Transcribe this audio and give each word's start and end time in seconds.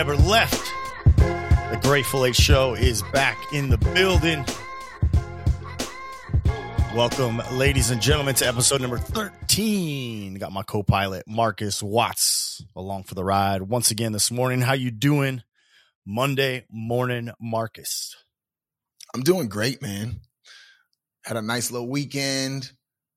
never 0.00 0.16
left. 0.16 0.72
The 1.16 1.78
Grateful 1.82 2.24
Eight 2.24 2.34
Show 2.34 2.72
is 2.72 3.02
back 3.12 3.36
in 3.52 3.68
the 3.68 3.76
building. 3.76 4.46
Welcome, 6.96 7.42
ladies 7.52 7.90
and 7.90 8.00
gentlemen, 8.00 8.34
to 8.36 8.46
episode 8.46 8.80
number 8.80 8.96
13. 8.96 10.36
Got 10.36 10.52
my 10.52 10.62
co-pilot 10.62 11.24
Marcus 11.26 11.82
Watts 11.82 12.64
along 12.74 13.02
for 13.02 13.14
the 13.14 13.22
ride 13.22 13.60
once 13.60 13.90
again 13.90 14.12
this 14.12 14.30
morning. 14.30 14.62
How 14.62 14.72
you 14.72 14.90
doing? 14.90 15.42
Monday 16.06 16.64
morning, 16.70 17.30
Marcus. 17.38 18.16
I'm 19.14 19.20
doing 19.20 19.50
great, 19.50 19.82
man. 19.82 20.20
Had 21.26 21.36
a 21.36 21.42
nice 21.42 21.70
little 21.70 21.90
weekend. 21.90 22.72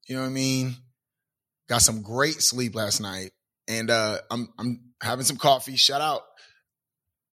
You 0.09 0.17
know 0.17 0.23
what 0.23 0.27
I 0.27 0.31
mean? 0.31 0.75
Got 1.69 1.81
some 1.81 2.01
great 2.01 2.41
sleep 2.41 2.75
last 2.75 2.99
night. 2.99 3.31
And 3.69 3.89
uh 3.89 4.17
I'm 4.29 4.49
I'm 4.59 4.81
having 5.01 5.23
some 5.23 5.37
coffee. 5.37 5.77
Shout 5.77 6.01
out 6.01 6.23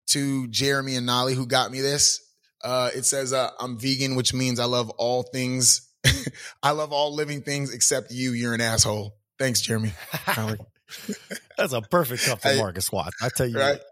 to 0.09 0.47
Jeremy 0.47 0.95
and 0.95 1.05
Nolly 1.05 1.33
who 1.33 1.45
got 1.45 1.71
me 1.71 1.81
this. 1.81 2.21
Uh 2.63 2.89
it 2.93 3.05
says 3.05 3.33
uh 3.33 3.49
I'm 3.59 3.79
vegan, 3.79 4.15
which 4.15 4.33
means 4.33 4.59
I 4.59 4.65
love 4.65 4.89
all 4.91 5.23
things. 5.23 5.87
I 6.63 6.71
love 6.71 6.91
all 6.91 7.13
living 7.13 7.41
things 7.41 7.73
except 7.73 8.11
you. 8.11 8.31
You're 8.31 8.53
an 8.53 8.61
asshole. 8.61 9.15
Thanks, 9.37 9.61
Jeremy. 9.61 9.93
That's 11.57 11.73
a 11.73 11.81
perfect 11.81 12.25
cup 12.25 12.41
for 12.41 12.49
Hey, 12.49 12.57
Marcus 12.57 12.91
Watts. 12.91 13.15
I 13.21 13.29
tell 13.29 13.47
you 13.47 13.57
right? 13.57 13.73
what. 13.73 13.83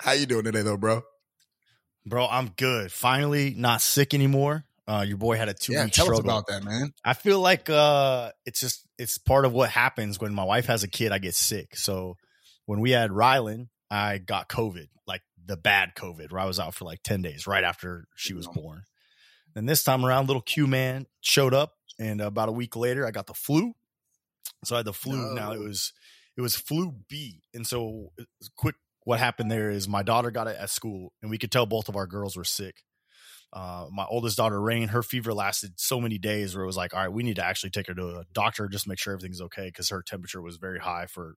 How 0.00 0.12
you 0.12 0.26
doing 0.26 0.44
today 0.44 0.62
though, 0.62 0.76
bro? 0.76 1.02
Bro, 2.06 2.26
I'm 2.28 2.48
good. 2.56 2.90
Finally 2.90 3.54
not 3.56 3.80
sick 3.80 4.14
anymore. 4.14 4.64
Uh, 4.88 5.04
your 5.06 5.16
boy 5.16 5.36
had 5.36 5.48
a 5.48 5.54
two 5.54 5.72
yeah, 5.74 5.84
week 5.84 5.92
tell 5.92 6.06
struggle. 6.06 6.28
us 6.28 6.42
about 6.42 6.46
that, 6.48 6.64
man. 6.64 6.92
I 7.04 7.14
feel 7.14 7.38
like 7.40 7.70
uh 7.70 8.32
it's 8.44 8.58
just 8.60 8.84
it's 8.98 9.18
part 9.18 9.44
of 9.44 9.52
what 9.52 9.70
happens 9.70 10.18
when 10.20 10.34
my 10.34 10.44
wife 10.44 10.66
has 10.66 10.82
a 10.82 10.88
kid, 10.88 11.12
I 11.12 11.18
get 11.18 11.34
sick. 11.36 11.76
So 11.76 12.16
when 12.66 12.80
we 12.80 12.90
had 12.90 13.10
Rylan, 13.10 13.68
I 13.90 14.18
got 14.18 14.48
COVID, 14.48 14.88
like 15.06 15.22
the 15.44 15.56
bad 15.56 15.92
COVID, 15.96 16.32
where 16.32 16.40
I 16.40 16.46
was 16.46 16.60
out 16.60 16.74
for 16.74 16.84
like 16.84 17.02
10 17.02 17.22
days 17.22 17.46
right 17.46 17.64
after 17.64 18.06
she 18.14 18.34
was 18.34 18.46
born. 18.46 18.82
And 19.54 19.68
this 19.68 19.84
time 19.84 20.04
around, 20.04 20.26
little 20.26 20.42
Q 20.42 20.66
man 20.66 21.06
showed 21.20 21.54
up, 21.54 21.74
and 21.98 22.20
about 22.20 22.48
a 22.48 22.52
week 22.52 22.74
later, 22.76 23.06
I 23.06 23.10
got 23.10 23.26
the 23.26 23.34
flu. 23.34 23.74
So 24.64 24.76
I 24.76 24.78
had 24.78 24.86
the 24.86 24.92
flu. 24.92 25.34
Now 25.34 25.52
it 25.52 25.60
was 25.60 25.92
it 26.36 26.40
was 26.40 26.56
flu 26.56 26.94
B. 27.08 27.42
And 27.52 27.66
so 27.66 28.12
uh, 28.18 28.24
quick 28.56 28.76
what 29.04 29.18
happened 29.18 29.50
there 29.50 29.70
is 29.70 29.88
my 29.88 30.02
daughter 30.02 30.30
got 30.30 30.46
it 30.46 30.56
at 30.58 30.70
school, 30.70 31.12
and 31.20 31.30
we 31.30 31.38
could 31.38 31.50
tell 31.50 31.66
both 31.66 31.88
of 31.88 31.96
our 31.96 32.06
girls 32.06 32.36
were 32.36 32.44
sick. 32.44 32.82
Uh, 33.52 33.86
my 33.92 34.06
oldest 34.08 34.38
daughter, 34.38 34.58
Rain, 34.58 34.88
her 34.88 35.02
fever 35.02 35.34
lasted 35.34 35.72
so 35.76 36.00
many 36.00 36.16
days 36.16 36.54
where 36.54 36.64
it 36.64 36.66
was 36.66 36.76
like, 36.76 36.94
all 36.94 37.00
right, 37.00 37.12
we 37.12 37.22
need 37.22 37.36
to 37.36 37.44
actually 37.44 37.68
take 37.68 37.86
her 37.86 37.94
to 37.94 38.06
a 38.20 38.24
doctor 38.32 38.66
just 38.66 38.88
make 38.88 38.98
sure 38.98 39.12
everything's 39.12 39.42
okay 39.42 39.66
because 39.66 39.90
her 39.90 40.02
temperature 40.02 40.40
was 40.40 40.56
very 40.56 40.78
high 40.78 41.04
for 41.04 41.34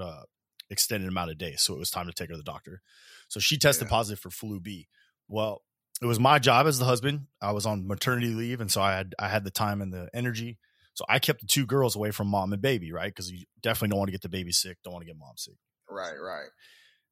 uh, 0.00 0.22
extended 0.70 1.08
amount 1.08 1.30
of 1.30 1.38
days. 1.38 1.62
So 1.62 1.74
it 1.74 1.78
was 1.78 1.90
time 1.90 2.06
to 2.06 2.12
take 2.12 2.28
her 2.28 2.34
to 2.34 2.38
the 2.38 2.42
doctor. 2.44 2.82
So 3.28 3.40
she 3.40 3.58
tested 3.58 3.86
Yeah. 3.86 3.90
positive 3.90 4.20
for 4.20 4.30
flu 4.30 4.60
B. 4.60 4.88
Well, 5.28 5.62
it 6.02 6.06
was 6.06 6.18
my 6.18 6.38
job 6.38 6.66
as 6.66 6.78
the 6.78 6.84
husband. 6.86 7.26
I 7.42 7.52
was 7.52 7.66
on 7.66 7.86
maternity 7.86 8.28
leave, 8.28 8.60
and 8.60 8.70
so 8.70 8.80
I 8.80 8.92
had 8.96 9.14
I 9.18 9.28
had 9.28 9.44
the 9.44 9.50
time 9.50 9.82
and 9.82 9.92
the 9.92 10.08
energy. 10.14 10.58
So 10.94 11.04
I 11.08 11.18
kept 11.18 11.40
the 11.40 11.46
two 11.46 11.66
girls 11.66 11.94
away 11.96 12.10
from 12.10 12.28
mom 12.28 12.52
and 12.52 12.60
baby, 12.62 12.92
right? 12.92 13.10
Because 13.10 13.30
you 13.30 13.44
definitely 13.62 13.88
don't 13.90 13.98
want 13.98 14.08
to 14.08 14.12
get 14.12 14.22
the 14.22 14.28
baby 14.28 14.52
sick, 14.52 14.78
don't 14.82 14.92
want 14.92 15.02
to 15.02 15.06
get 15.06 15.16
mom 15.18 15.34
sick. 15.36 15.54
Right, 15.88 16.14
right. 16.18 16.48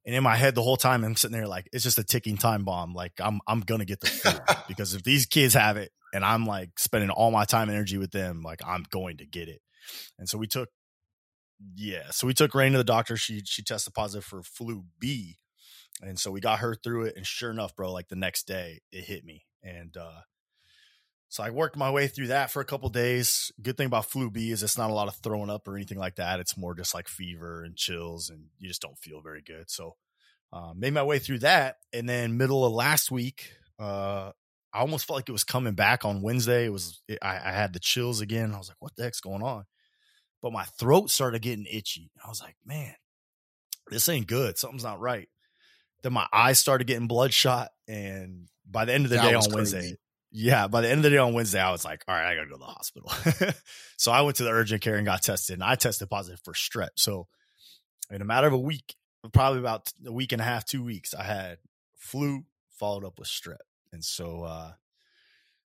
And 0.07 0.15
in 0.15 0.23
my 0.23 0.37
head, 0.37 0.55
the 0.55 0.63
whole 0.63 0.77
time 0.77 1.05
I'm 1.05 1.17
sitting 1.17 1.37
there 1.37 1.47
like 1.47 1.69
it's 1.73 1.85
just 1.85 1.99
a 1.99 2.05
ticking 2.05 2.37
time 2.39 2.65
bomb. 2.65 2.95
Like 2.95 3.13
I'm 3.21 3.41
I'm 3.47 3.61
gonna 3.61 3.85
get 3.85 4.01
the 4.01 4.07
flu 4.07 4.33
because 4.69 4.95
if 4.95 5.03
these 5.03 5.27
kids 5.27 5.55
have 5.55 5.77
it 5.77 5.93
and 6.15 6.25
I'm 6.25 6.47
like 6.47 6.79
spending 6.79 7.11
all 7.11 7.31
my 7.31 7.45
time 7.45 7.69
and 7.69 7.77
energy 7.77 7.99
with 7.99 8.11
them, 8.11 8.43
like 8.43 8.61
I'm 8.67 8.85
going 8.91 9.19
to 9.19 9.27
get 9.27 9.49
it. 9.49 9.61
And 10.19 10.29
so 10.29 10.39
we 10.39 10.47
took, 10.47 10.69
yeah, 11.75 12.11
so 12.11 12.27
we 12.27 12.35
took 12.35 12.55
Rain 12.55 12.73
to 12.73 12.79
the 12.79 12.85
doctor. 12.85 13.17
She 13.17 13.43
she 13.45 13.63
tested 13.63 13.95
positive 13.95 14.25
for 14.25 14.43
flu 14.43 14.85
B, 14.99 15.39
and 16.03 16.19
so 16.19 16.31
we 16.31 16.41
got 16.41 16.61
her 16.61 16.75
through 16.75 17.05
it. 17.05 17.17
And 17.17 17.27
sure 17.27 17.51
enough, 17.51 17.75
bro, 17.75 17.93
like 17.93 18.09
the 18.09 18.17
next 18.17 18.47
day 18.47 18.81
it 18.93 19.05
hit 19.05 19.25
me, 19.25 19.45
and 19.63 19.97
uh 19.97 20.21
so 21.31 21.43
I 21.43 21.51
worked 21.51 21.77
my 21.77 21.91
way 21.91 22.09
through 22.09 22.29
that 22.29 22.51
for 22.51 22.61
a 22.61 22.65
couple 22.65 22.89
days. 22.89 23.53
Good 23.61 23.77
thing 23.77 23.87
about 23.87 24.07
flu 24.07 24.31
B 24.31 24.51
is 24.51 24.63
it's 24.63 24.79
not 24.79 24.91
a 24.91 24.95
lot 24.95 25.09
of 25.09 25.17
throwing 25.17 25.51
up 25.51 25.69
or 25.69 25.77
anything 25.77 25.99
like 25.99 26.17
that. 26.17 26.41
It's 26.41 26.57
more 26.57 26.75
just 26.75 26.95
like 26.95 27.07
fever 27.07 27.65
and 27.65 27.77
chills, 27.77 28.31
and 28.31 28.47
you 28.59 28.67
just 28.69 28.81
don't 28.81 28.99
feel 28.99 29.21
very 29.21 29.43
good. 29.43 29.71
So 29.71 29.97
uh, 30.53 30.73
made 30.75 30.95
my 30.95 31.03
way 31.03 31.19
through 31.19 31.41
that, 31.41 31.77
and 31.93 32.09
then 32.09 32.39
middle 32.39 32.65
of 32.65 32.73
last 32.73 33.11
week, 33.11 33.53
uh, 33.79 34.33
I 34.73 34.81
almost 34.81 35.07
felt 35.07 35.19
like 35.19 35.29
it 35.29 35.33
was 35.33 35.45
coming 35.45 35.75
back 35.75 36.05
on 36.07 36.23
Wednesday. 36.23 36.65
It 36.65 36.73
was 36.73 37.03
it, 37.09 37.19
I, 37.21 37.37
I 37.37 37.53
had 37.53 37.75
the 37.75 37.81
chills 37.81 38.23
again. 38.23 38.55
I 38.55 38.59
was 38.59 38.69
like, 38.69 38.81
"What 38.81 38.97
the 38.97 39.03
heck's 39.03 39.21
going 39.21 39.43
on?" 39.43 39.65
But 40.41 40.53
my 40.53 40.65
throat 40.65 41.11
started 41.11 41.43
getting 41.43 41.67
itchy. 41.67 42.11
I 42.25 42.29
was 42.29 42.41
like, 42.41 42.57
"Man, 42.65 42.95
this 43.91 44.09
ain't 44.09 44.27
good. 44.27 44.59
Something's 44.59 44.85
not 44.85 45.01
right." 45.01 45.29
Then 46.03 46.13
my 46.13 46.27
eyes 46.33 46.59
started 46.59 46.87
getting 46.87 47.09
bloodshot, 47.09 47.71
and 47.89 48.49
by 48.65 48.85
the 48.85 48.95
end 48.95 49.05
of 49.05 49.11
the 49.11 49.17
That 49.17 49.31
day 49.31 49.35
on 49.35 49.53
Wednesday, 49.53 49.97
yeah, 50.31 50.69
by 50.69 50.81
the 50.81 50.89
end 50.89 50.99
of 50.99 51.03
the 51.05 51.11
day 51.11 51.19
on 51.19 51.35
Wednesday, 51.35 51.61
I 51.61 51.73
was 51.73 51.85
like, 51.85 52.05
"All 52.07 52.15
right, 52.15 52.31
I 52.31 52.35
gotta 52.37 52.47
go 52.47 52.55
to 52.55 52.59
the 52.59 52.65
hospital." 52.65 53.55
so 53.97 54.13
I 54.13 54.21
went 54.21 54.37
to 54.37 54.45
the 54.45 54.51
urgent 54.51 54.83
care 54.83 54.97
and 54.97 55.07
got 55.07 55.23
tested, 55.23 55.55
and 55.55 55.65
I 55.65 55.75
tested 55.75 56.09
positive 56.09 56.41
for 56.45 56.53
strep. 56.53 56.91
So 56.97 57.27
in 58.11 58.23
a 58.23 58.25
matter 58.25 58.47
of 58.47 58.53
a 58.53 58.59
week, 58.59 58.95
probably 59.33 59.61
about 59.61 59.93
a 60.07 60.13
week 60.13 60.33
and 60.33 60.41
a 60.41 60.45
half, 60.45 60.65
two 60.65 60.85
weeks, 60.85 61.15
I 61.15 61.25
had 61.25 61.59
flu 61.97 62.45
followed 62.79 63.05
up 63.05 63.19
with 63.19 63.29
strep. 63.29 63.57
And 63.93 64.05
so 64.05 64.45
uh 64.45 64.73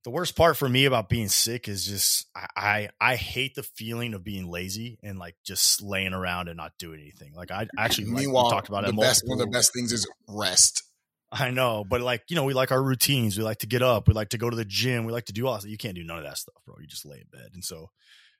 the 0.03 0.09
worst 0.09 0.35
part 0.35 0.55
for 0.57 0.69
me 0.69 0.85
about 0.85 1.09
being 1.09 1.27
sick 1.27 1.67
is 1.67 1.85
just 1.85 2.27
I, 2.35 2.47
I 2.55 2.89
I 3.01 3.15
hate 3.15 3.55
the 3.55 3.63
feeling 3.63 4.13
of 4.13 4.23
being 4.23 4.49
lazy 4.49 4.97
and 5.03 5.19
like 5.19 5.35
just 5.45 5.81
laying 5.81 6.13
around 6.13 6.47
and 6.47 6.57
not 6.57 6.73
doing 6.79 6.99
anything. 7.01 7.33
Like 7.33 7.51
I 7.51 7.67
actually 7.77 8.05
like, 8.05 8.21
Meanwhile, 8.21 8.49
talked 8.49 8.69
about 8.69 8.85
the 8.85 8.91
it 8.91 8.99
best 8.99 9.23
one 9.25 9.39
of 9.39 9.45
the 9.45 9.51
best 9.51 9.73
things 9.73 9.91
is 9.91 10.07
rest. 10.27 10.83
I 11.31 11.51
know, 11.51 11.85
but 11.87 12.01
like 12.01 12.23
you 12.29 12.35
know, 12.35 12.45
we 12.45 12.53
like 12.53 12.71
our 12.71 12.81
routines. 12.81 13.37
We 13.37 13.43
like 13.43 13.59
to 13.59 13.67
get 13.67 13.83
up. 13.83 14.07
We 14.07 14.13
like 14.13 14.29
to 14.29 14.37
go 14.37 14.49
to 14.49 14.55
the 14.55 14.65
gym. 14.65 15.05
We 15.05 15.11
like 15.11 15.25
to 15.25 15.33
do 15.33 15.47
all 15.47 15.57
that. 15.57 15.67
You 15.67 15.77
can't 15.77 15.95
do 15.95 16.03
none 16.03 16.17
of 16.17 16.23
that 16.23 16.37
stuff, 16.37 16.55
bro. 16.65 16.75
You 16.79 16.87
just 16.87 17.05
lay 17.05 17.17
in 17.17 17.25
bed, 17.31 17.51
and 17.53 17.63
so 17.63 17.91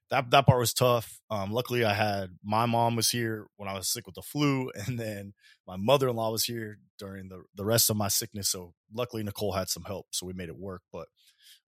that 0.09 0.31
that 0.31 0.45
part 0.45 0.59
was 0.59 0.73
tough. 0.73 1.19
Um, 1.29 1.51
luckily, 1.51 1.85
I 1.85 1.93
had 1.93 2.31
my 2.43 2.65
mom 2.65 2.95
was 2.95 3.09
here 3.09 3.47
when 3.57 3.69
I 3.69 3.73
was 3.73 3.87
sick 3.87 4.05
with 4.05 4.15
the 4.15 4.21
flu, 4.21 4.71
and 4.87 4.99
then 4.99 5.33
my 5.67 5.75
mother 5.77 6.09
in 6.09 6.15
law 6.15 6.31
was 6.31 6.45
here 6.45 6.79
during 6.97 7.29
the 7.29 7.43
the 7.55 7.65
rest 7.65 7.89
of 7.89 7.97
my 7.97 8.07
sickness. 8.07 8.49
So 8.49 8.73
luckily, 8.93 9.23
Nicole 9.23 9.53
had 9.53 9.69
some 9.69 9.83
help, 9.83 10.07
so 10.11 10.25
we 10.25 10.33
made 10.33 10.49
it 10.49 10.57
work. 10.57 10.81
But 10.91 11.07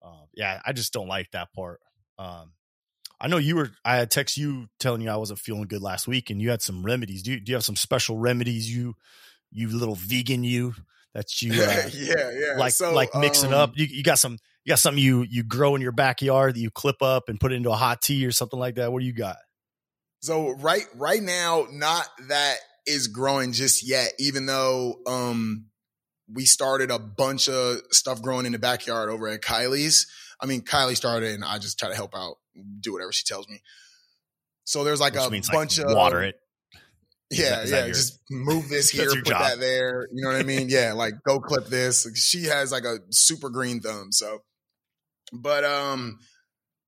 um, 0.03 0.28
yeah, 0.34 0.62
I 0.66 0.73
just 0.73 0.94
don't 0.94 1.07
like 1.07 1.31
that 1.31 1.53
part. 1.53 1.79
Um, 2.17 2.53
I 3.19 3.28
know 3.28 3.38
you 3.38 3.56
were. 3.56 3.72
I 3.85 3.97
had 3.97 4.09
text 4.09 4.38
you 4.38 4.67
telling 4.79 5.01
you 5.01 5.09
I 5.09 5.17
wasn't 5.17 5.39
feeling 5.39 5.67
good 5.67 5.81
last 5.81 6.07
week, 6.07 6.29
and 6.29 6.41
you 6.41 6.50
had 6.50 6.62
some 6.62 6.84
remedies. 6.84 7.22
Do 7.23 7.34
you, 7.34 7.39
do 7.39 7.51
you 7.51 7.56
have 7.56 7.63
some 7.63 7.75
special 7.75 8.17
remedies? 8.17 8.73
You 8.73 8.95
you 9.51 9.67
little 9.67 9.95
vegan 9.95 10.44
you 10.44 10.73
that 11.13 11.41
you 11.41 11.51
uh, 11.62 11.89
yeah, 11.94 12.31
yeah. 12.31 12.57
like 12.57 12.73
So, 12.73 12.94
like 12.94 13.13
mixing 13.16 13.53
um, 13.53 13.59
up. 13.59 13.78
You, 13.78 13.85
you 13.85 14.03
got 14.03 14.17
some 14.17 14.38
you 14.66 14.72
got 14.72 14.79
something 14.79 15.01
you 15.01 15.25
you 15.29 15.44
grow 15.44 15.75
in 15.75 15.81
your 15.81 15.91
backyard 15.91 16.56
that 16.56 16.59
you 16.59 16.72
clip 16.72 17.01
up 17.01 17.29
and 17.29 17.39
put 17.39 17.51
into 17.51 17.69
a 17.69 17.75
hot 17.75 18.01
tea 18.01 18.25
or 18.25 18.31
something 18.31 18.59
like 18.59 18.75
that. 18.75 18.91
What 18.91 19.01
do 19.01 19.06
you 19.06 19.13
got? 19.13 19.38
So 20.22 20.51
right 20.51 20.85
right 20.95 21.22
now, 21.22 21.68
not 21.72 22.07
that 22.28 22.57
is 22.88 23.07
growing 23.07 23.51
just 23.53 23.88
yet, 23.88 24.13
even 24.19 24.45
though 24.45 25.00
um 25.06 25.66
we 26.34 26.46
started 26.46 26.92
a 26.92 27.00
bunch 27.00 27.50
of 27.50 27.80
stuff 27.92 28.22
growing 28.22 28.46
in 28.46 28.52
the 28.52 28.59
backyard 28.59 29.09
over 29.09 29.28
at 29.28 29.42
Kylie's. 29.42 30.08
I 30.40 30.46
mean, 30.46 30.62
Kylie 30.62 30.96
started 30.96 31.34
and 31.34 31.44
I 31.44 31.58
just 31.59 31.78
try 31.78 31.90
to 31.90 31.96
help 31.96 32.16
out, 32.16 32.36
do 32.80 32.94
whatever 32.94 33.12
she 33.12 33.24
tells 33.25 33.48
me. 33.48 33.62
So 34.63 34.83
there's 34.83 35.00
like 35.01 35.13
Which 35.13 35.24
a 35.24 35.30
means 35.30 35.50
bunch 35.50 35.78
like 35.80 35.88
of 35.88 35.95
water 35.95 36.22
it. 36.24 36.36
Yeah, 37.30 37.63
yeah. 37.66 37.86
your- 37.86 37.94
just 37.94 38.19
move 38.30 38.69
this 38.69 38.89
here, 38.92 39.10
put 39.10 39.25
job. 39.25 39.42
that 39.42 39.60
there. 39.60 40.07
You 40.12 40.24
know 40.24 40.31
what 40.31 40.39
I 40.39 40.44
mean? 40.44 40.68
Yeah, 40.69 40.94
like 40.94 41.13
go 41.25 41.39
clip 41.42 41.68
this. 41.68 42.07
She 42.16 42.44
has 42.45 42.72
like 42.72 42.83
a 42.83 43.00
super 43.10 43.50
green 43.50 43.80
thumb. 43.80 44.12
So, 44.12 44.39
but 45.31 45.63
um, 45.63 46.19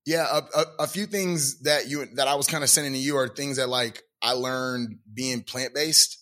yeah, 0.06 0.28
a, 0.31 0.60
a, 0.60 0.66
a 0.80 0.88
few 0.88 1.06
things 1.06 1.62
that 1.62 1.88
you 1.90 2.06
that 2.16 2.28
I 2.28 2.36
was 2.36 2.48
kind 2.48 2.63
of 2.63 2.69
sending 2.69 2.94
to 2.94 3.00
you 3.00 3.16
are 3.18 3.28
things 3.28 3.57
that 3.57 3.69
like 3.69 4.04
I 4.22 4.34
learned 4.34 4.98
being 5.13 5.44
plant 5.44 5.74
based, 5.74 6.22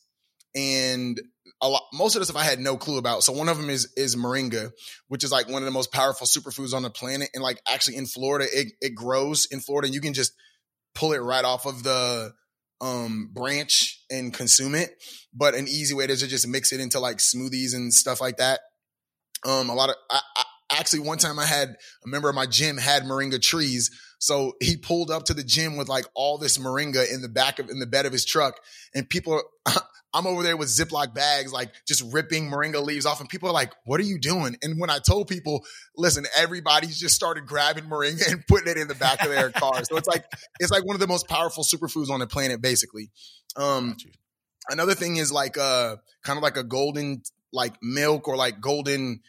and 0.55 1.19
a 1.61 1.69
lot. 1.69 1.83
Most 1.93 2.15
of 2.15 2.21
the 2.21 2.25
stuff 2.25 2.37
I 2.37 2.43
had 2.43 2.59
no 2.59 2.77
clue 2.77 2.97
about. 2.97 3.23
So 3.23 3.33
one 3.33 3.49
of 3.49 3.57
them 3.57 3.69
is 3.69 3.91
is 3.95 4.15
moringa, 4.15 4.71
which 5.07 5.23
is 5.23 5.31
like 5.31 5.47
one 5.47 5.61
of 5.61 5.65
the 5.65 5.71
most 5.71 5.91
powerful 5.91 6.27
superfoods 6.27 6.73
on 6.73 6.83
the 6.83 6.89
planet, 6.89 7.29
and 7.33 7.43
like 7.43 7.61
actually 7.67 7.97
in 7.97 8.05
Florida, 8.05 8.47
it 8.51 8.73
it 8.81 8.95
grows 8.95 9.47
in 9.51 9.59
Florida, 9.59 9.87
and 9.87 9.95
you 9.95 10.01
can 10.01 10.13
just 10.13 10.33
pull 10.95 11.13
it 11.13 11.19
right 11.19 11.45
off 11.45 11.65
of 11.65 11.83
the 11.83 12.33
um 12.81 13.29
branch 13.31 14.03
and 14.09 14.33
consume 14.33 14.73
it 14.73 14.91
but 15.33 15.53
an 15.53 15.67
easy 15.67 15.93
way 15.93 16.07
to 16.07 16.15
just 16.15 16.47
mix 16.47 16.73
it 16.73 16.79
into 16.79 16.99
like 16.99 17.17
smoothies 17.17 17.75
and 17.75 17.93
stuff 17.93 18.19
like 18.19 18.37
that 18.37 18.59
um 19.45 19.69
a 19.69 19.75
lot 19.75 19.89
of 19.89 19.95
I, 20.09 20.19
I 20.35 20.43
actually 20.77 21.01
one 21.01 21.17
time 21.17 21.39
i 21.39 21.45
had 21.45 21.75
a 22.03 22.07
member 22.07 22.29
of 22.29 22.35
my 22.35 22.45
gym 22.45 22.77
had 22.77 23.03
moringa 23.03 23.41
trees. 23.41 23.91
So 24.19 24.53
he 24.61 24.77
pulled 24.77 25.09
up 25.09 25.25
to 25.25 25.33
the 25.33 25.43
gym 25.43 25.77
with 25.77 25.89
like 25.89 26.05
all 26.13 26.37
this 26.37 26.57
moringa 26.57 27.11
in 27.11 27.21
the 27.21 27.29
back 27.29 27.57
of 27.57 27.69
in 27.69 27.79
the 27.79 27.87
bed 27.87 28.05
of 28.05 28.11
his 28.11 28.25
truck. 28.25 28.59
And 28.93 29.09
people 29.09 29.41
i'm 30.13 30.27
over 30.27 30.43
there 30.43 30.57
with 30.57 30.67
ziploc 30.67 31.13
bags 31.13 31.53
like 31.53 31.69
just 31.87 32.03
ripping 32.13 32.49
moringa 32.49 32.83
leaves 32.83 33.05
off. 33.05 33.19
And 33.19 33.29
people 33.29 33.49
are 33.49 33.53
like 33.53 33.73
what 33.85 33.99
are 33.99 34.03
you 34.03 34.19
doing? 34.19 34.57
And 34.61 34.79
when 34.79 34.89
i 34.89 34.99
told 34.99 35.27
people 35.27 35.63
listen 35.97 36.25
everybody's 36.37 36.99
just 36.99 37.15
started 37.15 37.45
grabbing 37.45 37.85
moringa 37.85 38.31
and 38.31 38.45
putting 38.47 38.67
it 38.67 38.77
in 38.77 38.87
the 38.87 38.95
back 38.95 39.23
of 39.23 39.29
their 39.29 39.49
car. 39.63 39.83
So 39.83 39.97
it's 39.97 40.07
like 40.07 40.25
it's 40.59 40.71
like 40.71 40.85
one 40.85 40.95
of 40.95 40.99
the 40.99 41.07
most 41.07 41.27
powerful 41.27 41.63
superfoods 41.63 42.09
on 42.09 42.19
the 42.19 42.27
planet, 42.27 42.61
basically. 42.61 43.09
Um, 43.55 43.97
Another 44.69 44.93
thing 44.93 45.17
is 45.17 45.31
like 45.31 45.57
uh 45.57 45.97
kind 46.23 46.37
of 46.37 46.43
like 46.43 46.57
a 46.57 46.63
golden 46.63 47.23
like 47.51 47.73
milk 47.81 48.27
or 48.27 48.37
like 48.37 48.61
golden 48.61 49.21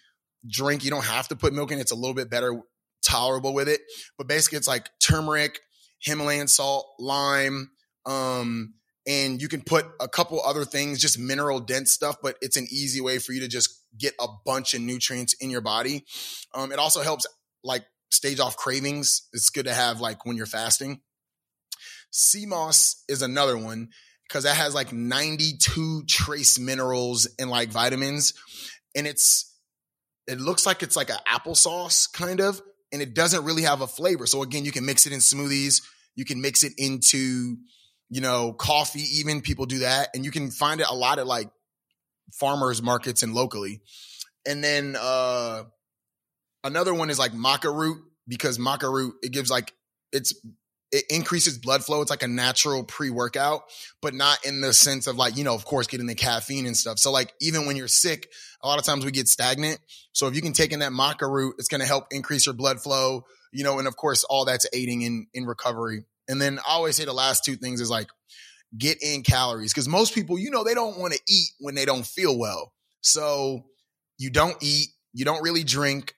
drink. 0.46 0.84
You 0.84 0.90
don't 0.90 1.04
have 1.04 1.28
to 1.28 1.36
put 1.36 1.52
milk 1.52 1.70
in. 1.72 1.78
It's 1.78 1.92
a 1.92 1.96
little 1.96 2.14
bit 2.14 2.30
better 2.30 2.60
tolerable 3.04 3.54
with 3.54 3.68
it. 3.68 3.80
But 4.16 4.28
basically 4.28 4.58
it's 4.58 4.68
like 4.68 4.88
turmeric, 5.00 5.60
Himalayan 6.00 6.48
salt, 6.48 6.86
lime, 6.98 7.70
um, 8.06 8.74
and 9.06 9.42
you 9.42 9.48
can 9.48 9.62
put 9.62 9.86
a 10.00 10.08
couple 10.08 10.40
other 10.44 10.64
things, 10.64 11.00
just 11.00 11.18
mineral 11.18 11.60
dense 11.60 11.92
stuff, 11.92 12.16
but 12.22 12.36
it's 12.40 12.56
an 12.56 12.66
easy 12.70 13.00
way 13.00 13.18
for 13.18 13.32
you 13.32 13.40
to 13.40 13.48
just 13.48 13.82
get 13.98 14.14
a 14.20 14.28
bunch 14.44 14.74
of 14.74 14.80
nutrients 14.80 15.34
in 15.34 15.50
your 15.50 15.60
body. 15.60 16.04
Um, 16.54 16.70
it 16.72 16.78
also 16.78 17.02
helps 17.02 17.26
like 17.64 17.84
stage 18.10 18.38
off 18.38 18.56
cravings. 18.56 19.28
It's 19.32 19.50
good 19.50 19.64
to 19.64 19.74
have 19.74 20.00
like 20.00 20.24
when 20.24 20.36
you're 20.36 20.46
fasting. 20.46 21.00
Sea 22.10 22.46
moss 22.46 23.02
is 23.08 23.22
another 23.22 23.58
one 23.58 23.88
because 24.28 24.44
that 24.44 24.56
has 24.56 24.74
like 24.74 24.92
92 24.92 26.04
trace 26.08 26.58
minerals 26.58 27.26
and 27.38 27.50
like 27.50 27.70
vitamins. 27.70 28.34
And 28.94 29.06
it's, 29.06 29.51
it 30.26 30.40
looks 30.40 30.66
like 30.66 30.82
it's 30.82 30.96
like 30.96 31.10
an 31.10 31.18
applesauce 31.28 32.12
kind 32.12 32.40
of, 32.40 32.60
and 32.92 33.02
it 33.02 33.14
doesn't 33.14 33.44
really 33.44 33.62
have 33.62 33.80
a 33.80 33.86
flavor. 33.86 34.26
So 34.26 34.42
again, 34.42 34.64
you 34.64 34.72
can 34.72 34.86
mix 34.86 35.06
it 35.06 35.12
in 35.12 35.18
smoothies. 35.18 35.82
You 36.14 36.24
can 36.24 36.40
mix 36.40 36.62
it 36.62 36.72
into, 36.78 37.56
you 38.10 38.20
know, 38.20 38.52
coffee, 38.52 39.04
even 39.14 39.40
people 39.40 39.66
do 39.66 39.80
that. 39.80 40.10
And 40.14 40.24
you 40.24 40.30
can 40.30 40.50
find 40.50 40.80
it 40.80 40.86
a 40.88 40.94
lot 40.94 41.18
at 41.18 41.26
like 41.26 41.48
farmers 42.34 42.82
markets 42.82 43.22
and 43.22 43.34
locally. 43.34 43.80
And 44.46 44.62
then, 44.62 44.96
uh, 45.00 45.64
another 46.64 46.94
one 46.94 47.10
is 47.10 47.18
like 47.18 47.32
maca 47.32 47.74
root 47.74 48.02
because 48.28 48.58
maca 48.58 48.92
root, 48.92 49.14
it 49.22 49.32
gives 49.32 49.50
like, 49.50 49.72
it's 50.12 50.34
it 50.92 51.06
increases 51.08 51.56
blood 51.56 51.82
flow. 51.82 52.02
It's 52.02 52.10
like 52.10 52.22
a 52.22 52.28
natural 52.28 52.84
pre 52.84 53.08
workout, 53.08 53.62
but 54.02 54.12
not 54.12 54.44
in 54.44 54.60
the 54.60 54.74
sense 54.74 55.06
of 55.06 55.16
like, 55.16 55.36
you 55.36 55.42
know, 55.42 55.54
of 55.54 55.64
course, 55.64 55.86
getting 55.86 56.06
the 56.06 56.14
caffeine 56.14 56.66
and 56.66 56.76
stuff. 56.76 56.98
So, 56.98 57.10
like, 57.10 57.32
even 57.40 57.66
when 57.66 57.76
you're 57.76 57.88
sick, 57.88 58.28
a 58.62 58.68
lot 58.68 58.78
of 58.78 58.84
times 58.84 59.04
we 59.04 59.10
get 59.10 59.26
stagnant. 59.26 59.80
So, 60.12 60.26
if 60.26 60.36
you 60.36 60.42
can 60.42 60.52
take 60.52 60.70
in 60.70 60.80
that 60.80 60.92
maca 60.92 61.28
root, 61.28 61.56
it's 61.58 61.68
going 61.68 61.80
to 61.80 61.86
help 61.86 62.08
increase 62.10 62.44
your 62.44 62.54
blood 62.54 62.80
flow, 62.82 63.24
you 63.52 63.64
know, 63.64 63.78
and 63.78 63.88
of 63.88 63.96
course, 63.96 64.22
all 64.24 64.44
that's 64.44 64.66
aiding 64.74 65.02
in, 65.02 65.26
in 65.32 65.46
recovery. 65.46 66.04
And 66.28 66.40
then 66.40 66.58
I 66.58 66.72
always 66.72 66.96
say 66.96 67.06
the 67.06 67.12
last 67.14 67.44
two 67.44 67.56
things 67.56 67.80
is 67.80 67.90
like, 67.90 68.08
get 68.76 69.02
in 69.02 69.22
calories 69.22 69.72
because 69.72 69.88
most 69.88 70.14
people, 70.14 70.38
you 70.38 70.50
know, 70.50 70.62
they 70.62 70.74
don't 70.74 70.98
want 70.98 71.14
to 71.14 71.20
eat 71.26 71.50
when 71.58 71.74
they 71.74 71.84
don't 71.84 72.06
feel 72.06 72.38
well. 72.38 72.72
So, 73.00 73.64
you 74.18 74.28
don't 74.28 74.56
eat, 74.60 74.88
you 75.14 75.24
don't 75.24 75.42
really 75.42 75.64
drink, 75.64 76.14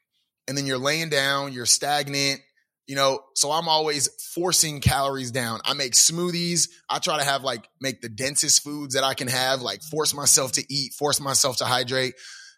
and 0.49 0.59
then 0.59 0.67
you're 0.67 0.79
laying 0.79 1.11
down, 1.11 1.53
you're 1.53 1.65
stagnant 1.65 2.41
you 2.87 2.97
know, 2.97 3.21
so 3.35 3.51
I'm 3.51 3.69
always 3.69 4.09
forcing 4.35 4.81
calories 4.81 5.31
down. 5.31 5.61
I 5.65 5.73
make 5.75 5.95
smoothies. 5.95 6.69
I 6.91 6.99
try 6.99 7.19
to 7.19 7.25
have 7.25 7.43
like 7.43 7.67
make 7.81 8.03
the 8.03 8.09
densest 8.09 8.63
foods 8.63 8.95
that 8.95 9.05
I 9.05 9.15
can 9.15 9.29
have, 9.29 9.63
like 9.63 9.83
force 9.83 10.13
myself 10.13 10.53
to 10.53 10.65
eat, 10.69 10.93
force 10.93 11.21
myself 11.21 11.59
to 11.59 11.65
hydrate, 11.65 12.15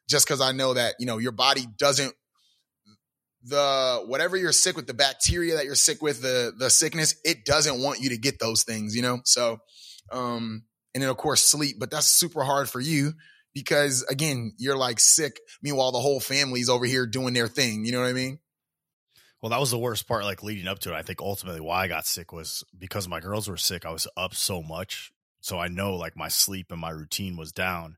just 0.09 0.27
because 0.27 0.41
I 0.41 0.53
know 0.53 0.75
that, 0.75 0.97
you 0.99 1.07
know, 1.07 1.19
your 1.19 1.33
body 1.33 1.67
doesn't 1.79 2.13
the 3.45 4.03
whatever 4.07 4.37
you're 4.37 4.51
sick 4.51 4.75
with, 4.77 4.89
the 4.89 4.95
bacteria 4.95 5.57
that 5.57 5.65
you're 5.65 5.77
sick 5.77 6.03
with, 6.03 6.21
the 6.21 6.53
the 6.59 6.71
sickness, 6.71 7.15
it 7.25 7.45
doesn't 7.45 7.81
want 7.81 8.01
you 8.01 8.09
to 8.09 8.19
get 8.19 8.41
those 8.41 8.65
things, 8.65 8.97
you 8.97 9.03
know? 9.03 9.21
So 9.25 9.59
um 10.11 10.65
and 10.95 11.03
then 11.03 11.11
of 11.11 11.17
course 11.17 11.45
sleep, 11.45 11.77
but 11.79 11.91
that's 11.91 12.09
super 12.09 12.43
hard 12.43 12.69
for 12.69 12.81
you 12.81 13.13
because 13.55 14.03
again, 14.11 14.55
you're 14.59 14.77
like 14.77 14.99
sick. 14.99 15.39
Meanwhile, 15.63 15.93
the 15.93 16.01
whole 16.01 16.19
family's 16.19 16.69
over 16.69 16.85
here 16.85 17.07
doing 17.07 17.35
their 17.35 17.47
thing. 17.47 17.85
You 17.85 17.93
know 17.93 18.01
what 18.01 18.09
I 18.09 18.13
mean? 18.13 18.41
Well, 19.41 19.51
that 19.51 19.61
was 19.61 19.71
the 19.71 19.79
worst 19.79 20.09
part, 20.09 20.25
like 20.25 20.43
leading 20.43 20.67
up 20.67 20.79
to 20.81 20.93
it. 20.93 20.97
I 20.97 21.03
think 21.03 21.21
ultimately 21.21 21.61
why 21.61 21.83
I 21.83 21.89
got 21.89 22.07
sick 22.07 22.33
was 22.33 22.65
because 22.77 23.07
my 23.07 23.21
girls 23.21 23.49
were 23.49 23.57
sick. 23.57 23.85
I 23.85 23.93
was 23.93 24.09
up 24.17 24.35
so 24.35 24.63
much. 24.63 25.13
So 25.41 25.59
I 25.59 25.69
know 25.69 25.95
like 25.95 26.17
my 26.17 26.29
sleep 26.29 26.73
and 26.73 26.81
my 26.81 26.91
routine 26.91 27.37
was 27.37 27.53
down. 27.53 27.97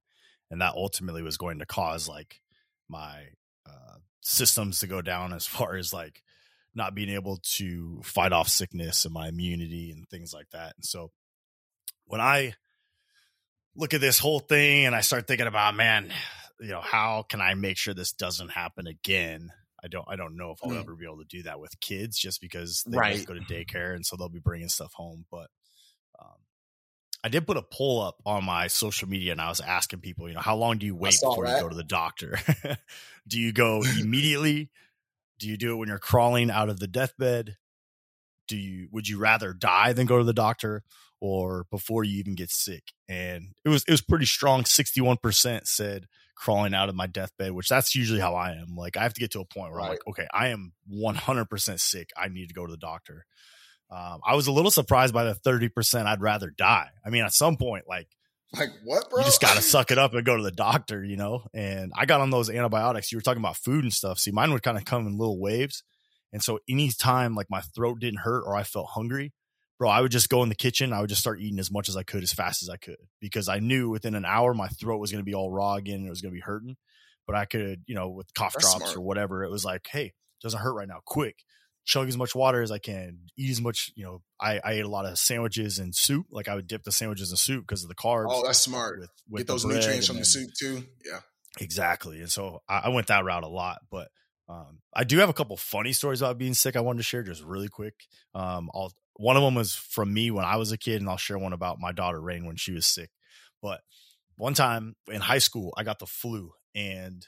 And 0.51 0.61
that 0.61 0.75
ultimately 0.75 1.23
was 1.23 1.37
going 1.37 1.59
to 1.61 1.67
cause 1.67 2.09
like 2.09 2.41
my 2.89 3.29
uh, 3.67 3.99
systems 4.21 4.81
to 4.81 4.87
go 4.87 5.01
down 5.01 5.33
as 5.33 5.47
far 5.47 5.77
as 5.77 5.93
like 5.93 6.23
not 6.75 6.95
being 6.95 7.11
able 7.11 7.39
to 7.57 8.01
fight 8.03 8.33
off 8.33 8.49
sickness 8.49 9.05
and 9.05 9.15
my 9.15 9.29
immunity 9.29 9.91
and 9.91 10.09
things 10.09 10.33
like 10.35 10.51
that. 10.51 10.75
And 10.77 10.85
so 10.85 11.11
when 12.07 12.21
I 12.21 12.55
look 13.77 13.95
at 13.95 14.01
this 14.01 14.19
whole 14.19 14.41
thing 14.41 14.87
and 14.87 14.95
I 14.95 15.01
start 15.01 15.27
thinking 15.27 15.47
about, 15.47 15.75
man, 15.75 16.11
you 16.61 16.69
know, 16.69 16.81
how 16.81 17.25
can 17.29 17.41
I 17.41 17.55
make 17.55 17.77
sure 17.77 17.95
this 17.95 18.13
doesn't 18.13 18.51
happen 18.51 18.87
again? 18.87 19.51
I 19.83 19.89
don't 19.89 20.05
I 20.09 20.17
don't 20.17 20.37
know 20.37 20.51
if 20.51 20.59
I'll 20.63 20.71
mm. 20.71 20.81
ever 20.81 20.95
be 20.95 21.05
able 21.05 21.19
to 21.19 21.25
do 21.25 21.43
that 21.45 21.61
with 21.61 21.79
kids 21.81 22.19
just 22.19 22.41
because 22.41 22.85
they 22.87 22.97
right. 22.97 23.25
go 23.25 23.35
to 23.35 23.41
daycare 23.41 23.95
and 23.95 24.05
so 24.05 24.17
they'll 24.17 24.29
be 24.29 24.41
bringing 24.41 24.69
stuff 24.69 24.93
home. 24.93 25.25
But 25.31 25.49
um, 26.21 26.37
I 27.23 27.29
did 27.29 27.47
put 27.47 27.57
a 27.57 27.63
poll 27.63 28.03
up 28.03 28.17
on 28.27 28.45
my 28.45 28.67
social 28.67 29.09
media 29.09 29.33
and 29.33 29.41
I 29.41 29.49
was 29.49 29.61
asking 29.61 30.01
people, 30.01 30.29
you 30.29 30.35
know, 30.35 30.41
how 30.41 30.57
long 30.57 30.79
do 30.79 30.87
you 30.87 30.97
wait 30.97 31.19
before 31.21 31.47
that. 31.47 31.57
you 31.57 31.63
go 31.63 31.69
to 31.69 31.77
the 31.77 31.85
doctor? 31.85 32.39
do 33.29 33.39
you 33.39 33.53
go 33.53 33.83
immediately? 34.01 34.71
do 35.39 35.49
you 35.49 35.57
do 35.57 35.73
it 35.73 35.77
when 35.77 35.89
you're 35.89 35.99
crawling 35.99 36.51
out 36.51 36.69
of 36.69 36.81
the 36.81 36.87
deathbed? 36.87 37.57
Do 38.47 38.57
you 38.57 38.89
would 38.91 39.09
you 39.09 39.19
rather 39.19 39.53
die 39.53 39.93
than 39.93 40.07
go 40.07 40.19
to 40.19 40.25
the 40.25 40.33
doctor 40.33 40.83
or 41.21 41.67
before 41.71 42.05
you 42.05 42.19
even 42.19 42.35
get 42.35 42.51
sick? 42.51 42.93
And 43.09 43.55
it 43.65 43.69
was 43.69 43.85
it 43.87 43.91
was 43.91 44.01
pretty 44.01 44.27
strong. 44.27 44.65
Sixty 44.65 45.01
one 45.01 45.19
percent 45.19 45.69
said 45.69 46.07
crawling 46.39 46.73
out 46.73 46.89
of 46.89 46.95
my 46.95 47.07
deathbed, 47.07 47.53
which 47.53 47.69
that's 47.69 47.95
usually 47.95 48.21
how 48.21 48.35
I 48.35 48.53
am. 48.53 48.77
Like 48.77 48.97
I 48.97 49.03
have 49.03 49.15
to 49.15 49.21
get 49.21 49.33
to 49.33 49.41
a 49.41 49.45
point 49.45 49.73
where 49.73 49.79
right. 49.79 49.85
I'm 49.87 49.91
like, 49.91 50.07
okay, 50.09 50.27
I 50.33 50.49
am 50.49 50.73
100% 50.93 51.81
sick. 51.81 52.11
I 52.17 52.29
need 52.29 52.49
to 52.49 52.55
go 52.55 52.65
to 52.65 52.71
the 52.71 52.79
doctor. 52.79 53.27
Um, 53.91 54.21
I 54.25 54.35
was 54.35 54.47
a 54.47 54.53
little 54.53 54.71
surprised 54.71 55.13
by 55.13 55.25
the 55.25 55.35
30% 55.35 56.07
I'd 56.07 56.21
rather 56.21 56.51
die. 56.51 56.91
I 57.05 57.11
mean, 57.11 57.25
at 57.25 57.33
some 57.33 57.57
point, 57.57 57.85
like, 57.89 58.09
like 58.57 58.71
what, 58.85 59.11
bro? 59.11 59.21
You 59.21 59.25
just 59.25 59.41
got 59.41 59.57
to 59.57 59.63
suck 59.63 59.91
it 59.91 59.99
up 59.99 60.15
and 60.15 60.25
go 60.25 60.37
to 60.37 60.43
the 60.43 60.53
doctor, 60.53 61.05
you 61.05 61.17
know? 61.17 61.43
And 61.53 61.93
I 61.97 62.07
got 62.07 62.21
on 62.21 62.31
those 62.31 62.51
antibiotics. 62.51 63.11
You 63.11 63.19
were 63.19 63.23
talking 63.23 63.43
about 63.43 63.57
food 63.57 63.85
and 63.85 63.93
stuff. 63.93 64.19
See, 64.19 64.31
mine 64.31 64.53
would 64.53 64.63
kind 64.63 64.79
of 64.79 64.85
come 64.85 65.07
in 65.07 65.19
little 65.19 65.41
waves. 65.41 65.83
And 66.33 66.43
so 66.43 66.59
anytime 66.69 67.35
like 67.35 67.51
my 67.51 67.63
throat 67.63 68.01
didn't 68.01 68.21
hurt 68.21 68.45
or 68.47 68.55
I 68.55 68.63
felt 68.63 68.91
hungry, 68.91 69.33
bro, 69.79 69.89
I 69.89 70.01
would 70.01 70.13
just 70.13 70.29
go 70.29 70.43
in 70.43 70.49
the 70.49 70.55
kitchen. 70.55 70.93
I 70.93 71.01
would 71.01 71.09
just 71.09 71.21
start 71.21 71.41
eating 71.41 71.59
as 71.59 71.71
much 71.71 71.89
as 71.89 71.97
I 71.97 72.03
could 72.03 72.23
as 72.23 72.33
fast 72.33 72.63
as 72.63 72.69
I 72.69 72.77
could 72.77 72.97
because 73.21 73.49
I 73.49 73.61
knew 73.61 73.91
within 73.91 74.15
an 74.15 74.25
hour 74.25 74.53
my 74.55 74.69
throat 74.69 74.99
was 74.99 75.13
going 75.13 75.23
to 75.23 75.29
be 75.29 75.35
all 75.35 75.51
raw 75.51 75.75
again 75.75 75.97
and 75.97 76.07
it 76.07 76.11
was 76.11 76.21
going 76.21 76.33
to 76.33 76.37
be 76.37 76.43
hurting. 76.43 76.77
But 77.27 77.37
I 77.37 77.45
could, 77.45 77.83
you 77.87 77.95
know, 77.95 78.09
with 78.09 78.33
cough 78.35 78.55
That's 78.55 78.65
drops 78.65 78.85
smart. 78.93 78.97
or 78.97 79.01
whatever, 79.03 79.45
it 79.45 79.51
was 79.51 79.65
like, 79.65 79.87
hey, 79.91 80.15
doesn't 80.43 80.61
hurt 80.61 80.73
right 80.75 80.89
now. 80.89 81.01
Quick, 81.05 81.37
chug 81.85 82.09
as 82.09 82.17
much 82.17 82.35
water 82.35 82.63
as 82.63 82.71
I 82.71 82.79
can, 82.79 83.19
eat 83.37 83.51
as 83.51 83.61
much. 83.61 83.93
You 83.95 84.05
know, 84.05 84.23
I, 84.41 84.61
I 84.65 84.73
ate 84.73 84.85
a 84.85 84.89
lot 84.89 85.05
of 85.05 85.19
sandwiches 85.19 85.79
and 85.79 85.95
soup. 85.95 86.27
Like 86.31 86.49
I 86.49 86.55
would 86.55 86.67
dip 86.67 86.85
the 86.85 86.93
sandwiches 86.93 87.31
in 87.31 87.37
soup 87.37 87.67
because 87.67 87.83
of 87.83 87.89
the 87.89 87.95
carbs. 87.95 88.27
Oh, 88.31 88.45
that's 88.47 88.59
smart. 88.59 89.01
With, 89.01 89.11
with 89.29 89.41
Get 89.41 89.47
those 89.47 89.65
nutrients 89.65 90.07
from 90.07 90.17
then, 90.17 90.23
the 90.23 90.27
soup 90.27 90.51
too. 90.59 90.85
Yeah, 91.05 91.21
exactly. 91.61 92.21
And 92.21 92.31
so 92.31 92.63
I, 92.69 92.79
I 92.85 92.89
went 92.89 93.09
that 93.09 93.25
route 93.25 93.45
a 93.45 93.49
lot, 93.49 93.79
but. 93.91 94.09
Um, 94.51 94.79
I 94.95 95.05
do 95.05 95.19
have 95.19 95.29
a 95.29 95.35
couple 95.35 95.59
funny 95.59 95.93
stories 95.93 96.23
about 96.23 96.39
being 96.39 96.55
sick. 96.55 96.75
I 96.75 96.81
wanted 96.81 97.01
to 97.01 97.03
share 97.03 97.23
just 97.23 97.43
really 97.43 97.69
quick. 97.69 97.93
Um, 98.35 98.71
I'll 98.75 98.95
one 99.19 99.37
of 99.37 99.43
them 99.43 99.57
was 99.57 99.75
from 99.75 100.15
me 100.15 100.31
when 100.31 100.45
I 100.45 100.57
was 100.57 100.73
a 100.73 100.79
kid, 100.79 101.01
and 101.01 101.11
I'll 101.11 101.17
share 101.17 101.39
one 101.39 101.53
about 101.53 101.81
my 101.81 101.93
daughter 101.93 102.21
Rain 102.21 102.47
when 102.47 102.57
she 102.57 102.73
was 102.73 102.87
sick. 102.87 103.11
But 103.61 103.81
one 104.37 104.55
time 104.55 104.95
in 105.09 105.21
high 105.21 105.39
school, 105.39 105.75
I 105.77 105.83
got 105.83 105.99
the 105.99 106.07
flu, 106.07 106.53
and 106.75 107.27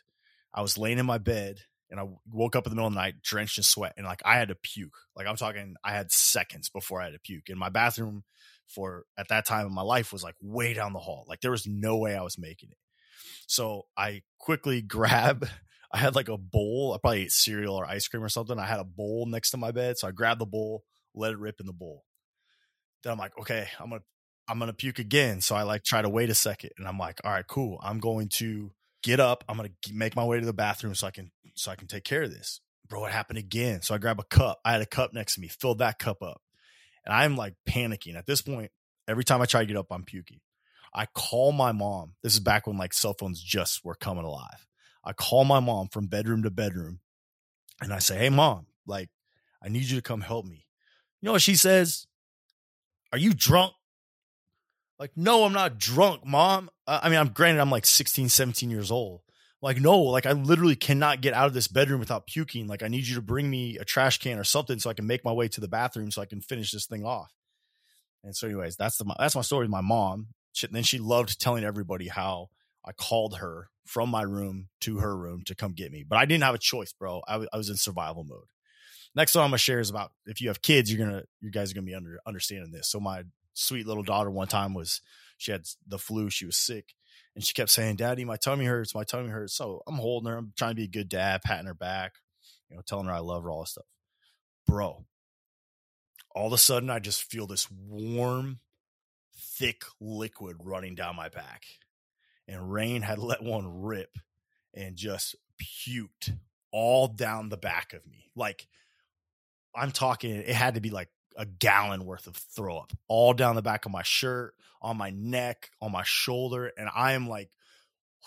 I 0.54 0.62
was 0.62 0.78
laying 0.78 0.98
in 0.98 1.06
my 1.06 1.18
bed, 1.18 1.58
and 1.90 1.98
I 1.98 2.06
woke 2.30 2.54
up 2.54 2.64
in 2.66 2.70
the 2.70 2.76
middle 2.76 2.86
of 2.86 2.94
the 2.94 3.00
night 3.00 3.22
drenched 3.22 3.58
in 3.58 3.64
sweat, 3.64 3.94
and 3.96 4.06
like 4.06 4.22
I 4.24 4.36
had 4.36 4.48
to 4.48 4.54
puke. 4.54 4.96
Like 5.16 5.26
I'm 5.26 5.36
talking, 5.36 5.74
I 5.84 5.90
had 5.90 6.12
seconds 6.12 6.68
before 6.68 7.00
I 7.00 7.06
had 7.06 7.14
to 7.14 7.20
puke. 7.20 7.48
And 7.48 7.58
my 7.58 7.68
bathroom 7.68 8.22
for 8.68 9.04
at 9.18 9.28
that 9.28 9.44
time 9.44 9.66
in 9.66 9.74
my 9.74 9.82
life 9.82 10.12
was 10.12 10.22
like 10.22 10.36
way 10.40 10.72
down 10.72 10.92
the 10.92 11.00
hall. 11.00 11.24
Like 11.28 11.40
there 11.40 11.50
was 11.50 11.66
no 11.66 11.98
way 11.98 12.14
I 12.16 12.22
was 12.22 12.38
making 12.38 12.70
it. 12.70 12.78
So 13.48 13.86
I 13.96 14.22
quickly 14.38 14.80
grab. 14.80 15.48
I 15.92 15.98
had 15.98 16.14
like 16.14 16.28
a 16.28 16.38
bowl. 16.38 16.92
I 16.94 16.98
probably 16.98 17.22
ate 17.22 17.32
cereal 17.32 17.74
or 17.74 17.84
ice 17.84 18.06
cream 18.06 18.22
or 18.22 18.28
something. 18.28 18.60
I 18.60 18.66
had 18.66 18.78
a 18.78 18.84
bowl 18.84 19.26
next 19.26 19.50
to 19.50 19.56
my 19.56 19.72
bed, 19.72 19.98
so 19.98 20.06
I 20.06 20.12
grabbed 20.12 20.40
the 20.40 20.46
bowl 20.46 20.84
let 21.14 21.32
it 21.32 21.38
rip 21.38 21.60
in 21.60 21.66
the 21.66 21.72
bowl. 21.72 22.04
Then 23.02 23.12
I'm 23.12 23.18
like, 23.18 23.36
okay, 23.38 23.68
I'm 23.78 23.90
gonna 23.90 24.02
I'm 24.48 24.58
gonna 24.58 24.72
puke 24.72 24.98
again. 24.98 25.40
So 25.40 25.54
I 25.54 25.62
like 25.62 25.84
try 25.84 26.02
to 26.02 26.08
wait 26.08 26.30
a 26.30 26.34
second, 26.34 26.70
and 26.78 26.86
I'm 26.86 26.98
like, 26.98 27.20
all 27.24 27.32
right, 27.32 27.46
cool. 27.46 27.78
I'm 27.82 27.98
going 27.98 28.28
to 28.34 28.72
get 29.02 29.20
up. 29.20 29.44
I'm 29.48 29.56
gonna 29.56 29.70
make 29.92 30.16
my 30.16 30.24
way 30.24 30.40
to 30.40 30.46
the 30.46 30.52
bathroom 30.52 30.94
so 30.94 31.06
I 31.06 31.10
can 31.10 31.30
so 31.54 31.70
I 31.70 31.76
can 31.76 31.88
take 31.88 32.04
care 32.04 32.22
of 32.22 32.30
this. 32.30 32.60
Bro, 32.88 33.06
it 33.06 33.12
happened 33.12 33.38
again. 33.38 33.82
So 33.82 33.94
I 33.94 33.98
grab 33.98 34.18
a 34.18 34.24
cup. 34.24 34.60
I 34.64 34.72
had 34.72 34.82
a 34.82 34.86
cup 34.86 35.12
next 35.14 35.36
to 35.36 35.40
me, 35.40 35.48
filled 35.48 35.78
that 35.78 35.98
cup 35.98 36.22
up, 36.22 36.42
and 37.04 37.14
I'm 37.14 37.36
like 37.36 37.54
panicking 37.68 38.16
at 38.16 38.26
this 38.26 38.42
point. 38.42 38.70
Every 39.08 39.24
time 39.24 39.40
I 39.40 39.46
try 39.46 39.60
to 39.60 39.66
get 39.66 39.76
up, 39.76 39.86
I'm 39.90 40.04
puking. 40.04 40.40
I 40.92 41.06
call 41.06 41.52
my 41.52 41.72
mom. 41.72 42.14
This 42.22 42.34
is 42.34 42.40
back 42.40 42.66
when 42.66 42.76
like 42.76 42.92
cell 42.92 43.14
phones 43.18 43.40
just 43.42 43.84
were 43.84 43.94
coming 43.94 44.24
alive. 44.24 44.66
I 45.04 45.12
call 45.12 45.44
my 45.44 45.60
mom 45.60 45.88
from 45.88 46.08
bedroom 46.08 46.42
to 46.42 46.50
bedroom, 46.50 47.00
and 47.80 47.92
I 47.92 48.00
say, 48.00 48.18
"Hey, 48.18 48.28
mom, 48.28 48.66
like, 48.86 49.08
I 49.62 49.68
need 49.68 49.84
you 49.84 49.96
to 49.96 50.02
come 50.02 50.20
help 50.20 50.44
me." 50.44 50.66
You 51.20 51.26
know 51.26 51.32
what 51.32 51.42
she 51.42 51.56
says? 51.56 52.06
Are 53.12 53.18
you 53.18 53.34
drunk? 53.34 53.72
Like, 54.98 55.12
no, 55.16 55.44
I'm 55.44 55.52
not 55.52 55.78
drunk, 55.78 56.26
mom. 56.26 56.70
I 56.86 57.08
mean, 57.08 57.18
I'm 57.18 57.28
granted, 57.28 57.60
I'm 57.60 57.70
like 57.70 57.86
16, 57.86 58.28
17 58.28 58.70
years 58.70 58.90
old. 58.90 59.22
Like, 59.62 59.80
no, 59.80 59.98
like 59.98 60.26
I 60.26 60.32
literally 60.32 60.76
cannot 60.76 61.20
get 61.20 61.34
out 61.34 61.46
of 61.46 61.54
this 61.54 61.68
bedroom 61.68 62.00
without 62.00 62.26
puking. 62.26 62.66
Like, 62.66 62.82
I 62.82 62.88
need 62.88 63.06
you 63.06 63.14
to 63.16 63.22
bring 63.22 63.48
me 63.50 63.76
a 63.78 63.84
trash 63.84 64.18
can 64.18 64.38
or 64.38 64.44
something 64.44 64.78
so 64.78 64.88
I 64.88 64.94
can 64.94 65.06
make 65.06 65.24
my 65.24 65.32
way 65.32 65.48
to 65.48 65.60
the 65.60 65.68
bathroom 65.68 66.10
so 66.10 66.22
I 66.22 66.26
can 66.26 66.40
finish 66.40 66.70
this 66.70 66.86
thing 66.86 67.04
off. 67.04 67.32
And 68.22 68.34
so, 68.36 68.46
anyways, 68.46 68.76
that's 68.76 68.96
the 68.96 69.14
that's 69.18 69.34
my 69.34 69.42
story 69.42 69.64
with 69.64 69.70
my 69.70 69.80
mom. 69.80 70.28
She, 70.52 70.66
then 70.66 70.82
she 70.82 70.98
loved 70.98 71.40
telling 71.40 71.64
everybody 71.64 72.08
how 72.08 72.48
I 72.84 72.92
called 72.92 73.36
her 73.36 73.68
from 73.86 74.10
my 74.10 74.22
room 74.22 74.68
to 74.82 74.98
her 74.98 75.16
room 75.16 75.42
to 75.46 75.54
come 75.54 75.72
get 75.72 75.92
me. 75.92 76.04
But 76.06 76.18
I 76.18 76.24
didn't 76.24 76.44
have 76.44 76.54
a 76.54 76.58
choice, 76.58 76.92
bro. 76.92 77.22
I, 77.26 77.32
w- 77.32 77.48
I 77.52 77.56
was 77.56 77.70
in 77.70 77.76
survival 77.76 78.24
mode. 78.24 78.44
Next 79.14 79.34
one 79.34 79.44
I'm 79.44 79.50
gonna 79.50 79.58
share 79.58 79.80
is 79.80 79.90
about 79.90 80.12
if 80.26 80.40
you 80.40 80.48
have 80.48 80.62
kids, 80.62 80.92
you're 80.92 81.04
gonna 81.04 81.24
you 81.40 81.50
guys 81.50 81.70
are 81.70 81.74
gonna 81.74 81.86
be 81.86 81.94
under 81.94 82.18
understanding 82.26 82.70
this. 82.70 82.88
So 82.88 83.00
my 83.00 83.24
sweet 83.54 83.86
little 83.86 84.02
daughter 84.02 84.30
one 84.30 84.48
time 84.48 84.74
was 84.74 85.00
she 85.36 85.52
had 85.52 85.64
the 85.86 85.98
flu, 85.98 86.30
she 86.30 86.46
was 86.46 86.56
sick, 86.56 86.94
and 87.34 87.44
she 87.44 87.54
kept 87.54 87.70
saying, 87.70 87.96
Daddy, 87.96 88.24
my 88.24 88.36
tummy 88.36 88.66
hurts, 88.66 88.94
my 88.94 89.04
tummy 89.04 89.30
hurts. 89.30 89.54
So 89.54 89.82
I'm 89.86 89.96
holding 89.96 90.30
her, 90.30 90.36
I'm 90.36 90.52
trying 90.56 90.72
to 90.72 90.76
be 90.76 90.84
a 90.84 90.88
good 90.88 91.08
dad, 91.08 91.42
patting 91.42 91.66
her 91.66 91.74
back, 91.74 92.14
you 92.68 92.76
know, 92.76 92.82
telling 92.86 93.06
her 93.06 93.12
I 93.12 93.20
love 93.20 93.42
her, 93.42 93.50
all 93.50 93.60
this 93.60 93.70
stuff. 93.70 93.86
Bro, 94.66 95.04
all 96.34 96.46
of 96.46 96.52
a 96.52 96.58
sudden 96.58 96.90
I 96.90 96.98
just 96.98 97.24
feel 97.24 97.46
this 97.46 97.70
warm, 97.70 98.60
thick 99.36 99.84
liquid 100.00 100.56
running 100.60 100.94
down 100.94 101.16
my 101.16 101.28
back. 101.28 101.64
And 102.46 102.70
Rain 102.72 103.02
had 103.02 103.18
let 103.20 103.42
one 103.42 103.82
rip 103.82 104.18
and 104.74 104.96
just 104.96 105.34
puked 105.60 106.36
all 106.72 107.08
down 107.08 107.48
the 107.48 107.56
back 107.56 107.92
of 107.92 108.06
me. 108.06 108.30
Like 108.36 108.68
I'm 109.74 109.92
talking, 109.92 110.30
it 110.30 110.48
had 110.48 110.74
to 110.74 110.80
be 110.80 110.90
like 110.90 111.08
a 111.36 111.46
gallon 111.46 112.04
worth 112.04 112.26
of 112.26 112.36
throw 112.36 112.78
up 112.78 112.92
all 113.08 113.32
down 113.32 113.54
the 113.54 113.62
back 113.62 113.86
of 113.86 113.92
my 113.92 114.02
shirt, 114.02 114.54
on 114.82 114.96
my 114.96 115.10
neck, 115.10 115.70
on 115.80 115.92
my 115.92 116.02
shoulder. 116.04 116.72
And 116.76 116.88
I 116.94 117.12
am 117.12 117.28
like 117.28 117.50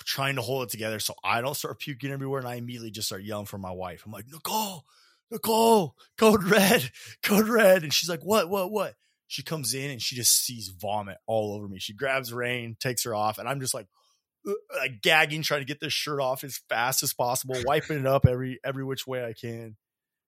trying 0.06 0.36
to 0.36 0.42
hold 0.42 0.64
it 0.64 0.70
together 0.70 1.00
so 1.00 1.14
I 1.24 1.42
don't 1.42 1.56
start 1.56 1.80
puking 1.80 2.12
everywhere. 2.12 2.40
And 2.40 2.48
I 2.48 2.56
immediately 2.56 2.92
just 2.92 3.08
start 3.08 3.24
yelling 3.24 3.46
for 3.46 3.58
my 3.58 3.72
wife. 3.72 4.04
I'm 4.06 4.12
like, 4.12 4.26
Nicole, 4.32 4.86
Nicole, 5.32 5.96
code 6.18 6.44
red, 6.44 6.90
code 7.24 7.48
red. 7.48 7.84
And 7.84 7.94
she's 7.94 8.10
like, 8.10 8.24
what, 8.24 8.50
what, 8.50 8.72
what? 8.72 8.96
She 9.28 9.42
comes 9.42 9.74
in 9.74 9.90
and 9.90 10.02
she 10.02 10.16
just 10.16 10.46
sees 10.46 10.68
vomit 10.68 11.18
all 11.26 11.56
over 11.56 11.68
me. 11.68 11.80
She 11.80 11.94
grabs 11.94 12.32
Rain, 12.32 12.78
takes 12.80 13.04
her 13.04 13.16
off, 13.16 13.40
and 13.40 13.50
I'm 13.50 13.60
just 13.60 13.74
like, 13.74 13.88
uh, 14.48 14.52
like 14.78 15.02
gagging, 15.02 15.42
trying 15.42 15.62
to 15.62 15.66
get 15.66 15.80
this 15.80 15.94
shirt 15.94 16.20
off 16.20 16.44
as 16.44 16.60
fast 16.70 17.02
as 17.02 17.14
possible, 17.14 17.56
wiping 17.66 18.00
it 18.00 18.06
up 18.06 18.28
every 18.28 18.60
every 18.64 18.84
which 18.84 19.08
way 19.08 19.26
I 19.26 19.34
can. 19.34 19.76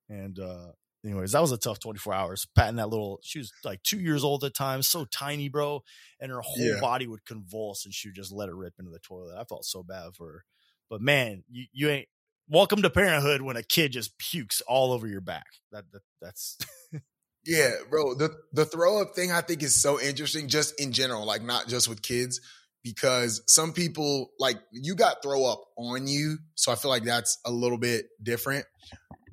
And 0.09 0.39
uh 0.39 0.71
anyways, 1.05 1.31
that 1.33 1.41
was 1.41 1.51
a 1.51 1.57
tough 1.57 1.79
24 1.79 2.13
hours. 2.13 2.47
Patting 2.55 2.77
that 2.77 2.89
little, 2.89 3.19
she 3.23 3.39
was 3.39 3.51
like 3.63 3.83
two 3.83 3.99
years 3.99 4.23
old 4.23 4.43
at 4.43 4.53
the 4.53 4.57
time, 4.57 4.81
so 4.81 5.05
tiny, 5.05 5.49
bro. 5.49 5.83
And 6.19 6.31
her 6.31 6.41
whole 6.41 6.73
Yeah. 6.73 6.81
body 6.81 7.07
would 7.07 7.25
convulse 7.25 7.85
and 7.85 7.93
she 7.93 8.07
would 8.09 8.15
just 8.15 8.31
let 8.31 8.49
it 8.49 8.55
rip 8.55 8.73
into 8.79 8.91
the 8.91 8.99
toilet. 8.99 9.37
I 9.39 9.43
felt 9.43 9.65
so 9.65 9.83
bad 9.83 10.15
for 10.15 10.31
her. 10.31 10.45
But 10.89 11.01
man, 11.01 11.43
you, 11.49 11.65
you 11.71 11.89
ain't 11.89 12.07
welcome 12.49 12.81
to 12.81 12.89
parenthood 12.89 13.41
when 13.41 13.57
a 13.57 13.63
kid 13.63 13.91
just 13.91 14.17
pukes 14.17 14.61
all 14.61 14.91
over 14.91 15.07
your 15.07 15.21
back. 15.21 15.45
That, 15.71 15.85
that 15.91 16.01
that's 16.21 16.57
Yeah, 17.45 17.71
bro. 17.89 18.15
The 18.15 18.35
the 18.53 18.65
throw 18.65 19.01
up 19.01 19.15
thing 19.15 19.31
I 19.31 19.41
think 19.41 19.61
is 19.61 19.79
so 19.79 19.99
interesting 20.01 20.47
just 20.47 20.79
in 20.81 20.91
general, 20.91 21.25
like 21.25 21.43
not 21.43 21.67
just 21.67 21.87
with 21.87 22.01
kids, 22.01 22.41
because 22.83 23.43
some 23.47 23.71
people 23.73 24.31
like 24.39 24.57
you 24.71 24.95
got 24.95 25.21
throw 25.21 25.45
up 25.45 25.61
on 25.77 26.07
you. 26.07 26.39
So 26.55 26.71
I 26.71 26.75
feel 26.75 26.89
like 26.89 27.03
that's 27.03 27.37
a 27.45 27.51
little 27.51 27.77
bit 27.77 28.05
different. 28.21 28.65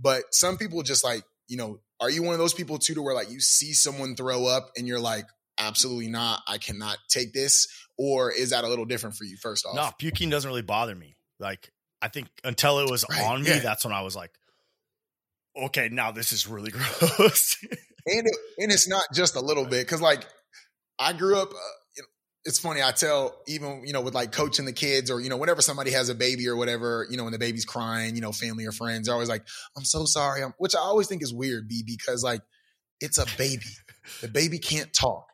But 0.00 0.24
some 0.32 0.58
people 0.58 0.82
just 0.82 1.04
like, 1.04 1.22
you 1.52 1.58
know, 1.58 1.80
are 2.00 2.08
you 2.08 2.22
one 2.22 2.32
of 2.32 2.38
those 2.38 2.54
people 2.54 2.78
too 2.78 2.94
to 2.94 3.02
where 3.02 3.14
like 3.14 3.30
you 3.30 3.38
see 3.40 3.74
someone 3.74 4.16
throw 4.16 4.46
up 4.46 4.70
and 4.74 4.88
you're 4.88 4.98
like, 4.98 5.26
absolutely 5.58 6.08
not, 6.08 6.40
I 6.48 6.56
cannot 6.56 6.96
take 7.10 7.34
this? 7.34 7.68
Or 7.98 8.32
is 8.32 8.50
that 8.50 8.64
a 8.64 8.68
little 8.68 8.86
different 8.86 9.16
for 9.16 9.24
you, 9.24 9.36
first 9.36 9.66
off? 9.66 9.76
no 9.76 9.90
puking 9.98 10.30
doesn't 10.30 10.48
really 10.48 10.62
bother 10.62 10.94
me. 10.94 11.14
Like 11.38 11.70
I 12.00 12.08
think 12.08 12.28
until 12.42 12.78
it 12.78 12.90
was 12.90 13.04
Right, 13.10 13.20
on 13.26 13.42
me, 13.42 13.50
yeah. 13.50 13.58
that's 13.58 13.84
when 13.84 13.92
I 13.92 14.00
was 14.00 14.16
like, 14.16 14.30
okay, 15.54 15.90
now 15.92 16.10
this 16.10 16.32
is 16.32 16.48
really 16.48 16.70
gross. 16.72 17.58
and 18.06 18.26
it, 18.26 18.36
and 18.58 18.72
it's 18.72 18.88
not 18.88 19.04
just 19.12 19.36
a 19.36 19.40
little 19.40 19.66
bit 19.66 19.84
because 19.86 20.00
like 20.00 20.24
I 20.98 21.12
grew 21.12 21.36
up. 21.36 21.50
Uh, 21.50 21.58
It's 22.44 22.58
funny. 22.58 22.82
I 22.82 22.90
tell 22.90 23.40
even 23.46 23.82
you 23.84 23.92
know 23.92 24.00
with 24.00 24.14
like 24.14 24.32
coaching 24.32 24.64
the 24.64 24.72
kids 24.72 25.10
or 25.10 25.20
you 25.20 25.28
know 25.28 25.36
whenever 25.36 25.62
somebody 25.62 25.92
has 25.92 26.08
a 26.08 26.14
baby 26.14 26.48
or 26.48 26.56
whatever 26.56 27.06
you 27.08 27.16
know 27.16 27.24
when 27.24 27.32
the 27.32 27.38
baby's 27.38 27.64
crying, 27.64 28.16
you 28.16 28.20
know 28.20 28.32
family 28.32 28.66
or 28.66 28.72
friends 28.72 29.08
are 29.08 29.12
always 29.12 29.28
like, 29.28 29.44
"I'm 29.76 29.84
so 29.84 30.04
sorry," 30.04 30.42
I'm, 30.42 30.52
which 30.58 30.74
I 30.74 30.80
always 30.80 31.06
think 31.06 31.22
is 31.22 31.32
weird, 31.32 31.68
b 31.68 31.84
because 31.86 32.24
like 32.24 32.42
it's 33.00 33.18
a 33.18 33.26
baby. 33.38 33.64
the 34.20 34.28
baby 34.28 34.58
can't 34.58 34.92
talk. 34.92 35.26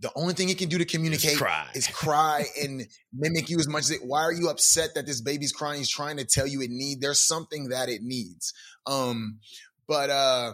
The 0.00 0.10
only 0.14 0.34
thing 0.34 0.50
it 0.50 0.58
can 0.58 0.68
do 0.68 0.76
to 0.76 0.84
communicate 0.84 1.38
cry. 1.38 1.68
is 1.74 1.86
cry 1.86 2.44
and 2.62 2.86
mimic 3.14 3.48
you 3.48 3.58
as 3.58 3.66
much 3.66 3.84
as 3.84 3.92
it. 3.92 4.00
Why 4.04 4.20
are 4.22 4.32
you 4.32 4.50
upset 4.50 4.90
that 4.94 5.06
this 5.06 5.22
baby's 5.22 5.52
crying? 5.52 5.78
He's 5.78 5.88
trying 5.88 6.18
to 6.18 6.24
tell 6.24 6.46
you 6.46 6.60
it 6.60 6.70
need. 6.70 7.00
There's 7.00 7.20
something 7.20 7.68
that 7.70 7.88
it 7.88 8.02
needs. 8.02 8.52
Um, 8.86 9.38
but 9.88 10.10
uh, 10.10 10.52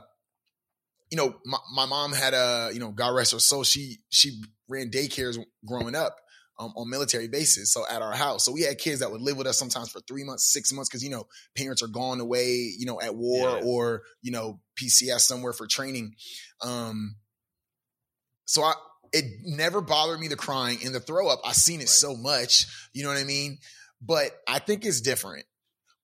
you 1.12 1.16
know, 1.18 1.34
my, 1.44 1.58
my 1.74 1.84
mom 1.84 2.14
had 2.14 2.32
a, 2.32 2.70
you 2.72 2.80
know, 2.80 2.90
God 2.90 3.14
rest 3.14 3.32
her 3.32 3.38
soul. 3.38 3.64
She 3.64 3.98
she 4.08 4.40
ran 4.66 4.90
daycares 4.90 5.38
growing 5.66 5.94
up 5.94 6.16
um, 6.58 6.72
on 6.74 6.88
military 6.88 7.28
bases. 7.28 7.70
So 7.70 7.84
at 7.90 8.00
our 8.00 8.14
house, 8.14 8.46
so 8.46 8.50
we 8.52 8.62
had 8.62 8.78
kids 8.78 9.00
that 9.00 9.12
would 9.12 9.20
live 9.20 9.36
with 9.36 9.46
us 9.46 9.58
sometimes 9.58 9.90
for 9.90 10.00
three 10.00 10.24
months, 10.24 10.50
six 10.50 10.72
months, 10.72 10.88
because 10.88 11.04
you 11.04 11.10
know 11.10 11.26
parents 11.54 11.82
are 11.82 11.88
gone 11.88 12.18
away, 12.20 12.72
you 12.78 12.86
know, 12.86 12.98
at 12.98 13.14
war 13.14 13.58
Yeah. 13.58 13.60
or 13.62 14.02
you 14.22 14.32
know 14.32 14.60
PCS 14.82 15.20
somewhere 15.20 15.52
for 15.52 15.66
training. 15.66 16.14
Um, 16.62 17.16
so 18.46 18.62
I 18.62 18.72
it 19.12 19.26
never 19.44 19.82
bothered 19.82 20.18
me 20.18 20.28
the 20.28 20.36
crying 20.36 20.78
and 20.82 20.94
the 20.94 21.00
throw 21.00 21.28
up. 21.28 21.40
I've 21.44 21.54
seen 21.56 21.80
it 21.80 21.84
Right. 21.84 21.88
so 21.90 22.16
much, 22.16 22.66
you 22.94 23.02
know 23.02 23.10
what 23.10 23.18
I 23.18 23.24
mean. 23.24 23.58
But 24.00 24.30
I 24.48 24.58
think 24.60 24.86
it's 24.86 25.02
different 25.02 25.44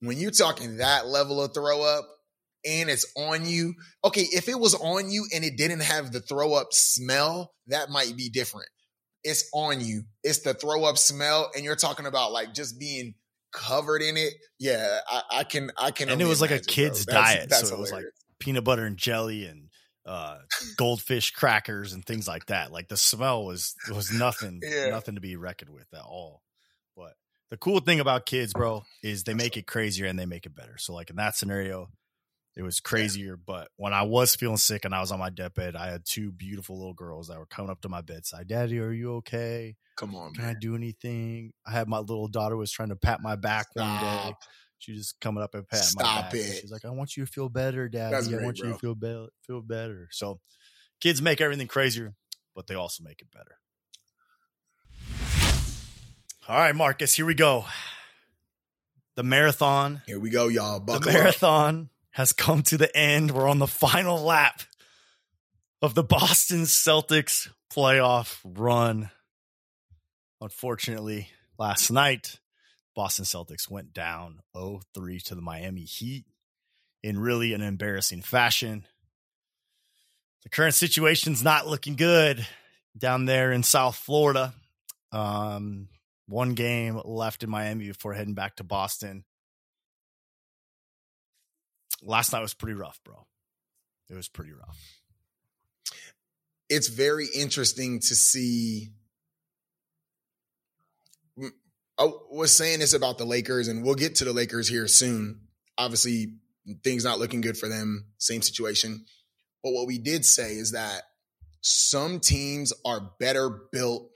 when 0.00 0.18
you're 0.18 0.30
talking 0.30 0.76
that 0.76 1.06
level 1.06 1.42
of 1.42 1.54
throw 1.54 1.80
up 1.82 2.06
and 2.66 2.88
it's 2.90 3.06
on 3.16 3.46
you. 3.46 3.74
Okay, 4.04 4.26
if 4.32 4.48
it 4.48 4.58
was 4.58 4.74
on 4.74 5.10
you 5.10 5.26
and 5.34 5.44
it 5.44 5.56
didn't 5.56 5.80
have 5.80 6.12
the 6.12 6.20
throw 6.20 6.54
up 6.54 6.72
smell, 6.72 7.52
that 7.68 7.90
might 7.90 8.16
be 8.16 8.28
different. 8.28 8.68
It's 9.24 9.48
on 9.52 9.80
you. 9.80 10.02
It's 10.22 10.40
the 10.40 10.54
throw 10.54 10.84
up 10.84 10.96
smell, 10.98 11.50
and 11.54 11.64
you're 11.64 11.76
talking 11.76 12.06
about 12.06 12.32
like 12.32 12.54
just 12.54 12.78
being 12.78 13.14
covered 13.52 14.02
in 14.02 14.16
it. 14.16 14.34
Yeah, 14.58 14.98
I, 15.08 15.22
I 15.32 15.44
can. 15.44 15.70
I 15.76 15.90
can. 15.90 16.08
And 16.08 16.20
it 16.22 16.26
was 16.26 16.40
like 16.40 16.50
a 16.50 16.54
imagine, 16.54 16.66
kid's 16.68 17.06
That's- 17.06 17.34
diet, 17.34 17.48
That's 17.50 17.68
so 17.68 17.74
it 17.76 17.78
was 17.80 17.92
like 17.92 18.04
peanut 18.38 18.64
butter 18.64 18.84
and 18.86 18.96
jelly 18.96 19.44
and 19.46 19.68
uh, 20.06 20.38
goldfish 20.76 21.32
crackers 21.32 21.92
and 21.92 22.04
things 22.04 22.26
like 22.28 22.46
that. 22.46 22.72
Like 22.72 22.88
the 22.88 22.96
smell 22.96 23.44
was 23.44 23.74
was 23.92 24.12
nothing, 24.12 24.60
Yeah. 24.64 24.90
nothing 24.90 25.16
to 25.16 25.20
be 25.20 25.36
reckoned 25.36 25.70
with 25.72 25.86
at 25.92 26.00
all. 26.02 26.42
But 26.96 27.14
the 27.50 27.56
cool 27.56 27.80
thing 27.80 28.00
about 28.00 28.24
kids, 28.24 28.52
bro, 28.52 28.84
is 29.02 29.24
they 29.24 29.34
make 29.34 29.56
it 29.56 29.66
crazier 29.66 30.06
and 30.06 30.18
they 30.18 30.26
make 30.26 30.46
it 30.46 30.54
better. 30.54 30.76
So 30.78 30.94
like 30.94 31.10
in 31.10 31.16
that 31.16 31.36
scenario, 31.36 31.90
it 32.58 32.62
was 32.62 32.80
crazier. 32.80 33.36
But 33.38 33.68
when 33.76 33.94
I 33.94 34.02
was 34.02 34.34
feeling 34.34 34.56
sick 34.58 34.84
and 34.84 34.94
I 34.94 35.00
was 35.00 35.10
on 35.12 35.18
my 35.20 35.30
deathbed, 35.30 35.76
I 35.76 35.90
had 35.90 36.04
two 36.04 36.30
beautiful 36.32 36.76
little 36.76 36.92
girls 36.92 37.28
that 37.28 37.38
were 37.38 37.46
coming 37.46 37.70
up 37.70 37.80
to 37.82 37.88
my 37.88 38.02
bedside. 38.02 38.48
Daddy, 38.48 38.78
are 38.80 38.92
you 38.92 39.14
okay? 39.16 39.76
Come 39.96 40.14
on, 40.14 40.34
Can 40.34 40.44
I 40.44 40.54
do 40.60 40.74
anything? 40.76 41.52
I 41.66 41.70
had 41.72 41.88
my 41.88 41.98
little 42.00 42.28
daughter 42.28 42.56
was 42.56 42.70
trying 42.70 42.90
to 42.90 42.96
pat 42.96 43.20
my 43.22 43.36
back 43.36 43.68
one 43.74 43.86
day. 43.86 44.00
Stop. 44.00 44.38
She 44.80 44.94
just 44.94 45.18
coming 45.20 45.42
up 45.42 45.54
and 45.54 45.66
pat 45.68 45.80
my 45.96 46.02
Stop 46.02 46.24
back. 46.26 46.32
and 46.34 46.40
it. 46.42 46.58
She's 46.60 46.70
like, 46.70 46.84
"I 46.84 46.90
want 46.90 47.16
you 47.16 47.24
to 47.26 47.30
feel 47.32 47.48
better, 47.48 47.88
Daddy. 47.88 48.12
That's 48.12 48.28
I 48.28 48.30
great, 48.32 48.44
want 48.44 48.58
you 48.58 48.66
to 48.72 48.78
feel 48.78 48.94
better, 48.94 49.26
feel 49.44 49.60
better." 49.60 50.08
So, 50.12 50.38
kids 51.00 51.20
make 51.22 51.40
everything 51.40 51.66
crazier, 51.66 52.14
but 52.54 52.68
they 52.68 52.74
also 52.76 53.02
make 53.02 53.20
it 53.20 53.26
better. 53.32 53.58
All 56.48 56.56
right, 56.58 56.74
Marcus, 56.74 57.14
here 57.14 57.26
we 57.26 57.34
go. 57.34 57.64
The 59.16 59.22
marathon, 59.24 60.02
Here 60.06 60.20
we 60.20 60.30
go, 60.30 60.46
y'all. 60.46 60.78
the 60.80 61.00
marathon. 61.00 61.90
up. 61.92 61.97
Has 62.18 62.32
come 62.32 62.62
to 62.64 62.76
the 62.76 62.94
end. 62.96 63.30
We're 63.30 63.48
on 63.48 63.60
the 63.60 63.68
final 63.68 64.20
lap 64.20 64.62
of 65.80 65.94
the 65.94 66.02
Boston 66.02 66.62
Celtics 66.62 67.48
playoff 67.72 68.40
run. 68.44 69.10
Unfortunately, 70.40 71.28
last 71.60 71.92
night, 71.92 72.40
Boston 72.96 73.24
Celtics 73.24 73.70
went 73.70 73.92
down 73.92 74.40
0 74.56 74.80
3 74.94 75.20
to 75.20 75.36
the 75.36 75.40
Miami 75.40 75.82
Heat 75.84 76.24
in 77.04 77.20
really 77.20 77.52
an 77.52 77.62
embarrassing 77.62 78.22
fashion. 78.22 78.84
The 80.42 80.48
current 80.48 80.74
situation's 80.74 81.44
not 81.44 81.68
looking 81.68 81.94
good 81.94 82.44
down 82.96 83.26
there 83.26 83.52
in 83.52 83.62
South 83.62 83.94
Florida. 83.94 84.54
Um, 85.12 85.86
one 86.26 86.54
game 86.54 87.00
left 87.04 87.44
in 87.44 87.50
Miami 87.50 87.86
before 87.86 88.14
heading 88.14 88.34
back 88.34 88.56
to 88.56 88.64
Boston. 88.64 89.24
Last 92.02 92.32
night 92.32 92.40
was 92.40 92.54
pretty 92.54 92.74
rough, 92.74 93.00
bro. 93.04 93.26
It 94.10 94.14
was 94.14 94.28
pretty 94.28 94.52
rough. 94.52 94.78
it's 96.68 96.88
very 96.88 97.26
interesting 97.34 98.00
to 98.00 98.14
see. 98.14 98.90
I 101.98 102.08
was 102.30 102.56
saying 102.56 102.78
this 102.78 102.92
about 102.94 103.18
the 103.18 103.24
Lakers, 103.24 103.68
and 103.68 103.82
we'll 103.82 103.94
get 103.94 104.16
to 104.16 104.24
the 104.24 104.32
Lakers 104.32 104.68
here 104.68 104.86
soon. 104.86 105.40
Obviously, 105.76 106.34
things 106.84 107.04
not 107.04 107.18
looking 107.18 107.40
good 107.40 107.58
for 107.58 107.68
them. 107.68 108.06
Same 108.18 108.42
situation. 108.42 109.04
But 109.62 109.72
what 109.72 109.86
we 109.86 109.98
did 109.98 110.24
say 110.24 110.52
is 110.52 110.72
that 110.72 111.02
some 111.60 112.20
teams 112.20 112.72
are 112.84 113.10
better 113.18 113.50
built 113.72 114.10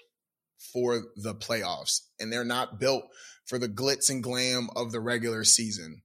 for 0.73 1.03
the 1.17 1.35
playoffs, 1.35 2.01
and 2.21 2.33
they're 2.33 2.45
not 2.45 2.79
built 2.79 3.05
for 3.47 3.59
the 3.59 3.69
glitz 3.69 4.11
and 4.11 4.23
glam 4.23 4.69
of 4.77 4.93
the 4.93 5.01
regular 5.01 5.43
season. 5.43 6.03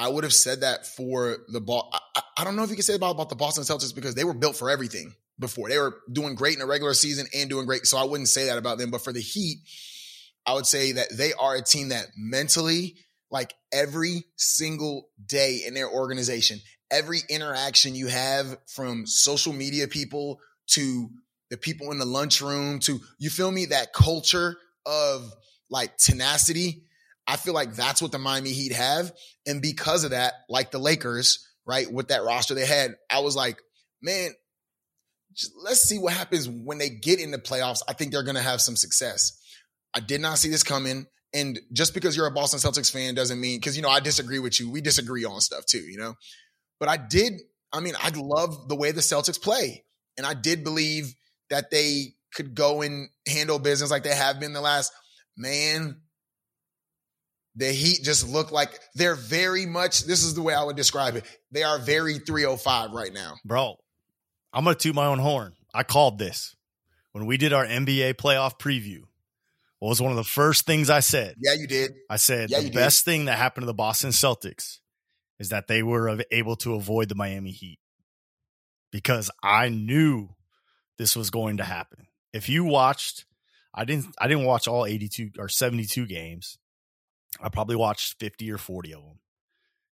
I 0.00 0.08
would 0.08 0.24
have 0.24 0.32
said 0.32 0.62
that 0.62 0.86
for 0.86 1.38
the 1.48 1.60
ball. 1.60 1.90
I, 1.92 2.22
I- 2.38 2.44
don't 2.44 2.56
know 2.56 2.62
if 2.64 2.70
you 2.70 2.76
can 2.76 2.82
say 2.82 2.94
about, 2.94 3.10
about 3.10 3.28
the 3.28 3.36
Boston 3.36 3.64
Celtics 3.64 3.94
because 3.94 4.14
they 4.14 4.24
were 4.24 4.32
built 4.34 4.56
for 4.56 4.70
everything 4.70 5.14
before. 5.38 5.68
They 5.68 5.78
were 5.78 5.98
doing 6.10 6.34
great 6.34 6.54
in 6.54 6.60
the 6.60 6.66
regular 6.66 6.94
season 6.94 7.26
and 7.34 7.50
doing 7.50 7.66
great. 7.66 7.86
So 7.86 7.98
I 7.98 8.04
wouldn't 8.04 8.30
say 8.30 8.46
that 8.46 8.56
about 8.56 8.78
them. 8.78 8.90
But 8.90 9.02
for 9.04 9.12
the 9.12 9.20
Heat, 9.20 9.58
I 10.46 10.54
would 10.54 10.64
say 10.66 10.92
that 10.92 11.08
they 11.14 11.34
are 11.34 11.54
a 11.54 11.62
team 11.62 11.90
that 11.90 12.06
mentally, 12.16 12.96
like 13.30 13.52
every 13.72 14.24
single 14.36 15.10
day 15.24 15.62
in 15.66 15.74
their 15.74 15.88
organization, 15.90 16.60
every 16.90 17.20
interaction 17.28 17.94
you 17.94 18.06
have 18.06 18.56
from 18.66 19.06
social 19.06 19.52
media 19.52 19.86
people 19.86 20.40
to 20.68 21.10
the 21.50 21.58
people 21.58 21.92
in 21.92 21.98
the 21.98 22.06
lunchroom 22.06 22.78
to, 22.80 23.00
you 23.18 23.28
feel 23.28 23.50
me, 23.50 23.66
that 23.66 23.92
culture 23.92 24.56
of 24.86 25.30
like 25.68 25.96
tenacity. 25.98 26.84
I 27.30 27.36
feel 27.36 27.54
like 27.54 27.74
that's 27.74 28.02
what 28.02 28.10
the 28.10 28.18
Miami 28.18 28.50
Heat 28.50 28.72
have. 28.72 29.12
And 29.46 29.62
because 29.62 30.02
of 30.02 30.10
that, 30.10 30.34
like 30.48 30.72
the 30.72 30.80
Lakers, 30.80 31.46
right, 31.64 31.90
with 31.90 32.08
that 32.08 32.24
roster 32.24 32.54
they 32.54 32.66
had, 32.66 32.96
I 33.08 33.20
was 33.20 33.36
like, 33.36 33.56
man, 34.02 34.30
let's 35.62 35.80
see 35.80 35.96
what 35.96 36.12
happens 36.12 36.48
when 36.48 36.78
they 36.78 36.88
get 36.88 37.20
in 37.20 37.30
the 37.30 37.38
playoffs. 37.38 37.82
I 37.88 37.92
think 37.92 38.10
they're 38.10 38.24
going 38.24 38.34
to 38.34 38.42
have 38.42 38.60
some 38.60 38.74
success. 38.74 39.40
I 39.94 40.00
did 40.00 40.20
not 40.20 40.38
see 40.38 40.48
this 40.48 40.64
coming. 40.64 41.06
And 41.32 41.60
just 41.72 41.94
because 41.94 42.16
you're 42.16 42.26
a 42.26 42.32
Boston 42.32 42.58
Celtics 42.58 42.90
fan 42.90 43.14
doesn't 43.14 43.40
mean, 43.40 43.60
because, 43.60 43.76
you 43.76 43.82
know, 43.82 43.88
I 43.88 44.00
disagree 44.00 44.40
with 44.40 44.58
you. 44.58 44.68
We 44.68 44.80
disagree 44.80 45.24
on 45.24 45.40
stuff 45.40 45.66
too, 45.66 45.78
you 45.78 45.98
know? 45.98 46.14
But 46.80 46.88
I 46.88 46.96
did, 46.96 47.34
I 47.72 47.78
mean, 47.78 47.94
I 47.96 48.08
love 48.08 48.68
the 48.68 48.74
way 48.74 48.90
the 48.90 49.02
Celtics 49.02 49.40
play. 49.40 49.84
And 50.18 50.26
I 50.26 50.34
did 50.34 50.64
believe 50.64 51.14
that 51.48 51.70
they 51.70 52.14
could 52.34 52.56
go 52.56 52.82
and 52.82 53.08
handle 53.28 53.60
business 53.60 53.92
like 53.92 54.02
they 54.02 54.16
have 54.16 54.40
been 54.40 54.52
the 54.52 54.60
last, 54.60 54.92
man, 55.36 56.00
the 57.56 57.72
Heat 57.72 58.00
just 58.02 58.28
look 58.28 58.52
like 58.52 58.78
they're 58.94 59.14
very 59.14 59.66
much, 59.66 60.04
this 60.04 60.22
is 60.22 60.34
the 60.34 60.42
way 60.42 60.54
I 60.54 60.64
would 60.64 60.76
describe 60.76 61.16
it. 61.16 61.24
They 61.50 61.62
are 61.62 61.78
very 61.78 62.18
305 62.18 62.92
right 62.92 63.12
now. 63.12 63.34
Bro, 63.44 63.76
I'm 64.52 64.64
going 64.64 64.76
to 64.76 64.80
toot 64.80 64.94
my 64.94 65.06
own 65.06 65.18
horn. 65.18 65.54
I 65.74 65.82
called 65.82 66.18
this 66.18 66.56
when 67.12 67.26
we 67.26 67.36
did 67.36 67.52
our 67.52 67.66
NBA 67.66 68.14
playoff 68.14 68.58
preview. 68.58 69.02
What 69.78 69.88
was 69.88 70.02
one 70.02 70.10
of 70.10 70.16
the 70.16 70.24
first 70.24 70.66
things 70.66 70.90
I 70.90 71.00
said? 71.00 71.36
Yeah, 71.40 71.54
you 71.54 71.66
did. 71.66 71.92
I 72.08 72.16
said 72.16 72.50
yeah, 72.50 72.60
the 72.60 72.70
best 72.70 73.04
did. 73.04 73.10
thing 73.10 73.24
that 73.24 73.38
happened 73.38 73.62
to 73.62 73.66
the 73.66 73.74
Boston 73.74 74.10
Celtics 74.10 74.78
is 75.38 75.48
that 75.48 75.68
they 75.68 75.82
were 75.82 76.20
able 76.30 76.56
to 76.56 76.74
avoid 76.74 77.08
the 77.08 77.14
Miami 77.14 77.50
Heat 77.50 77.78
because 78.92 79.30
I 79.42 79.70
knew 79.70 80.28
this 80.98 81.16
was 81.16 81.30
going 81.30 81.56
to 81.56 81.64
happen. 81.64 82.06
If 82.34 82.48
you 82.48 82.64
watched, 82.64 83.24
I 83.74 83.86
didn't, 83.86 84.14
I 84.20 84.28
didn't 84.28 84.44
watch 84.44 84.68
all 84.68 84.84
82 84.84 85.30
or 85.38 85.48
72 85.48 86.06
games. 86.06 86.58
I 87.42 87.48
probably 87.48 87.76
watched 87.76 88.18
50 88.20 88.50
or 88.50 88.58
40 88.58 88.94
of 88.94 89.02
them. 89.02 89.18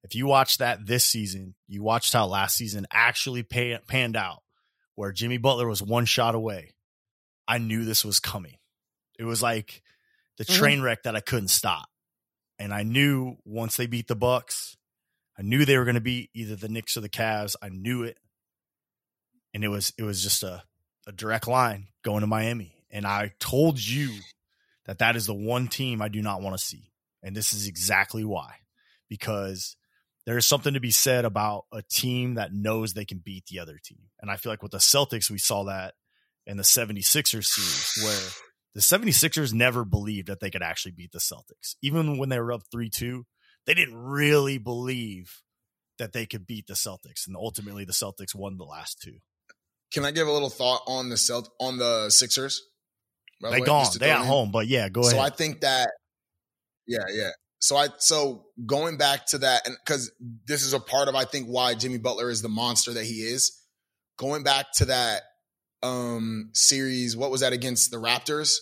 If 0.03 0.15
you 0.15 0.27
watched 0.27 0.59
that 0.59 0.87
this 0.87 1.05
season, 1.05 1.55
you 1.67 1.83
watched 1.83 2.13
how 2.13 2.27
last 2.27 2.57
season 2.57 2.87
actually 2.93 3.43
pay, 3.43 3.79
panned 3.89 4.17
out, 4.17 4.43
where 4.95 5.13
Jimmy 5.13 5.39
Butler 5.39 5.67
was 5.67 5.83
one 5.83 6.05
shot 6.05 6.35
away. 6.35 6.73
I 7.49 7.59
knew 7.59 7.85
this 7.85 8.05
was 8.05 8.21
coming. 8.21 8.57
It 9.19 9.25
was 9.25 9.43
like 9.43 9.83
the 10.39 10.45
mm-hmm. 10.45 10.59
train 10.59 10.83
wreck 10.83 11.05
that 11.05 11.17
I 11.17 11.21
couldn't 11.21 11.49
stop. 11.49 11.89
And 12.59 12.73
I 12.73 12.83
knew 12.83 13.37
once 13.45 13.77
they 13.77 13.87
beat 13.87 14.09
the 14.09 14.15
Bucks, 14.15 14.77
I 15.39 15.43
knew 15.43 15.65
they 15.65 15.79
were 15.79 15.85
going 15.85 15.95
to 15.97 16.01
beat 16.01 16.31
either 16.35 16.55
the 16.55 16.69
Knicks 16.69 16.97
or 16.97 17.01
the 17.01 17.09
Cavs. 17.09 17.57
I 17.61 17.69
knew 17.69 18.03
it. 18.03 18.19
And 19.53 19.65
it 19.65 19.69
was 19.69 19.93
it 19.97 20.03
was 20.03 20.23
just 20.23 20.43
a, 20.43 20.63
a 21.07 21.13
direct 21.13 21.49
line 21.49 21.89
going 22.03 22.21
to 22.21 22.27
Miami. 22.27 22.85
And 22.91 23.07
I 23.07 23.33
told 23.41 23.85
you 23.85 24.11
that 24.87 24.99
that 24.99 25.17
is 25.17 25.27
the 25.27 25.35
one 25.35 25.69
team 25.69 26.03
I 26.03 26.09
do 26.09 26.23
not 26.23 26.43
want 26.43 26.57
to 26.57 26.65
see. 26.65 26.91
And 27.25 27.35
this 27.35 27.53
is 27.53 27.67
exactly 27.67 28.25
why. 28.25 28.53
Because 29.09 29.77
there 30.27 30.39
is 30.39 30.47
something 30.47 30.75
to 30.75 30.81
be 30.81 30.93
said 30.93 31.25
about 31.25 31.65
a 31.73 31.83
team 31.83 32.35
that 32.35 32.53
knows 32.53 32.95
they 32.95 33.05
can 33.05 33.19
beat 33.19 33.47
the 33.47 33.59
other 33.59 33.79
team. 33.83 34.11
And 34.21 34.31
I 34.31 34.37
feel 34.37 34.53
like 34.53 34.63
with 34.63 34.73
the 34.73 34.79
Celtics, 34.79 35.31
we 35.31 35.39
saw 35.39 35.65
that 35.65 35.95
in 36.47 36.57
the 36.57 36.63
76ers 36.63 37.45
series 37.45 38.05
where 38.05 38.31
the 38.75 38.81
76ers 38.81 39.53
never 39.53 39.85
believed 39.85 40.29
that 40.29 40.41
they 40.41 40.51
could 40.51 40.63
actually 40.63 40.93
beat 40.93 41.13
the 41.13 41.19
Celtics. 41.19 41.75
Even 41.83 42.19
when 42.19 42.29
they 42.29 42.39
were 42.39 42.53
up 42.53 42.63
3 42.71 42.91
2, 42.91 43.27
they 43.67 43.75
didn't 43.75 43.97
really 43.97 44.59
believe 44.59 45.43
that 45.99 46.13
they 46.13 46.27
could 46.27 46.47
beat 46.47 46.67
the 46.67 46.75
Celtics. 46.75 47.27
And 47.27 47.37
ultimately, 47.37 47.85
the 47.85 47.93
Celtics 47.93 48.35
won 48.35 48.57
the 48.57 48.65
last 48.65 49.01
two. 49.01 49.19
Can 49.93 50.05
I 50.05 50.11
give 50.11 50.27
a 50.27 50.33
little 50.33 50.51
thought 50.51 50.83
on 50.87 51.09
the 51.09 51.17
Celt- 51.17 51.51
on 51.61 51.79
the 51.79 52.11
Sixers? 52.11 52.63
They 53.41 53.61
the 53.61 53.67
gone. 53.67 53.87
They 53.99 54.11
at 54.11 54.25
home, 54.25 54.51
but 54.51 54.67
yeah, 54.67 54.89
go 54.89 55.03
ahead. 55.03 55.13
So 55.13 55.19
I 55.21 55.31
think 55.31 55.61
that, 55.61 55.91
yeah, 56.87 57.05
yeah. 57.11 57.31
So 57.59 57.77
I 57.77 57.89
so 57.99 58.45
going 58.67 58.99
back 58.99 59.27
to 59.29 59.39
that, 59.39 59.67
and 59.67 59.77
because 59.85 60.13
this 60.47 60.63
is 60.63 60.75
a 60.75 60.81
part 60.81 61.09
of 61.09 61.15
I 61.15 61.25
think 61.25 61.47
why 61.47 61.75
Jimmy 61.75 61.99
Butler 61.99 62.31
is 62.31 62.43
the 62.43 62.49
monster 62.49 62.93
that 62.93 63.05
he 63.05 63.23
is. 63.23 63.59
Going 64.19 64.43
back 64.43 64.67
to 64.77 64.85
that 64.87 65.23
um 65.83 66.51
series, 66.53 67.17
what 67.17 67.31
was 67.31 67.41
that 67.41 67.53
against 67.53 67.91
the 67.91 67.97
Raptors 67.97 68.57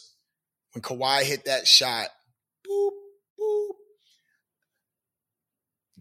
when 0.72 0.82
Kawhi 0.82 1.22
hit 1.22 1.46
that 1.46 1.66
shot? 1.66 2.08
Boop, 2.64 2.90
boop. 3.40 3.68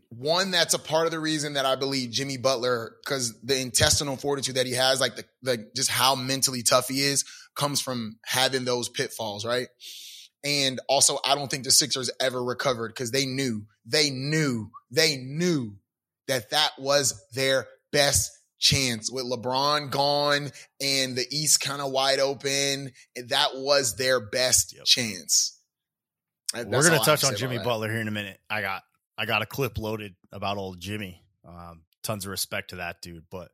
One 0.09 0.51
that's 0.51 0.75
a 0.75 0.79
part 0.79 1.05
of 1.05 1.11
the 1.11 1.19
reason 1.19 1.53
that 1.53 1.65
I 1.65 1.75
believe 1.75 2.11
Jimmy 2.11 2.37
Butler, 2.37 2.93
because 3.03 3.41
the 3.41 3.59
intestinal 3.59 4.15
fortitude 4.15 4.55
that 4.55 4.67
he 4.67 4.73
has, 4.73 5.01
like 5.01 5.15
the, 5.15 5.25
the 5.41 5.71
just 5.75 5.89
how 5.89 6.13
mentally 6.13 6.61
tough 6.61 6.87
he 6.87 7.01
is, 7.01 7.25
comes 7.55 7.81
from 7.81 8.17
having 8.25 8.63
those 8.63 8.89
pitfalls, 8.89 9.43
right? 9.43 9.69
And 10.43 10.79
also, 10.89 11.19
I 11.23 11.35
don't 11.35 11.49
think 11.49 11.63
the 11.63 11.71
Sixers 11.71 12.09
ever 12.19 12.43
recovered 12.43 12.89
because 12.89 13.11
they 13.11 13.25
knew, 13.25 13.65
they 13.85 14.09
knew, 14.09 14.71
they 14.89 15.17
knew 15.17 15.75
that 16.27 16.49
that 16.49 16.71
was 16.79 17.23
their 17.33 17.67
best 17.91 18.31
chance 18.57 19.11
with 19.11 19.25
LeBron 19.25 19.91
gone 19.91 20.51
and 20.79 21.15
the 21.15 21.25
East 21.31 21.61
kind 21.61 21.81
of 21.81 21.91
wide 21.91 22.19
open. 22.19 22.91
That 23.27 23.49
was 23.55 23.95
their 23.97 24.19
best 24.19 24.73
yep. 24.75 24.85
chance. 24.85 25.59
That's 26.53 26.65
We're 26.65 26.87
going 26.87 26.99
to 26.99 27.05
touch 27.05 27.23
on 27.23 27.35
Jimmy 27.35 27.59
Butler 27.59 27.89
here 27.89 28.01
in 28.01 28.07
a 28.07 28.11
minute. 28.11 28.39
I 28.49 28.61
got 28.61 28.83
I 29.17 29.25
got 29.25 29.41
a 29.41 29.45
clip 29.45 29.77
loaded 29.77 30.15
about 30.31 30.57
old 30.57 30.79
Jimmy. 30.79 31.23
Um, 31.47 31.83
tons 32.03 32.25
of 32.25 32.31
respect 32.31 32.69
to 32.69 32.77
that 32.77 33.01
dude, 33.01 33.25
but 33.29 33.49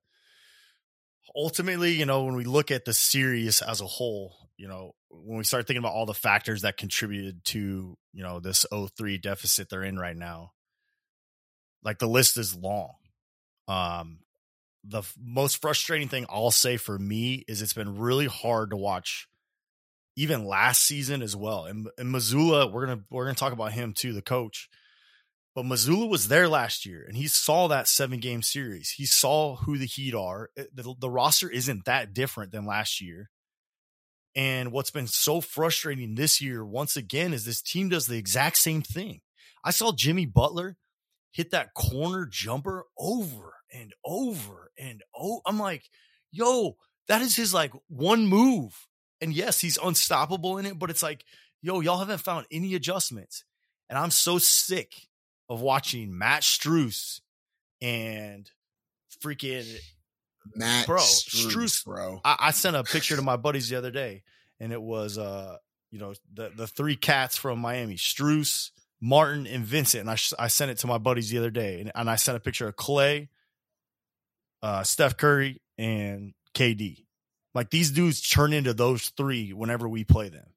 ultimately, 1.36 1.94
you 1.94 2.06
know, 2.06 2.24
when 2.24 2.36
we 2.36 2.44
look 2.44 2.72
at 2.72 2.86
the 2.86 2.94
series 2.94 3.62
as 3.62 3.82
a 3.82 3.86
whole, 3.86 4.47
you 4.58 4.68
know, 4.68 4.94
when 5.10 5.38
we 5.38 5.44
start 5.44 5.68
thinking 5.68 5.84
about 5.84 5.94
all 5.94 6.06
the 6.06 6.14
factors 6.14 6.64
that 6.64 6.78
contributed 6.78 7.44
to, 7.46 7.98
you 8.14 8.24
know, 8.24 8.40
this 8.40 8.66
03 8.72 9.18
deficit 9.20 9.70
they're 9.70 9.84
in 9.84 9.98
right 9.98 10.18
now, 10.18 10.52
like 11.84 12.00
the 12.00 12.08
list 12.08 12.38
is 12.38 12.56
long. 12.56 12.94
Um, 13.68 14.20
the 14.84 15.00
f- 15.00 15.16
most 15.22 15.62
frustrating 15.62 16.08
thing 16.08 16.26
I'll 16.30 16.52
say 16.52 16.78
for 16.78 16.98
me 16.98 17.44
is 17.48 17.62
it's 17.62 17.74
been 17.74 17.98
really 17.98 18.26
hard 18.26 18.72
to 18.72 18.78
watch 18.78 19.28
even 20.16 20.46
last 20.46 20.84
season 20.84 21.22
as 21.22 21.36
well. 21.36 21.66
And, 21.66 21.90
and 21.98 22.14
Mazzulla, 22.14 22.72
we're 22.72 22.88
gonna 22.88 23.04
we're 23.12 23.26
gonna 23.26 23.36
talk 23.36 23.54
about 23.54 23.74
him 23.74 23.94
too, 23.94 24.14
the 24.14 24.22
coach. 24.22 24.70
But 25.54 25.66
Mazzulla 25.66 26.10
was 26.10 26.28
there 26.28 26.48
last 26.48 26.86
year 26.86 27.04
and 27.08 27.18
he 27.18 27.28
saw 27.28 27.68
that 27.68 27.88
seven 27.88 28.20
game 28.20 28.42
series. 28.42 28.92
He 28.92 29.06
saw 29.06 29.58
who 29.58 29.78
the 29.78 29.86
Heat 29.86 30.14
are. 30.14 30.50
The, 30.56 30.96
the 30.98 31.10
roster 31.10 31.50
isn't 31.50 31.86
that 31.86 32.14
different 32.14 32.52
than 32.52 32.66
last 32.66 33.02
year. 33.02 33.30
And 34.36 34.72
what's 34.72 34.92
been 34.92 35.08
so 35.08 35.42
frustrating 35.42 36.16
this 36.16 36.42
year, 36.42 36.64
once 36.64 36.96
again, 36.96 37.34
is 37.34 37.46
this 37.46 37.62
team 37.62 37.90
does 37.90 38.08
the 38.08 38.18
exact 38.18 38.58
same 38.58 38.82
thing. 38.82 39.22
I 39.64 39.72
saw 39.72 39.92
Jimmy 39.92 40.26
Butler 40.26 40.78
hit 41.32 41.52
that 41.52 41.74
corner 41.74 42.28
jumper 42.30 42.86
over 42.98 43.56
and 43.74 43.94
over 44.06 44.72
and 44.78 45.02
oh, 45.16 45.42
I'm 45.46 45.60
like, 45.60 45.84
yo, 46.32 46.78
that 47.08 47.22
is 47.22 47.36
his 47.36 47.54
like 47.54 47.72
one 47.88 48.28
move. 48.28 48.88
And 49.22 49.34
yes, 49.34 49.60
he's 49.60 49.78
unstoppable 49.78 50.58
in 50.58 50.66
it, 50.66 50.78
but 50.78 50.90
it's 50.90 51.04
like, 51.04 51.24
yo, 51.62 51.80
y'all 51.80 51.98
haven't 52.00 52.20
found 52.20 52.46
any 52.52 52.76
adjustments. 52.76 53.44
And 53.90 53.98
I'm 53.98 54.12
so 54.12 54.38
sick 54.38 55.08
of 55.50 55.62
watching 55.62 56.18
Max 56.18 56.46
Strus 56.46 57.22
and 57.82 58.50
freaking 59.24 59.66
Matt 60.56 60.88
bro, 60.88 61.00
Strus 61.00 61.84
bro. 61.84 62.22
I, 62.24 62.36
I, 62.40 62.52
sent 62.52 62.76
a 62.76 62.84
picture 62.84 63.16
to 63.16 63.22
my 63.22 63.38
buddies 63.38 63.70
the 63.70 63.76
other 63.76 63.92
day, 63.92 64.24
and 64.60 64.72
it 64.72 64.82
was 64.82 65.18
uh, 65.18 65.58
you 65.92 66.00
know, 66.00 66.14
the 66.34 66.52
the 66.56 66.68
three 66.68 66.96
cats 66.96 67.38
from 67.38 67.60
Miami, 67.60 67.96
Strus, 67.96 68.72
Martin, 69.02 69.48
and 69.48 69.66
Vincent. 69.66 70.02
And 70.02 70.10
I 70.10 70.18
I 70.40 70.48
sent 70.48 70.72
it 70.72 70.80
to 70.80 70.88
my 70.88 70.98
buddies 70.98 71.30
the 71.30 71.38
other 71.38 71.52
day, 71.52 71.82
and, 71.82 71.92
and 71.96 72.10
I 72.10 72.16
sent 72.16 72.38
a 72.38 72.42
picture 72.42 72.68
of 72.68 72.76
Clay, 72.76 73.30
uh, 74.62 74.84
Steph 74.84 75.18
Curry, 75.18 75.62
and 75.78 76.34
KD. 76.54 77.06
Like 77.54 77.70
these 77.70 77.92
dudes 77.92 78.22
turn 78.22 78.54
into 78.54 78.74
those 78.74 79.10
three 79.18 79.54
whenever 79.54 79.88
we 79.88 80.04
play 80.04 80.30
them. 80.30 80.54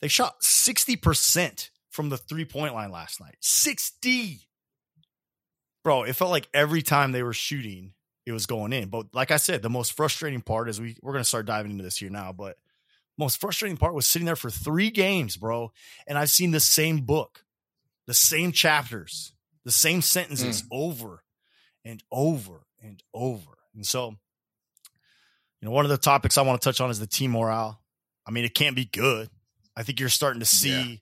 They 0.00 0.08
shot 0.08 0.42
sixty 0.42 0.96
percent 0.96 1.70
from 1.92 2.08
the 2.08 2.16
three 2.16 2.44
point 2.44 2.74
line 2.74 2.90
last 2.90 3.20
night. 3.20 3.36
60. 3.40 4.40
Bro, 5.84 6.04
it 6.04 6.14
felt 6.14 6.30
like 6.30 6.48
every 6.54 6.80
time 6.80 7.12
they 7.12 7.22
were 7.22 7.32
shooting, 7.32 7.92
it 8.26 8.32
was 8.32 8.46
going 8.46 8.72
in. 8.72 8.88
But 8.88 9.06
like 9.14 9.30
I 9.30 9.36
said, 9.36 9.62
the 9.62 9.70
most 9.70 9.92
frustrating 9.92 10.42
part 10.42 10.68
is 10.68 10.80
we 10.80 10.96
we're 11.02 11.12
gonna 11.12 11.24
start 11.24 11.46
diving 11.46 11.72
into 11.72 11.84
this 11.84 11.96
here 11.96 12.10
now, 12.10 12.32
but 12.32 12.56
most 13.18 13.40
frustrating 13.40 13.76
part 13.76 13.94
was 13.94 14.06
sitting 14.06 14.26
there 14.26 14.36
for 14.36 14.50
three 14.50 14.90
games, 14.90 15.36
bro. 15.36 15.72
And 16.06 16.16
I've 16.16 16.30
seen 16.30 16.50
the 16.50 16.60
same 16.60 17.00
book, 17.00 17.44
the 18.06 18.14
same 18.14 18.52
chapters, 18.52 19.32
the 19.64 19.70
same 19.70 20.02
sentences 20.02 20.62
mm. 20.62 20.68
over 20.72 21.22
and 21.84 22.02
over 22.10 22.66
and 22.82 23.02
over. 23.12 23.58
And 23.74 23.86
so, 23.86 24.16
You 25.60 25.68
know, 25.68 25.70
one 25.72 25.84
of 25.84 25.90
the 25.90 25.98
topics 25.98 26.38
I 26.38 26.42
want 26.42 26.60
to 26.60 26.64
touch 26.64 26.80
on 26.80 26.90
is 26.90 26.98
the 26.98 27.06
team 27.06 27.32
morale. 27.32 27.80
I 28.26 28.30
mean, 28.30 28.44
it 28.44 28.54
can't 28.54 28.76
be 28.76 28.86
good. 28.86 29.28
I 29.76 29.82
think 29.82 30.00
you're 30.00 30.08
starting 30.08 30.40
to 30.40 30.46
see, 30.46 30.70
yeah. 30.70 30.96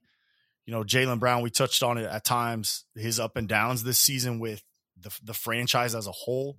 you 0.67 0.73
know, 0.73 0.83
Jaylen 0.83 1.19
Brown. 1.19 1.43
We 1.43 1.51
touched 1.51 1.83
on 1.83 1.99
it 1.99 2.05
at 2.05 2.25
times, 2.25 2.85
his 2.95 3.21
up 3.21 3.37
and 3.37 3.49
downs 3.49 3.83
this 3.83 3.99
season 3.99 4.39
with 4.39 4.63
the 4.99 5.11
the 5.23 5.35
franchise 5.35 5.95
as 5.95 6.07
a 6.07 6.13
whole, 6.13 6.59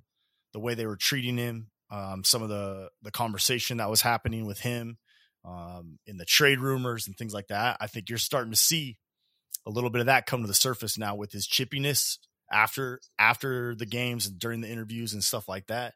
the 0.54 0.60
way 0.60 0.74
they 0.74 0.86
were 0.86 0.98
treating 0.98 1.38
him, 1.38 1.68
um, 1.92 2.24
some 2.24 2.42
of 2.42 2.50
the 2.50 2.90
the 3.02 3.12
conversation 3.12 3.78
that 3.78 3.90
was 3.90 4.02
happening 4.02 4.46
with 4.46 4.60
him 4.60 4.98
um, 5.46 6.00
in 6.06 6.18
the 6.18 6.26
trade 6.26 6.60
rumors 6.60 7.08
and 7.08 7.18
things 7.18 7.34
like 7.34 7.48
that. 7.48 7.78
I 7.80 7.88
think 7.88 8.10
you're 8.10 8.18
starting 8.18 8.52
to 8.52 8.58
see 8.58 8.98
a 9.66 9.70
little 9.70 9.90
bit 9.90 10.02
of 10.02 10.08
that 10.08 10.26
come 10.26 10.42
to 10.42 10.48
the 10.48 10.54
surface 10.54 10.98
now 10.98 11.16
with 11.16 11.32
his 11.32 11.48
chippiness 11.48 12.18
after 12.52 13.00
after 13.18 13.76
the 13.76 13.86
games 13.86 14.28
and 14.28 14.40
during 14.40 14.62
the 14.62 14.70
interviews 14.70 15.14
and 15.14 15.24
stuff 15.24 15.48
like 15.48 15.68
that. 15.68 15.94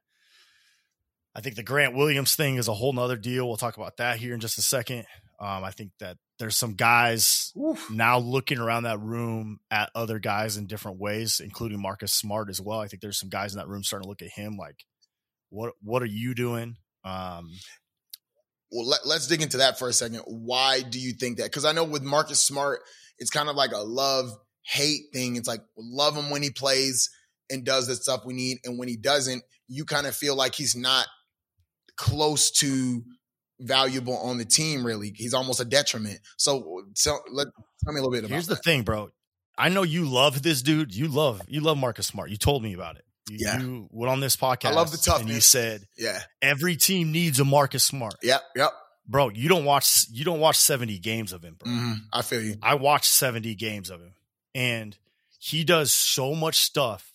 I 1.36 1.42
think 1.42 1.58
the 1.58 1.64
Grant 1.64 1.96
Williams 1.96 2.36
thing 2.36 2.56
is 2.56 2.70
a 2.70 2.74
whole 2.74 2.94
nother 2.94 3.18
deal. 3.18 3.48
We'll 3.48 3.58
talk 3.58 3.76
about 3.76 3.98
that 3.98 4.18
here 4.18 4.34
in 4.34 4.40
just 4.40 4.58
a 4.58 4.62
second. 4.62 5.06
Um, 5.40 5.64
I 5.64 5.72
think 5.72 5.92
that 6.00 6.18
there's 6.40 6.58
some 6.58 6.76
guys 6.76 7.52
Oof. 7.58 7.90
now 7.90 8.18
looking 8.20 8.58
around 8.58 8.84
that 8.84 9.00
room 9.00 9.60
at 9.72 9.90
other 9.96 10.20
guys 10.20 10.58
in 10.58 10.68
different 10.68 11.00
ways, 11.00 11.42
including 11.44 11.82
Marcus 11.82 12.14
Smart 12.14 12.50
as 12.50 12.62
well. 12.62 12.80
I 12.80 12.88
think 12.88 13.02
there's 13.02 13.20
some 13.20 13.30
guys 13.30 13.54
in 13.54 13.60
that 13.60 13.68
room 13.68 13.84
starting 13.84 14.06
to 14.06 14.10
look 14.10 14.22
at 14.22 14.30
him 14.30 14.58
like, 14.58 14.86
what 15.50 15.74
what 15.82 16.02
are 16.02 16.08
you 16.08 16.36
doing? 16.36 16.78
Um, 17.04 17.52
well, 18.72 18.88
let, 18.88 19.06
us 19.06 19.28
dig 19.28 19.42
into 19.42 19.58
that 19.58 19.80
for 19.80 19.88
a 19.88 19.94
second. 19.94 20.22
Why 20.26 20.82
do 20.82 21.00
you 21.00 21.14
think 21.14 21.38
that? 21.38 21.46
Because 21.46 21.66
I 21.66 21.72
know 21.72 21.84
with 21.84 22.04
Marcus 22.04 22.42
Smart, 22.42 22.82
it's 23.20 23.30
kind 23.30 23.48
of 23.48 23.56
like 23.56 23.72
a 23.72 23.78
love 23.80 24.32
hate 24.64 25.04
thing. 25.14 25.36
It's 25.36 25.48
like 25.48 25.62
love 25.78 26.16
him 26.16 26.30
when 26.30 26.44
he 26.44 26.50
plays 26.50 27.10
and 27.50 27.64
does 27.64 27.88
the 27.88 27.96
stuff 27.96 28.26
we 28.26 28.34
need, 28.34 28.58
and 28.66 28.80
when 28.80 28.88
he 28.88 28.98
doesn't, 28.98 29.44
you 29.68 29.86
kind 29.86 30.08
of 30.08 30.16
feel 30.16 30.36
like 30.36 30.56
he's 30.56 30.76
not 30.76 31.08
close 31.96 32.52
to 32.52 33.04
valuable 33.60 34.18
on 34.18 34.38
the 34.38 34.46
team. 34.46 34.86
Really, 34.86 35.12
he's 35.16 35.34
almost 35.34 35.60
a 35.60 35.66
detriment. 35.66 36.20
So, 36.38 36.84
so 36.94 37.18
let 37.32 37.48
tell 37.84 37.94
me 37.94 38.00
a 38.00 38.04
little 38.04 38.12
bit 38.12 38.20
about. 38.20 38.32
Here's 38.32 38.48
the 38.48 38.56
thing, 38.56 38.84
bro. 38.84 39.10
I 39.58 39.70
know 39.70 39.84
you 39.84 40.06
love 40.06 40.42
this 40.42 40.62
dude. 40.62 40.94
You 40.94 41.08
love 41.08 41.42
you 41.48 41.62
love 41.62 41.78
Marcus 41.78 42.08
Smart. 42.08 42.30
You 42.30 42.38
told 42.38 42.64
me 42.64 42.74
about 42.74 42.98
it. 42.98 43.06
You, 43.30 43.38
yeah. 43.40 43.60
you 43.60 43.88
went 43.92 44.12
on 44.12 44.20
this 44.20 44.36
podcast. 44.36 44.70
I 44.70 44.74
love 44.74 44.92
the 44.92 44.98
toughness. 44.98 45.22
And 45.22 45.30
you 45.30 45.42
said, 45.42 45.88
yeah, 45.98 46.22
every 46.42 46.76
team 46.76 47.12
needs 47.12 47.40
a 47.40 47.46
Marcus 47.46 47.84
Smart. 47.84 48.16
Yep, 48.22 48.42
yep. 48.56 48.72
Bro, 49.08 49.30
you 49.30 49.50
don't 49.50 49.66
watch 49.66 50.06
you 50.12 50.26
don't 50.26 50.40
watch 50.40 50.58
70 50.58 51.00
games 51.00 51.32
of 51.32 51.44
him, 51.44 51.56
bro. 51.60 51.72
Mm-hmm. 51.72 51.94
I 52.12 52.22
feel 52.22 52.42
you. 52.42 52.56
I 52.62 52.76
watched 52.76 53.12
70 53.12 53.56
games 53.56 53.90
of 53.90 54.02
him. 54.02 54.14
And 54.54 54.98
he 55.38 55.64
does 55.64 55.92
so 55.92 56.34
much 56.34 56.56
stuff 56.56 57.14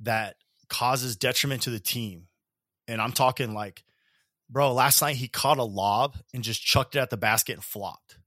that 0.00 0.36
causes 0.68 1.16
detriment 1.16 1.62
to 1.62 1.70
the 1.70 1.78
team. 1.78 2.26
And 2.88 3.00
I'm 3.00 3.12
talking 3.12 3.54
like, 3.54 3.83
bro, 4.54 4.72
last 4.72 5.02
night 5.02 5.16
he 5.16 5.28
caught 5.28 5.58
a 5.58 5.64
lob 5.64 6.16
and 6.32 6.42
just 6.42 6.62
chucked 6.62 6.96
it 6.96 7.00
at 7.00 7.10
the 7.10 7.16
basket 7.18 7.54
and 7.54 7.64
flopped 7.64 8.18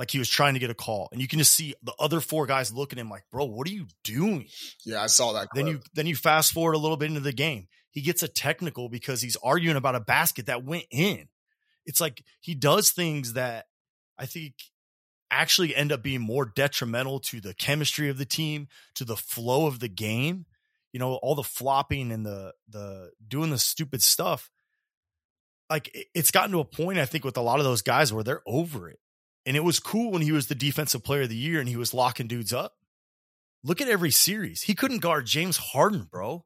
like 0.00 0.10
he 0.10 0.18
was 0.18 0.30
trying 0.30 0.54
to 0.54 0.60
get 0.60 0.70
a 0.70 0.74
call, 0.74 1.10
and 1.12 1.20
you 1.20 1.28
can 1.28 1.38
just 1.38 1.52
see 1.52 1.74
the 1.82 1.92
other 2.00 2.20
four 2.20 2.46
guys 2.46 2.72
looking 2.72 2.98
at 2.98 3.02
him 3.02 3.10
like, 3.10 3.24
"Bro, 3.30 3.44
what 3.44 3.68
are 3.68 3.70
you 3.70 3.86
doing?" 4.02 4.48
Yeah, 4.82 5.02
I 5.02 5.08
saw 5.08 5.34
that. 5.34 5.50
Clip. 5.50 5.62
Then 5.62 5.66
you 5.66 5.80
then 5.92 6.06
you 6.06 6.16
fast 6.16 6.52
forward 6.52 6.72
a 6.72 6.78
little 6.78 6.96
bit 6.96 7.10
into 7.10 7.20
the 7.20 7.34
game. 7.34 7.68
He 7.90 8.00
gets 8.00 8.22
a 8.22 8.28
technical 8.28 8.88
because 8.88 9.20
he's 9.20 9.36
arguing 9.36 9.76
about 9.76 9.96
a 9.96 10.00
basket 10.00 10.46
that 10.46 10.64
went 10.64 10.86
in. 10.90 11.28
It's 11.84 12.00
like 12.00 12.24
he 12.40 12.54
does 12.54 12.92
things 12.92 13.34
that 13.34 13.66
I 14.16 14.24
think 14.24 14.54
actually 15.30 15.76
end 15.76 15.92
up 15.92 16.02
being 16.02 16.22
more 16.22 16.46
detrimental 16.46 17.20
to 17.20 17.42
the 17.42 17.52
chemistry 17.52 18.08
of 18.08 18.16
the 18.16 18.24
team, 18.24 18.68
to 18.94 19.04
the 19.04 19.16
flow 19.18 19.66
of 19.66 19.80
the 19.80 19.88
game. 19.88 20.46
You 20.94 20.98
know, 20.98 21.16
all 21.16 21.34
the 21.34 21.42
flopping 21.42 22.10
and 22.10 22.24
the 22.24 22.54
the 22.70 23.10
doing 23.28 23.50
the 23.50 23.58
stupid 23.58 24.00
stuff. 24.00 24.50
Like 25.70 26.08
it's 26.14 26.32
gotten 26.32 26.50
to 26.52 26.60
a 26.60 26.64
point, 26.64 26.98
I 26.98 27.06
think, 27.06 27.24
with 27.24 27.36
a 27.36 27.42
lot 27.42 27.60
of 27.60 27.64
those 27.64 27.82
guys 27.82 28.12
where 28.12 28.24
they're 28.24 28.42
over 28.46 28.88
it. 28.90 28.98
And 29.46 29.56
it 29.56 29.64
was 29.64 29.80
cool 29.80 30.10
when 30.10 30.22
he 30.22 30.32
was 30.32 30.48
the 30.48 30.54
defensive 30.54 31.04
player 31.04 31.22
of 31.22 31.28
the 31.28 31.36
year 31.36 31.60
and 31.60 31.68
he 31.68 31.76
was 31.76 31.94
locking 31.94 32.26
dudes 32.26 32.52
up. 32.52 32.74
Look 33.62 33.80
at 33.80 33.88
every 33.88 34.10
series. 34.10 34.62
He 34.62 34.74
couldn't 34.74 34.98
guard 34.98 35.26
James 35.26 35.56
Harden, 35.56 36.08
bro. 36.10 36.44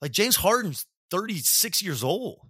Like 0.00 0.12
James 0.12 0.36
Harden's 0.36 0.86
36 1.10 1.82
years 1.82 2.04
old 2.04 2.40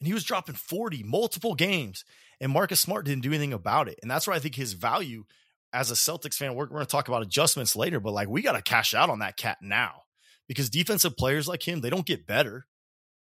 and 0.00 0.06
he 0.06 0.14
was 0.14 0.24
dropping 0.24 0.54
40 0.56 1.02
multiple 1.04 1.54
games 1.54 2.04
and 2.40 2.52
Marcus 2.52 2.80
Smart 2.80 3.04
didn't 3.04 3.22
do 3.22 3.30
anything 3.30 3.52
about 3.52 3.88
it. 3.88 3.98
And 4.02 4.10
that's 4.10 4.26
where 4.26 4.34
I 4.34 4.40
think 4.40 4.54
his 4.54 4.72
value 4.72 5.24
as 5.72 5.90
a 5.90 5.94
Celtics 5.94 6.34
fan, 6.34 6.54
we're, 6.54 6.64
we're 6.64 6.70
going 6.70 6.86
to 6.86 6.90
talk 6.90 7.08
about 7.08 7.22
adjustments 7.22 7.76
later, 7.76 8.00
but 8.00 8.12
like 8.12 8.28
we 8.28 8.42
got 8.42 8.52
to 8.52 8.62
cash 8.62 8.94
out 8.94 9.10
on 9.10 9.20
that 9.20 9.36
cat 9.36 9.58
now 9.62 10.02
because 10.48 10.70
defensive 10.70 11.16
players 11.16 11.46
like 11.46 11.66
him, 11.66 11.80
they 11.80 11.90
don't 11.90 12.06
get 12.06 12.26
better. 12.26 12.66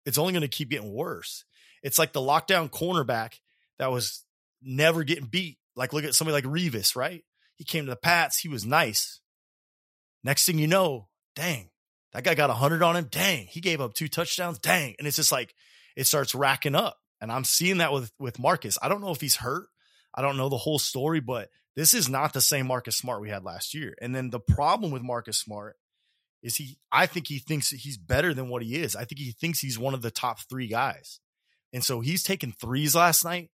It's 0.06 0.18
only 0.18 0.34
going 0.34 0.42
to 0.42 0.48
keep 0.48 0.70
getting 0.70 0.94
worse. 0.94 1.46
It's 1.86 2.00
like 2.00 2.14
the 2.14 2.20
lockdown 2.20 2.72
cornerback 2.72 3.36
that 3.78 3.92
was 3.92 4.24
never 4.60 5.04
getting 5.04 5.28
beat. 5.28 5.60
Like 5.76 5.94
look 5.94 6.04
at 6.04 6.16
somebody 6.16 6.34
like 6.34 6.44
Revis, 6.52 6.96
right? 6.96 7.24
He 7.58 7.64
came 7.64 7.86
to 7.86 7.92
the 7.92 7.96
Pats. 7.96 8.40
He 8.40 8.50
was 8.50 8.66
nice. 8.66 9.20
Next 10.24 10.48
thing 10.48 10.58
you 10.58 10.66
know, 10.66 11.10
dang, 11.36 11.70
that 12.12 12.24
guy 12.24 12.34
got 12.34 12.50
a 12.50 12.54
hundred 12.54 12.82
on 12.82 12.96
him. 12.96 13.08
Dang, 13.12 13.46
he 13.46 13.62
gave 13.62 13.82
up 13.82 13.94
two 13.94 14.08
touchdowns. 14.08 14.58
Dang, 14.58 14.96
and 14.98 15.08
it's 15.08 15.18
just 15.18 15.32
like 15.32 15.54
it 15.96 16.08
starts 16.08 16.34
racking 16.34 16.74
up. 16.74 16.98
And 17.22 17.32
I'm 17.32 17.44
seeing 17.44 17.78
that 17.78 17.94
with 17.94 18.12
with 18.18 18.40
Marcus. 18.40 18.80
I 18.82 18.90
don't 18.90 19.02
know 19.02 19.12
if 19.12 19.22
he's 19.22 19.36
hurt. 19.36 19.68
I 20.12 20.24
don't 20.24 20.38
know 20.38 20.50
the 20.50 20.58
whole 20.58 20.80
story, 20.80 21.20
but 21.20 21.50
this 21.76 21.94
is 21.94 22.10
not 22.10 22.34
the 22.34 22.42
same 22.42 22.66
Marcus 22.66 22.98
Smart 22.98 23.22
we 23.22 23.30
had 23.30 23.44
last 23.44 23.76
year. 23.76 23.96
And 24.02 24.16
then 24.16 24.32
the 24.32 24.40
problem 24.40 24.90
with 24.90 25.04
Marcus 25.04 25.38
Smart 25.38 25.76
is 26.42 26.56
he. 26.56 26.80
I 26.92 27.06
think 27.06 27.28
he 27.28 27.38
thinks 27.38 27.70
he's 27.70 27.98
better 27.98 28.34
than 28.34 28.50
what 28.50 28.64
he 28.64 28.76
is. 28.82 28.96
I 28.96 29.06
think 29.06 29.20
he 29.20 29.34
thinks 29.34 29.60
he's 29.60 29.78
one 29.78 29.94
of 29.94 30.02
the 30.02 30.10
top 30.10 30.40
three 30.50 30.68
guys. 30.68 31.20
And 31.76 31.84
so 31.84 32.00
he's 32.00 32.24
taking 32.24 32.54
threes 32.54 32.96
last 32.96 33.26
night 33.26 33.50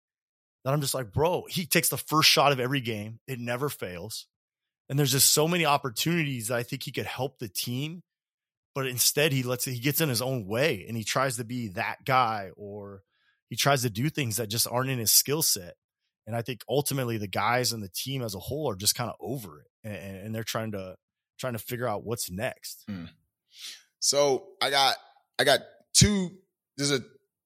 that 0.64 0.72
I'm 0.72 0.80
just 0.80 0.94
like, 0.94 1.12
bro, 1.12 1.44
he 1.48 1.66
takes 1.66 1.88
the 1.88 1.96
first 1.96 2.28
shot 2.28 2.52
of 2.52 2.60
every 2.60 2.80
game. 2.80 3.18
It 3.26 3.40
never 3.40 3.68
fails. 3.68 4.28
And 4.88 4.96
there's 4.96 5.10
just 5.10 5.32
so 5.32 5.48
many 5.48 5.66
opportunities 5.66 6.46
that 6.46 6.56
I 6.56 6.62
think 6.62 6.84
he 6.84 6.92
could 6.92 7.06
help 7.06 7.40
the 7.40 7.48
team. 7.48 8.04
But 8.76 8.86
instead 8.86 9.32
he 9.32 9.42
lets 9.42 9.66
it, 9.66 9.72
he 9.72 9.80
gets 9.80 10.00
in 10.00 10.08
his 10.08 10.22
own 10.22 10.46
way 10.46 10.84
and 10.86 10.96
he 10.96 11.02
tries 11.02 11.36
to 11.38 11.44
be 11.44 11.68
that 11.70 12.04
guy 12.04 12.50
or 12.56 13.02
he 13.50 13.56
tries 13.56 13.82
to 13.82 13.90
do 13.90 14.08
things 14.08 14.36
that 14.36 14.48
just 14.48 14.68
aren't 14.70 14.90
in 14.90 15.00
his 15.00 15.10
skill 15.10 15.42
set. 15.42 15.74
And 16.24 16.36
I 16.36 16.42
think 16.42 16.62
ultimately 16.68 17.18
the 17.18 17.26
guys 17.26 17.72
and 17.72 17.82
the 17.82 17.88
team 17.88 18.22
as 18.22 18.36
a 18.36 18.38
whole 18.38 18.70
are 18.70 18.76
just 18.76 18.94
kind 18.94 19.10
of 19.10 19.16
over 19.18 19.62
it 19.62 19.66
and, 19.82 20.26
and, 20.26 20.34
they're 20.34 20.44
trying 20.44 20.70
to 20.72 20.94
trying 21.38 21.54
to 21.54 21.58
figure 21.58 21.88
out 21.88 22.04
what's 22.04 22.30
next. 22.30 22.84
Hmm. 22.86 23.06
So 23.98 24.46
I 24.62 24.70
got 24.70 24.96
I 25.40 25.44
got 25.44 25.60
two 25.92 26.30
there's 26.76 26.92
a 26.92 27.00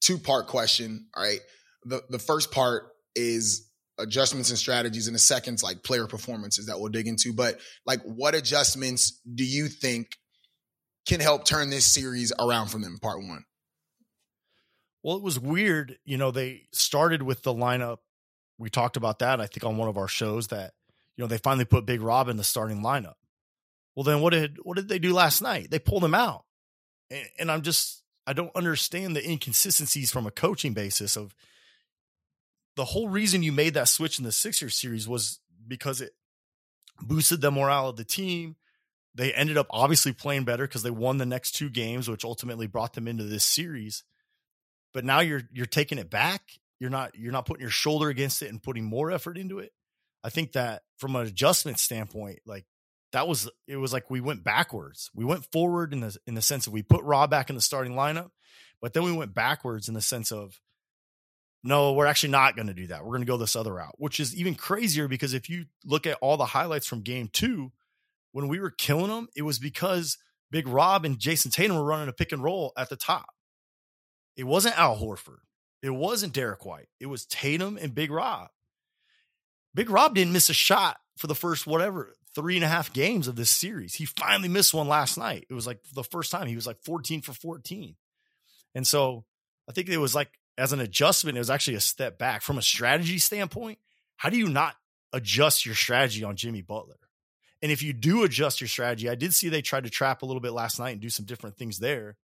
two 0.07 0.19
part 0.19 0.47
question. 0.47 1.07
All 1.17 1.23
right. 1.23 1.41
The 1.85 2.03
the 2.09 2.19
first 2.19 2.53
part 2.53 2.85
is 3.15 3.69
adjustments 3.99 4.51
and 4.51 4.59
strategies. 4.59 5.09
And 5.09 5.15
the 5.15 5.21
second's 5.21 5.63
like 5.63 5.83
player 5.83 6.07
performances 6.07 6.67
that 6.67 6.79
we'll 6.79 6.93
dig 6.93 7.09
into. 7.09 7.33
But 7.33 7.59
like, 7.85 8.03
what 8.03 8.35
adjustments 8.35 9.21
do 9.35 9.45
you 9.45 9.69
think 9.69 10.09
can 11.07 11.21
help 11.21 11.45
turn 11.45 11.71
this 11.71 11.87
series 11.87 12.33
around 12.39 12.69
from 12.69 12.83
them? 12.83 12.99
Part 13.01 13.19
one. 13.19 13.45
Well, 15.03 15.17
it 15.17 15.23
was 15.23 15.39
weird. 15.39 15.99
You 16.05 16.19
know, 16.19 16.31
they 16.31 16.63
started 16.73 17.23
with 17.23 17.43
the 17.43 17.55
lineup. 17.55 17.99
We 18.59 18.71
talked 18.71 18.97
about 18.97 19.21
that, 19.21 19.41
I 19.41 19.47
think, 19.47 19.65
on 19.65 19.77
one 19.77 19.89
of 19.89 19.99
our 19.99 20.09
shows 20.09 20.49
that, 20.49 20.73
you 21.17 21.23
know, 21.23 21.29
they 21.29 21.39
finally 21.39 21.65
put 21.65 21.87
Big 21.87 22.01
Rob 22.01 22.29
in 22.29 22.37
the 22.37 22.45
starting 22.45 22.83
lineup. 22.83 23.15
Well, 23.95 24.05
then 24.05 24.21
what 24.21 24.31
did 24.33 24.59
what 24.63 24.77
did 24.77 24.89
they 24.89 24.99
do 24.99 25.13
last 25.13 25.43
night? 25.43 25.71
They 25.71 25.79
pulled 25.79 26.05
him 26.05 26.15
out. 26.15 26.45
And, 27.11 27.27
and 27.39 27.51
I'm 27.51 27.63
just 27.63 28.03
I 28.27 28.33
don't 28.33 28.55
understand 28.57 29.15
the 29.15 29.29
inconsistencies 29.29 30.11
from 30.11 30.27
a 30.27 30.31
coaching 30.31 30.73
basis 30.73 31.17
of 31.17 31.35
the 32.75 32.85
whole 32.85 33.09
reason 33.09 33.43
you 33.43 33.53
made 33.53 33.75
that 33.75 33.89
switch 33.89 34.19
in 34.19 34.25
the 34.25 34.33
Sixers 34.33 34.77
series 34.77 35.09
was 35.09 35.41
because 35.67 36.01
it 36.01 36.13
boosted 37.01 37.41
the 37.41 37.51
morale 37.51 37.89
of 37.89 37.97
the 37.97 38.05
team. 38.05 38.57
They 39.15 39.33
ended 39.33 39.57
up 39.57 39.67
obviously 39.71 40.13
playing 40.13 40.45
better 40.45 40.67
because 40.67 40.83
they 40.83 40.91
won 40.91 41.17
the 41.17 41.27
next 41.27 41.53
two 41.53 41.71
games, 41.71 42.09
which 42.09 42.25
ultimately 42.25 42.67
brought 42.67 42.93
them 42.93 43.09
into 43.09 43.25
this 43.25 43.45
series. 43.45 44.05
But 44.93 45.05
now 45.05 45.21
you're 45.21 45.43
you're 45.53 45.67
taking 45.67 45.99
it 45.99 46.11
back. 46.11 46.43
You're 46.79 46.91
not 46.91 47.15
you're 47.17 47.33
not 47.33 47.47
putting 47.47 47.63
your 47.63 47.71
shoulder 47.71 48.09
against 48.09 48.43
it 48.43 48.51
and 48.51 48.63
putting 48.63 48.85
more 48.85 49.11
effort 49.11 49.39
into 49.39 49.59
it. 49.59 49.73
I 50.23 50.29
think 50.29 50.53
that 50.53 50.83
from 50.99 51.17
an 51.17 51.27
adjustment 51.27 51.79
standpoint, 51.79 52.41
like 52.45 52.67
that 53.13 53.29
was 53.29 53.49
it 53.67 53.77
was 53.77 53.93
like 53.93 54.11
we 54.11 54.21
went 54.21 54.45
backwards. 54.45 55.11
We 55.15 55.25
went 55.25 55.51
forward 55.53 55.93
in 55.93 56.01
the 56.01 56.17
in 56.27 56.35
the 56.35 56.43
sense 56.43 56.67
of 56.67 56.73
we 56.73 56.83
put 56.83 57.05
Rob 57.05 57.31
back 57.31 57.51
in 57.51 57.57
the 57.57 57.63
starting 57.63 57.95
lineup, 57.95 58.31
but 58.81 58.93
then 58.93 59.05
we 59.05 59.13
went 59.13 59.35
backwards 59.35 59.89
in 59.89 59.95
the 59.95 60.03
sense 60.03 60.33
of 60.33 60.61
no, 61.63 61.95
we're 61.95 62.07
actually 62.07 62.31
not 62.31 62.55
going 62.55 62.69
to 62.69 62.75
do 62.75 62.87
that. 62.89 63.03
We're 63.05 63.11
going 63.11 63.23
to 63.23 63.27
go 63.27 63.37
this 63.37 63.57
other 63.57 63.75
route, 63.75 63.97
which 63.99 64.21
is 64.21 64.37
even 64.37 64.55
crazier 64.55 65.09
because 65.09 65.35
if 65.35 65.49
you 65.51 65.65
look 65.85 66.07
at 66.07 66.19
all 66.21 66.37
the 66.37 66.45
highlights 66.47 66.87
from 66.87 67.01
game 67.01 67.29
two, 67.33 67.73
when 68.31 68.47
we 68.47 68.61
were 68.61 68.71
killing 68.71 69.09
them, 69.09 69.27
it 69.35 69.43
was 69.43 69.59
because 69.59 70.17
Big 70.51 70.69
Rob 70.69 71.05
and 71.05 71.19
Jayson 71.19 71.51
Tatum 71.51 71.77
were 71.77 71.85
running 71.85 72.09
a 72.09 72.13
pick 72.13 72.31
and 72.31 72.43
roll 72.43 72.73
at 72.77 72.89
the 72.89 72.97
top. 72.97 73.27
It 74.37 74.45
wasn't 74.45 74.79
Al 74.79 74.97
Horford. 74.97 75.39
It 75.83 75.91
wasn't 75.91 76.35
Derrick 76.35 76.65
White. 76.65 76.89
It 77.01 77.07
was 77.07 77.27
Tatum 77.27 77.79
and 77.81 77.95
Big 77.95 78.11
Rob. 78.11 78.49
Big 79.75 79.91
Rob 79.91 80.15
didn't 80.15 80.33
miss 80.33 80.51
a 80.51 80.55
shot 80.55 80.99
for 81.19 81.27
the 81.27 81.35
first 81.35 81.67
whatever 81.67 82.15
three 82.37 82.55
and 82.57 82.65
a 82.65 82.69
half 82.69 82.93
games 82.93 83.27
of 83.27 83.35
this 83.35 83.51
series. 83.51 83.95
He 83.95 84.05
finally 84.05 84.49
missed 84.49 84.75
one 84.75 84.87
last 84.87 85.17
night. 85.17 85.47
It 85.49 85.55
was 85.55 85.67
like 85.67 85.81
the 85.95 86.05
first 86.05 86.31
time 86.31 86.47
he 86.47 86.55
was 86.55 86.67
like 86.67 86.81
14 86.85 87.23
for 87.23 87.33
14. 87.33 87.97
And 88.75 88.87
so 88.87 89.25
I 89.69 89.73
think 89.73 89.89
it 89.89 89.97
was 89.97 90.15
like 90.15 90.29
as 90.59 90.73
an 90.73 90.81
adjustment, 90.81 91.37
it 91.37 91.41
was 91.41 91.51
actually 91.51 91.77
a 91.77 91.81
step 91.81 92.19
back 92.19 92.43
from 92.43 92.59
a 92.59 92.63
strategy 92.63 93.19
standpoint. 93.19 93.79
How 94.17 94.29
do 94.29 94.37
you 94.37 94.49
not 94.49 94.77
adjust 95.15 95.65
your 95.65 95.75
strategy 95.75 96.23
on 96.25 96.37
Jimmy 96.37 96.61
Butler? 96.61 96.99
And 97.63 97.73
if 97.73 97.83
you 97.83 97.95
do 97.95 98.23
adjust 98.23 98.61
your 98.61 98.69
strategy, 98.69 99.09
I 99.09 99.15
did 99.15 99.33
see 99.33 99.49
they 99.49 99.63
tried 99.63 99.85
to 99.85 99.91
trap 99.91 100.21
a 100.21 100.27
little 100.27 100.41
bit 100.41 100.53
last 100.53 100.79
night 100.79 100.91
and 100.91 101.01
do 101.01 101.09
some 101.09 101.25
different 101.25 101.57
things 101.57 101.79
there. 101.79 102.17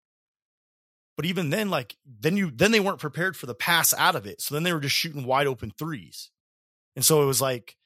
But 1.16 1.24
even 1.24 1.48
then, 1.48 1.70
like 1.70 1.96
then 2.06 2.36
you 2.36 2.50
then 2.54 2.70
they 2.70 2.80
weren't 2.80 2.98
prepared 2.98 3.34
for 3.34 3.46
the 3.46 3.54
pass 3.54 3.94
out 3.94 4.14
of 4.14 4.26
it. 4.26 4.42
So 4.42 4.54
then 4.54 4.62
they 4.62 4.74
were 4.74 4.80
just 4.80 4.94
shooting 4.94 5.24
wide 5.24 5.46
open 5.46 5.72
threes. 5.76 6.30
And 6.96 7.04
so 7.04 7.22
it 7.22 7.26
was 7.26 7.40
like 7.40 7.76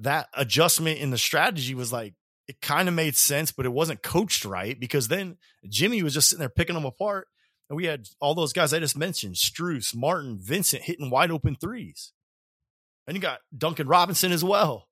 that 0.00 0.28
adjustment 0.34 0.98
in 0.98 1.10
the 1.10 1.18
strategy 1.18 1.74
was 1.74 1.92
like 1.92 2.14
it 2.46 2.60
kind 2.60 2.88
of 2.88 2.94
made 2.94 3.16
sense, 3.16 3.52
but 3.52 3.66
it 3.66 3.72
wasn't 3.72 4.02
coached 4.02 4.44
right 4.44 4.78
because 4.78 5.08
then 5.08 5.38
Jimmy 5.68 6.02
was 6.02 6.14
just 6.14 6.28
sitting 6.28 6.40
there 6.40 6.48
picking 6.48 6.74
them 6.74 6.84
apart. 6.84 7.28
And 7.70 7.76
we 7.76 7.86
had 7.86 8.06
all 8.20 8.34
those 8.34 8.52
guys 8.52 8.74
I 8.74 8.78
just 8.78 8.98
mentioned, 8.98 9.36
Strus, 9.36 9.94
Martin, 9.94 10.38
Vincent 10.38 10.82
hitting 10.82 11.08
wide 11.08 11.30
open 11.30 11.56
threes. 11.56 12.12
And 13.06 13.16
you 13.16 13.22
got 13.22 13.40
Duncan 13.56 13.88
Robinson 13.88 14.32
as 14.32 14.44
well. 14.44 14.88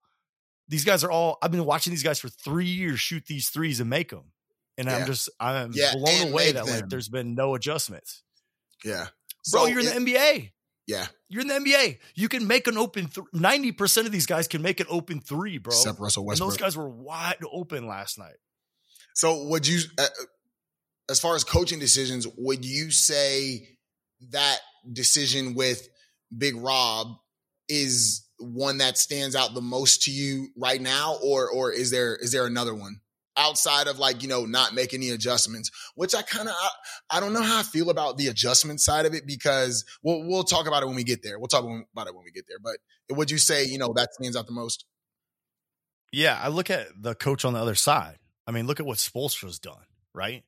These 0.68 0.84
guys 0.84 1.04
are 1.04 1.10
all, 1.10 1.36
I've 1.42 1.50
been 1.50 1.66
watching 1.66 1.90
these 1.90 2.02
guys 2.02 2.18
for 2.18 2.28
three 2.28 2.66
years 2.66 2.98
shoot 3.00 3.26
these 3.26 3.50
threes 3.50 3.80
and 3.80 3.90
make 3.90 4.10
them. 4.10 4.32
And 4.78 4.88
yeah. 4.88 4.96
I'm 4.96 5.06
just, 5.06 5.28
I'm 5.38 5.72
yeah, 5.74 5.92
blown 5.94 6.28
away 6.28 6.52
that 6.52 6.64
them. 6.64 6.74
like 6.74 6.88
there's 6.88 7.10
been 7.10 7.34
no 7.34 7.54
adjustments. 7.54 8.22
Yeah. 8.82 9.08
Bro, 9.50 9.66
you're 9.66 9.80
in 9.80 9.86
it, 9.86 9.94
the 9.94 10.14
NBA. 10.14 10.52
Yeah. 10.86 11.06
You're 11.28 11.42
in 11.42 11.48
the 11.48 11.54
NBA. 11.54 11.98
You 12.14 12.28
can 12.28 12.46
make 12.46 12.66
an 12.66 12.76
open 12.76 13.06
th- 13.06 13.26
90% 13.34 14.06
of 14.06 14.12
these 14.12 14.26
guys 14.26 14.48
can 14.48 14.62
make 14.62 14.80
an 14.80 14.86
open 14.90 15.20
three, 15.20 15.58
bro. 15.58 15.72
Except 15.72 15.98
Russell 15.98 16.24
Westbrook. 16.24 16.46
And 16.46 16.52
those 16.52 16.60
guys 16.60 16.76
were 16.76 16.88
wide 16.88 17.36
open 17.50 17.86
last 17.86 18.18
night. 18.18 18.36
So 19.14 19.44
would 19.44 19.66
you 19.66 19.80
uh, 19.98 20.06
as 21.10 21.20
far 21.20 21.34
as 21.34 21.44
coaching 21.44 21.78
decisions, 21.78 22.26
would 22.36 22.64
you 22.64 22.90
say 22.90 23.68
that 24.30 24.58
decision 24.90 25.54
with 25.54 25.88
Big 26.36 26.56
Rob 26.56 27.08
is 27.68 28.26
one 28.38 28.78
that 28.78 28.98
stands 28.98 29.36
out 29.36 29.54
the 29.54 29.60
most 29.60 30.02
to 30.02 30.10
you 30.10 30.48
right 30.56 30.80
now 30.80 31.16
or 31.22 31.48
or 31.48 31.70
is 31.70 31.90
there 31.90 32.16
is 32.16 32.32
there 32.32 32.46
another 32.46 32.74
one? 32.74 33.01
Outside 33.36 33.86
of 33.86 33.98
like 33.98 34.22
you 34.22 34.28
know 34.28 34.44
not 34.44 34.74
making 34.74 35.00
any 35.00 35.10
adjustments 35.10 35.70
which 35.94 36.14
i 36.14 36.22
kind 36.22 36.48
of 36.48 36.54
I, 36.54 37.16
I, 37.16 37.20
don't 37.20 37.32
know 37.32 37.42
how 37.42 37.60
i 37.60 37.62
feel 37.62 37.90
about 37.90 38.18
the 38.18 38.28
adjustment 38.28 38.80
side 38.80 39.06
of 39.06 39.14
it 39.14 39.26
because 39.26 39.84
we'll 40.02 40.22
we'll 40.26 40.44
talk 40.44 40.66
about 40.66 40.82
it 40.82 40.86
when 40.86 40.96
we 40.96 41.04
get 41.04 41.22
there. 41.22 41.38
We'll 41.38 41.48
talk 41.48 41.64
about 41.64 42.06
it 42.06 42.14
when 42.14 42.24
we 42.24 42.30
get 42.30 42.44
there 42.48 42.58
but 42.62 42.76
would 43.16 43.30
you 43.30 43.38
say 43.38 43.64
you 43.64 43.78
know 43.78 43.92
that 43.96 44.14
stands 44.14 44.36
out 44.36 44.46
the 44.46 44.52
most? 44.52 44.84
Yeah 46.12 46.38
i 46.42 46.48
look 46.48 46.70
at 46.70 46.88
the 47.00 47.14
coach 47.14 47.44
on 47.44 47.54
the 47.54 47.60
other 47.60 47.74
side. 47.74 48.18
I 48.46 48.50
mean 48.50 48.66
look 48.66 48.80
at 48.80 48.86
what 48.86 48.98
Spoelstra's 48.98 49.58
done 49.58 49.84
right? 50.14 50.44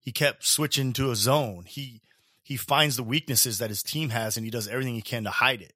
He 0.00 0.12
kept 0.12 0.44
switching 0.44 0.92
to 0.94 1.10
a 1.10 1.16
zone. 1.16 1.64
He 1.66 2.02
he 2.42 2.56
finds 2.56 2.96
the 2.96 3.04
weaknesses 3.04 3.58
that 3.58 3.70
his 3.70 3.82
team 3.82 4.10
has 4.10 4.36
and 4.36 4.44
he 4.44 4.50
does 4.50 4.68
everything 4.68 4.94
he 4.94 5.02
can 5.02 5.24
to 5.24 5.30
hide 5.30 5.62
it. 5.62 5.74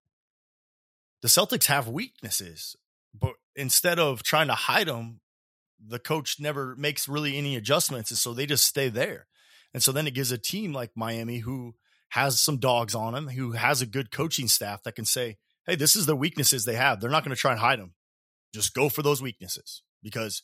The 1.22 1.28
celtics 1.28 1.66
have 1.66 1.88
weaknesses 1.88 2.76
but 3.14 3.34
instead 3.54 3.98
of 3.98 4.22
trying 4.22 4.48
to 4.48 4.54
hide 4.54 4.88
them 4.88 5.20
the 5.84 5.98
coach 5.98 6.40
never 6.40 6.74
makes 6.76 7.08
really 7.08 7.36
any 7.36 7.56
adjustments. 7.56 8.10
And 8.10 8.18
so 8.18 8.32
they 8.32 8.46
just 8.46 8.66
stay 8.66 8.88
there. 8.88 9.26
And 9.74 9.82
so 9.82 9.92
then 9.92 10.06
it 10.06 10.14
gives 10.14 10.32
a 10.32 10.38
team 10.38 10.72
like 10.72 10.90
Miami 10.96 11.38
who 11.38 11.74
has 12.10 12.40
some 12.40 12.58
dogs 12.58 12.94
on 12.94 13.12
them, 13.12 13.28
who 13.28 13.52
has 13.52 13.82
a 13.82 13.86
good 13.86 14.10
coaching 14.10 14.48
staff 14.48 14.82
that 14.82 14.96
can 14.96 15.04
say, 15.04 15.36
hey, 15.66 15.76
this 15.76 15.94
is 15.94 16.06
the 16.06 16.16
weaknesses 16.16 16.64
they 16.64 16.74
have. 16.74 17.00
They're 17.00 17.10
not 17.10 17.24
going 17.24 17.34
to 17.34 17.40
try 17.40 17.52
and 17.52 17.60
hide 17.60 17.78
them. 17.78 17.94
Just 18.54 18.74
go 18.74 18.88
for 18.88 19.02
those 19.02 19.20
weaknesses 19.20 19.82
because 20.02 20.42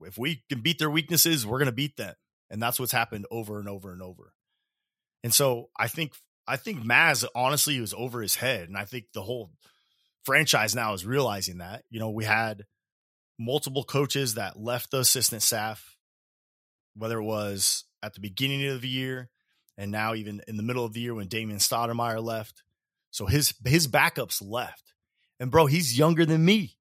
if 0.00 0.18
we 0.18 0.42
can 0.48 0.60
beat 0.60 0.78
their 0.78 0.90
weaknesses, 0.90 1.46
we're 1.46 1.58
going 1.58 1.66
to 1.66 1.72
beat 1.72 1.96
them. 1.96 2.14
And 2.50 2.60
that's 2.60 2.80
what's 2.80 2.92
happened 2.92 3.26
over 3.30 3.60
and 3.60 3.68
over 3.68 3.92
and 3.92 4.02
over. 4.02 4.32
And 5.22 5.32
so 5.32 5.68
I 5.78 5.88
think 5.88 6.14
I 6.46 6.56
think 6.56 6.82
Maz 6.82 7.26
honestly 7.34 7.78
was 7.80 7.94
over 7.94 8.22
his 8.22 8.36
head. 8.36 8.68
And 8.68 8.76
I 8.76 8.84
think 8.84 9.06
the 9.12 9.22
whole 9.22 9.50
franchise 10.24 10.74
now 10.74 10.94
is 10.94 11.04
realizing 11.04 11.58
that. 11.58 11.84
You 11.90 12.00
know, 12.00 12.10
we 12.10 12.24
had 12.24 12.64
multiple 13.38 13.84
coaches 13.84 14.34
that 14.34 14.58
left 14.58 14.90
the 14.90 15.00
assistant 15.00 15.42
staff, 15.42 15.96
whether 16.96 17.18
it 17.18 17.24
was 17.24 17.84
at 18.02 18.14
the 18.14 18.20
beginning 18.20 18.66
of 18.66 18.80
the 18.80 18.88
year 18.88 19.30
and 19.76 19.92
now 19.92 20.14
even 20.14 20.42
in 20.48 20.56
the 20.56 20.62
middle 20.62 20.84
of 20.84 20.92
the 20.92 21.00
year 21.00 21.14
when 21.14 21.28
Damon 21.28 21.58
Stoudamire 21.58 22.22
left. 22.22 22.62
So 23.10 23.26
his 23.26 23.54
his 23.64 23.86
backups 23.86 24.42
left. 24.44 24.92
And 25.40 25.50
bro, 25.50 25.66
he's 25.66 25.96
younger 25.96 26.26
than 26.26 26.44
me. 26.44 26.76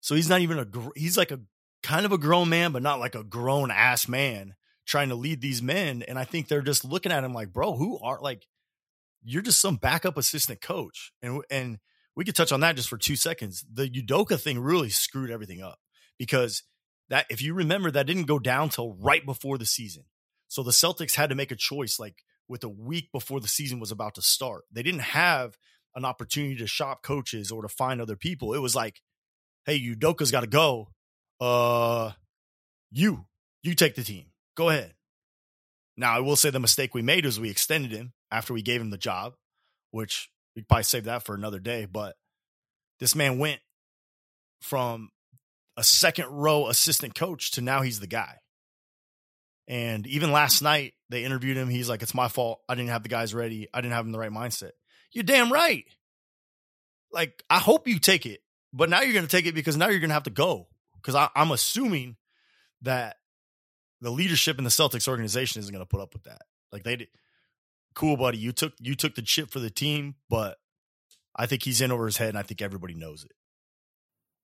So 0.00 0.14
he's 0.14 0.28
not 0.28 0.40
even 0.40 0.58
a 0.58 0.66
he's 0.96 1.18
like 1.18 1.32
a 1.32 1.40
kind 1.82 2.06
of 2.06 2.12
a 2.12 2.18
grown 2.18 2.48
man, 2.48 2.72
but 2.72 2.82
not 2.82 3.00
like 3.00 3.14
a 3.14 3.24
grown 3.24 3.70
ass 3.70 4.08
man 4.08 4.54
trying 4.86 5.08
to 5.10 5.14
lead 5.14 5.40
these 5.40 5.62
men. 5.62 6.02
And 6.02 6.18
I 6.18 6.24
think 6.24 6.48
they're 6.48 6.62
just 6.62 6.84
looking 6.84 7.12
at 7.12 7.24
him 7.24 7.34
like, 7.34 7.52
bro, 7.52 7.76
who 7.76 7.98
are 7.98 8.20
like 8.20 8.46
you're 9.24 9.42
just 9.42 9.60
some 9.60 9.76
backup 9.76 10.16
assistant 10.16 10.60
coach. 10.60 11.12
And 11.22 11.42
and 11.50 11.78
we 12.16 12.24
could 12.24 12.36
touch 12.36 12.52
on 12.52 12.60
that 12.60 12.76
just 12.76 12.88
for 12.88 12.98
two 12.98 13.16
seconds. 13.16 13.64
The 13.72 13.88
Udoka 13.88 14.40
thing 14.40 14.58
really 14.58 14.90
screwed 14.90 15.30
everything 15.30 15.62
up 15.62 15.78
because 16.18 16.62
that, 17.08 17.26
if 17.30 17.42
you 17.42 17.54
remember, 17.54 17.90
that 17.90 18.06
didn't 18.06 18.24
go 18.24 18.38
down 18.38 18.68
till 18.68 18.94
right 18.94 19.24
before 19.24 19.58
the 19.58 19.66
season. 19.66 20.04
So 20.48 20.62
the 20.62 20.70
Celtics 20.70 21.14
had 21.14 21.30
to 21.30 21.34
make 21.34 21.50
a 21.50 21.56
choice 21.56 21.98
like 21.98 22.16
with 22.48 22.64
a 22.64 22.68
week 22.68 23.08
before 23.12 23.40
the 23.40 23.48
season 23.48 23.80
was 23.80 23.90
about 23.90 24.14
to 24.16 24.22
start. 24.22 24.64
They 24.70 24.82
didn't 24.82 25.00
have 25.00 25.56
an 25.94 26.04
opportunity 26.04 26.56
to 26.56 26.66
shop 26.66 27.02
coaches 27.02 27.50
or 27.50 27.62
to 27.62 27.68
find 27.68 28.00
other 28.00 28.16
people. 28.16 28.52
It 28.52 28.60
was 28.60 28.76
like, 28.76 29.00
hey, 29.64 29.80
Udoka's 29.80 30.30
got 30.30 30.40
to 30.40 30.46
go. 30.46 30.88
Uh, 31.40 32.12
you, 32.90 33.26
you 33.62 33.74
take 33.74 33.94
the 33.94 34.04
team. 34.04 34.26
Go 34.54 34.68
ahead. 34.68 34.94
Now, 35.96 36.14
I 36.14 36.20
will 36.20 36.36
say 36.36 36.50
the 36.50 36.60
mistake 36.60 36.94
we 36.94 37.02
made 37.02 37.24
was 37.24 37.38
we 37.38 37.50
extended 37.50 37.92
him 37.92 38.12
after 38.30 38.52
we 38.54 38.62
gave 38.62 38.80
him 38.80 38.90
the 38.90 38.98
job, 38.98 39.34
which 39.90 40.30
we 40.54 40.62
probably 40.62 40.84
save 40.84 41.04
that 41.04 41.24
for 41.24 41.34
another 41.34 41.58
day. 41.58 41.86
But 41.86 42.16
this 43.00 43.14
man 43.14 43.38
went 43.38 43.60
from 44.60 45.10
a 45.76 45.84
second 45.84 46.26
row 46.26 46.68
assistant 46.68 47.14
coach 47.14 47.52
to 47.52 47.60
now 47.60 47.82
he's 47.82 48.00
the 48.00 48.06
guy. 48.06 48.38
And 49.68 50.06
even 50.06 50.32
last 50.32 50.62
night 50.62 50.94
they 51.08 51.24
interviewed 51.24 51.56
him. 51.56 51.68
He's 51.68 51.88
like, 51.88 52.02
"It's 52.02 52.14
my 52.14 52.28
fault. 52.28 52.60
I 52.68 52.74
didn't 52.74 52.90
have 52.90 53.02
the 53.02 53.08
guys 53.08 53.34
ready. 53.34 53.68
I 53.72 53.80
didn't 53.80 53.94
have 53.94 54.04
them 54.04 54.12
the 54.12 54.18
right 54.18 54.30
mindset." 54.30 54.72
You're 55.12 55.24
damn 55.24 55.52
right. 55.52 55.84
Like, 57.12 57.42
I 57.50 57.58
hope 57.58 57.86
you 57.86 57.98
take 57.98 58.24
it, 58.24 58.40
but 58.72 58.88
now 58.88 59.02
you're 59.02 59.12
going 59.12 59.26
to 59.26 59.30
take 59.30 59.46
it 59.46 59.54
because 59.54 59.76
now 59.76 59.88
you're 59.88 60.00
going 60.00 60.10
to 60.10 60.14
have 60.14 60.22
to 60.22 60.30
go. 60.30 60.68
Because 60.94 61.28
I'm 61.34 61.50
assuming 61.50 62.16
that 62.82 63.16
the 64.00 64.10
leadership 64.10 64.58
in 64.58 64.64
the 64.64 64.70
Celtics 64.70 65.08
organization 65.08 65.60
isn't 65.60 65.72
going 65.72 65.84
to 65.84 65.88
put 65.88 66.00
up 66.00 66.14
with 66.14 66.24
that. 66.24 66.42
Like 66.70 66.84
they 66.84 66.96
did, 66.96 67.08
cool, 67.94 68.16
buddy. 68.16 68.38
You 68.38 68.52
took 68.52 68.74
you 68.80 68.94
took 68.94 69.14
the 69.14 69.22
chip 69.22 69.50
for 69.50 69.60
the 69.60 69.70
team, 69.70 70.16
but 70.28 70.58
I 71.36 71.46
think 71.46 71.62
he's 71.62 71.80
in 71.80 71.92
over 71.92 72.06
his 72.06 72.16
head, 72.16 72.30
and 72.30 72.38
I 72.38 72.42
think 72.42 72.62
everybody 72.62 72.94
knows 72.94 73.24
it. 73.24 73.32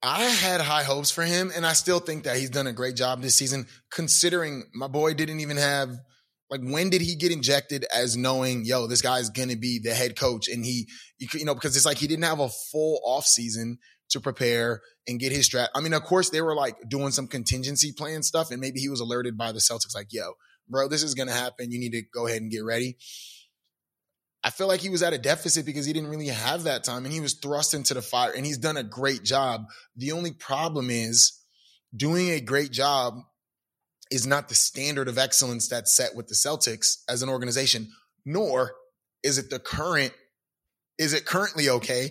I 0.03 0.23
had 0.23 0.61
high 0.61 0.85
hopes 0.85 1.11
for 1.11 1.25
him, 1.25 1.51
and 1.55 1.67
I 1.67 1.73
still 1.73 1.99
think 1.99 2.25
that 2.25 2.37
he's 2.37 2.51
done 2.51 2.67
a 2.67 2.73
great 2.73 2.95
job 2.95 3.21
this 3.21 3.35
season. 3.35 3.67
Considering 3.91 4.65
my 4.73 4.87
boy 4.87 5.15
didn't 5.15 5.41
even 5.41 5.57
have 5.57 5.91
like 6.51 6.61
when 6.63 6.89
did 6.89 7.03
he 7.03 7.15
get 7.17 7.33
injected 7.33 7.85
as 7.95 8.17
knowing 8.17 8.65
yo 8.65 8.87
this 8.87 9.03
guy's 9.03 9.29
gonna 9.31 9.57
be 9.57 9.81
the 9.83 9.95
head 9.95 10.17
coach, 10.17 10.49
and 10.49 10.65
he 10.65 10.89
you 11.19 11.45
know 11.45 11.55
because 11.55 11.77
it's 11.77 11.87
like 11.87 11.99
he 11.99 12.07
didn't 12.07 12.25
have 12.25 12.41
a 12.41 12.49
full 12.49 13.01
off 13.05 13.25
season 13.25 13.79
to 14.11 14.21
prepare 14.21 14.81
and 15.07 15.21
get 15.21 15.33
his 15.33 15.49
strat. 15.49 15.69
I 15.75 15.81
mean, 15.81 15.93
of 15.93 16.03
course 16.05 16.31
they 16.31 16.41
were 16.41 16.55
like 16.55 16.77
doing 16.89 17.11
some 17.11 17.27
contingency 17.27 17.93
plan 17.93 18.23
stuff, 18.23 18.51
and 18.51 18.61
maybe 18.61 18.81
he 18.81 18.89
was 18.89 19.01
alerted 19.01 19.37
by 19.37 19.53
the 19.53 19.59
Celtics 19.59 19.95
like 19.95 20.13
yo, 20.13 20.35
bro, 20.69 20.89
this 20.89 21.03
is 21.03 21.15
gonna 21.15 21.33
happen. 21.33 21.73
You 21.73 21.81
need 21.81 21.93
to 21.93 22.03
go 22.15 22.27
ahead 22.27 22.41
and 22.41 22.51
get 22.51 22.65
ready. 22.65 22.97
I 24.45 24.51
feel 24.51 24.69
like 24.69 24.81
he 24.81 24.89
was 24.89 25.03
at 25.03 25.13
a 25.13 25.19
deficit 25.19 25.67
because 25.67 25.85
he 25.85 25.93
didn't 25.93 26.11
really 26.11 26.29
have 26.29 26.65
that 26.65 26.85
time 26.85 27.05
and 27.05 27.13
he 27.13 27.21
was 27.21 27.35
thrust 27.35 27.75
into 27.75 27.95
the 27.95 28.03
fire 28.03 28.33
and 28.33 28.47
he's 28.47 28.59
done 28.59 28.77
a 28.77 28.85
great 28.85 29.25
job. 29.25 29.67
The 29.97 30.13
only 30.13 30.33
problem 30.33 30.91
is 30.91 31.41
doing 31.95 32.31
a 32.31 32.41
great 32.41 32.71
job 32.71 33.19
is 34.11 34.27
not 34.27 34.49
the 34.49 34.55
standard 34.55 35.09
of 35.09 35.19
excellence 35.19 35.69
that's 35.69 35.95
set 35.95 36.15
with 36.15 36.29
the 36.29 36.35
Celtics 36.35 37.03
as 37.09 37.23
an 37.23 37.29
organization, 37.29 37.91
nor 38.25 38.75
is 39.23 39.39
it 39.39 39.51
the 39.51 39.59
current, 39.59 40.13
is 40.99 41.13
it 41.13 41.27
currently 41.27 41.69
okay? 41.69 42.11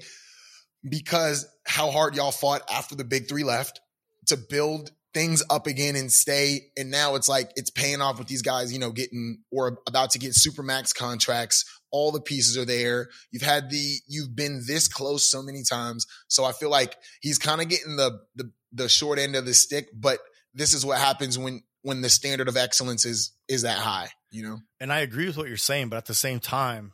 Because 0.88 1.48
how 1.66 1.92
hard 1.92 2.16
y'all 2.16 2.32
fought 2.32 2.62
after 2.70 2.96
the 2.96 3.04
big 3.04 3.28
three 3.28 3.44
left 3.44 3.80
to 4.28 4.38
build 4.38 4.92
things 5.13 5.44
up 5.50 5.66
again 5.66 5.96
and 5.96 6.12
stay. 6.12 6.68
And 6.78 6.92
now 6.92 7.16
it's 7.16 7.28
like 7.28 7.52
it's 7.56 7.72
paying 7.72 8.02
off 8.02 8.20
with 8.20 8.28
these 8.28 8.44
guys, 8.44 8.72
you 8.72 8.78
know, 8.78 8.92
getting 8.92 9.40
or 9.52 9.80
about 9.88 10.12
to 10.12 10.20
get 10.20 10.36
super 10.36 10.62
max 10.62 10.94
contracts. 10.94 11.66
All 11.91 12.12
the 12.12 12.21
pieces 12.21 12.58
are 12.58 12.65
there. 12.65 13.10
You've 13.32 13.43
had 13.43 13.69
the 13.69 13.97
you've 14.08 14.36
been 14.36 14.62
this 14.67 14.88
close 14.88 15.30
so 15.30 15.41
many 15.41 15.63
times. 15.63 16.06
So 16.28 16.43
I 16.43 16.52
feel 16.52 16.69
like 16.69 16.95
he's 17.21 17.38
kind 17.38 17.62
of 17.62 17.69
getting 17.69 17.95
the 17.95 18.19
the 18.36 18.52
the 18.71 18.89
short 18.89 19.19
end 19.19 19.36
of 19.36 19.45
the 19.45 19.54
stick, 19.54 19.89
but 19.93 20.19
this 20.54 20.73
is 20.73 20.86
what 20.86 21.00
happens 21.00 21.38
when 21.38 21.63
when 21.82 22.02
the 22.02 22.10
standard 22.10 22.47
of 22.47 22.58
excellence 22.58 23.06
is 23.06 23.32
is 23.47 23.62
that 23.62 23.78
high, 23.78 24.10
you 24.32 24.43
know. 24.43 24.60
And 24.80 24.91
I 24.91 25.00
agree 25.00 25.26
with 25.26 25.38
what 25.38 25.47
you're 25.47 25.58
saying, 25.58 25.89
but 25.89 25.97
at 25.97 26.06
the 26.06 26.13
same 26.13 26.39
time, 26.39 26.93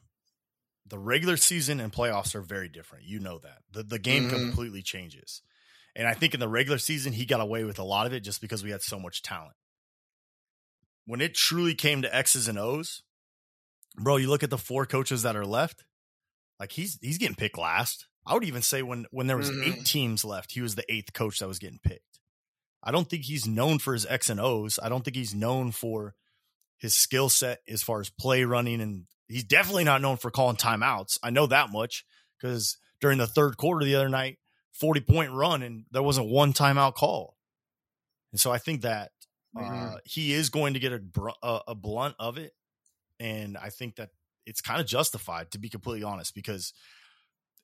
the 0.85 0.99
regular 0.99 1.37
season 1.37 1.79
and 1.79 1.91
playoffs 1.91 2.35
are 2.35 2.41
very 2.41 2.69
different. 2.69 3.05
You 3.05 3.19
know 3.19 3.39
that. 3.39 3.59
The 3.71 3.83
the 3.83 3.99
game 3.99 4.25
mm-hmm. 4.25 4.37
completely 4.37 4.81
changes. 4.81 5.41
And 5.95 6.07
I 6.07 6.13
think 6.13 6.33
in 6.33 6.39
the 6.39 6.47
regular 6.47 6.79
season, 6.79 7.13
he 7.13 7.25
got 7.25 7.39
away 7.39 7.63
with 7.63 7.77
a 7.77 7.83
lot 7.83 8.07
of 8.07 8.13
it 8.13 8.21
just 8.21 8.41
because 8.41 8.63
we 8.63 8.71
had 8.71 8.81
so 8.81 8.99
much 8.99 9.21
talent. 9.21 9.55
When 11.05 11.21
it 11.21 11.35
truly 11.35 11.75
came 11.75 12.01
to 12.01 12.15
X's 12.15 12.47
and 12.47 12.57
O's, 12.57 13.03
bro, 13.95 14.17
you 14.17 14.29
look 14.29 14.43
at 14.43 14.49
the 14.49 14.57
four 14.57 14.85
coaches 14.85 15.23
that 15.23 15.35
are 15.35 15.45
left, 15.45 15.83
Like 16.59 16.71
he's 16.71 16.97
he's 17.01 17.17
getting 17.17 17.35
picked 17.35 17.57
last. 17.57 18.07
I 18.25 18.33
would 18.33 18.43
even 18.45 18.61
say 18.61 18.81
when 18.83 19.05
when 19.11 19.27
there 19.27 19.37
was 19.37 19.49
Mhm. 19.51 19.63
eight 19.67 19.85
teams 19.85 20.23
left, 20.23 20.51
he 20.53 20.61
was 20.61 20.75
the 20.75 20.89
eighth 20.91 21.11
coach 21.13 21.39
that 21.39 21.47
was 21.47 21.59
getting 21.59 21.79
picked. 21.79 22.19
I 22.81 22.91
don't 22.91 23.09
think 23.09 23.23
he's 23.23 23.47
known 23.47 23.79
for 23.79 23.93
his 23.93 24.05
X 24.05 24.29
and 24.29 24.39
O's. 24.39 24.79
I 24.81 24.87
don't 24.89 25.03
think 25.03 25.15
he's 25.17 25.33
known 25.33 25.71
for 25.71 26.15
his 26.77 26.95
skill 26.95 27.29
set 27.29 27.61
as 27.67 27.81
far 27.83 27.99
as 28.01 28.09
play 28.09 28.43
running, 28.43 28.81
and 28.81 29.07
he's 29.27 29.43
definitely 29.43 29.83
not 29.85 30.01
known 30.01 30.17
for 30.17 30.31
calling 30.31 30.57
timeouts. 30.57 31.17
I 31.23 31.29
know 31.31 31.47
that 31.47 31.69
much 31.71 32.05
because 32.37 32.77
during 33.01 33.17
the 33.17 33.27
third 33.27 33.57
quarter 33.57 33.83
the 33.85 33.95
other 33.95 34.09
night, 34.09 34.37
forty 34.71 35.01
point 35.01 35.31
run, 35.33 35.63
and 35.63 35.85
there 35.91 36.03
wasn't 36.03 36.27
one 36.29 36.53
timeout 36.53 36.93
call. 36.95 37.37
And 38.31 38.39
so 38.39 38.51
I 38.51 38.57
think 38.57 38.81
that 38.81 39.11
uh, 39.55 39.61
Mhm. 39.61 39.97
he 40.05 40.33
is 40.33 40.49
going 40.49 40.73
to 40.75 40.79
get 40.79 40.93
a, 40.93 41.01
a 41.43 41.61
a 41.69 41.75
blunt 41.75 42.15
of 42.19 42.37
it, 42.37 42.53
and 43.23 43.57
I 43.57 43.69
think 43.69 43.95
that 43.95 44.09
it's 44.45 44.61
kind 44.61 44.81
of 44.81 44.85
justified 44.85 45.49
to 45.51 45.57
be 45.57 45.69
completely 45.69 46.03
honest 46.03 46.35
because 46.35 46.73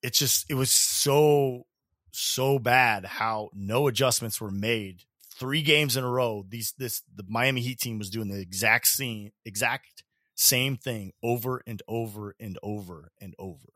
it's 0.01 0.17
just 0.17 0.49
it 0.49 0.53
was 0.55 0.71
so 0.71 1.65
so 2.11 2.57
bad 2.57 3.05
how 3.05 3.49
no 3.53 3.87
adjustments 3.87 4.39
were 4.39 4.49
made. 4.49 5.03
Three 5.35 5.61
games 5.61 5.95
in 5.97 6.03
a 6.03 6.09
row 6.09 6.45
these 6.47 6.73
this 6.77 7.03
the 7.13 7.25
Miami 7.27 7.61
Heat 7.61 7.79
team 7.79 7.99
was 7.99 8.09
doing 8.09 8.29
the 8.29 8.39
exact 8.39 8.87
same 8.87 9.31
exact 9.45 10.03
same 10.35 10.77
thing 10.77 11.11
over 11.21 11.61
and 11.67 11.81
over 11.87 12.35
and 12.39 12.57
over 12.63 13.11
and 13.19 13.35
over. 13.37 13.73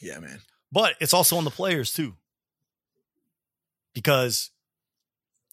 Yeah, 0.00 0.18
man. 0.18 0.40
but 0.72 0.94
it's 1.00 1.14
also 1.14 1.36
on 1.36 1.44
the 1.44 1.50
players 1.50 1.92
too. 1.92 2.14
Because 3.94 4.50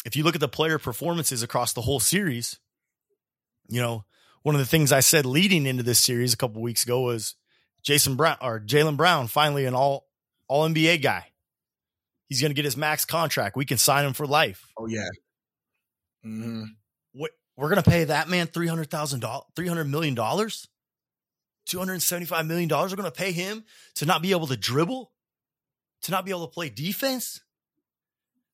if 0.06 0.16
you 0.16 0.24
look 0.24 0.36
at 0.36 0.42
the 0.42 0.48
player 0.48 0.80
performances 0.80 1.44
across 1.44 1.74
the 1.74 1.82
whole 1.82 2.00
series 2.00 2.60
you 3.70 3.82
know 3.82 4.04
one 4.44 4.56
of 4.56 4.60
the 4.60 4.66
things 4.68 4.92
I 4.92 5.00
said 5.02 5.26
leading 5.26 5.66
into 5.66 5.84
this 5.84 6.00
series 6.00 6.34
a 6.34 6.38
couple 6.38 6.62
weeks 6.62 6.84
ago 6.84 7.02
was 7.02 7.36
Jason 7.84 8.16
Brown 8.16 8.38
or 8.42 8.60
Jaylen 8.60 8.98
Brown 8.98 9.28
finally 9.28 9.66
an 9.66 9.74
all 9.76 10.08
all 10.48 10.68
NBA 10.68 11.02
guy. 11.02 11.28
He's 12.28 12.42
going 12.42 12.52
to 12.52 12.56
get 12.56 12.66
his 12.66 12.78
max 12.78 13.06
contract. 13.06 13.56
We 13.56 13.66
can 13.66 13.78
sign 13.78 14.06
him 14.06 14.14
for 14.14 14.28
life. 14.28 14.68
Oh 14.78 14.88
yeah. 14.88 15.08
hmm 16.24 16.64
What 17.14 17.32
we're 17.56 17.70
going 17.70 17.82
to 17.82 17.90
pay 17.90 18.06
that 18.06 18.30
man 18.30 18.48
three 18.48 18.68
hundred 18.68 18.90
thousand 18.90 19.20
dollars, 19.22 19.46
three 19.56 19.68
hundred 19.68 19.86
million 19.86 20.16
dollars, 20.16 20.68
two 21.66 21.80
hundred 21.80 22.02
seventy 22.02 22.26
five 22.26 22.46
million 22.46 22.70
dollars. 22.70 22.92
We're 22.92 23.02
going 23.02 23.12
to 23.12 23.18
pay 23.18 23.32
him 23.32 23.64
to 23.96 24.06
not 24.06 24.22
be 24.22 24.32
able 24.32 24.48
to 24.48 24.58
dribble, 24.58 25.12
to 26.04 26.12
not 26.12 26.26
be 26.26 26.32
able 26.32 26.48
to 26.48 26.54
play 26.54 26.70
defense. 26.70 27.42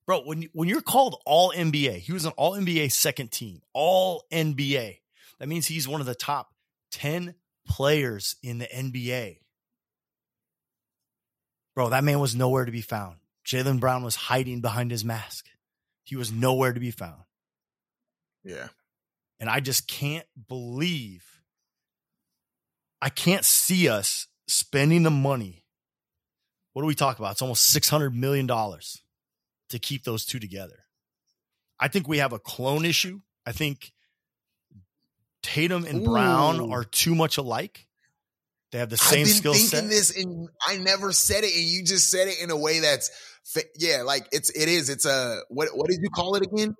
Bro, 0.05 0.21
when 0.21 0.43
when 0.53 0.69
you're 0.69 0.81
called 0.81 1.21
All 1.25 1.51
NBA, 1.51 1.97
he 1.97 2.13
was 2.13 2.25
an 2.25 2.33
All 2.37 2.53
NBA 2.53 2.91
second 2.91 3.31
team, 3.31 3.61
All 3.73 4.23
NBA. 4.31 4.97
That 5.39 5.47
means 5.47 5.67
he's 5.67 5.87
one 5.87 6.01
of 6.01 6.07
the 6.07 6.15
top 6.15 6.49
ten 6.91 7.35
players 7.67 8.35
in 8.41 8.59
the 8.59 8.65
NBA. 8.65 9.39
Bro, 11.75 11.89
that 11.89 12.03
man 12.03 12.19
was 12.19 12.35
nowhere 12.35 12.65
to 12.65 12.71
be 12.71 12.81
found. 12.81 13.17
Jaylen 13.45 13.79
Brown 13.79 14.03
was 14.03 14.15
hiding 14.15 14.61
behind 14.61 14.91
his 14.91 15.03
mask. 15.03 15.45
He 16.03 16.15
was 16.15 16.31
nowhere 16.31 16.73
to 16.73 16.79
be 16.79 16.91
found. 16.91 17.23
Yeah. 18.43 18.67
And 19.39 19.49
I 19.49 19.59
just 19.59 19.87
can't 19.87 20.25
believe 20.47 21.35
I 23.01 23.09
can't 23.09 23.45
see 23.45 23.87
us 23.87 24.27
spending 24.47 25.03
the 25.03 25.11
money. 25.11 25.63
What 26.73 26.81
do 26.81 26.87
we 26.87 26.95
talk 26.95 27.19
about? 27.19 27.33
It's 27.33 27.41
almost 27.41 27.75
$600 27.75 28.13
million 28.13 28.47
to 28.47 29.79
keep 29.79 30.03
those 30.03 30.25
two 30.25 30.39
together. 30.39 30.85
I 31.79 31.87
think 31.87 32.07
we 32.07 32.17
have 32.17 32.33
a 32.33 32.39
clone 32.39 32.83
issue. 32.83 33.21
I 33.45 33.51
think 33.51 33.91
Tatum 35.45 35.85
and 35.85 36.03
Brown 36.03 36.71
are 36.71 36.83
too 36.83 37.15
much 37.15 37.37
alike. 37.37 37.87
They 38.71 38.79
have 38.79 38.89
the 38.89 38.95
I've 38.95 38.99
same 38.99 39.25
been 39.25 39.33
skill 39.33 39.53
thinking 39.53 39.69
set. 39.69 39.89
this, 39.89 40.17
and 40.17 40.49
I 40.67 40.77
never 40.77 41.11
said 41.13 41.43
it, 41.43 41.55
and 41.55 41.63
you 41.63 41.83
just 41.83 42.09
said 42.09 42.27
it 42.27 42.41
in 42.41 42.49
a 42.51 42.57
way 42.57 42.79
that's, 42.79 43.09
yeah, 43.77 44.01
like 44.01 44.27
it's 44.31 44.49
it 44.49 44.67
is. 44.67 44.89
It's 44.89 45.05
a 45.05 45.39
what? 45.49 45.69
What 45.73 45.87
did 45.87 45.99
you 46.01 46.09
call 46.09 46.35
it 46.35 46.43
again? 46.43 46.75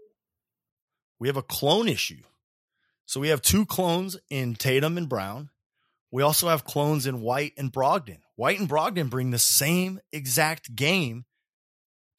we 1.20 1.28
have 1.28 1.38
a 1.38 1.44
clone 1.44 1.88
issue. 1.88 2.22
So 3.06 3.20
we 3.20 3.30
have 3.30 3.42
two 3.42 3.66
clones 3.66 4.18
in 4.30 4.56
Tatum 4.56 4.98
and 4.98 5.08
Brown. 5.08 5.50
We 6.12 6.24
also 6.24 6.50
have 6.50 6.66
clones 6.66 7.06
in 7.06 7.22
White 7.22 7.54
and 7.58 7.72
Brogdon. 7.72 8.20
White 8.36 8.60
and 8.60 8.70
Brogdon 8.70 9.10
bring 9.10 9.32
the 9.32 9.40
same 9.40 10.00
exact 10.12 10.76
game 10.76 11.26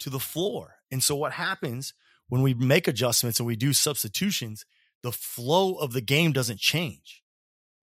to 0.00 0.10
the 0.10 0.20
floor. 0.20 0.76
And 0.90 1.02
so 1.02 1.16
what 1.16 1.32
happens 1.32 1.94
when 2.28 2.42
we 2.42 2.54
make 2.54 2.88
adjustments 2.88 3.38
and 3.40 3.46
we 3.46 3.56
do 3.56 3.72
substitutions, 3.72 4.64
the 5.02 5.12
flow 5.12 5.74
of 5.74 5.92
the 5.92 6.00
game 6.00 6.32
doesn't 6.32 6.58
change. 6.60 7.22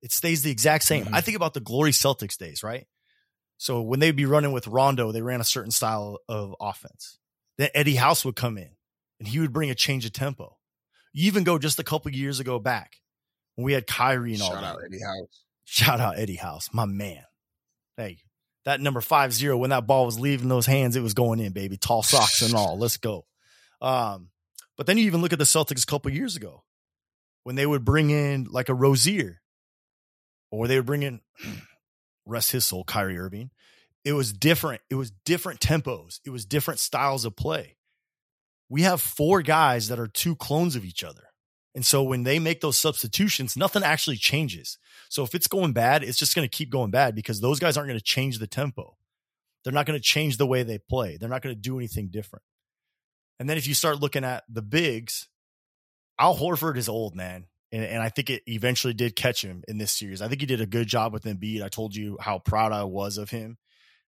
It 0.02 0.12
stays 0.12 0.44
the 0.44 0.52
exact 0.52 0.84
same. 0.84 1.06
Mhm. 1.06 1.14
I 1.14 1.22
think 1.22 1.38
about 1.38 1.54
the 1.54 1.60
Glory 1.62 1.92
Celtics 1.92 2.38
days, 2.38 2.62
right? 2.64 2.88
So 3.58 3.82
when 3.82 4.00
they'd 4.00 4.12
be 4.16 4.26
running 4.26 4.52
with 4.52 4.68
Rondo, 4.68 5.12
they 5.12 5.22
ran 5.22 5.40
a 5.40 5.46
certain 5.46 5.72
style 5.72 6.20
of 6.28 6.54
offense. 6.60 7.20
Then 7.58 7.70
Eddie 7.74 7.96
House 7.96 8.26
would 8.26 8.36
come 8.36 8.58
in 8.58 8.76
and 9.20 9.28
he 9.28 9.40
would 9.40 9.54
bring 9.54 9.70
a 9.70 9.76
change 9.76 10.06
of 10.06 10.12
tempo. 10.12 10.58
You 11.14 11.28
even 11.28 11.44
go 11.46 11.58
just 11.60 11.80
a 11.80 11.84
couple 11.84 12.12
years 12.12 12.40
ago 12.40 12.60
back 12.60 12.98
when 13.56 13.64
we 13.66 13.74
had 13.74 13.88
Kyrie 13.88 14.34
and 14.34 14.42
all 14.42 14.52
Shout 14.52 14.62
that. 14.62 14.68
out 14.76 14.80
Eddie 14.86 15.02
House. 15.04 15.44
Shout 15.64 16.00
out 16.02 16.20
Eddie 16.20 16.36
House, 16.36 16.70
my 16.74 16.86
man. 16.86 17.24
Hey, 17.96 18.18
that 18.66 18.82
number 18.82 19.00
five 19.00 19.32
zero, 19.32 19.56
when 19.58 19.70
that 19.70 19.88
ball 19.88 20.06
was 20.06 20.20
leaving 20.20 20.50
those 20.50 20.66
hands, 20.66 20.96
it 20.96 21.02
was 21.02 21.14
going 21.14 21.40
in, 21.40 21.54
baby. 21.54 21.78
Tall 21.78 22.04
socks 22.04 22.42
and 22.42 22.54
all. 22.56 22.78
Let's 22.78 22.98
go. 22.98 23.26
Um, 23.80 24.30
but 24.76 24.88
then 24.88 24.98
you 24.98 25.06
even 25.06 25.22
look 25.22 25.32
at 25.32 25.40
the 25.40 25.46
Celtics 25.46 25.84
a 25.84 25.86
couple 25.86 26.12
years 26.12 26.36
ago 26.36 26.64
when 27.44 27.56
they 27.56 27.66
would 27.66 27.86
bring 27.86 28.10
in 28.10 28.48
like 28.50 28.70
a 28.70 28.74
Rozier 28.74 29.42
or 30.52 30.68
they 30.68 30.78
would 30.78 30.86
bring 30.86 31.04
in, 31.04 31.22
rest 32.26 32.52
his 32.52 32.66
soul, 32.66 32.84
Kyrie 32.84 33.18
Irving. 33.18 33.52
It 34.06 34.14
was 34.14 34.34
different. 34.34 34.82
It 34.90 34.96
was 34.96 35.12
different 35.26 35.60
tempos. 35.60 36.20
It 36.26 36.30
was 36.30 36.46
different 36.46 36.80
styles 36.80 37.26
of 37.26 37.36
play. 37.36 37.78
We 38.70 38.82
have 38.84 39.02
four 39.02 39.42
guys 39.42 39.88
that 39.90 40.00
are 40.00 40.08
two 40.08 40.36
clones 40.36 40.76
of 40.76 40.84
each 40.84 41.04
other. 41.04 41.24
And 41.76 41.86
so 41.86 42.04
when 42.04 42.24
they 42.24 42.38
make 42.38 42.62
those 42.62 42.78
substitutions, 42.78 43.58
nothing 43.58 43.84
actually 43.84 44.18
changes. 44.18 44.78
So 45.10 45.24
if 45.24 45.34
it's 45.34 45.48
going 45.48 45.74
bad, 45.74 46.04
it's 46.04 46.20
just 46.20 46.36
going 46.36 46.48
to 46.48 46.56
keep 46.56 46.70
going 46.70 46.92
bad 46.92 47.16
because 47.16 47.42
those 47.42 47.60
guys 47.60 47.78
aren't 47.78 47.90
going 47.90 48.00
to 48.00 48.04
change 48.04 48.40
the 48.40 48.48
tempo. 48.48 48.96
They're 49.64 49.74
not 49.74 49.86
going 49.86 50.00
to 50.00 50.04
change 50.04 50.38
the 50.38 50.46
way 50.46 50.64
they 50.64 50.78
play. 50.78 51.18
They're 51.18 51.30
not 51.30 51.42
going 51.42 51.56
to 51.56 51.62
do 51.62 51.78
anything 51.78 52.10
different. 52.10 52.44
And 53.40 53.50
then 53.50 53.58
if 53.58 53.68
you 53.68 53.74
start 53.74 54.00
looking 54.00 54.24
at 54.24 54.44
the 54.50 54.62
bigs, 54.62 55.28
Al 56.24 56.38
Horford 56.38 56.78
is 56.78 56.88
old, 56.88 57.16
man. 57.16 57.48
And, 57.74 57.84
and 57.84 58.02
I 58.02 58.08
think 58.08 58.30
it 58.30 58.44
eventually 58.48 58.94
did 58.94 59.14
catch 59.14 59.44
him 59.44 59.62
in 59.68 59.78
this 59.78 59.92
series. 59.92 60.22
I 60.22 60.30
think 60.30 60.40
he 60.40 60.48
did 60.48 60.62
a 60.62 60.66
good 60.66 60.88
job 60.88 61.12
with 61.12 61.26
Embiid. 61.26 61.62
I 61.62 61.68
told 61.68 61.94
you 61.94 62.18
how 62.18 62.40
proud 62.40 62.72
I 62.72 62.86
was 62.86 63.18
of 63.18 63.30
him. 63.30 63.58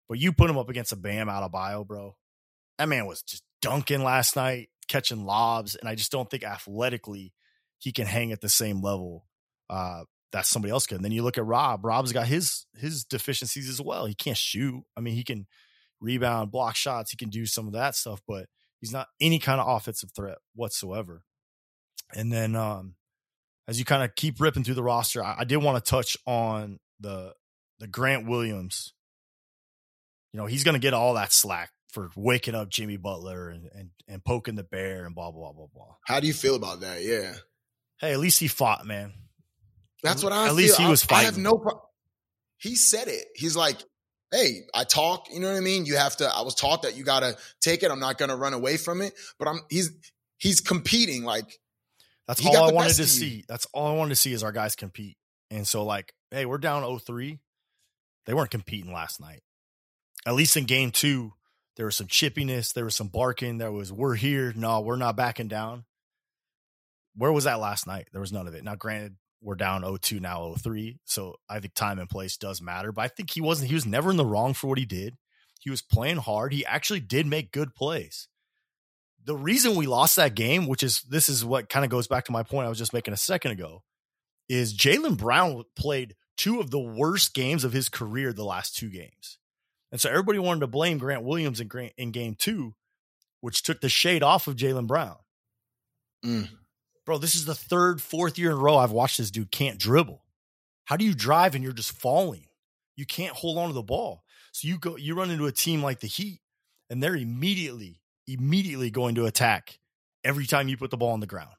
But 0.07 0.17
you 0.17 0.31
put 0.31 0.49
him 0.49 0.57
up 0.57 0.69
against 0.69 0.93
a 0.93 0.95
Bam 0.95 1.27
Adebayo, 1.27 1.85
bro. 1.85 2.15
That 2.77 2.87
man 2.87 3.05
was 3.05 3.21
just 3.21 3.43
dunking 3.61 4.01
last 4.01 4.37
night, 4.37 4.69
catching 4.87 5.25
lobs. 5.25 5.75
And 5.75 5.89
I 5.89 5.95
just 5.95 6.09
don't 6.09 6.29
think 6.29 6.45
athletically 6.45 7.33
he 7.79 7.91
can 7.91 8.05
hang 8.05 8.31
at 8.31 8.39
the 8.39 8.47
same 8.47 8.81
level 8.81 9.25
uh, 9.69 10.03
that 10.31 10.45
somebody 10.45 10.71
else 10.71 10.87
could. 10.87 10.95
And 10.95 11.03
then 11.03 11.11
you 11.11 11.21
look 11.21 11.37
at 11.37 11.45
Rob. 11.45 11.83
Rob's 11.83 12.13
got 12.13 12.27
his 12.27 12.65
his 12.77 13.03
deficiencies 13.03 13.67
as 13.67 13.81
well. 13.81 14.05
He 14.05 14.15
can't 14.15 14.37
shoot. 14.37 14.83
I 14.95 15.01
mean, 15.01 15.15
he 15.15 15.25
can 15.25 15.47
rebound, 15.99 16.49
block 16.49 16.77
shots. 16.77 17.11
He 17.11 17.17
can 17.17 17.29
do 17.29 17.45
some 17.45 17.67
of 17.67 17.73
that 17.73 17.93
stuff, 17.93 18.21
but 18.25 18.45
he's 18.79 18.93
not 18.93 19.07
any 19.19 19.37
kind 19.37 19.59
of 19.59 19.67
offensive 19.67 20.11
threat 20.15 20.37
whatsoever. 20.53 21.25
And 22.13 22.31
then 22.31 22.55
um, 22.55 22.95
as 23.67 23.79
you 23.79 23.85
kind 23.85 24.03
of 24.03 24.15
keep 24.15 24.39
ripping 24.39 24.63
through 24.63 24.75
the 24.75 24.83
roster, 24.83 25.23
I, 25.23 25.37
I 25.39 25.43
did 25.43 25.57
want 25.57 25.83
to 25.83 25.89
touch 25.89 26.17
on 26.25 26.79
the 26.99 27.33
the 27.79 27.87
Grant 27.87 28.27
Williams. 28.27 28.93
You 30.33 30.39
know, 30.39 30.45
he's 30.45 30.63
going 30.63 30.73
to 30.75 30.79
get 30.79 30.93
all 30.93 31.13
that 31.15 31.31
slack 31.31 31.71
for 31.91 32.09
waking 32.15 32.55
up 32.55 32.69
Jimmy 32.69 32.97
Butler 32.97 33.49
and, 33.49 33.69
and 33.73 33.89
and 34.07 34.23
poking 34.23 34.55
the 34.55 34.63
bear 34.63 35.05
and 35.05 35.15
blah 35.15 35.31
blah 35.31 35.51
blah 35.53 35.67
blah. 35.73 35.95
How 36.05 36.19
do 36.19 36.27
you 36.27 36.33
feel 36.33 36.55
about 36.55 36.81
that? 36.81 37.01
Yeah, 37.03 37.33
Hey, 37.99 38.11
at 38.11 38.19
least 38.19 38.39
he 38.39 38.47
fought, 38.47 38.85
man. 38.85 39.13
that's 40.03 40.23
what 40.23 40.33
I. 40.33 40.43
At 40.43 40.47
feel. 40.47 40.55
least 40.55 40.77
he 40.77 40.83
I- 40.85 40.89
was 40.89 41.05
I 41.09 41.23
have 41.23 41.37
no. 41.37 41.57
Pro- 41.57 41.81
he 42.57 42.75
said 42.75 43.07
it. 43.07 43.25
He's 43.35 43.55
like, 43.55 43.77
"Hey, 44.31 44.61
I 44.73 44.83
talk. 44.83 45.27
You 45.31 45.39
know 45.39 45.49
what 45.51 45.57
I 45.57 45.61
mean. 45.61 45.85
You 45.85 45.95
have 45.97 46.17
to. 46.17 46.27
I 46.27 46.41
was 46.41 46.55
taught 46.55 46.81
that 46.83 46.95
you 46.97 47.03
got 47.03 47.21
to 47.21 47.37
take 47.61 47.83
it. 47.83 47.91
I'm 47.91 47.99
not 47.99 48.17
going 48.17 48.29
to 48.29 48.35
run 48.35 48.53
away 48.53 48.77
from 48.77 49.01
it. 49.01 49.13
But 49.39 49.47
I'm. 49.47 49.59
He's 49.69 49.91
he's 50.37 50.59
competing. 50.61 51.23
Like 51.23 51.57
That's 52.27 52.39
He 52.39 52.47
all 52.47 52.69
I 52.69 52.73
wanted 52.73 52.95
to 52.95 53.07
see. 53.07 53.43
That's 53.47 53.67
all 53.73 53.87
I 53.87 53.95
wanted 53.95 54.09
to 54.09 54.15
see 54.15 54.33
is 54.33 54.43
our 54.43 54.51
guys 54.51 54.75
compete. 54.75 55.17
And 55.51 55.67
so, 55.67 55.83
like, 55.83 56.13
hey, 56.31 56.45
we're 56.45 56.57
down 56.57 56.83
0-3. 56.83 57.39
They 58.25 58.33
weren't 58.33 58.49
competing 58.49 58.91
last 58.91 59.19
night. 59.19 59.41
At 60.25 60.33
least 60.33 60.57
in 60.57 60.65
game 60.65 60.89
two, 60.89 61.33
there 61.77 61.85
was 61.85 61.95
some 61.95 62.07
chippiness. 62.07 62.73
There 62.73 62.85
was 62.85 62.95
some 62.95 63.09
barking. 63.09 63.59
There 63.59 63.71
was, 63.71 63.93
we're 63.93 64.15
here. 64.15 64.53
No, 64.55 64.81
we're 64.81 64.95
not 64.95 65.15
backing 65.15 65.47
down. 65.47 65.85
Where 67.15 67.31
was 67.31 67.43
that 67.43 67.59
last 67.59 67.85
night? 67.85 68.07
There 68.11 68.21
was 68.21 68.33
none 68.33 68.47
of 68.47 68.55
it. 68.55 68.63
Now, 68.63 68.75
granted, 68.75 69.17
we're 69.41 69.55
down 69.55 69.83
0-2, 69.83 70.19
now 70.19 70.55
0-3. 70.57 70.97
So 71.05 71.35
I 71.47 71.59
think 71.59 71.75
time 71.75 71.99
and 71.99 72.09
place 72.09 72.37
does 72.37 72.61
matter. 72.61 72.91
But 72.91 73.03
I 73.03 73.07
think 73.09 73.29
he 73.29 73.41
wasn't, 73.41 73.69
he 73.69 73.75
was 73.75 73.85
never 73.85 74.09
in 74.09 74.17
the 74.17 74.25
wrong 74.25 74.55
for 74.55 74.67
what 74.67 74.79
he 74.79 74.85
did. 74.85 75.13
He 75.59 75.69
was 75.69 75.83
playing 75.83 76.17
hard. 76.17 76.53
He 76.53 76.65
actually 76.65 77.01
did 77.01 77.27
make 77.27 77.51
good 77.51 77.75
plays 77.75 78.27
the 79.25 79.35
reason 79.35 79.75
we 79.75 79.87
lost 79.87 80.15
that 80.15 80.35
game, 80.35 80.67
which 80.67 80.83
is 80.83 81.01
this 81.01 81.29
is 81.29 81.43
what 81.43 81.69
kind 81.69 81.83
of 81.83 81.91
goes 81.91 82.07
back 82.07 82.25
to 82.25 82.31
my 82.31 82.43
point 82.43 82.65
I 82.65 82.69
was 82.69 82.77
just 82.77 82.93
making 82.93 83.13
a 83.13 83.17
second 83.17 83.51
ago, 83.51 83.83
is 84.47 84.73
Jaylen 84.73 85.17
Brown 85.17 85.63
played 85.75 86.15
two 86.37 86.59
of 86.59 86.71
the 86.71 86.79
worst 86.79 87.33
games 87.33 87.63
of 87.63 87.73
his 87.73 87.89
career 87.89 88.33
the 88.33 88.43
last 88.43 88.75
two 88.75 88.89
games. 88.89 89.37
And 89.91 89.99
so 89.99 90.09
everybody 90.09 90.39
wanted 90.39 90.59
to 90.61 90.67
blame 90.67 90.97
Grant 90.97 91.23
Williams 91.23 91.59
in, 91.59 91.67
Grant, 91.67 91.93
in 91.97 92.11
game 92.11 92.35
two, 92.37 92.75
which 93.41 93.63
took 93.63 93.81
the 93.81 93.89
shade 93.89 94.23
off 94.23 94.47
of 94.47 94.55
Jaylen 94.55 94.87
Brown. 94.87 95.17
Mm. 96.23 96.49
Bro, 97.05 97.19
this 97.19 97.35
is 97.35 97.45
the 97.45 97.55
third, 97.55 98.01
fourth 98.01 98.37
year 98.37 98.51
in 98.51 98.57
a 98.57 98.59
row 98.59 98.77
I've 98.77 98.91
watched 98.91 99.17
this 99.17 99.31
dude 99.31 99.51
can't 99.51 99.79
dribble. 99.79 100.23
How 100.85 100.97
do 100.97 101.05
you 101.05 101.13
drive 101.13 101.55
and 101.55 101.63
you're 101.63 101.73
just 101.73 101.93
falling? 101.93 102.45
You 102.95 103.05
can't 103.05 103.35
hold 103.35 103.57
on 103.57 103.67
to 103.67 103.73
the 103.73 103.81
ball. 103.81 104.23
So 104.51 104.67
you 104.67 104.77
go, 104.77 104.97
you 104.97 105.15
run 105.15 105.31
into 105.31 105.47
a 105.47 105.51
team 105.51 105.83
like 105.83 105.99
the 105.99 106.07
Heat, 106.07 106.39
and 106.89 107.01
they're 107.01 107.15
immediately, 107.15 108.01
immediately 108.27 108.89
going 108.89 109.15
to 109.15 109.25
attack 109.25 109.79
every 110.23 110.45
time 110.45 110.67
you 110.67 110.77
put 110.77 110.91
the 110.91 110.97
ball 110.97 111.11
on 111.11 111.19
the 111.19 111.27
ground. 111.27 111.53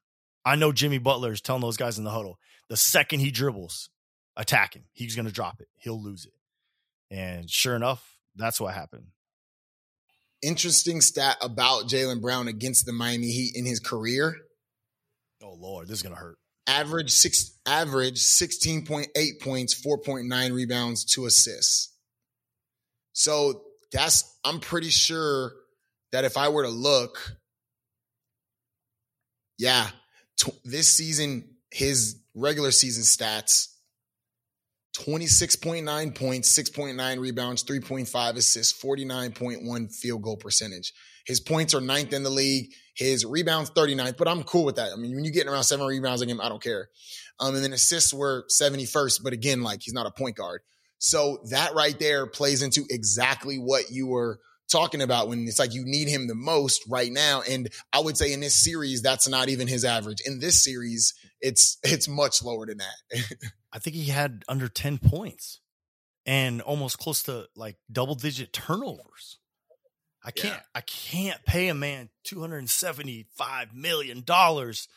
I 0.45 0.57
know 0.57 0.73
Jimmy 0.73 0.99
Butler 0.99 1.33
is 1.33 1.41
telling 1.41 1.63
those 1.63 1.77
guys 1.77 1.99
in 1.99 2.05
the 2.05 2.11
huddle 2.11 2.39
the 2.69 2.77
second 2.77 3.21
he 3.21 3.31
dribbles, 3.31 3.91
attack 4.37 4.75
him. 4.75 4.85
He's 4.93 5.15
going 5.15 5.27
to 5.27 5.33
drop 5.33 5.61
it. 5.61 5.69
He'll 5.77 6.03
lose 6.03 6.27
it. 6.27 6.33
And 7.15 7.49
sure 7.49 7.77
enough, 7.77 8.19
that's 8.35 8.61
what 8.61 8.75
happened. 8.75 9.07
Interesting 10.43 11.01
stat 11.01 11.37
about 11.41 11.85
Jaylen 11.85 12.21
Brown 12.21 12.49
against 12.49 12.87
the 12.87 12.93
Miami 12.93 13.31
Heat 13.31 13.53
in 13.55 13.65
his 13.65 13.81
career. 13.81 14.37
Oh 15.43 15.57
Lord, 15.59 15.89
this 15.89 15.99
is 15.99 16.03
gonna 16.03 16.17
hurt. 16.17 16.39
Average 16.67 17.11
six 17.11 17.57
average 17.65 18.19
16.8 18.19 19.07
points, 19.41 19.81
4.9 19.81 20.53
rebounds, 20.53 21.05
two 21.05 21.27
assists. 21.27 21.95
So 23.13 23.63
that's 23.93 24.39
I'm 24.45 24.61
pretty 24.61 24.91
sure 24.91 25.53
that 26.17 26.25
if 26.25 26.39
I 26.39 26.49
were 26.49 26.63
to 26.63 26.71
look, 26.71 27.37
yeah, 29.59 29.87
this 30.65 30.89
season 30.89 31.57
his 31.71 32.17
regular 32.35 32.71
season 32.71 33.03
stats 33.03 33.67
26.9 34.97 36.15
points, 36.15 36.59
6.9 36.59 37.21
rebounds, 37.21 37.65
3.5 37.65 38.37
assists, 38.37 38.83
49.1 38.83 39.95
field 39.95 40.23
goal 40.23 40.39
percentage. 40.39 40.95
His 41.27 41.39
points 41.39 41.75
are 41.75 41.83
ninth 41.83 42.15
in 42.15 42.23
the 42.23 42.31
league. 42.31 42.73
His 42.95 43.27
rebounds 43.27 43.69
39th, 43.73 44.17
but 44.17 44.27
I'm 44.27 44.43
cool 44.43 44.65
with 44.65 44.77
that. 44.77 44.95
I 44.95 44.97
mean, 44.97 45.15
when 45.15 45.23
you're 45.23 45.35
getting 45.35 45.53
around 45.53 45.65
seven 45.65 45.87
rebounds 45.87 46.23
a 46.23 46.27
game, 46.27 46.41
I 46.41 46.49
don't 46.49 46.63
care. 46.63 46.89
Um, 47.41 47.55
and 47.55 47.63
then 47.63 47.75
assists 47.75 48.15
were 48.15 48.47
71st, 48.59 49.23
but 49.23 49.35
again, 49.35 49.63
like 49.63 49.81
he's 49.83 49.93
not 49.93 50.07
a 50.07 50.11
point 50.11 50.37
guard. 50.37 50.63
So 50.97 51.41
that 51.51 51.75
right 51.75 51.99
there 51.99 52.27
plays 52.27 52.63
into 52.63 52.87
exactly 52.89 53.59
what 53.59 53.91
you 53.91 54.07
were 54.07 54.41
talking 54.71 55.03
about 55.03 55.29
when 55.29 55.47
it's 55.47 55.59
like 55.59 55.75
you 55.75 55.85
need 55.85 56.09
him 56.09 56.27
the 56.27 56.35
most 56.35 56.83
right 56.89 57.11
now. 57.11 57.43
And 57.49 57.69
I 57.93 58.01
would 58.01 58.17
say 58.17 58.33
in 58.33 58.41
this 58.41 58.63
series, 58.63 59.03
that's 59.03 59.29
not 59.29 59.49
even 59.49 59.69
his 59.69 59.85
average. 59.85 60.21
In 60.25 60.41
this 60.41 60.63
series, 60.63 61.15
it's 61.41 61.79
it's 61.83 62.09
much 62.09 62.43
lower 62.43 62.67
than 62.67 62.79
that. 62.79 63.25
I 63.73 63.79
think 63.79 63.97
he 63.97 64.11
had 64.11 64.45
under 64.49 64.69
10 64.69 64.99
points 64.99 65.61
and 66.25 66.61
almost 66.61 66.99
close 66.99 67.23
to 67.25 67.47
like 67.55 67.77
double 67.91 68.15
digit 68.15 68.53
turnovers. 68.53 69.39
I 70.25 70.33
can't 70.33 70.55
yeah. 70.55 70.63
I 70.75 70.81
can't 70.81 71.45
pay 71.45 71.69
a 71.69 71.75
man 71.75 72.09
275 72.25 73.75
million 73.75 74.23
dollars 74.23 74.89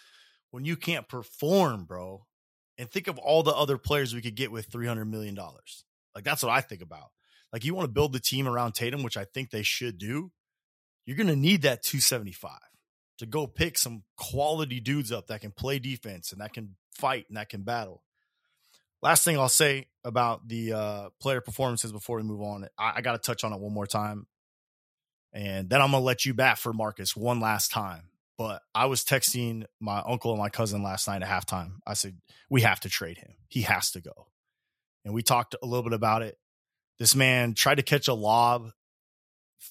when 0.50 0.66
you 0.66 0.76
can't 0.76 1.08
perform, 1.08 1.84
bro. 1.86 2.26
And 2.80 2.90
think 2.90 3.08
of 3.08 3.20
all 3.20 3.44
the 3.44 3.54
other 3.54 3.78
players 3.78 4.16
we 4.16 4.22
could 4.22 4.36
get 4.36 4.52
with 4.52 4.68
300 4.72 5.06
million 5.06 5.36
dollars. 5.36 5.84
Like 6.16 6.24
that's 6.24 6.42
what 6.42 6.52
I 6.52 6.62
think 6.62 6.82
about. 6.82 7.12
Like 7.52 7.66
you 7.66 7.74
want 7.74 7.88
to 7.88 7.92
build 7.92 8.14
the 8.14 8.20
team 8.20 8.48
around 8.48 8.74
Tatum, 8.74 9.04
which 9.04 9.18
I 9.18 9.26
think 9.26 9.50
they 9.50 9.64
should 9.64 9.98
do. 9.98 10.32
You're 11.06 11.18
going 11.18 11.28
to 11.28 11.36
need 11.36 11.64
that 11.64 11.82
275 11.82 12.52
to 13.18 13.26
go 13.26 13.48
pick 13.48 13.78
some 13.78 14.04
quality 14.16 14.80
dudes 14.80 15.12
up 15.12 15.28
that 15.28 15.42
can 15.42 15.52
play 15.52 15.80
defense 15.80 16.32
and 16.32 16.42
that 16.42 16.54
can 16.54 16.76
fight 16.94 17.26
and 17.30 17.38
that 17.38 17.50
can 17.50 17.64
battle. 17.64 18.04
Last 19.02 19.24
thing 19.24 19.38
I'll 19.38 19.50
say 19.50 19.88
about 20.04 20.48
the 20.48 20.74
uh, 20.74 21.10
player 21.22 21.42
performances 21.42 21.92
before 21.92 22.18
we 22.18 22.24
move 22.24 22.42
on, 22.42 22.68
I, 22.78 22.94
I 22.98 23.02
got 23.02 23.14
to 23.14 23.18
touch 23.18 23.44
on 23.44 23.54
it 23.54 23.60
one 23.60 23.74
more 23.74 23.88
time. 23.88 24.28
And 25.32 25.70
then 25.70 25.82
I'm 25.82 25.92
going 25.92 26.02
to 26.02 26.06
let 26.06 26.26
you 26.26 26.34
bat 26.34 26.58
for 26.58 26.74
Marcus 26.74 27.16
one 27.16 27.40
last 27.40 27.72
time. 27.72 28.10
But 28.38 28.62
I 28.74 28.86
was 28.86 29.04
texting 29.04 29.66
my 29.82 30.02
uncle 30.06 30.32
and 30.32 30.40
my 30.40 30.50
cousin 30.50 30.82
last 30.82 31.08
night 31.08 31.22
at 31.22 31.28
halftime. 31.28 31.74
I 31.86 31.94
said, 31.94 32.18
we 32.50 32.62
have 32.62 32.80
to 32.82 32.90
trade 32.90 33.18
him. 33.18 33.34
He 33.50 33.64
has 33.64 33.92
to 33.92 34.02
go. 34.02 34.28
And 35.04 35.14
we 35.14 35.24
talked 35.24 35.56
a 35.62 35.66
little 35.66 35.84
bit 35.84 35.94
about 35.94 36.22
it. 36.22 36.38
This 37.00 37.16
man 37.16 37.54
tried 37.54 37.76
to 37.76 37.84
catch 37.84 38.08
a 38.08 38.14
lob, 38.14 38.72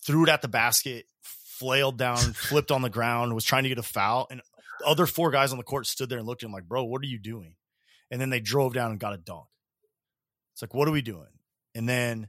threw 0.04 0.24
it 0.24 0.30
at 0.30 0.42
the 0.42 0.48
basket, 0.48 1.06
flailed 1.22 1.98
down, 1.98 2.16
flipped 2.34 2.70
on 2.70 2.82
the 2.82 2.90
ground, 2.90 3.34
was 3.34 3.44
trying 3.44 3.64
to 3.64 3.68
get 3.68 3.78
a 3.78 3.82
foul. 3.82 4.26
And 4.30 4.40
the 4.80 4.86
other 4.86 5.06
four 5.06 5.30
guys 5.30 5.52
on 5.52 5.58
the 5.58 5.64
court 5.64 5.86
stood 5.86 6.08
there 6.08 6.18
and 6.18 6.26
looked 6.26 6.42
at 6.42 6.46
him 6.46 6.52
like, 6.52 6.68
bro, 6.68 6.84
what 6.84 7.02
are 7.02 7.06
you 7.06 7.18
doing? 7.18 7.54
And 8.10 8.20
then 8.20 8.30
they 8.30 8.40
drove 8.40 8.72
down 8.72 8.90
and 8.90 9.00
got 9.00 9.12
a 9.12 9.18
dunk. 9.18 9.44
It's 10.54 10.62
like, 10.62 10.74
what 10.74 10.88
are 10.88 10.92
we 10.92 11.02
doing? 11.02 11.28
And 11.74 11.88
then, 11.88 12.28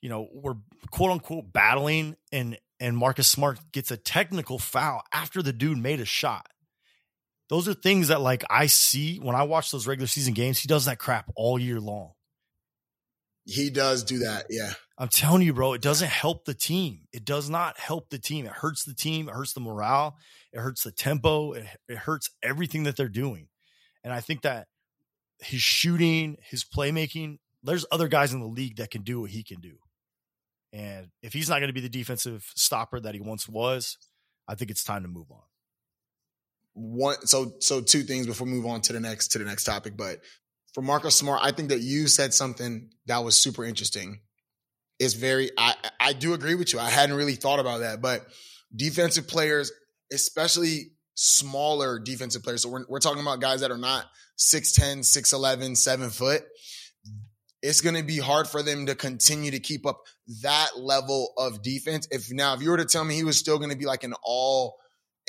you 0.00 0.08
know, 0.08 0.28
we're 0.32 0.54
quote 0.90 1.10
unquote 1.10 1.52
battling 1.52 2.16
and 2.32 2.56
and 2.78 2.96
Marcus 2.96 3.28
Smart 3.28 3.58
gets 3.72 3.90
a 3.90 3.96
technical 3.96 4.58
foul 4.58 5.02
after 5.12 5.42
the 5.42 5.52
dude 5.52 5.76
made 5.76 6.00
a 6.00 6.06
shot. 6.06 6.46
Those 7.50 7.68
are 7.68 7.74
things 7.74 8.08
that 8.08 8.20
like 8.20 8.44
I 8.48 8.66
see 8.66 9.18
when 9.18 9.34
I 9.36 9.42
watch 9.42 9.70
those 9.70 9.86
regular 9.86 10.06
season 10.06 10.32
games. 10.32 10.58
He 10.58 10.68
does 10.68 10.86
that 10.86 10.98
crap 10.98 11.30
all 11.34 11.58
year 11.58 11.80
long. 11.80 12.12
He 13.44 13.70
does 13.70 14.04
do 14.04 14.18
that. 14.18 14.46
Yeah. 14.50 14.72
I'm 14.98 15.08
telling 15.08 15.42
you, 15.42 15.54
bro, 15.54 15.72
it 15.72 15.80
doesn't 15.80 16.10
help 16.10 16.44
the 16.44 16.54
team. 16.54 17.00
It 17.12 17.24
does 17.24 17.48
not 17.48 17.78
help 17.78 18.10
the 18.10 18.18
team. 18.18 18.44
It 18.44 18.52
hurts 18.52 18.84
the 18.84 18.94
team. 18.94 19.28
It 19.28 19.34
hurts 19.34 19.54
the 19.54 19.60
morale. 19.60 20.16
It 20.52 20.60
hurts 20.60 20.84
the 20.84 20.92
tempo. 20.92 21.52
It, 21.52 21.66
it 21.88 21.98
hurts 21.98 22.30
everything 22.42 22.82
that 22.84 22.96
they're 22.96 23.08
doing. 23.08 23.48
And 24.04 24.12
I 24.12 24.20
think 24.20 24.42
that 24.42 24.66
his 25.38 25.62
shooting, 25.62 26.36
his 26.42 26.64
playmaking, 26.64 27.38
there's 27.62 27.86
other 27.90 28.08
guys 28.08 28.32
in 28.32 28.40
the 28.40 28.46
league 28.46 28.76
that 28.76 28.90
can 28.90 29.02
do 29.02 29.22
what 29.22 29.30
he 29.30 29.42
can 29.42 29.60
do. 29.60 29.76
And 30.72 31.08
if 31.22 31.32
he's 31.32 31.48
not 31.48 31.58
going 31.58 31.68
to 31.68 31.74
be 31.74 31.80
the 31.80 31.88
defensive 31.88 32.50
stopper 32.54 33.00
that 33.00 33.14
he 33.14 33.20
once 33.20 33.48
was, 33.48 33.98
I 34.46 34.54
think 34.54 34.70
it's 34.70 34.84
time 34.84 35.02
to 35.02 35.08
move 35.08 35.30
on. 35.30 35.42
One 36.74 37.26
so 37.26 37.54
so 37.58 37.80
two 37.80 38.02
things 38.02 38.26
before 38.26 38.46
we 38.46 38.52
move 38.52 38.66
on 38.66 38.80
to 38.82 38.92
the 38.92 39.00
next 39.00 39.28
to 39.28 39.38
the 39.38 39.44
next 39.44 39.64
topic. 39.64 39.96
But 39.96 40.20
for 40.74 40.82
Marcus 40.82 41.16
Smart, 41.16 41.40
I 41.42 41.50
think 41.52 41.70
that 41.70 41.80
you 41.80 42.06
said 42.06 42.34
something 42.34 42.90
that 43.06 43.24
was 43.24 43.36
super 43.36 43.64
interesting. 43.64 44.20
It's 44.98 45.14
very 45.14 45.50
I 45.56 45.74
I 45.98 46.12
do 46.12 46.34
agree 46.34 46.54
with 46.54 46.72
you. 46.72 46.78
I 46.78 46.90
hadn't 46.90 47.16
really 47.16 47.34
thought 47.34 47.58
about 47.58 47.80
that, 47.80 48.00
but 48.00 48.26
defensive 48.74 49.26
players, 49.26 49.72
especially 50.12 50.92
smaller 51.14 51.98
defensive 51.98 52.42
players. 52.42 52.62
So 52.62 52.68
we're 52.68 52.84
we're 52.88 53.00
talking 53.00 53.22
about 53.22 53.40
guys 53.40 53.60
that 53.60 53.70
are 53.70 53.78
not 53.78 54.06
6'10, 54.38 55.00
6'11, 55.00 55.76
7 55.76 56.10
foot. 56.10 56.42
It's 57.62 57.82
going 57.82 57.96
to 57.96 58.02
be 58.02 58.18
hard 58.18 58.48
for 58.48 58.62
them 58.62 58.86
to 58.86 58.94
continue 58.94 59.50
to 59.50 59.60
keep 59.60 59.84
up 59.84 60.00
that 60.42 60.78
level 60.78 61.32
of 61.36 61.62
defense. 61.62 62.08
If 62.10 62.32
now, 62.32 62.54
if 62.54 62.62
you 62.62 62.70
were 62.70 62.78
to 62.78 62.86
tell 62.86 63.04
me 63.04 63.14
he 63.14 63.24
was 63.24 63.38
still 63.38 63.58
going 63.58 63.70
to 63.70 63.76
be 63.76 63.84
like 63.84 64.02
an 64.02 64.14
all 64.22 64.76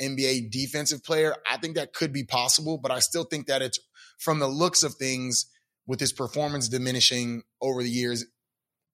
NBA 0.00 0.50
defensive 0.50 1.04
player, 1.04 1.34
I 1.46 1.58
think 1.58 1.74
that 1.74 1.92
could 1.92 2.12
be 2.12 2.24
possible, 2.24 2.78
but 2.78 2.90
I 2.90 3.00
still 3.00 3.24
think 3.24 3.48
that 3.48 3.60
it's 3.60 3.78
from 4.22 4.38
the 4.38 4.48
looks 4.48 4.82
of 4.82 4.94
things 4.94 5.46
with 5.86 5.98
his 5.98 6.12
performance 6.12 6.68
diminishing 6.68 7.42
over 7.60 7.82
the 7.82 7.90
years, 7.90 8.24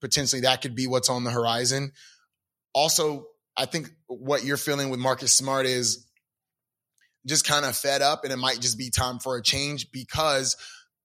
potentially 0.01 0.43
that 0.43 0.63
could 0.63 0.75
be 0.75 0.87
what's 0.87 1.11
on 1.11 1.25
the 1.25 1.31
horizon. 1.31 1.93
Also, 2.73 3.27
I 3.57 3.67
think 3.67 3.91
what 4.07 4.45
you're 4.45 4.57
feeling 4.57 4.89
with 4.89 5.01
Marcus 5.01 5.33
Smart 5.33 5.67
is 5.67 6.07
just 7.27 7.47
kind 7.47 7.67
of 7.67 7.77
fed 7.77 8.01
up 8.01 8.25
and 8.25 8.33
it 8.33 8.39
might 8.39 8.61
just 8.61 8.79
be 8.79 8.91
time 8.91 9.19
for 9.19 9.37
a 9.37 9.43
change 9.43 9.91
because 9.93 10.57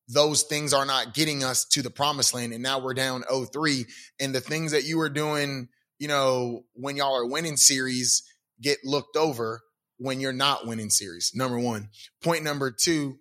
those 0.08 0.44
things 0.44 0.74
are 0.74 0.86
not 0.86 1.14
getting 1.14 1.44
us 1.44 1.66
to 1.66 1.82
the 1.82 1.90
promised 1.90 2.34
land. 2.34 2.54
And 2.54 2.64
now 2.64 2.80
we're 2.80 2.94
down 2.94 3.24
0-3. 3.24 3.86
And 4.20 4.34
the 4.34 4.42
things 4.42 4.72
that 4.72 4.84
you 4.84 4.98
were 4.98 5.10
doing, 5.10 5.68
you 6.00 6.08
know, 6.08 6.64
when 6.74 6.96
y'all 6.96 7.16
are 7.16 7.28
winning 7.28 7.58
series 7.58 8.24
get 8.62 8.80
looked 8.86 9.18
over 9.18 9.62
when 9.98 10.20
you're 10.20 10.34
not 10.34 10.68
winning 10.68 10.90
series. 10.90 11.32
Number 11.34 11.60
one. 11.60 11.90
Point 12.22 12.44
number 12.44 12.72
two, 12.72 13.18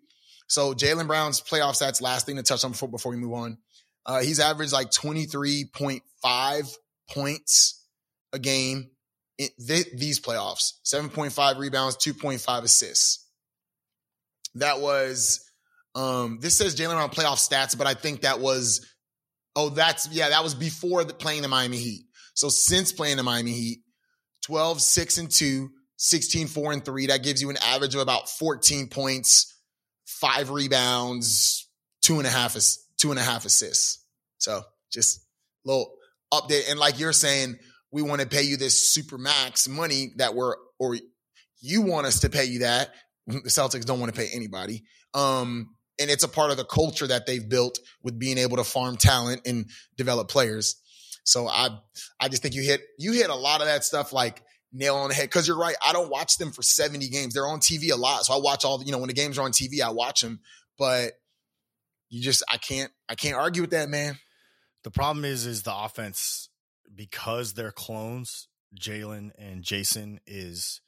so 0.47 0.74
Jaylen 0.74 1.07
Brown's 1.07 1.40
playoff 1.40 1.80
stats, 1.80 2.03
last 2.03 2.26
thing 2.26 2.36
to 2.36 2.43
touch 2.43 2.64
on 2.64 2.72
before, 2.72 2.88
before 2.88 3.12
we 3.12 3.18
move 3.18 3.32
on. 3.32 3.59
Uh, 4.05 4.20
he's 4.20 4.40
averaged 4.40 4.72
like 4.72 4.90
23.5 4.90 6.76
points 7.11 7.86
a 8.32 8.38
game 8.38 8.90
in 9.38 9.49
th- 9.66 9.93
these 9.97 10.20
playoffs 10.20 10.74
7.5 10.84 11.59
rebounds, 11.59 11.97
2.5 11.97 12.62
assists. 12.62 13.28
That 14.57 14.80
was, 14.80 15.49
um, 15.95 16.38
this 16.40 16.59
says 16.59 16.76
Jaylen 16.76 16.95
Brown 16.95 17.11
playoff 17.11 17.38
stats, 17.38 17.76
but 17.76 17.86
I 17.86 17.95
think 17.95 18.22
that 18.22 18.40
was, 18.40 18.86
oh, 19.57 19.70
that's, 19.70 20.09
yeah, 20.12 20.30
that 20.30 20.43
was 20.43 20.55
before 20.55 21.05
the, 21.05 21.14
playing 21.14 21.43
the 21.43 21.49
Miami 21.49 21.78
Heat. 21.78 22.05
So 22.34 22.49
since 22.49 22.93
playing 22.93 23.16
the 23.16 23.22
Miami 23.22 23.53
Heat, 23.53 23.78
12, 24.43 24.80
6 24.80 25.18
and 25.18 25.30
2, 25.30 25.70
16, 25.97 26.49
4 26.49 26.72
and 26.72 26.84
3, 26.84 27.07
that 27.07 27.22
gives 27.22 27.40
you 27.40 27.51
an 27.51 27.57
average 27.64 27.95
of 27.95 28.01
about 28.01 28.28
14 28.28 28.88
points 28.88 29.55
five 30.07 30.50
rebounds, 30.50 31.68
two 32.00 32.18
and 32.18 32.26
a 32.26 32.30
half, 32.30 32.57
two 32.98 33.11
and 33.11 33.18
a 33.18 33.22
half 33.22 33.44
assists. 33.44 34.05
So 34.38 34.62
just 34.90 35.20
a 35.64 35.68
little 35.68 35.94
update. 36.32 36.70
And 36.70 36.78
like 36.78 36.98
you're 36.98 37.12
saying, 37.12 37.57
we 37.90 38.03
want 38.03 38.20
to 38.20 38.26
pay 38.26 38.42
you 38.42 38.57
this 38.57 38.92
super 38.92 39.18
max 39.18 39.68
money 39.68 40.12
that 40.16 40.34
we're, 40.34 40.55
or 40.78 40.96
you 41.61 41.82
want 41.82 42.07
us 42.07 42.20
to 42.20 42.30
pay 42.30 42.44
you 42.44 42.61
that. 42.61 42.90
The 43.26 43.40
Celtics 43.42 43.84
don't 43.84 44.00
want 44.00 44.12
to 44.12 44.20
pay 44.20 44.28
anybody. 44.34 44.82
Um, 45.14 45.76
and 46.00 46.11
it's 46.11 46.24
a 46.24 46.28
part 46.28 46.50
of 46.50 46.57
the 46.57 46.64
culture 46.64 47.07
that 47.07 47.26
they've 47.26 47.48
built 47.48 47.78
with 48.03 48.18
being 48.18 48.38
able 48.38 48.57
to 48.57 48.64
farm 48.64 48.96
talent 48.96 49.42
and 49.46 49.66
develop 49.96 50.28
players. 50.28 50.80
So 51.24 51.46
I 51.46 51.68
I 52.18 52.28
just 52.28 52.42
think 52.42 52.55
you 52.55 52.62
hit 52.62 52.80
you 52.98 53.12
hit 53.12 53.30
a 53.30 53.34
lot 53.34 53.61
of 53.61 53.68
that 53.68 53.84
stuff 53.84 54.12
like 54.12 54.42
nail 54.72 54.96
on 54.96 55.08
the 55.08 55.14
head 55.14 55.24
because 55.26 55.46
you're 55.46 55.58
right. 55.58 55.76
I 55.86 55.92
don't 55.92 56.10
watch 56.10 56.38
them 56.38 56.50
for 56.50 56.62
70 56.62 57.08
games. 57.08 57.34
They're 57.34 57.46
on 57.46 57.60
TV 57.60 57.92
a 57.92 57.96
lot, 57.96 58.24
so 58.24 58.34
I 58.34 58.38
watch 58.38 58.64
all 58.64 58.78
the, 58.78 58.84
you 58.84 58.92
know 58.92 58.98
when 58.98 59.08
the 59.08 59.14
games 59.14 59.38
are 59.38 59.42
on 59.42 59.52
TV, 59.52 59.80
I 59.80 59.90
watch 59.90 60.20
them. 60.20 60.40
But 60.78 61.12
you 62.08 62.20
just 62.20 62.42
I 62.48 62.56
can't 62.56 62.90
I 63.08 63.14
can't 63.14 63.36
argue 63.36 63.62
with 63.62 63.70
that, 63.70 63.88
man. 63.88 64.18
The 64.84 64.90
problem 64.90 65.24
is 65.24 65.46
is 65.46 65.62
the 65.62 65.74
offense 65.74 66.48
because 66.94 67.54
they're 67.54 67.72
clones. 67.72 68.48
Jaylen 68.80 69.32
and 69.36 69.62
Jayson 69.62 70.18
is 70.26 70.80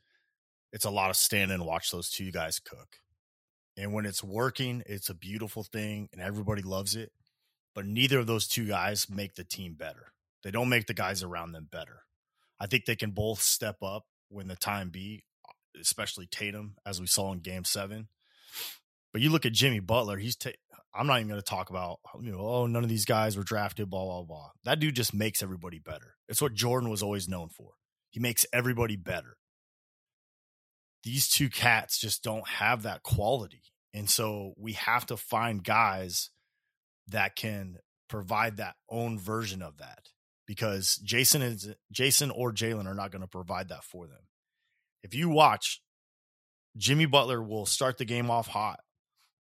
it's 0.73 0.87
a 0.87 0.91
lot 0.91 1.11
of 1.11 1.17
stand 1.17 1.53
and 1.53 1.67
watch 1.67 1.91
those 1.91 2.11
two 2.11 2.31
guys 2.31 2.59
cook. 2.59 2.97
And 3.77 3.93
when 3.93 4.07
it's 4.07 4.25
working, 4.25 4.83
it's 4.87 5.11
a 5.11 5.15
beautiful 5.15 5.65
thing 5.65 6.09
and 6.13 6.21
everybody 6.21 6.63
loves 6.63 6.97
it. 6.97 7.13
But 7.75 7.87
neither 7.87 8.21
of 8.21 8.27
those 8.27 8.47
two 8.47 8.67
guys 8.67 9.11
make 9.11 9.35
the 9.35 9.45
team 9.45 9.75
better. 9.75 10.13
They 10.43 10.51
don't 10.51 10.69
make 10.69 10.87
the 10.87 10.95
guys 10.95 11.23
around 11.23 11.53
them 11.53 11.69
better. 11.71 12.03
I 12.65 12.67
think 12.67 12.87
they 12.87 12.97
can 12.97 13.11
both 13.11 13.43
step 13.43 13.77
up 13.83 14.07
when 14.31 14.49
the 14.49 14.57
time 14.57 14.89
be, 14.89 15.27
especially 15.79 16.27
Tatum, 16.27 16.77
as 16.87 16.99
we 16.99 17.07
saw 17.07 17.31
in 17.31 17.41
game 17.41 17.65
seven. 17.65 18.09
But 19.13 19.21
you 19.21 19.29
look 19.29 19.45
at 19.45 19.53
Jimmy 19.53 19.81
Butler, 19.81 20.17
he's 20.17 20.39
I'm 20.95 21.07
not 21.07 21.19
even 21.19 21.29
going 21.29 21.39
to 21.39 21.45
talk 21.45 21.69
about, 21.69 21.99
you 22.23 22.33
know, 22.33 22.39
oh, 22.39 22.67
none 22.67 22.83
of 22.83 22.89
these 22.89 23.05
guys 23.05 23.37
were 23.37 23.43
drafted, 23.43 23.91
blah, 23.91 24.03
blah, 24.03 24.23
blah. 24.23 24.49
That 24.65 24.81
dude 24.81 24.97
just 24.97 25.13
makes 25.13 25.43
everybody 25.43 25.79
better. 25.79 26.15
It's 26.27 26.41
what 26.41 26.55
Jordan 26.55 26.89
was 26.89 27.03
always 27.03 27.29
known 27.29 27.51
for. 27.51 27.73
He 28.11 28.19
makes 28.19 28.47
everybody 28.51 28.97
better. 28.97 29.37
These 31.03 31.29
two 31.29 31.51
cats 31.51 32.01
just 32.01 32.25
don't 32.25 32.49
have 32.49 32.85
that 32.85 33.03
quality. 33.03 33.65
And 33.93 34.09
so 34.09 34.55
we 34.57 34.73
have 34.73 35.05
to 35.07 35.19
find 35.19 35.63
guys 35.63 36.31
that 37.09 37.37
can 37.37 37.77
provide 38.09 38.57
that 38.57 38.77
own 38.89 39.19
version 39.19 39.61
of 39.61 39.77
that 39.77 40.14
because 40.47 41.01
Jayson 41.05 41.43
is 41.43 41.75
Jayson 41.93 42.31
or 42.35 42.53
Jaylen 42.53 42.87
are 42.87 42.95
not 42.95 43.11
going 43.11 43.23
to 43.23 43.29
provide 43.29 43.69
that 43.69 43.85
for 43.85 44.07
them. 44.07 44.21
If 45.03 45.15
you 45.15 45.29
watch, 45.29 45.81
Jimmy 46.77 47.07
Butler 47.07 47.43
will 47.43 47.67
start 47.67 47.99
the 47.99 48.05
game 48.05 48.31
off 48.31 48.49
hot, 48.49 48.81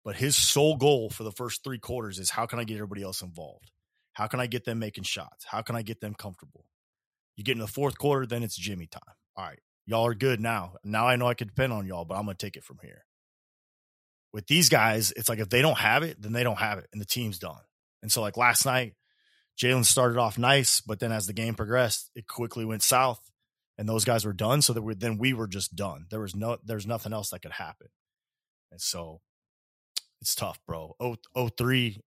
but 0.04 0.16
his 0.16 0.36
sole 0.36 0.78
goal 0.78 1.10
for 1.10 1.24
the 1.24 1.32
first 1.32 1.64
three 1.64 1.80
quarters 1.80 2.20
is 2.20 2.30
how 2.30 2.46
can 2.46 2.60
I 2.60 2.64
get 2.64 2.76
everybody 2.76 3.04
else 3.04 3.22
involved? 3.22 3.72
How 4.14 4.28
can 4.28 4.40
I 4.40 4.48
get 4.48 4.66
them 4.66 4.80
making 4.80 5.06
shots? 5.06 5.46
How 5.46 5.62
can 5.62 5.76
I 5.76 5.82
get 5.82 6.00
them 6.00 6.14
comfortable? 6.14 6.66
You 7.36 7.44
get 7.44 7.54
in 7.54 7.62
the 7.62 7.68
fourth 7.68 7.98
quarter, 7.98 8.26
then 8.26 8.44
it's 8.44 8.56
Jimmy 8.56 8.86
time. 8.86 9.02
All 9.36 9.46
right, 9.46 9.60
y'all 9.86 10.06
are 10.06 10.14
good 10.14 10.40
now. 10.40 10.74
Now 10.84 11.08
I 11.08 11.16
know 11.16 11.28
I 11.28 11.34
can 11.34 11.48
depend 11.48 11.74
on 11.74 11.88
y'all, 11.88 12.06
but 12.06 12.16
I'm 12.16 12.26
going 12.26 12.38
to 12.38 12.46
take 12.46 12.56
it 12.56 12.64
from 12.64 12.78
here. 12.82 13.06
With 14.32 14.48
these 14.48 14.70
guys, 14.70 15.12
it's 15.16 15.30
like 15.30 15.40
if 15.40 15.50
they 15.50 15.62
don't 15.62 15.78
have 15.78 16.04
it, 16.04 16.22
then 16.22 16.34
they 16.34 16.44
don't 16.44 16.60
have 16.60 16.78
it, 16.78 16.88
and 16.92 17.02
the 17.02 17.06
team's 17.06 17.40
done. 17.40 17.62
And 18.02 18.12
so, 18.12 18.22
like 18.22 18.38
last 18.38 18.66
night, 18.66 18.94
Jaylen 19.58 19.86
started 19.86 20.18
off 20.18 20.38
nice, 20.38 20.82
but 20.82 21.00
then 21.00 21.12
as 21.12 21.28
the 21.28 21.34
game 21.34 21.54
progressed, 21.54 22.10
it 22.16 22.28
quickly 22.28 22.66
went 22.66 22.84
south, 22.84 23.22
and 23.78 23.88
those 23.88 24.06
guys 24.06 24.26
were 24.26 24.34
done. 24.34 24.62
So 24.62 24.74
that 24.74 24.82
we, 24.82 24.96
then 24.96 25.18
we 25.18 25.34
were 25.34 25.48
just 25.48 25.76
done. 25.76 26.08
There 26.10 26.22
was 26.22 26.36
no, 26.36 26.58
there's 26.64 26.88
nothing 26.88 27.14
else 27.14 27.30
that 27.30 27.42
could 27.42 27.52
happen, 27.52 27.88
and 28.72 28.82
so 28.82 29.22
it's 30.22 30.36
tough, 30.36 30.60
bro. 30.66 30.96
Oh, 31.00 31.18
03, 31.58 32.00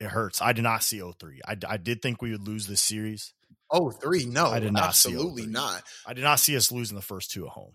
it 0.00 0.06
hurts. 0.06 0.40
I 0.40 0.52
did 0.52 0.62
not 0.62 0.82
see 0.82 1.00
03. 1.00 1.40
I, 1.46 1.56
I 1.68 1.76
did 1.76 2.00
think 2.00 2.22
we 2.22 2.30
would 2.30 2.46
lose 2.46 2.66
this 2.66 2.80
series. 2.80 3.34
Oh, 3.70 3.90
three? 3.90 4.24
No, 4.24 4.46
I 4.46 4.60
did 4.60 4.72
not. 4.72 4.84
Absolutely 4.84 5.46
not. 5.46 5.82
I 6.06 6.14
did 6.14 6.22
not 6.22 6.38
see 6.38 6.56
us 6.56 6.70
losing 6.70 6.94
the 6.94 7.02
first 7.02 7.32
two 7.32 7.46
at 7.46 7.52
home. 7.52 7.74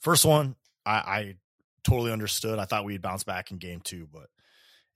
First 0.00 0.24
one, 0.24 0.54
I, 0.86 0.92
I 0.92 1.34
totally 1.82 2.12
understood. 2.12 2.58
I 2.58 2.66
thought 2.66 2.84
we'd 2.84 3.02
bounce 3.02 3.24
back 3.24 3.50
in 3.50 3.58
game 3.58 3.80
two, 3.80 4.08
but 4.12 4.26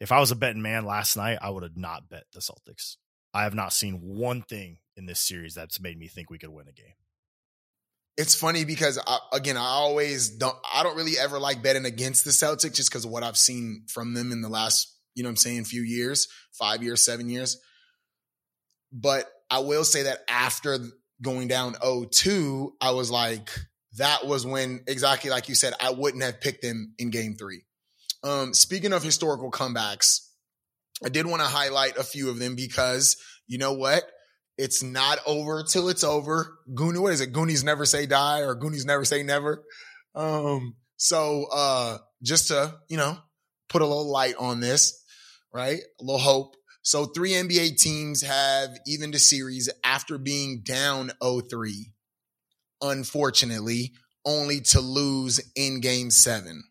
if 0.00 0.12
I 0.12 0.20
was 0.20 0.30
a 0.30 0.36
betting 0.36 0.62
man 0.62 0.84
last 0.84 1.16
night, 1.16 1.38
I 1.42 1.50
would 1.50 1.64
have 1.64 1.76
not 1.76 2.08
bet 2.08 2.24
the 2.32 2.40
Celtics. 2.40 2.96
I 3.38 3.44
have 3.44 3.54
not 3.54 3.72
seen 3.72 4.00
one 4.02 4.42
thing 4.42 4.78
in 4.96 5.06
this 5.06 5.20
series 5.20 5.54
that's 5.54 5.80
made 5.80 5.96
me 5.96 6.08
think 6.08 6.28
we 6.28 6.38
could 6.38 6.48
win 6.48 6.66
a 6.66 6.72
game. 6.72 6.96
It's 8.16 8.34
funny 8.34 8.64
because 8.64 8.98
I, 9.06 9.18
again, 9.32 9.56
I 9.56 9.60
always 9.60 10.28
don't. 10.28 10.56
I 10.74 10.82
don't 10.82 10.96
really 10.96 11.16
ever 11.16 11.38
like 11.38 11.62
betting 11.62 11.84
against 11.84 12.24
the 12.24 12.32
Celtics 12.32 12.74
just 12.74 12.90
because 12.90 13.04
of 13.04 13.12
what 13.12 13.22
I've 13.22 13.36
seen 13.36 13.84
from 13.86 14.14
them 14.14 14.32
in 14.32 14.42
the 14.42 14.48
last, 14.48 14.92
you 15.14 15.22
know, 15.22 15.28
I'm 15.28 15.36
saying, 15.36 15.66
few 15.66 15.82
years, 15.82 16.26
five 16.50 16.82
years, 16.82 17.04
seven 17.04 17.28
years. 17.28 17.60
But 18.92 19.30
I 19.48 19.60
will 19.60 19.84
say 19.84 20.02
that 20.02 20.18
after 20.28 20.80
going 21.22 21.46
down 21.46 21.74
0-2, 21.74 22.72
I 22.80 22.90
was 22.90 23.08
like, 23.08 23.50
that 23.98 24.26
was 24.26 24.44
when 24.44 24.82
exactly 24.88 25.30
like 25.30 25.48
you 25.48 25.54
said, 25.54 25.74
I 25.80 25.92
wouldn't 25.92 26.24
have 26.24 26.40
picked 26.40 26.62
them 26.62 26.92
in 26.98 27.10
Game 27.10 27.36
Three. 27.36 27.66
Um, 28.24 28.52
speaking 28.52 28.92
of 28.92 29.04
historical 29.04 29.52
comebacks, 29.52 30.27
I 31.04 31.08
did 31.08 31.26
want 31.26 31.42
to 31.42 31.48
highlight 31.48 31.96
a 31.96 32.04
few 32.04 32.30
of 32.30 32.38
them 32.38 32.56
because 32.56 33.16
you 33.46 33.58
know 33.58 33.72
what? 33.72 34.04
It's 34.56 34.82
not 34.82 35.18
over 35.26 35.62
till 35.62 35.88
it's 35.88 36.02
over. 36.02 36.58
Goonie, 36.74 37.00
what 37.00 37.12
is 37.12 37.20
it? 37.20 37.32
Goonies 37.32 37.62
never 37.62 37.84
say 37.86 38.06
die 38.06 38.40
or 38.40 38.54
Goonies 38.54 38.84
never 38.84 39.04
say 39.04 39.22
never. 39.22 39.64
Um, 40.14 40.74
so 40.96 41.46
uh 41.52 41.98
just 42.22 42.48
to, 42.48 42.74
you 42.88 42.96
know, 42.96 43.16
put 43.68 43.82
a 43.82 43.86
little 43.86 44.10
light 44.10 44.34
on 44.38 44.60
this, 44.60 45.00
right? 45.52 45.78
A 46.00 46.04
little 46.04 46.18
hope. 46.18 46.56
So 46.82 47.04
three 47.04 47.32
NBA 47.32 47.76
teams 47.80 48.22
have 48.22 48.70
evened 48.86 49.14
a 49.14 49.18
series 49.18 49.68
after 49.84 50.18
being 50.18 50.62
down 50.64 51.12
0-3. 51.22 51.72
Unfortunately, 52.80 53.92
only 54.24 54.60
to 54.60 54.80
lose 54.80 55.40
in 55.54 55.80
game 55.80 56.10
seven. 56.10 56.64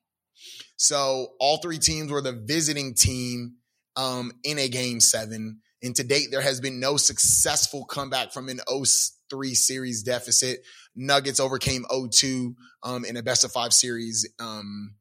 So 0.75 1.33
all 1.39 1.57
three 1.57 1.79
teams 1.79 2.11
were 2.11 2.21
the 2.21 2.31
visiting 2.31 2.93
team 2.93 3.56
um, 3.97 4.31
in 4.43 4.59
a 4.59 4.69
game 4.69 5.01
seven. 5.01 5.59
And 5.83 5.95
to 5.95 6.03
date, 6.03 6.27
there 6.31 6.41
has 6.41 6.61
been 6.61 6.79
no 6.79 6.97
successful 6.97 7.85
comeback 7.85 8.31
from 8.31 8.47
an 8.49 8.61
0-3 8.69 9.55
series 9.55 10.03
deficit. 10.03 10.59
Nuggets 10.95 11.39
overcame 11.39 11.85
0-2 11.91 12.55
um, 12.83 13.05
in 13.05 13.17
a 13.17 13.23
best 13.23 13.43
of 13.43 13.51
five 13.51 13.73
series 13.73 14.27
um, 14.39 14.95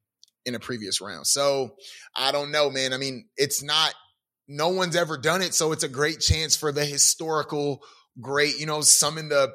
in 0.44 0.54
a 0.54 0.58
previous 0.58 1.00
round. 1.00 1.26
So 1.26 1.76
I 2.14 2.32
don't 2.32 2.50
know, 2.50 2.70
man. 2.70 2.92
I 2.92 2.98
mean, 2.98 3.26
it's 3.36 3.62
not, 3.62 3.94
no 4.48 4.68
one's 4.70 4.96
ever 4.96 5.16
done 5.16 5.42
it. 5.42 5.54
So 5.54 5.72
it's 5.72 5.82
a 5.82 5.88
great 5.88 6.20
chance 6.20 6.56
for 6.56 6.72
the 6.72 6.84
historical 6.84 7.82
great, 8.20 8.58
you 8.58 8.66
know, 8.66 8.80
summon 8.80 9.28
the, 9.28 9.50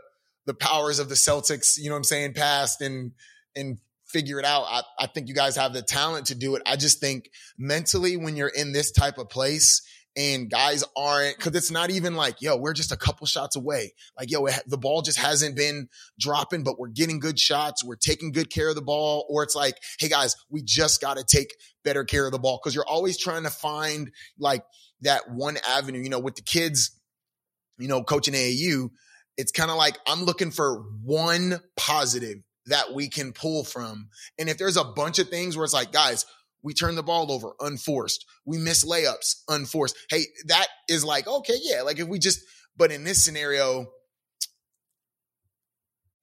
the 0.46 0.54
powers 0.54 1.00
of 1.00 1.08
the 1.08 1.16
Celtics, 1.16 1.78
you 1.78 1.90
know 1.90 1.96
what 1.96 2.00
I'm 2.00 2.04
saying, 2.04 2.34
past 2.34 2.82
and, 2.82 3.12
and 3.56 3.78
figure 4.12 4.40
it 4.40 4.46
out. 4.46 4.66
I, 4.68 4.82
I 5.00 5.08
think 5.08 5.28
you 5.28 5.34
guys 5.34 5.56
have 5.56 5.74
the 5.74 5.82
talent 5.82 6.28
to 6.28 6.36
do 6.36 6.56
it. 6.56 6.62
I 6.66 6.76
just 6.76 7.00
think 7.00 7.30
mentally 7.58 8.18
when 8.18 8.36
you're 8.36 8.48
in 8.48 8.74
this 8.74 8.92
type 8.92 9.18
of 9.18 9.30
place 9.30 9.82
and 10.18 10.50
guys 10.50 10.84
aren't 10.98 11.38
because 11.38 11.56
it's 11.56 11.72
not 11.72 11.90
even 11.90 12.16
like 12.16 12.42
yo 12.42 12.58
we're 12.58 12.74
just 12.74 12.92
a 12.92 12.98
couple 12.98 13.26
shots 13.26 13.56
away. 13.56 13.94
Like 14.20 14.30
yo 14.30 14.46
it, 14.46 14.62
the 14.68 14.78
ball 14.78 15.02
just 15.02 15.18
hasn't 15.18 15.56
been 15.56 15.88
dropping 16.20 16.64
but 16.64 16.78
we're 16.78 16.90
getting 16.90 17.20
good 17.20 17.40
shots. 17.40 17.84
We're 17.84 17.96
taking 17.96 18.32
good 18.32 18.50
care 18.50 18.70
of 18.70 18.76
the 18.76 18.82
ball. 18.82 19.26
Or 19.30 19.44
it's 19.44 19.56
like 19.56 19.76
hey 20.00 20.10
guys 20.10 20.36
we 20.50 20.62
just 20.64 21.00
got 21.00 21.18
to 21.18 21.24
take 21.24 21.56
better 21.84 22.04
care 22.04 22.26
of 22.26 22.32
the 22.32 22.40
ball. 22.40 22.60
Because 22.62 22.76
you're 22.76 22.88
always 22.88 23.18
trying 23.18 23.44
to 23.44 23.50
find 23.50 24.12
like 24.38 24.64
that 25.02 25.32
one 25.32 25.58
avenue. 25.68 26.00
You 26.00 26.10
know 26.10 26.20
with 26.20 26.36
the 26.36 26.42
kids 26.42 26.92
you 27.82 27.88
know 27.88 28.04
coaching 28.04 28.36
aau 28.36 28.90
it's 29.38 29.52
kind 29.52 29.72
of 29.72 29.78
like 29.78 29.98
i'm 30.08 30.24
looking 30.24 30.52
for 30.52 30.84
one 31.04 31.60
positive 31.76 32.38
that 32.68 32.94
we 32.94 33.10
can 33.10 33.34
pull 33.34 33.64
from. 33.64 34.10
And 34.38 34.50
if 34.50 34.58
there's 34.58 34.78
a 34.78 34.84
bunch 34.84 35.20
of 35.20 35.30
things 35.30 35.56
where 35.56 35.64
it's 35.64 35.74
like, 35.74 35.92
guys, 35.92 36.26
we 36.64 36.74
turn 36.74 36.96
the 36.96 37.04
ball 37.04 37.32
over 37.32 37.54
unforced, 37.60 38.26
we 38.46 38.58
miss 38.58 38.86
layups 38.86 39.42
unforced. 39.48 39.98
Hey, 40.10 40.26
that 40.48 40.68
is 40.88 41.04
like, 41.04 41.28
okay, 41.28 41.58
yeah, 41.62 41.82
like 41.82 42.00
if 42.00 42.08
we 42.08 42.20
just, 42.20 42.42
but 42.78 42.92
in 42.92 43.04
this 43.04 43.24
scenario, 43.24 43.88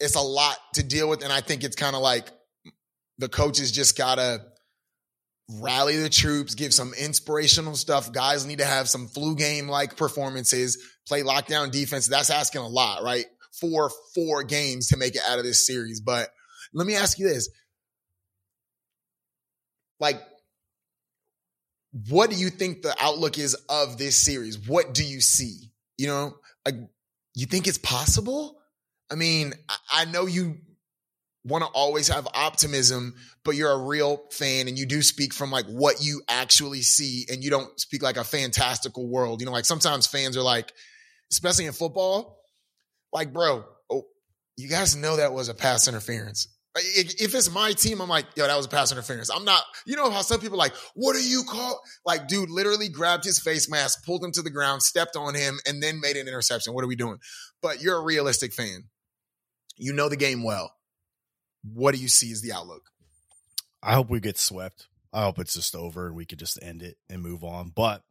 it's 0.01 0.15
a 0.15 0.21
lot 0.21 0.57
to 0.75 0.85
deal 0.85 1.09
with. 1.09 1.25
And 1.25 1.33
I 1.33 1.41
think 1.41 1.65
it's 1.65 1.77
kind 1.77 1.97
of 1.97 2.03
like 2.03 2.29
the 3.19 3.29
coaches 3.29 3.73
just 3.73 3.99
gotta 3.99 4.45
rally 5.51 5.97
the 5.97 6.09
troops, 6.09 6.55
give 6.55 6.73
some 6.75 6.93
inspirational 6.95 7.75
stuff. 7.75 8.13
Guys 8.13 8.47
need 8.47 8.59
to 8.59 8.65
have 8.65 8.89
some 8.89 9.09
flu 9.09 9.35
game 9.35 9.69
like 9.69 9.97
performances, 9.97 10.79
play 11.07 11.23
lockdown 11.23 11.71
defense. 11.71 12.07
That's 12.07 12.31
asking 12.31 12.61
a 12.61 12.69
lot, 12.69 13.03
right? 13.03 13.27
For 13.61 13.91
four 14.15 14.43
games 14.43 14.89
to 14.89 14.97
make 14.97 15.15
it 15.15 15.23
out 15.29 15.39
of 15.39 15.45
this 15.45 15.67
series. 15.67 16.01
But 16.01 16.31
let 16.73 16.87
me 16.87 16.95
ask 16.95 17.19
you 17.19 17.29
this. 17.29 17.49
Like, 20.01 20.21
what 22.09 22.31
do 22.31 22.37
you 22.37 22.51
think 22.51 22.83
the 22.83 22.95
outlook 23.01 23.39
is 23.39 23.55
of 23.69 23.99
this 23.99 24.17
series? 24.17 24.69
What 24.69 24.95
do 24.95 25.05
you 25.05 25.21
see? 25.21 25.73
You 25.97 26.07
know, 26.07 26.37
like, 26.65 26.77
you 27.35 27.47
think 27.47 27.67
it's 27.67 27.79
possible? 27.79 28.59
I 29.11 29.15
mean, 29.15 29.55
I 29.91 30.05
know 30.05 30.27
you 30.27 30.59
want 31.45 31.65
to 31.65 31.71
always 31.71 32.09
have 32.09 32.29
optimism, 32.35 33.15
but 33.45 33.55
you're 33.55 33.73
a 33.73 33.79
real 33.79 34.23
fan 34.31 34.69
and 34.69 34.79
you 34.79 34.87
do 34.87 35.03
speak 35.03 35.33
from 35.33 35.51
like 35.51 35.67
what 35.67 36.03
you 36.03 36.21
actually 36.29 36.83
see 36.83 37.27
and 37.31 37.43
you 37.43 37.51
don't 37.51 37.79
speak 37.81 38.03
like 38.03 38.17
a 38.17 38.25
fantastical 38.25 39.09
world. 39.09 39.41
You 39.41 39.47
know, 39.47 39.53
like 39.53 39.65
sometimes 39.65 40.07
fans 40.07 40.37
are 40.37 40.43
like, 40.43 40.73
especially 41.31 41.67
in 41.67 41.73
football, 41.73 42.38
like, 43.13 43.33
bro, 43.33 43.65
oh, 43.91 44.03
you 44.57 44.69
guys 44.69 44.97
know 44.97 45.17
that 45.17 45.33
was 45.33 45.49
a 45.49 45.55
pass 45.55 45.89
interference. 45.89 46.49
If 46.77 47.35
it's 47.35 47.51
my 47.51 47.73
team, 47.73 48.01
I'm 48.01 48.09
like, 48.09 48.27
yo, 48.37 48.47
that 48.47 48.57
was 48.57 48.67
a 48.67 48.69
pass 48.69 48.93
interference. 48.93 49.31
I'm 49.31 49.45
not, 49.45 49.63
you 49.85 49.97
know 49.97 50.11
how 50.11 50.21
some 50.21 50.39
people 50.39 50.59
like, 50.59 50.75
what 50.95 51.15
do 51.15 51.23
you 51.23 51.43
call? 51.43 51.81
Like, 52.07 52.29
dude 52.29 52.51
literally 52.51 52.89
grabbed 52.89 53.25
his 53.25 53.41
face 53.41 53.69
mask, 53.69 54.05
pulled 54.05 54.23
him 54.23 54.31
to 54.33 54.43
the 54.43 54.51
ground, 54.51 54.83
stepped 54.83 55.17
on 55.17 55.35
him, 55.35 55.59
and 55.67 55.83
then 55.83 56.01
made 56.01 56.17
an 56.17 56.29
interception. 56.29 56.75
What 56.75 56.85
are 56.85 56.89
we 56.89 56.95
doing? 56.95 57.19
But 57.63 57.83
you're 57.83 57.97
a 57.97 58.05
realistic 58.05 58.53
fan. 58.53 58.85
You 59.77 59.93
know 59.93 60.09
the 60.09 60.17
game 60.17 60.45
well. 60.45 60.73
What 61.65 61.95
do 61.95 62.01
you 62.01 62.09
see 62.09 62.31
as 62.31 62.43
the 62.43 62.53
outlook? 62.53 62.83
I 63.83 63.95
hope 63.95 64.09
we 64.09 64.21
get 64.21 64.39
swept. 64.39 64.87
I 65.13 65.23
hope 65.23 65.39
it's 65.39 65.55
just 65.55 65.75
over 65.75 66.07
and 66.07 66.15
we 66.15 66.27
could 66.27 66.39
just 66.39 66.63
end 66.63 66.83
it 66.83 66.97
and 67.09 67.23
move 67.23 67.43
on. 67.43 67.73
But 67.75 68.03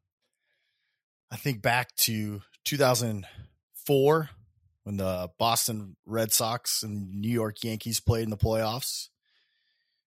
I 1.32 1.38
think 1.38 1.62
back 1.62 1.96
to 1.98 2.42
2004 2.66 4.30
when 4.88 4.96
the 4.96 5.30
Boston 5.38 5.98
Red 6.06 6.32
Sox 6.32 6.82
and 6.82 7.12
New 7.20 7.30
York 7.30 7.62
Yankees 7.62 8.00
played 8.00 8.24
in 8.24 8.30
the 8.30 8.38
playoffs 8.38 9.10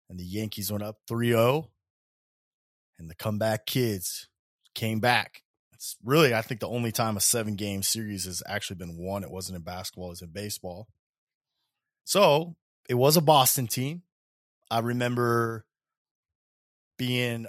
and 0.08 0.20
the 0.20 0.24
Yankees 0.24 0.70
went 0.70 0.84
up 0.84 0.98
3-0 1.10 1.66
and 2.96 3.10
the 3.10 3.16
comeback 3.16 3.66
kids 3.66 4.28
came 4.76 5.00
back. 5.00 5.42
It's 5.72 5.96
really 6.04 6.32
I 6.32 6.42
think 6.42 6.60
the 6.60 6.68
only 6.68 6.92
time 6.92 7.16
a 7.16 7.20
7 7.20 7.56
game 7.56 7.82
series 7.82 8.24
has 8.26 8.40
actually 8.46 8.76
been 8.76 8.96
won. 8.96 9.24
It 9.24 9.32
wasn't 9.32 9.56
in 9.56 9.62
basketball, 9.62 10.06
it 10.06 10.10
was 10.10 10.22
in 10.22 10.28
baseball. 10.28 10.86
So, 12.04 12.54
it 12.88 12.94
was 12.94 13.16
a 13.16 13.20
Boston 13.20 13.66
team. 13.66 14.02
I 14.70 14.78
remember 14.78 15.66
being 16.96 17.48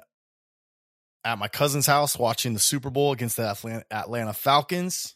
at 1.23 1.37
my 1.37 1.47
cousin's 1.47 1.85
house 1.85 2.17
watching 2.17 2.55
the 2.55 2.59
Super 2.59 2.89
Bowl 2.89 3.11
against 3.11 3.37
the 3.37 3.85
Atlanta 3.91 4.33
Falcons 4.33 5.15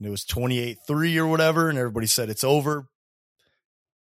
and 0.00 0.06
it 0.06 0.10
was 0.10 0.24
28-3 0.24 1.16
or 1.18 1.26
whatever 1.26 1.68
and 1.68 1.78
everybody 1.78 2.06
said 2.06 2.30
it's 2.30 2.42
over. 2.42 2.88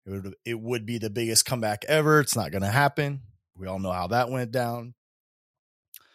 It 0.06 0.10
would, 0.10 0.34
it 0.44 0.60
would 0.60 0.86
be 0.86 0.98
the 0.98 1.10
biggest 1.10 1.44
comeback 1.44 1.84
ever. 1.86 2.18
It's 2.18 2.34
not 2.34 2.50
going 2.50 2.62
to 2.62 2.68
happen. 2.68 3.20
We 3.56 3.66
all 3.66 3.78
know 3.78 3.92
how 3.92 4.08
that 4.08 4.30
went 4.30 4.50
down. 4.50 4.94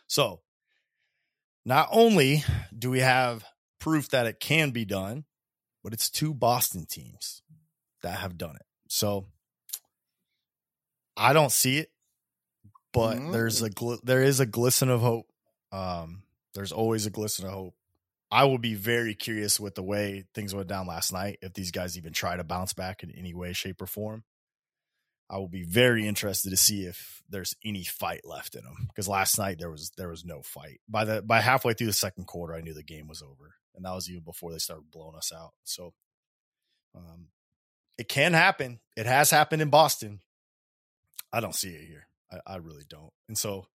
So 0.08 0.42
not 1.64 1.88
only 1.92 2.44
do 2.78 2.90
we 2.90 3.00
have 3.02 3.46
proof 3.80 4.10
that 4.10 4.26
it 4.26 4.40
can 4.40 4.72
be 4.72 4.84
done 4.84 5.26
but 5.84 5.94
it's 5.94 6.10
two 6.10 6.34
boston 6.34 6.86
teams 6.90 7.44
that 8.02 8.18
have 8.18 8.38
done 8.38 8.56
it. 8.56 8.66
So 8.90 9.28
i 11.16 11.34
don't 11.34 11.52
see 11.52 11.78
it 11.78 11.92
but 12.94 13.18
mm-hmm. 13.18 13.32
there's 13.32 13.62
a 13.62 13.70
gl- 13.70 14.02
there 14.04 14.24
is 14.24 14.40
a 14.40 14.46
glisten 14.46 14.90
of 14.90 15.02
hope. 15.02 15.28
Um 15.72 16.24
there's 16.56 16.72
always 16.72 17.06
a 17.06 17.12
glisten 17.12 17.46
of 17.46 17.52
hope 17.52 17.76
I 18.30 18.44
will 18.44 18.58
be 18.58 18.74
very 18.74 19.16
curious 19.16 19.60
with 19.60 19.76
the 19.76 19.84
way 19.84 20.26
things 20.34 20.54
went 20.54 20.68
down 20.68 20.88
last 20.88 21.14
night. 21.14 21.40
If 21.42 21.54
these 21.54 21.72
guys 21.72 21.98
even 21.98 22.12
try 22.14 22.36
to 22.36 22.44
bounce 22.44 22.74
back 22.74 23.04
in 23.04 23.12
any 23.12 23.34
way, 23.34 23.54
shape, 23.54 23.82
or 23.82 23.88
form, 23.88 24.24
I 25.30 25.38
will 25.38 25.48
be 25.48 25.64
very 25.64 26.06
interested 26.06 26.50
to 26.50 26.58
see 26.58 26.86
if 26.86 27.22
there's 27.30 27.56
any 27.64 27.84
fight 27.84 28.22
left 28.26 28.56
in 28.56 28.64
them. 28.64 28.88
Because 28.88 29.08
last 29.08 29.38
night 29.38 29.60
there 29.60 29.72
was 29.72 29.92
there 29.98 30.10
was 30.10 30.26
no 30.26 30.42
fight. 30.42 30.80
By 30.90 31.06
the 31.06 31.22
by 31.22 31.40
halfway 31.40 31.74
through 31.74 31.88
the 31.88 31.94
second 31.94 32.28
quarter, 32.28 32.54
I 32.54 32.62
knew 32.62 32.74
the 32.74 32.84
game 32.84 33.08
was 33.08 33.22
over, 33.22 33.56
and 33.76 33.86
that 33.86 33.94
was 33.94 34.10
even 34.10 34.24
before 34.24 34.52
they 34.52 34.58
started 34.58 34.92
blowing 34.92 35.16
us 35.16 35.32
out. 35.34 35.52
So, 35.64 35.94
um, 36.96 37.28
it 37.98 38.10
can 38.10 38.34
happen. 38.34 38.80
It 38.98 39.06
has 39.06 39.32
happened 39.32 39.62
in 39.62 39.70
Boston. 39.70 40.20
I 41.32 41.40
don't 41.40 41.56
see 41.56 41.70
it 41.70 41.88
here. 41.88 42.08
I, 42.32 42.56
I 42.56 42.56
really 42.58 42.86
don't. 42.88 43.12
And 43.28 43.38
so 43.38 43.68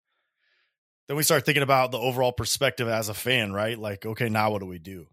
then 1.12 1.18
we 1.18 1.24
start 1.24 1.46
thinking 1.46 1.62
about 1.62 1.92
the 1.92 1.98
overall 1.98 2.32
perspective 2.32 2.88
as 2.88 3.10
a 3.10 3.14
fan, 3.14 3.52
right? 3.52 3.78
Like, 3.78 4.06
okay, 4.06 4.30
now 4.30 4.50
what 4.50 4.60
do 4.60 4.66
we 4.66 4.80
do? 4.80 5.08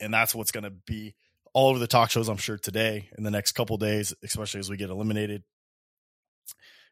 And 0.00 0.14
that's 0.14 0.36
what's 0.36 0.52
going 0.52 0.62
to 0.62 0.70
be 0.70 1.16
all 1.52 1.70
over 1.70 1.80
the 1.80 1.88
talk 1.88 2.10
shows, 2.10 2.28
I'm 2.28 2.36
sure, 2.36 2.58
today 2.58 3.08
in 3.18 3.24
the 3.24 3.32
next 3.32 3.52
couple 3.52 3.76
days, 3.76 4.14
especially 4.22 4.60
as 4.60 4.70
we 4.70 4.76
get 4.76 4.90
eliminated. 4.90 5.42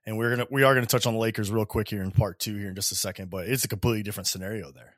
And 0.05 0.19
we're 0.19 0.31
gonna 0.31 0.49
we 0.51 0.65
are 0.65 0.75
gonna 0.75 0.87
touch 0.87 1.07
on 1.07 1.15
the 1.15 1.21
Lakers 1.21 1.49
real 1.49 1.65
quick 1.65 1.89
here 1.89 2.03
in 2.03 2.11
part 2.11 2.41
two 2.41 2.57
here 2.57 2.71
in 2.71 2.75
just 2.75 2.91
a 2.91 2.97
second, 2.97 3.31
but 3.31 3.47
it's 3.47 3.63
a 3.63 3.69
completely 3.69 4.03
different 4.03 4.27
scenario 4.27 4.73
there. 4.73 4.97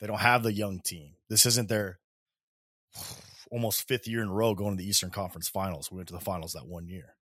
They 0.00 0.06
don't 0.06 0.18
have 0.18 0.42
the 0.42 0.52
young 0.54 0.80
team. 0.80 1.12
This 1.28 1.44
isn't 1.44 1.68
their 1.68 1.98
almost 3.50 3.86
fifth 3.86 4.08
year 4.08 4.22
in 4.22 4.28
a 4.28 4.32
row 4.32 4.54
going 4.54 4.78
to 4.78 4.82
the 4.82 4.88
Eastern 4.88 5.10
Conference 5.10 5.50
Finals. 5.50 5.90
We 5.90 5.96
went 5.96 6.08
to 6.08 6.14
the 6.14 6.20
finals 6.20 6.54
that 6.54 6.66
one 6.66 6.88
year. 6.88 7.16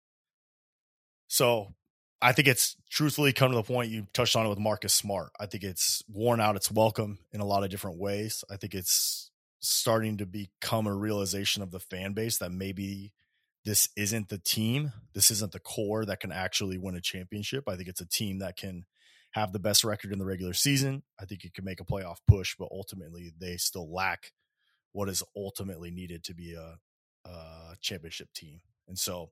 So 1.28 1.74
I 2.22 2.32
think 2.32 2.48
it's 2.48 2.76
truthfully 2.90 3.34
come 3.34 3.52
to 3.52 3.58
the 3.58 3.64
point 3.64 3.92
you 3.92 4.08
touched 4.14 4.36
on 4.36 4.46
it 4.46 4.50
with 4.50 4.60
Marcus 4.60 4.94
Smart. 4.94 5.32
I 5.40 5.46
think 5.46 5.64
it's 5.64 6.02
worn 6.08 6.40
out 6.40 6.56
its 6.56 6.72
welcome 6.72 7.20
in 7.32 7.42
a 7.42 7.46
lot 7.46 7.64
of 7.64 7.70
different 7.70 8.00
ways. 8.00 8.44
I 8.50 8.58
think 8.58 8.74
it's 8.74 9.30
starting 9.60 10.18
to 10.18 10.26
become 10.26 10.88
a 10.88 10.94
realization 10.94 11.62
of 11.62 11.72
the 11.72 11.80
fan 11.80 12.14
base 12.14 12.38
that 12.38 12.52
maybe 12.52 13.14
this 13.66 13.90
isn't 13.98 14.30
the 14.30 14.38
team, 14.38 14.94
this 15.14 15.32
isn't 15.32 15.52
the 15.52 15.60
core 15.60 16.06
that 16.06 16.20
can 16.20 16.32
actually 16.32 16.78
win 16.78 16.96
a 16.96 17.02
championship. 17.02 17.68
I 17.68 17.76
think 17.76 17.90
it's 17.90 18.02
a 18.02 18.08
team 18.08 18.40
that 18.40 18.58
can 18.58 18.86
have 19.32 19.52
the 19.52 19.60
best 19.60 19.84
record 19.84 20.14
in 20.14 20.20
the 20.20 20.26
regular 20.26 20.54
season. 20.54 21.04
I 21.20 21.26
think 21.26 21.44
it 21.44 21.54
can 21.54 21.66
make 21.66 21.82
a 21.82 21.86
playoff 21.86 22.18
push, 22.28 22.56
but 22.58 22.70
ultimately 22.72 23.34
they 23.38 23.58
still 23.58 23.92
lack 23.92 24.32
what 24.94 25.10
is 25.10 25.24
ultimately 25.36 25.92
needed 25.92 26.24
to 26.24 26.34
be 26.34 26.54
a, 26.54 26.78
a 27.30 27.76
championship 27.82 28.32
team. 28.34 28.62
And 28.88 28.98
so 28.98 29.32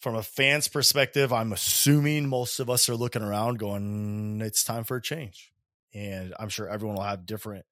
from 0.00 0.14
a 0.14 0.22
fan's 0.22 0.68
perspective, 0.68 1.32
I'm 1.32 1.52
assuming 1.52 2.28
most 2.28 2.60
of 2.60 2.68
us 2.68 2.88
are 2.88 2.96
looking 2.96 3.22
around 3.22 3.58
going, 3.58 4.40
it's 4.42 4.64
time 4.64 4.84
for 4.84 4.96
a 4.96 5.02
change. 5.02 5.52
And 5.94 6.34
I'm 6.38 6.48
sure 6.48 6.68
everyone 6.68 6.96
will 6.96 7.04
have 7.04 7.26
different 7.26 7.64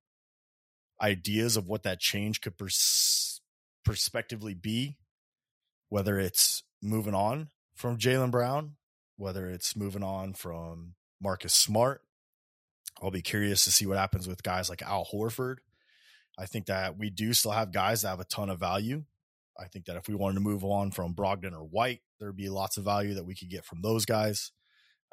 ideas 1.01 1.57
of 1.57 1.69
what 1.69 1.83
that 1.83 2.01
change 2.01 2.41
could 2.41 2.57
pers- 2.57 3.41
perspectively 3.85 4.55
be, 4.55 4.97
whether 5.91 6.19
it's 6.19 6.63
moving 6.83 7.15
on 7.15 7.49
from 7.75 7.99
Jaylen 7.99 8.31
Brown, 8.31 8.77
whether 9.17 9.49
it's 9.49 9.77
moving 9.77 10.03
on 10.03 10.33
from 10.33 10.95
Marcus 11.21 11.53
Smart. 11.53 12.01
I'll 13.03 13.11
be 13.11 13.23
curious 13.23 13.65
to 13.65 13.73
see 13.73 13.87
what 13.87 13.99
happens 13.99 14.27
with 14.27 14.43
guys 14.43 14.71
like 14.71 14.83
Al 14.83 15.07
Horford. 15.13 15.57
I 16.39 16.47
think 16.47 16.67
that 16.67 16.99
we 16.99 17.11
do 17.11 17.33
still 17.33 17.51
have 17.53 17.73
guys 17.73 18.03
that 18.03 18.09
have 18.09 18.21
a 18.21 18.25
ton 18.25 18.51
of 18.51 18.59
value. 18.59 19.05
I 19.59 19.67
think 19.67 19.87
that 19.87 19.97
if 19.97 20.09
we 20.09 20.15
wanted 20.15 20.35
to 20.35 20.41
move 20.41 20.65
on 20.65 20.91
from 20.91 21.15
Brogdon 21.15 21.53
or 21.53 21.65
White, 21.65 22.01
there'd 22.19 22.37
be 22.37 22.49
lots 22.49 22.77
of 22.77 22.85
value 22.85 23.15
that 23.15 23.25
we 23.25 23.35
could 23.35 23.51
get 23.51 23.65
from 23.65 23.83
those 23.83 24.05
guys. 24.05 24.53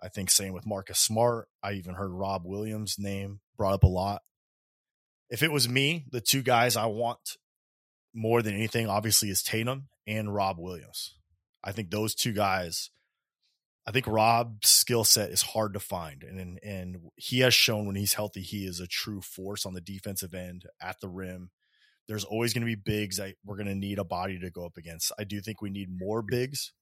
I 0.02 0.10
think 0.10 0.32
same 0.32 0.54
with 0.54 0.66
Marcus 0.66 1.00
Smart. 1.00 1.48
I 1.62 1.74
even 1.74 1.94
heard 1.94 2.12
Rob 2.12 2.42
Williams' 2.46 2.96
name 2.98 3.42
brought 3.56 3.76
up 3.76 3.84
a 3.84 3.88
lot. 3.88 4.22
If 5.30 5.44
it 5.44 5.52
was 5.52 5.70
me, 5.70 6.06
the 6.12 6.22
two 6.22 6.42
guys 6.42 6.76
I 6.76 6.88
want 6.88 7.38
more 8.14 8.42
than 8.42 8.56
anything, 8.56 8.88
obviously, 8.88 9.30
is 9.30 9.44
Tatum 9.44 9.90
and 10.08 10.34
Rob 10.34 10.58
Williams. 10.60 11.16
I 11.64 11.72
think 11.72 11.92
those 11.92 12.16
two 12.16 12.34
guys. 12.34 12.90
I 13.88 13.92
think 13.92 14.06
Rob's 14.06 14.70
skill 14.70 15.04
set 15.04 15.32
is 15.32 15.42
hard 15.42 15.74
to 15.74 15.80
find, 15.80 16.24
and 16.24 16.60
and 16.64 16.98
he 17.16 17.40
has 17.40 17.54
shown 17.54 17.86
when 17.86 17.96
he's 17.96 18.14
healthy, 18.14 18.42
he 18.42 18.66
is 18.66 18.80
a 18.80 18.88
true 18.88 19.22
force 19.22 19.66
on 19.66 19.74
the 19.74 19.82
defensive 19.82 20.34
end 20.34 20.66
at 20.82 21.00
the 21.00 21.10
rim 21.10 21.52
there's 22.08 22.24
always 22.24 22.54
going 22.54 22.62
to 22.62 22.66
be 22.66 22.76
bigs 22.76 23.18
that 23.18 23.36
we're 23.46 23.56
going 23.58 23.68
to 23.68 23.76
need 23.76 24.00
a 24.00 24.04
body 24.04 24.40
to 24.40 24.50
go 24.50 24.66
up 24.66 24.78
against. 24.78 25.12
I 25.18 25.24
do 25.24 25.40
think 25.42 25.62
we 25.62 25.70
need 25.70 25.90
more 25.92 26.22
bigs. 26.22 26.74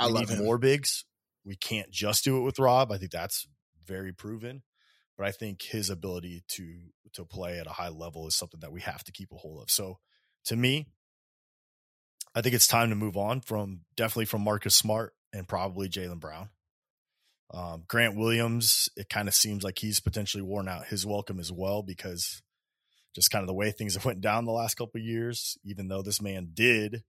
We 0.00 0.06
I 0.06 0.08
love 0.08 0.28
need 0.28 0.38
him. 0.38 0.44
more 0.44 0.58
bigs. 0.58 1.04
We 1.44 1.56
can't 1.56 1.90
just 1.90 2.24
do 2.24 2.38
it 2.38 2.42
with 2.42 2.58
Rob. 2.58 2.90
I 2.92 2.98
think 2.98 3.12
that's 3.12 3.46
very 3.86 4.12
proven. 4.12 4.62
But 5.18 5.26
I 5.26 5.30
think 5.30 5.62
his 5.62 5.90
ability 5.90 6.42
to 6.48 6.74
to 7.14 7.24
play 7.24 7.58
at 7.58 7.66
a 7.66 7.70
high 7.70 7.90
level 7.90 8.26
is 8.26 8.34
something 8.34 8.60
that 8.60 8.72
we 8.72 8.80
have 8.80 9.04
to 9.04 9.12
keep 9.12 9.30
a 9.32 9.36
hold 9.36 9.62
of. 9.62 9.70
So 9.70 9.98
to 10.46 10.56
me, 10.56 10.88
I 12.34 12.40
think 12.40 12.54
it's 12.54 12.66
time 12.66 12.88
to 12.88 12.96
move 12.96 13.16
on 13.16 13.42
from 13.42 13.80
definitely 13.94 14.24
from 14.24 14.42
Marcus 14.42 14.74
Smart 14.74 15.12
and 15.32 15.46
probably 15.46 15.88
Jaylen 15.88 16.20
Brown. 16.20 16.48
Um, 17.52 17.84
Grant 17.86 18.16
Williams, 18.16 18.88
it 18.96 19.10
kind 19.10 19.28
of 19.28 19.34
seems 19.34 19.62
like 19.62 19.78
he's 19.78 20.00
potentially 20.00 20.42
worn 20.42 20.68
out 20.68 20.86
his 20.86 21.04
welcome 21.04 21.38
as 21.38 21.52
well 21.52 21.82
because 21.82 22.40
just 23.14 23.30
kind 23.30 23.42
of 23.42 23.46
the 23.46 23.54
way 23.54 23.70
things 23.70 23.94
have 23.94 24.04
went 24.04 24.20
down 24.20 24.44
the 24.44 24.52
last 24.52 24.74
couple 24.74 25.00
of 25.00 25.04
years, 25.04 25.58
even 25.64 25.88
though 25.88 26.02
this 26.02 26.20
man 26.20 26.50
did, 26.54 27.02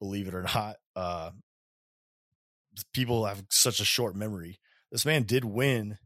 believe 0.00 0.28
it 0.28 0.34
or 0.34 0.42
not, 0.42 0.76
uh, 0.96 1.30
people 2.92 3.26
have 3.26 3.44
such 3.50 3.80
a 3.80 3.84
short 3.84 4.14
memory. 4.14 4.60
This 4.90 5.04
man 5.04 5.24
did 5.24 5.44
win 5.44 5.98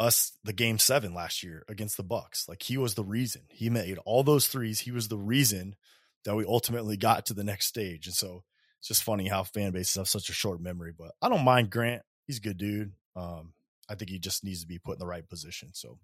us 0.00 0.32
the 0.44 0.52
game 0.52 0.78
seven 0.78 1.12
last 1.14 1.42
year 1.42 1.64
against 1.68 1.96
the 1.96 2.02
Bucks. 2.02 2.48
Like 2.48 2.62
he 2.62 2.76
was 2.76 2.94
the 2.94 3.04
reason. 3.04 3.42
He 3.48 3.68
made 3.68 3.98
all 4.04 4.22
those 4.22 4.46
threes. 4.46 4.80
He 4.80 4.92
was 4.92 5.08
the 5.08 5.18
reason 5.18 5.74
that 6.24 6.36
we 6.36 6.44
ultimately 6.44 6.96
got 6.96 7.26
to 7.26 7.34
the 7.34 7.44
next 7.44 7.66
stage. 7.66 8.06
And 8.06 8.14
so 8.14 8.44
it's 8.78 8.88
just 8.88 9.02
funny 9.02 9.28
how 9.28 9.42
fan 9.42 9.72
bases 9.72 9.96
have 9.96 10.08
such 10.08 10.28
a 10.28 10.34
short 10.34 10.60
memory. 10.60 10.92
But 10.96 11.12
I 11.20 11.28
don't 11.28 11.44
mind 11.44 11.70
Grant. 11.70 12.02
He's 12.26 12.38
a 12.38 12.42
good 12.42 12.58
dude. 12.58 12.92
Um, 13.16 13.54
I 13.88 13.94
think 13.94 14.10
he 14.10 14.18
just 14.18 14.44
needs 14.44 14.60
to 14.60 14.68
be 14.68 14.78
put 14.78 14.94
in 14.94 14.98
the 15.00 15.06
right 15.06 15.28
position. 15.28 15.70
So 15.72 15.98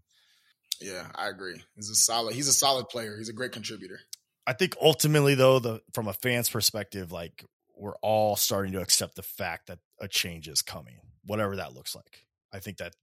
yeah, 0.80 1.06
I 1.14 1.28
agree. 1.28 1.62
He's 1.76 1.90
a 1.90 1.94
solid. 1.94 2.34
He's 2.34 2.48
a 2.48 2.52
solid 2.52 2.88
player. 2.88 3.16
He's 3.16 3.28
a 3.28 3.32
great 3.34 3.52
contributor. 3.52 4.00
I 4.46 4.52
think 4.52 4.76
ultimately, 4.80 5.34
though, 5.34 5.58
the 5.58 5.80
from 5.92 6.08
a 6.08 6.12
fan's 6.12 6.50
perspective, 6.50 7.12
like 7.12 7.44
we're 7.76 7.96
all 8.02 8.36
starting 8.36 8.72
to 8.72 8.80
accept 8.80 9.16
the 9.16 9.22
fact 9.22 9.66
that 9.68 9.78
a 10.00 10.08
change 10.08 10.48
is 10.48 10.62
coming, 10.62 11.00
whatever 11.24 11.56
that 11.56 11.74
looks 11.74 11.94
like. 11.94 12.26
I 12.52 12.60
think 12.60 12.78
that 12.78 12.94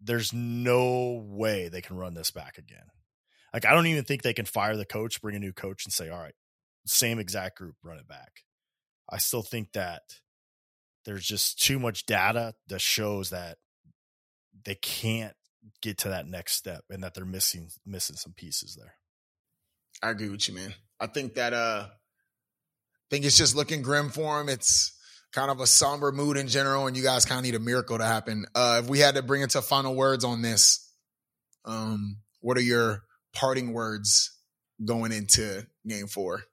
there's 0.00 0.32
no 0.32 1.24
way 1.24 1.68
they 1.68 1.80
can 1.80 1.96
run 1.96 2.14
this 2.14 2.30
back 2.30 2.58
again. 2.58 2.86
Like 3.52 3.64
I 3.64 3.72
don't 3.72 3.86
even 3.86 4.04
think 4.04 4.22
they 4.22 4.34
can 4.34 4.44
fire 4.44 4.76
the 4.76 4.84
coach, 4.84 5.22
bring 5.22 5.36
a 5.36 5.40
new 5.40 5.52
coach, 5.52 5.84
and 5.84 5.92
say, 5.92 6.08
"All 6.10 6.20
right, 6.20 6.34
same 6.86 7.18
exact 7.18 7.58
group, 7.58 7.76
run 7.82 7.98
it 7.98 8.08
back." 8.08 8.44
I 9.08 9.18
still 9.18 9.42
think 9.42 9.72
that 9.72 10.02
there's 11.04 11.24
just 11.24 11.60
too 11.60 11.78
much 11.78 12.04
data 12.04 12.54
that 12.68 12.80
shows 12.80 13.30
that 13.30 13.58
they 14.64 14.74
can't 14.74 15.34
get 15.80 15.98
to 15.98 16.08
that 16.08 16.26
next 16.26 16.54
step 16.54 16.84
and 16.90 17.02
that 17.02 17.14
they're 17.14 17.24
missing 17.24 17.68
missing 17.86 18.16
some 18.16 18.32
pieces 18.32 18.76
there. 18.78 18.94
I 20.02 20.10
agree 20.10 20.28
with 20.28 20.48
you, 20.48 20.54
man. 20.54 20.74
I 21.00 21.06
think 21.06 21.34
that 21.34 21.52
uh 21.52 21.86
I 21.88 23.10
think 23.10 23.24
it's 23.24 23.38
just 23.38 23.56
looking 23.56 23.82
grim 23.82 24.10
for 24.10 24.40
him. 24.40 24.48
It's 24.48 24.94
kind 25.32 25.50
of 25.50 25.60
a 25.60 25.66
somber 25.66 26.12
mood 26.12 26.36
in 26.36 26.48
general, 26.48 26.86
and 26.86 26.96
you 26.96 27.02
guys 27.02 27.24
kind 27.24 27.38
of 27.38 27.44
need 27.44 27.54
a 27.54 27.60
miracle 27.60 27.98
to 27.98 28.04
happen. 28.04 28.46
Uh 28.54 28.80
if 28.82 28.90
we 28.90 28.98
had 28.98 29.14
to 29.14 29.22
bring 29.22 29.42
it 29.42 29.50
to 29.50 29.62
final 29.62 29.94
words 29.94 30.24
on 30.24 30.42
this, 30.42 30.90
um, 31.64 32.18
what 32.40 32.56
are 32.56 32.62
your 32.62 33.02
parting 33.32 33.72
words 33.72 34.32
going 34.84 35.12
into 35.12 35.66
game 35.86 36.06
four? 36.06 36.44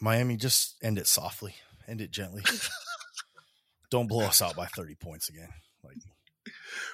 Miami, 0.00 0.36
just 0.36 0.76
end 0.82 0.98
it 0.98 1.06
softly, 1.06 1.54
end 1.88 2.00
it 2.00 2.10
gently. 2.10 2.42
Don't 3.90 4.08
blow 4.08 4.24
us 4.24 4.42
out 4.42 4.56
by 4.56 4.66
30 4.66 4.96
points 4.96 5.28
again. 5.28 5.48
Like 5.84 5.96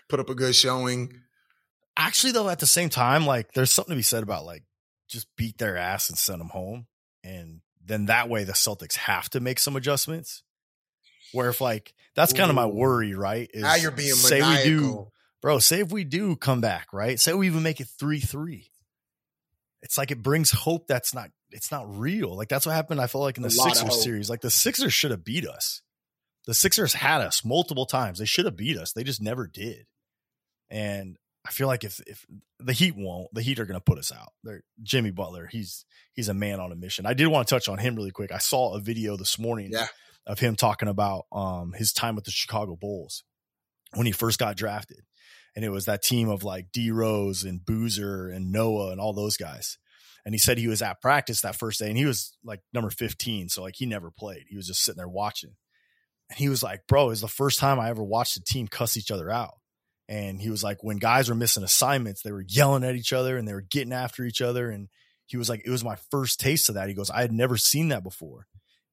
put 0.08 0.20
up 0.20 0.28
a 0.28 0.34
good 0.34 0.54
showing. 0.54 1.20
Actually, 1.96 2.32
though, 2.32 2.48
at 2.48 2.58
the 2.58 2.66
same 2.66 2.88
time, 2.88 3.26
like 3.26 3.52
there's 3.52 3.70
something 3.70 3.92
to 3.92 3.96
be 3.96 4.02
said 4.02 4.22
about 4.22 4.44
like 4.44 4.64
just 5.08 5.26
beat 5.36 5.58
their 5.58 5.76
ass 5.76 6.08
and 6.08 6.18
send 6.18 6.40
them 6.40 6.48
home. 6.48 6.86
And 7.22 7.60
then 7.84 8.06
that 8.06 8.28
way 8.28 8.44
the 8.44 8.52
Celtics 8.52 8.96
have 8.96 9.28
to 9.30 9.40
make 9.40 9.58
some 9.58 9.76
adjustments. 9.76 10.42
Where 11.32 11.48
if 11.48 11.60
like 11.60 11.94
that's 12.14 12.32
kind 12.32 12.50
of 12.50 12.56
my 12.56 12.66
worry, 12.66 13.14
right? 13.14 13.48
Is 13.52 13.62
now 13.62 13.74
you're 13.74 13.90
being 13.90 14.12
say 14.12 14.40
maniacal. 14.40 14.64
we 14.64 14.68
do, 14.68 15.08
bro. 15.40 15.58
Say 15.58 15.80
if 15.80 15.90
we 15.90 16.04
do 16.04 16.36
come 16.36 16.60
back, 16.60 16.88
right? 16.92 17.18
Say 17.18 17.32
we 17.32 17.46
even 17.46 17.62
make 17.62 17.80
it 17.80 17.88
three 17.98 18.20
three. 18.20 18.70
It's 19.82 19.98
like 19.98 20.10
it 20.10 20.22
brings 20.22 20.50
hope 20.50 20.86
that's 20.86 21.14
not 21.14 21.30
it's 21.50 21.70
not 21.70 21.98
real. 21.98 22.36
Like 22.36 22.48
that's 22.48 22.66
what 22.66 22.74
happened. 22.74 23.00
I 23.00 23.06
felt 23.06 23.24
like 23.24 23.36
in 23.36 23.42
the 23.42 23.50
Sixers 23.50 24.02
series, 24.02 24.30
like 24.30 24.40
the 24.40 24.50
Sixers 24.50 24.92
should 24.92 25.10
have 25.10 25.24
beat 25.24 25.46
us. 25.46 25.82
The 26.46 26.54
Sixers 26.54 26.92
had 26.94 27.20
us 27.20 27.44
multiple 27.44 27.86
times. 27.86 28.18
They 28.18 28.24
should 28.24 28.44
have 28.44 28.56
beat 28.56 28.76
us. 28.76 28.92
They 28.92 29.04
just 29.04 29.22
never 29.22 29.46
did. 29.46 29.86
And 30.70 31.16
I 31.44 31.50
feel 31.50 31.66
like 31.66 31.82
if 31.84 32.00
if 32.06 32.24
the 32.60 32.72
Heat 32.72 32.94
won't, 32.96 33.32
the 33.34 33.42
Heat 33.42 33.58
are 33.58 33.66
going 33.66 33.78
to 33.78 33.84
put 33.84 33.98
us 33.98 34.12
out. 34.12 34.32
They're, 34.44 34.62
Jimmy 34.82 35.10
Butler, 35.10 35.48
he's 35.50 35.84
he's 36.12 36.28
a 36.28 36.34
man 36.34 36.60
on 36.60 36.70
a 36.70 36.76
mission. 36.76 37.06
I 37.06 37.14
did 37.14 37.26
want 37.26 37.48
to 37.48 37.54
touch 37.54 37.68
on 37.68 37.78
him 37.78 37.96
really 37.96 38.12
quick. 38.12 38.30
I 38.30 38.38
saw 38.38 38.74
a 38.74 38.80
video 38.80 39.16
this 39.16 39.38
morning 39.38 39.70
yeah. 39.72 39.88
of 40.26 40.38
him 40.38 40.54
talking 40.54 40.88
about 40.88 41.26
um, 41.32 41.72
his 41.72 41.92
time 41.92 42.14
with 42.14 42.24
the 42.24 42.30
Chicago 42.30 42.76
Bulls 42.76 43.24
when 43.94 44.06
he 44.06 44.12
first 44.12 44.38
got 44.38 44.56
drafted, 44.56 45.00
and 45.56 45.64
it 45.64 45.70
was 45.70 45.86
that 45.86 46.02
team 46.02 46.28
of 46.28 46.44
like 46.44 46.70
D 46.72 46.92
Rose 46.92 47.42
and 47.42 47.64
Boozer 47.64 48.28
and 48.28 48.52
Noah 48.52 48.92
and 48.92 49.00
all 49.00 49.12
those 49.12 49.36
guys. 49.36 49.78
And 50.24 50.32
he 50.32 50.38
said 50.38 50.56
he 50.56 50.68
was 50.68 50.82
at 50.82 51.00
practice 51.00 51.40
that 51.40 51.56
first 51.56 51.80
day, 51.80 51.88
and 51.88 51.98
he 51.98 52.06
was 52.06 52.36
like 52.44 52.60
number 52.72 52.90
fifteen, 52.90 53.48
so 53.48 53.62
like 53.62 53.74
he 53.76 53.86
never 53.86 54.12
played. 54.12 54.44
He 54.48 54.56
was 54.56 54.68
just 54.68 54.84
sitting 54.84 54.98
there 54.98 55.08
watching, 55.08 55.56
and 56.30 56.38
he 56.38 56.48
was 56.48 56.62
like, 56.62 56.86
"Bro, 56.86 57.10
it's 57.10 57.20
the 57.20 57.26
first 57.26 57.58
time 57.58 57.80
I 57.80 57.90
ever 57.90 58.04
watched 58.04 58.36
a 58.36 58.42
team 58.44 58.68
cuss 58.68 58.96
each 58.96 59.10
other 59.10 59.28
out." 59.28 59.54
And 60.12 60.42
he 60.42 60.50
was 60.50 60.62
like, 60.62 60.84
when 60.84 60.98
guys 60.98 61.30
were 61.30 61.34
missing 61.34 61.64
assignments, 61.64 62.20
they 62.20 62.32
were 62.32 62.44
yelling 62.46 62.84
at 62.84 62.96
each 62.96 63.14
other 63.14 63.38
and 63.38 63.48
they 63.48 63.54
were 63.54 63.62
getting 63.62 63.94
after 63.94 64.24
each 64.24 64.42
other. 64.42 64.68
And 64.68 64.90
he 65.24 65.38
was 65.38 65.48
like, 65.48 65.62
it 65.64 65.70
was 65.70 65.82
my 65.82 65.96
first 66.10 66.38
taste 66.38 66.68
of 66.68 66.74
that. 66.74 66.88
He 66.88 66.94
goes, 66.94 67.08
I 67.08 67.22
had 67.22 67.32
never 67.32 67.56
seen 67.56 67.88
that 67.88 68.04
before. 68.04 68.46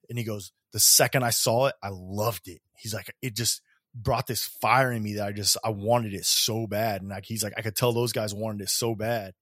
And 0.10 0.18
he 0.18 0.24
goes, 0.24 0.54
the 0.72 0.80
second 0.80 1.24
I 1.24 1.32
saw 1.32 1.68
it, 1.68 1.76
I 1.84 1.90
loved 1.92 2.48
it. 2.48 2.62
He's 2.78 2.94
like, 2.94 3.14
it 3.22 3.36
just 3.36 3.62
brought 3.94 4.28
this 4.28 4.46
fire 4.46 4.94
in 4.94 5.04
me 5.04 5.16
that 5.16 5.28
I 5.28 5.34
just, 5.34 5.58
I 5.62 5.72
wanted 5.72 6.14
it 6.14 6.24
so 6.24 6.68
bad. 6.68 7.02
And 7.02 7.10
like, 7.10 7.26
he's 7.26 7.44
like, 7.44 7.54
I 7.58 7.64
could 7.64 7.76
tell 7.76 7.92
those 7.92 8.14
guys 8.14 8.34
wanted 8.34 8.62
it 8.62 8.70
so 8.70 8.96
bad. 8.96 9.34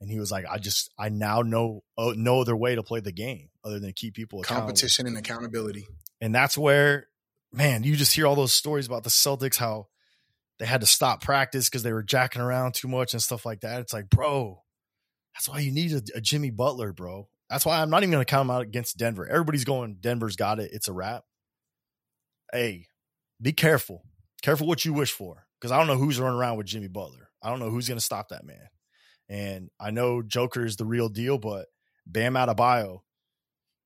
And 0.00 0.10
he 0.10 0.18
was 0.18 0.32
like, 0.32 0.46
I 0.50 0.56
just, 0.56 0.90
I 0.98 1.10
now 1.10 1.42
know 1.42 1.84
uh, 1.98 2.14
no 2.16 2.40
other 2.40 2.56
way 2.56 2.74
to 2.74 2.82
play 2.82 3.00
the 3.00 3.12
game 3.12 3.50
other 3.62 3.78
than 3.78 3.92
keep 3.92 4.14
people 4.14 4.42
competition 4.44 5.06
and 5.06 5.18
accountability. 5.18 5.86
And 6.22 6.34
that's 6.34 6.56
where, 6.56 7.08
man, 7.52 7.82
you 7.82 7.96
just 7.96 8.14
hear 8.14 8.26
all 8.26 8.34
those 8.34 8.54
stories 8.54 8.86
about 8.86 9.04
the 9.04 9.10
Celtics, 9.10 9.58
how 9.58 9.88
they 10.62 10.68
had 10.68 10.80
to 10.82 10.86
stop 10.86 11.20
practice 11.20 11.68
because 11.68 11.82
they 11.82 11.92
were 11.92 12.04
jacking 12.04 12.40
around 12.40 12.74
too 12.74 12.86
much 12.86 13.14
and 13.14 13.20
stuff 13.20 13.44
like 13.44 13.62
that. 13.62 13.80
It's 13.80 13.92
like, 13.92 14.08
bro, 14.08 14.62
that's 15.34 15.48
why 15.48 15.58
you 15.58 15.72
need 15.72 15.90
a, 15.90 16.02
a 16.14 16.20
Jimmy 16.20 16.50
Butler, 16.50 16.92
bro. 16.92 17.28
That's 17.50 17.66
why 17.66 17.82
I'm 17.82 17.90
not 17.90 18.04
even 18.04 18.12
going 18.12 18.24
to 18.24 18.30
count 18.30 18.46
him 18.46 18.52
out 18.52 18.62
against 18.62 18.96
Denver. 18.96 19.26
Everybody's 19.26 19.64
going, 19.64 19.96
Denver's 20.00 20.36
got 20.36 20.60
it. 20.60 20.70
It's 20.72 20.86
a 20.86 20.92
wrap. 20.92 21.24
Hey, 22.52 22.86
be 23.40 23.52
careful. 23.52 24.04
Careful 24.40 24.68
what 24.68 24.84
you 24.84 24.92
wish 24.92 25.10
for 25.10 25.48
because 25.60 25.72
I 25.72 25.78
don't 25.78 25.88
know 25.88 25.96
who's 25.96 26.20
running 26.20 26.38
around 26.38 26.58
with 26.58 26.68
Jimmy 26.68 26.86
Butler. 26.86 27.28
I 27.42 27.50
don't 27.50 27.58
know 27.58 27.70
who's 27.70 27.88
going 27.88 27.98
to 27.98 28.04
stop 28.04 28.28
that 28.28 28.46
man. 28.46 28.68
And 29.28 29.68
I 29.80 29.90
know 29.90 30.22
Joker 30.22 30.64
is 30.64 30.76
the 30.76 30.86
real 30.86 31.08
deal, 31.08 31.38
but 31.38 31.66
Bam 32.06 32.34
Adebayo 32.34 33.00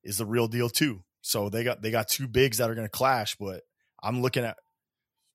is 0.05 0.19
the 0.19 0.27
real 0.27 0.47
deal 0.47 0.69
too. 0.69 1.05
So 1.23 1.49
they 1.49 1.65
got 1.65 1.81
they 1.81 1.91
got 1.91 2.09
two 2.09 2.29
bigs 2.29 2.59
that 2.59 2.69
are 2.69 2.75
going 2.75 2.87
to 2.87 2.91
clash. 2.91 3.35
But 3.37 3.63
I'm 4.03 4.21
looking 4.21 4.45
at 4.45 4.59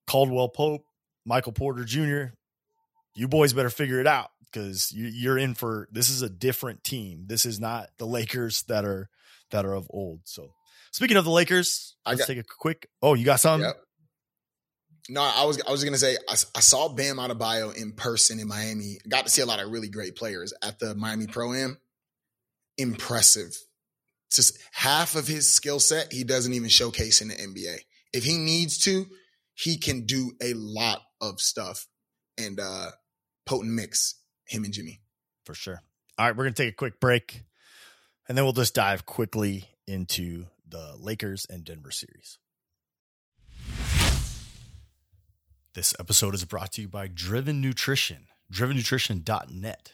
Caldwell 0.05 0.49
Pope 0.49 0.85
Michael 1.25 1.51
Porter 1.51 1.83
Jr., 1.83 2.33
you 3.15 3.27
boys 3.27 3.53
better 3.53 3.69
figure 3.69 3.99
it 3.99 4.07
out 4.07 4.29
because 4.51 4.91
you, 4.91 5.31
are 5.31 5.37
in 5.37 5.53
for 5.53 5.87
this 5.91 6.09
is 6.09 6.21
a 6.21 6.29
different 6.29 6.83
team. 6.83 7.25
This 7.27 7.45
is 7.45 7.59
not 7.59 7.89
the 7.97 8.05
Lakers 8.05 8.63
that 8.63 8.85
are 8.85 9.09
that 9.51 9.65
are 9.65 9.73
of 9.73 9.87
old. 9.89 10.21
So 10.25 10.53
speaking 10.91 11.17
of 11.17 11.25
the 11.25 11.31
Lakers, 11.31 11.95
let's 12.05 12.19
got, 12.19 12.27
take 12.27 12.37
a 12.37 12.43
quick. 12.43 12.87
Oh, 13.01 13.13
you 13.13 13.25
got 13.25 13.39
something? 13.39 13.67
Yep. 13.67 13.77
No, 15.09 15.21
I 15.21 15.45
was 15.45 15.61
I 15.67 15.71
was 15.71 15.83
gonna 15.83 15.97
say 15.97 16.17
I, 16.29 16.33
I 16.55 16.59
saw 16.59 16.89
Bam 16.89 17.17
Adebayo 17.17 17.75
in 17.75 17.93
person 17.93 18.39
in 18.39 18.47
Miami. 18.47 18.99
Got 19.07 19.25
to 19.25 19.31
see 19.31 19.41
a 19.41 19.45
lot 19.45 19.59
of 19.59 19.69
really 19.69 19.89
great 19.89 20.15
players 20.15 20.53
at 20.63 20.79
the 20.79 20.95
Miami 20.95 21.27
Pro 21.27 21.53
Am. 21.53 21.77
Impressive. 22.77 23.55
Just 24.31 24.57
half 24.71 25.15
of 25.15 25.27
his 25.27 25.53
skill 25.53 25.79
set 25.79 26.13
he 26.13 26.23
doesn't 26.23 26.53
even 26.53 26.69
showcase 26.69 27.21
in 27.21 27.27
the 27.29 27.35
NBA. 27.35 27.79
If 28.13 28.23
he 28.23 28.37
needs 28.37 28.77
to, 28.79 29.07
he 29.55 29.77
can 29.77 30.05
do 30.05 30.31
a 30.41 30.53
lot 30.53 31.01
of 31.21 31.39
stuff 31.39 31.87
and 32.37 32.59
uh 32.59 32.91
potent 33.45 33.71
mix 33.71 34.15
him 34.45 34.63
and 34.63 34.73
Jimmy. 34.73 35.01
For 35.45 35.53
sure. 35.53 35.81
All 36.17 36.25
right, 36.25 36.35
we're 36.35 36.43
going 36.43 36.53
to 36.53 36.63
take 36.63 36.73
a 36.73 36.75
quick 36.75 36.99
break 36.99 37.43
and 38.27 38.37
then 38.37 38.45
we'll 38.45 38.53
just 38.53 38.75
dive 38.75 39.05
quickly 39.05 39.65
into 39.87 40.45
the 40.67 40.95
Lakers 40.97 41.45
and 41.49 41.63
Denver 41.63 41.91
series. 41.91 42.37
This 45.73 45.95
episode 45.99 46.35
is 46.35 46.43
brought 46.43 46.73
to 46.73 46.81
you 46.81 46.87
by 46.87 47.07
Driven 47.07 47.61
Nutrition, 47.61 48.27
drivennutrition.net. 48.53 49.91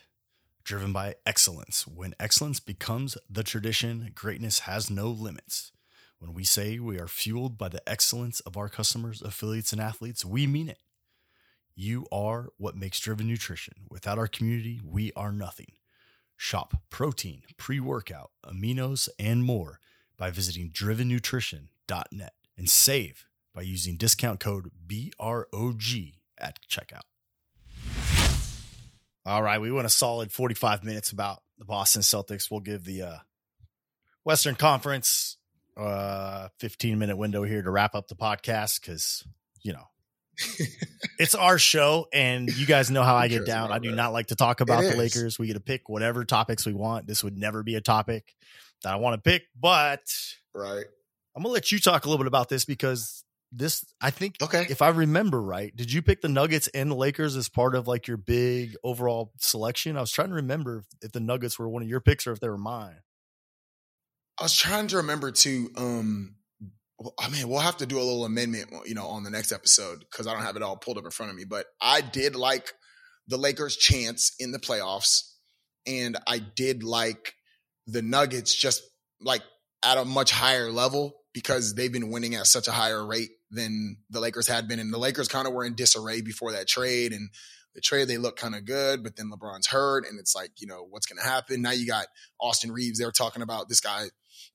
Driven 0.63 0.91
by 0.91 1.15
excellence. 1.25 1.87
When 1.87 2.13
excellence 2.19 2.59
becomes 2.59 3.17
the 3.29 3.43
tradition, 3.43 4.11
greatness 4.13 4.59
has 4.59 4.89
no 4.89 5.07
limits. 5.07 5.71
When 6.19 6.33
we 6.33 6.43
say 6.43 6.77
we 6.79 6.99
are 6.99 7.07
fueled 7.07 7.57
by 7.57 7.69
the 7.69 7.87
excellence 7.87 8.39
of 8.41 8.57
our 8.57 8.67
customers, 8.67 9.21
affiliates, 9.21 9.71
and 9.71 9.79
athletes, 9.79 10.25
we 10.25 10.45
mean 10.45 10.67
it. 10.67 10.79
You 11.79 12.07
are 12.11 12.49
what 12.57 12.75
makes 12.75 12.99
Driven 12.99 13.27
Nutrition. 13.27 13.75
Without 13.87 14.17
our 14.17 14.25
community, 14.25 14.81
we 14.83 15.11
are 15.15 15.31
nothing. 15.31 15.73
Shop 16.35 16.73
protein, 16.89 17.43
pre 17.55 17.79
workout, 17.79 18.31
aminos, 18.43 19.09
and 19.19 19.43
more 19.43 19.79
by 20.17 20.31
visiting 20.31 20.71
drivennutrition.net 20.71 22.33
and 22.57 22.67
save 22.67 23.27
by 23.53 23.61
using 23.61 23.95
discount 23.95 24.39
code 24.39 24.71
BROG 24.87 25.83
at 26.39 26.57
checkout. 26.67 27.03
All 29.23 29.43
right, 29.43 29.61
we 29.61 29.71
went 29.71 29.85
a 29.85 29.89
solid 29.89 30.31
45 30.31 30.83
minutes 30.83 31.11
about 31.11 31.43
the 31.59 31.65
Boston 31.65 32.01
Celtics. 32.01 32.49
We'll 32.49 32.61
give 32.61 32.85
the 32.85 33.03
uh, 33.03 33.17
Western 34.23 34.55
Conference 34.55 35.37
uh 35.77 36.47
15 36.57 36.97
minute 36.97 37.17
window 37.17 37.43
here 37.43 37.61
to 37.61 37.69
wrap 37.69 37.93
up 37.93 38.07
the 38.07 38.15
podcast 38.15 38.81
because 38.81 39.23
you 39.61 39.71
know 39.71 39.89
it's 41.19 41.35
our 41.35 41.57
show, 41.57 42.07
and 42.13 42.49
you 42.57 42.65
guys 42.65 42.91
know 42.91 43.03
how 43.03 43.15
I 43.15 43.27
get 43.27 43.45
down. 43.45 43.71
I 43.71 43.79
do 43.79 43.91
not 43.91 44.13
like 44.13 44.27
to 44.27 44.35
talk 44.35 44.61
about 44.61 44.83
it 44.83 44.87
the 44.87 44.93
is. 44.93 44.97
Lakers. 44.97 45.39
We 45.39 45.47
get 45.47 45.53
to 45.53 45.59
pick 45.59 45.89
whatever 45.89 46.25
topics 46.25 46.65
we 46.65 46.73
want. 46.73 47.07
This 47.07 47.23
would 47.23 47.37
never 47.37 47.63
be 47.63 47.75
a 47.75 47.81
topic 47.81 48.35
that 48.83 48.93
I 48.93 48.97
want 48.97 49.15
to 49.15 49.29
pick, 49.29 49.43
but 49.59 50.01
right. 50.53 50.85
I'm 51.35 51.43
gonna 51.43 51.53
let 51.53 51.71
you 51.71 51.79
talk 51.79 52.05
a 52.05 52.09
little 52.09 52.23
bit 52.23 52.27
about 52.27 52.49
this 52.49 52.65
because 52.65 53.23
this 53.51 53.85
I 54.01 54.09
think 54.09 54.35
okay 54.41 54.65
if 54.69 54.81
I 54.81 54.89
remember 54.89 55.41
right, 55.41 55.75
did 55.75 55.91
you 55.91 56.01
pick 56.01 56.21
the 56.21 56.29
Nuggets 56.29 56.67
and 56.69 56.91
the 56.91 56.95
Lakers 56.95 57.35
as 57.35 57.49
part 57.49 57.75
of 57.75 57.87
like 57.87 58.07
your 58.07 58.17
big 58.17 58.75
overall 58.83 59.31
selection? 59.39 59.97
I 59.97 60.01
was 60.01 60.11
trying 60.11 60.29
to 60.29 60.35
remember 60.35 60.83
if 61.01 61.11
the 61.11 61.19
Nuggets 61.19 61.57
were 61.57 61.69
one 61.69 61.81
of 61.81 61.87
your 61.87 62.01
picks 62.01 62.27
or 62.27 62.31
if 62.31 62.39
they 62.39 62.49
were 62.49 62.57
mine. 62.57 63.01
I 64.39 64.43
was 64.43 64.55
trying 64.55 64.87
to 64.87 64.97
remember 64.97 65.31
to 65.31 65.71
um 65.75 66.35
I 67.19 67.29
mean, 67.29 67.47
we'll 67.47 67.59
have 67.59 67.77
to 67.77 67.85
do 67.85 67.97
a 67.97 68.01
little 68.01 68.25
amendment, 68.25 68.71
you 68.85 68.95
know, 68.95 69.07
on 69.07 69.23
the 69.23 69.29
next 69.29 69.51
episode 69.51 69.99
because 69.99 70.25
I 70.25 70.33
don't 70.33 70.41
have 70.41 70.55
it 70.55 70.63
all 70.63 70.77
pulled 70.77 70.97
up 70.97 71.05
in 71.05 71.11
front 71.11 71.31
of 71.31 71.35
me. 71.37 71.45
But 71.45 71.67
I 71.79 72.01
did 72.01 72.35
like 72.35 72.73
the 73.27 73.37
Lakers' 73.37 73.77
chance 73.77 74.33
in 74.39 74.51
the 74.51 74.59
playoffs, 74.59 75.33
and 75.85 76.17
I 76.27 76.39
did 76.39 76.83
like 76.83 77.33
the 77.85 78.01
Nuggets 78.01 78.53
just 78.53 78.81
like 79.21 79.43
at 79.83 79.97
a 79.97 80.05
much 80.05 80.31
higher 80.31 80.71
level 80.71 81.17
because 81.33 81.75
they've 81.75 81.93
been 81.93 82.09
winning 82.09 82.33
at 82.33 82.47
such 82.47 82.67
a 82.67 82.71
higher 82.71 83.05
rate 83.05 83.29
than 83.51 83.97
the 84.09 84.19
Lakers 84.19 84.47
had 84.47 84.67
been, 84.67 84.79
and 84.79 84.91
the 84.91 84.97
Lakers 84.97 85.27
kind 85.27 85.47
of 85.47 85.53
were 85.53 85.65
in 85.65 85.75
disarray 85.75 86.21
before 86.21 86.53
that 86.53 86.67
trade, 86.67 87.13
and 87.13 87.29
the 87.77 87.81
trade, 87.81 88.07
they 88.07 88.17
look 88.17 88.37
kind 88.37 88.55
of 88.55 88.65
good, 88.65 89.03
but 89.03 89.15
then 89.17 89.29
LeBron's 89.29 89.67
hurt, 89.67 90.07
and 90.09 90.19
it's 90.19 90.33
like, 90.33 90.49
you 90.57 90.65
know, 90.65 90.87
what's 90.89 91.05
going 91.05 91.19
to 91.19 91.23
happen? 91.23 91.61
Now 91.61 91.69
you 91.69 91.85
got 91.85 92.07
Austin 92.41 92.71
Reaves. 92.71 92.97
They're 92.97 93.11
talking 93.11 93.43
about 93.43 93.69
this 93.69 93.79
guy. 93.79 94.05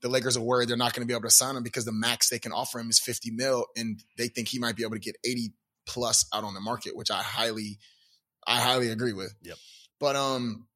The 0.00 0.08
Lakers 0.08 0.36
are 0.36 0.42
worried 0.42 0.68
they're 0.68 0.76
not 0.76 0.92
going 0.92 1.06
to 1.06 1.06
be 1.06 1.14
able 1.14 1.28
to 1.28 1.30
sign 1.30 1.54
him 1.54 1.62
because 1.62 1.84
the 1.84 1.92
max 1.92 2.28
they 2.28 2.40
can 2.40 2.50
offer 2.50 2.80
him 2.80 2.90
is 2.90 2.98
50 2.98 3.30
mil, 3.30 3.66
and 3.76 4.02
they 4.18 4.26
think 4.26 4.48
he 4.48 4.58
might 4.58 4.74
be 4.74 4.82
able 4.82 4.96
to 4.96 5.00
get 5.00 5.14
80 5.24 5.52
plus 5.86 6.26
out 6.34 6.42
on 6.42 6.52
the 6.52 6.60
market, 6.60 6.96
which 6.96 7.12
I 7.12 7.22
highly, 7.22 7.78
I 8.44 8.60
highly 8.60 8.88
agree 8.88 9.12
with. 9.12 9.32
Yep. 9.42 9.56
But 10.00 10.16
um, 10.16 10.66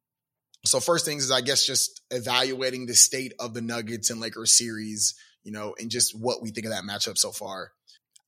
so 0.63 0.79
first 0.79 1.03
things 1.03 1.25
is 1.25 1.31
I 1.31 1.41
guess 1.41 1.65
just 1.65 2.01
evaluating 2.11 2.85
the 2.85 2.95
state 2.95 3.33
of 3.41 3.53
the 3.53 3.61
Nuggets 3.61 4.09
and 4.09 4.21
Lakers 4.21 4.57
series, 4.57 5.15
you 5.43 5.51
know, 5.51 5.75
and 5.77 5.91
just 5.91 6.17
what 6.17 6.41
we 6.41 6.51
think 6.51 6.65
of 6.65 6.71
that 6.71 6.85
matchup 6.85 7.17
so 7.17 7.33
far. 7.33 7.71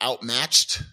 Outmatched 0.03 0.83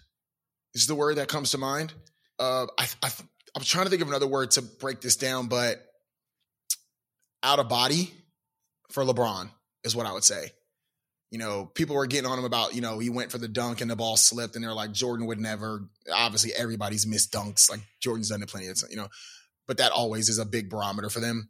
is 0.73 0.87
the 0.87 0.95
word 0.95 1.17
that 1.17 1.27
comes 1.27 1.51
to 1.51 1.57
mind. 1.57 1.93
Uh, 2.39 2.67
I, 2.77 2.87
I 3.03 3.11
I'm 3.55 3.63
trying 3.63 3.85
to 3.85 3.89
think 3.89 4.01
of 4.01 4.07
another 4.07 4.27
word 4.27 4.51
to 4.51 4.61
break 4.61 5.01
this 5.01 5.15
down, 5.15 5.47
but 5.47 5.83
out 7.41 7.59
of 7.59 7.69
body 7.69 8.13
for 8.91 9.03
LeBron 9.03 9.49
is 9.83 9.95
what 9.95 10.05
I 10.05 10.13
would 10.13 10.23
say. 10.23 10.51
You 11.31 11.39
know, 11.39 11.65
people 11.65 11.95
were 11.95 12.07
getting 12.07 12.29
on 12.29 12.39
him 12.39 12.45
about, 12.45 12.73
you 12.73 12.81
know, 12.81 12.99
he 12.99 13.09
went 13.09 13.31
for 13.31 13.37
the 13.37 13.47
dunk 13.47 13.81
and 13.81 13.91
the 13.91 13.95
ball 13.95 14.15
slipped, 14.15 14.55
and 14.55 14.63
they're 14.63 14.73
like, 14.73 14.91
Jordan 14.91 15.25
would 15.27 15.39
never. 15.39 15.89
Obviously, 16.13 16.51
everybody's 16.53 17.05
missed 17.05 17.33
dunks. 17.33 17.69
Like 17.69 17.81
Jordan's 17.99 18.29
done 18.29 18.43
it 18.43 18.49
plenty 18.49 18.67
of, 18.67 18.81
you 18.89 18.95
know, 18.95 19.07
but 19.67 19.77
that 19.77 19.91
always 19.91 20.29
is 20.29 20.37
a 20.37 20.45
big 20.45 20.69
barometer 20.69 21.09
for 21.09 21.19
them. 21.19 21.49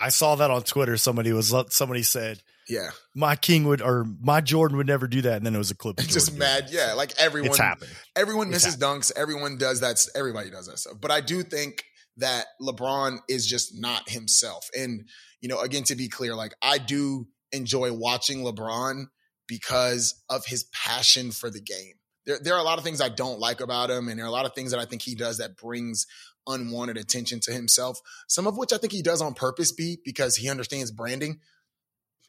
I 0.00 0.10
saw 0.10 0.34
that 0.36 0.50
on 0.50 0.62
Twitter. 0.62 0.96
Somebody 0.96 1.32
was 1.32 1.54
somebody 1.70 2.02
said, 2.02 2.42
"Yeah, 2.68 2.90
my 3.14 3.36
King 3.36 3.64
would 3.68 3.82
or 3.82 4.06
my 4.20 4.40
Jordan 4.40 4.76
would 4.76 4.86
never 4.86 5.06
do 5.06 5.22
that," 5.22 5.36
and 5.36 5.46
then 5.46 5.54
it 5.54 5.58
was 5.58 5.70
a 5.70 5.76
clip. 5.76 5.98
It's 5.98 6.12
just 6.12 6.36
mad, 6.36 6.68
yeah. 6.70 6.94
Like 6.94 7.12
everyone, 7.18 7.50
it's 7.50 7.58
happened. 7.58 7.90
Everyone 8.14 8.50
misses 8.50 8.74
it's 8.74 8.82
dunks. 8.82 9.12
Everyone 9.16 9.58
does 9.58 9.80
that. 9.80 10.04
Everybody 10.14 10.50
does 10.50 10.66
that 10.66 10.78
stuff. 10.78 10.94
But 11.00 11.10
I 11.10 11.20
do 11.20 11.42
think 11.42 11.84
that 12.18 12.46
LeBron 12.60 13.18
is 13.28 13.46
just 13.46 13.78
not 13.78 14.08
himself. 14.08 14.68
And 14.76 15.08
you 15.40 15.48
know, 15.48 15.60
again, 15.60 15.84
to 15.84 15.96
be 15.96 16.08
clear, 16.08 16.34
like 16.34 16.54
I 16.62 16.78
do 16.78 17.26
enjoy 17.52 17.92
watching 17.92 18.42
LeBron 18.42 19.06
because 19.46 20.22
of 20.28 20.46
his 20.46 20.64
passion 20.72 21.30
for 21.30 21.50
the 21.50 21.60
game. 21.60 21.94
There, 22.24 22.38
there 22.42 22.54
are 22.54 22.60
a 22.60 22.64
lot 22.64 22.78
of 22.78 22.84
things 22.84 23.00
I 23.00 23.08
don't 23.08 23.38
like 23.38 23.60
about 23.60 23.90
him, 23.90 24.08
and 24.08 24.18
there 24.18 24.26
are 24.26 24.28
a 24.28 24.32
lot 24.32 24.46
of 24.46 24.54
things 24.54 24.72
that 24.72 24.80
I 24.80 24.84
think 24.84 25.02
he 25.02 25.14
does 25.14 25.38
that 25.38 25.56
brings 25.56 26.06
unwanted 26.46 26.96
attention 26.96 27.40
to 27.40 27.52
himself. 27.52 27.98
Some 28.28 28.46
of 28.46 28.56
which 28.56 28.72
I 28.72 28.78
think 28.78 28.92
he 28.92 29.02
does 29.02 29.20
on 29.20 29.34
purpose, 29.34 29.72
be 29.72 29.98
because 30.04 30.36
he 30.36 30.50
understands 30.50 30.90
branding 30.90 31.40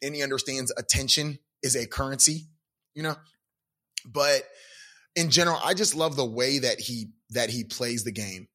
and 0.01 0.15
he 0.15 0.23
understands 0.23 0.71
attention 0.77 1.39
is 1.63 1.75
a 1.75 1.87
currency, 1.87 2.47
you 2.93 3.03
know. 3.03 3.15
But 4.05 4.43
in 5.15 5.29
general, 5.29 5.59
I 5.63 5.73
just 5.73 5.95
love 5.95 6.15
the 6.15 6.25
way 6.25 6.59
that 6.59 6.79
he 6.79 7.11
that 7.31 7.49
he 7.49 7.63
plays 7.63 8.03
the 8.03 8.11
game. 8.11 8.47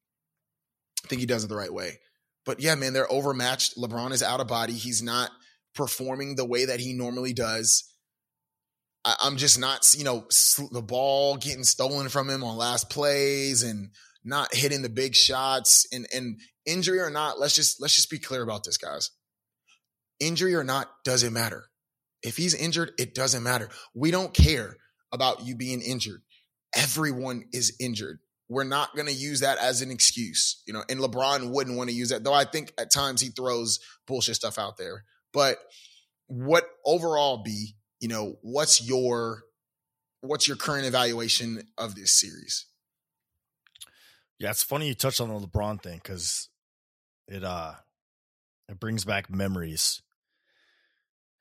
I 1.03 1.07
think 1.07 1.19
he 1.19 1.25
does 1.25 1.43
it 1.43 1.47
the 1.47 1.55
right 1.55 1.73
way. 1.73 1.99
But 2.45 2.59
yeah, 2.59 2.75
man, 2.75 2.93
they're 2.93 3.11
overmatched. 3.11 3.77
LeBron 3.77 4.11
is 4.11 4.23
out 4.23 4.39
of 4.39 4.47
body. 4.47 4.73
He's 4.73 5.01
not 5.01 5.31
performing 5.75 6.35
the 6.35 6.45
way 6.45 6.65
that 6.65 6.79
he 6.79 6.93
normally 6.93 7.33
does. 7.33 7.89
I, 9.05 9.15
am 9.23 9.37
just 9.37 9.59
not, 9.59 9.85
you 9.97 10.03
know, 10.03 10.25
the 10.71 10.81
ball 10.81 11.35
getting 11.37 11.63
stolen 11.63 12.09
from 12.09 12.29
him 12.29 12.43
on 12.43 12.57
last 12.57 12.89
plays 12.89 13.63
and 13.63 13.89
not 14.23 14.53
hitting 14.53 14.81
the 14.81 14.89
big 14.89 15.15
shots 15.15 15.85
and 15.91 16.07
and 16.13 16.39
injury 16.65 16.99
or 16.99 17.09
not, 17.09 17.39
let's 17.39 17.55
just 17.55 17.81
let's 17.81 17.95
just 17.95 18.09
be 18.09 18.19
clear 18.19 18.41
about 18.41 18.63
this, 18.63 18.77
guys. 18.77 19.11
Injury 20.19 20.55
or 20.55 20.63
not 20.63 20.89
doesn't 21.03 21.33
matter. 21.33 21.65
If 22.21 22.37
he's 22.37 22.53
injured, 22.53 22.91
it 22.97 23.13
doesn't 23.13 23.43
matter. 23.43 23.69
We 23.93 24.11
don't 24.11 24.33
care 24.33 24.77
about 25.11 25.45
you 25.45 25.55
being 25.55 25.81
injured. 25.81 26.21
Everyone 26.75 27.45
is 27.51 27.75
injured. 27.79 28.19
We're 28.49 28.63
not 28.63 28.95
going 28.95 29.07
to 29.07 29.13
use 29.13 29.41
that 29.41 29.57
as 29.57 29.81
an 29.81 29.91
excuse, 29.91 30.61
you 30.65 30.73
know. 30.73 30.83
And 30.89 30.99
LeBron 30.99 31.51
wouldn't 31.51 31.77
want 31.77 31.89
to 31.89 31.95
use 31.95 32.09
that, 32.09 32.23
though. 32.23 32.33
I 32.33 32.45
think 32.45 32.73
at 32.77 32.91
times 32.91 33.21
he 33.21 33.29
throws 33.29 33.79
bullshit 34.07 34.35
stuff 34.35 34.57
out 34.57 34.77
there. 34.77 35.03
But 35.33 35.57
what 36.27 36.65
overall 36.85 37.43
be, 37.43 37.75
you 37.99 38.07
know, 38.07 38.37
what's 38.41 38.85
your 38.85 39.43
what's 40.21 40.47
your 40.47 40.57
current 40.57 40.85
evaluation 40.85 41.63
of 41.77 41.95
this 41.95 42.19
series? 42.19 42.65
Yeah, 44.39 44.49
it's 44.49 44.63
funny 44.63 44.87
you 44.87 44.95
touched 44.95 45.21
on 45.21 45.29
the 45.29 45.47
LeBron 45.47 45.81
thing 45.81 45.99
because 46.01 46.49
it 47.27 47.43
uh 47.43 47.73
it 48.69 48.79
brings 48.79 49.05
back 49.05 49.29
memories. 49.29 50.01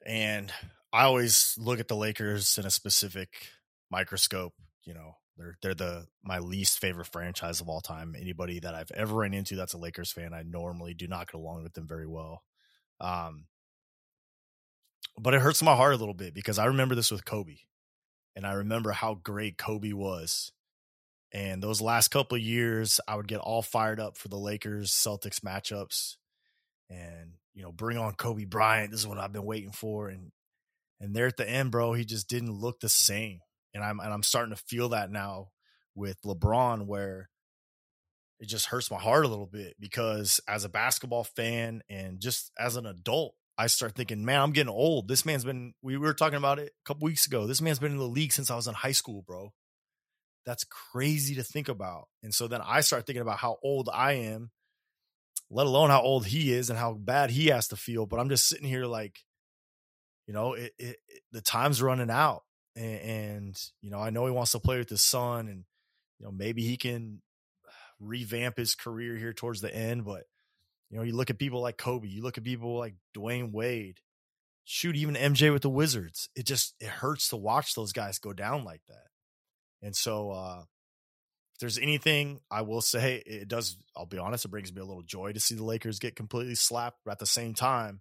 And 0.05 0.53
I 0.93 1.05
always 1.05 1.55
look 1.59 1.81
at 1.81 1.89
the 1.89 1.97
Lakers 1.97 2.59
in 2.59 2.67
a 2.67 2.71
specific 2.71 3.49
microscope. 3.91 4.53
You 4.85 4.95
know, 4.95 5.17
they're 5.37 5.57
they're 5.63 5.75
the 5.75 6.07
my 6.25 6.39
least 6.41 6.81
favorite 6.81 7.07
franchise 7.07 7.61
of 7.61 7.69
all 7.69 7.81
time. 7.81 8.17
Anybody 8.19 8.61
that 8.61 8.75
I've 8.75 8.91
ever 8.93 9.15
ran 9.15 9.35
into 9.35 9.57
that's 9.57 9.75
a 9.75 9.79
Lakers 9.79 10.13
fan, 10.13 10.35
I 10.35 10.43
normally 10.43 10.95
do 10.95 11.07
not 11.07 11.31
get 11.31 11.39
along 11.39 11.63
with 11.63 11.75
them 11.75 11.87
very 11.87 12.07
well. 12.07 12.43
Um, 13.01 13.47
but 15.19 15.35
it 15.35 15.41
hurts 15.41 15.63
my 15.63 15.77
heart 15.77 15.95
a 15.95 15.99
little 15.99 16.15
bit 16.15 16.35
because 16.35 16.59
I 16.59 16.67
remember 16.67 16.95
this 16.95 17.11
with 17.11 17.25
Kobe, 17.25 17.59
and 18.35 18.47
I 18.47 18.55
remember 18.55 18.91
how 18.93 19.15
great 19.15 19.59
Kobe 19.59 19.93
was 19.93 20.53
and 21.33 21.63
those 21.63 21.81
last 21.81 22.09
couple 22.09 22.37
of 22.37 22.43
years, 22.43 23.01
I 23.09 23.17
would 23.17 23.27
get 23.27 23.41
all 23.41 23.63
fired 23.63 23.99
up 23.99 24.19
for 24.19 24.29
the 24.29 24.37
Lakers 24.37 24.91
Celtics 24.91 25.41
matchups, 25.41 26.17
and 26.93 27.33
you 27.55 27.63
know, 27.63 27.73
bring 27.73 27.99
on 27.99 28.15
Kobe 28.15 28.45
Bryant. 28.45 28.91
This 28.91 29.01
is 29.01 29.07
what 29.07 29.19
I've 29.19 29.33
been 29.33 29.45
waiting 29.45 29.73
for, 29.73 30.09
and 30.09 30.31
and 31.01 31.15
there 31.15 31.27
at 31.27 31.37
the 31.37 31.49
end, 31.49 31.71
bro, 31.71 31.93
he 31.93 32.05
just 32.05 32.29
didn't 32.29 32.53
look 32.53 32.81
the 32.81 32.89
same, 32.89 33.41
and 33.75 33.83
I'm 33.83 34.01
and 34.01 34.13
I'm 34.13 34.23
starting 34.23 34.55
to 34.55 34.63
feel 34.67 34.91
that 34.91 35.11
now 35.11 35.49
with 35.95 36.21
LeBron, 36.23 36.87
where 36.87 37.29
it 38.41 38.49
just 38.49 38.67
hurts 38.67 38.91
my 38.91 38.99
heart 38.99 39.25
a 39.25 39.29
little 39.29 39.47
bit 39.47 39.77
because 39.79 40.41
as 40.49 40.65
a 40.65 40.69
basketball 40.69 41.25
fan 41.25 41.83
and 41.89 42.21
just 42.21 42.51
as 42.59 42.77
an 42.77 42.87
adult, 42.87 43.35
I 43.57 43.69
start 43.69 43.95
thinking, 43.95 44.25
man, 44.25 44.41
I'm 44.41 44.53
getting 44.53 44.73
old. 44.73 45.09
This 45.09 45.25
man's 45.25 45.45
been. 45.45 45.75
We 45.83 45.97
were 45.97 46.15
talking 46.15 46.39
about 46.39 46.59
it 46.59 46.73
a 46.85 46.85
couple 46.87 47.07
weeks 47.07 47.27
ago. 47.27 47.47
This 47.47 47.61
man's 47.61 47.79
been 47.79 47.93
in 47.93 47.99
the 47.99 48.05
league 48.05 48.33
since 48.33 48.51
I 48.51 48.57
was 48.57 48.67
in 48.67 48.75
high 48.75 48.93
school, 48.93 49.23
bro 49.27 49.53
that's 50.45 50.65
crazy 50.65 51.35
to 51.37 51.43
think 51.43 51.69
about. 51.69 52.09
And 52.23 52.35
so 52.35 52.49
then 52.49 52.61
I 52.65 52.81
start 52.81 53.07
thinking 53.07 53.23
about 53.23 53.39
how 53.39 53.59
old 53.63 53.89
I 53.93 54.13
am, 54.13 54.51
let 55.53 55.67
alone 55.67 55.91
how 55.91 56.01
old 56.01 56.27
he 56.27 56.53
is 56.53 56.71
and 56.71 56.79
how 56.79 56.95
bad 56.95 57.31
he 57.31 57.49
has 57.49 57.69
to 57.69 57.77
feel. 57.77 58.07
But 58.07 58.19
I'm 58.19 58.31
just 58.31 58.49
sitting 58.49 58.67
here 58.67 58.87
like, 58.87 59.19
you 60.27 60.33
know, 60.33 60.55
it, 60.55 60.73
it, 60.79 60.97
it, 61.09 61.23
the 61.31 61.43
time's 61.43 61.83
running 61.83 62.11
out. 62.11 62.43
And, 62.75 63.01
and, 63.01 63.63
you 63.83 63.91
know, 63.91 63.99
I 63.99 64.09
know 64.09 64.25
he 64.25 64.33
wants 64.33 64.53
to 64.53 64.61
play 64.61 64.79
with 64.79 64.89
his 64.89 65.03
son 65.03 65.49
and, 65.49 65.65
you 66.19 66.25
know, 66.25 66.33
maybe 66.33 66.63
he 66.63 66.79
can 66.79 67.21
revamp 68.01 68.57
his 68.57 68.75
career 68.75 69.17
here 69.17 69.35
towards 69.35 69.61
the 69.61 69.75
end. 69.75 70.07
But, 70.07 70.25
you 70.89 70.97
know, 70.97 71.03
you 71.03 71.15
look 71.15 71.29
at 71.29 71.39
people 71.39 71.61
like 71.61 71.77
Kobe, 71.77 72.09
you 72.09 72.23
look 72.23 72.39
at 72.39 72.45
people 72.45 72.79
like 72.79 72.95
Dwyane 73.15 73.53
Wade, 73.53 74.01
shoot, 74.65 74.97
even 74.97 75.17
MJ 75.17 75.53
with 75.53 75.63
the 75.63 75.71
Wizards. 75.71 76.31
It 76.35 76.47
just, 76.47 76.75
it 76.81 76.89
hurts 76.89 77.29
to 77.29 77.37
watch 77.37 77.75
those 77.75 77.93
guys 77.93 78.19
go 78.19 78.33
down 78.33 78.65
like 78.65 78.83
that. 78.89 79.09
And 79.83 79.95
so, 79.95 80.31
uh, 80.31 80.63
there's 81.63 81.79
anything 81.79 82.41
I 82.51 82.63
will 82.63 82.81
say, 82.81 83.23
it 83.25 83.47
does, 83.47 83.77
I'll 83.97 84.05
be 84.05 84.19
honest, 84.19 84.45
it 84.45 84.51
brings 84.51 84.73
me 84.75 84.81
a 84.81 84.85
little 84.85 85.05
joy 85.05 85.31
to 85.31 85.39
see 85.39 85.55
the 85.55 85.63
Lakers 85.63 86.01
get 86.01 86.17
completely 86.17 86.57
slapped. 86.57 86.99
But 87.05 87.13
at 87.13 87.19
the 87.21 87.27
same 87.27 87.55
time, 87.55 88.01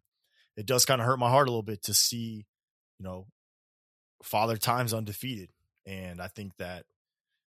it 0.57 0.65
does 0.65 0.83
kind 0.83 0.99
of 0.99 1.05
hurt 1.05 1.19
my 1.19 1.29
heart 1.29 1.47
a 1.47 1.51
little 1.51 1.61
bit 1.61 1.83
to 1.83 1.93
see, 1.93 2.47
you 2.97 3.03
know, 3.05 3.27
Father 4.23 4.57
Time's 4.57 4.95
undefeated. 4.95 5.49
And 5.85 6.19
I 6.19 6.27
think 6.27 6.57
that 6.57 6.85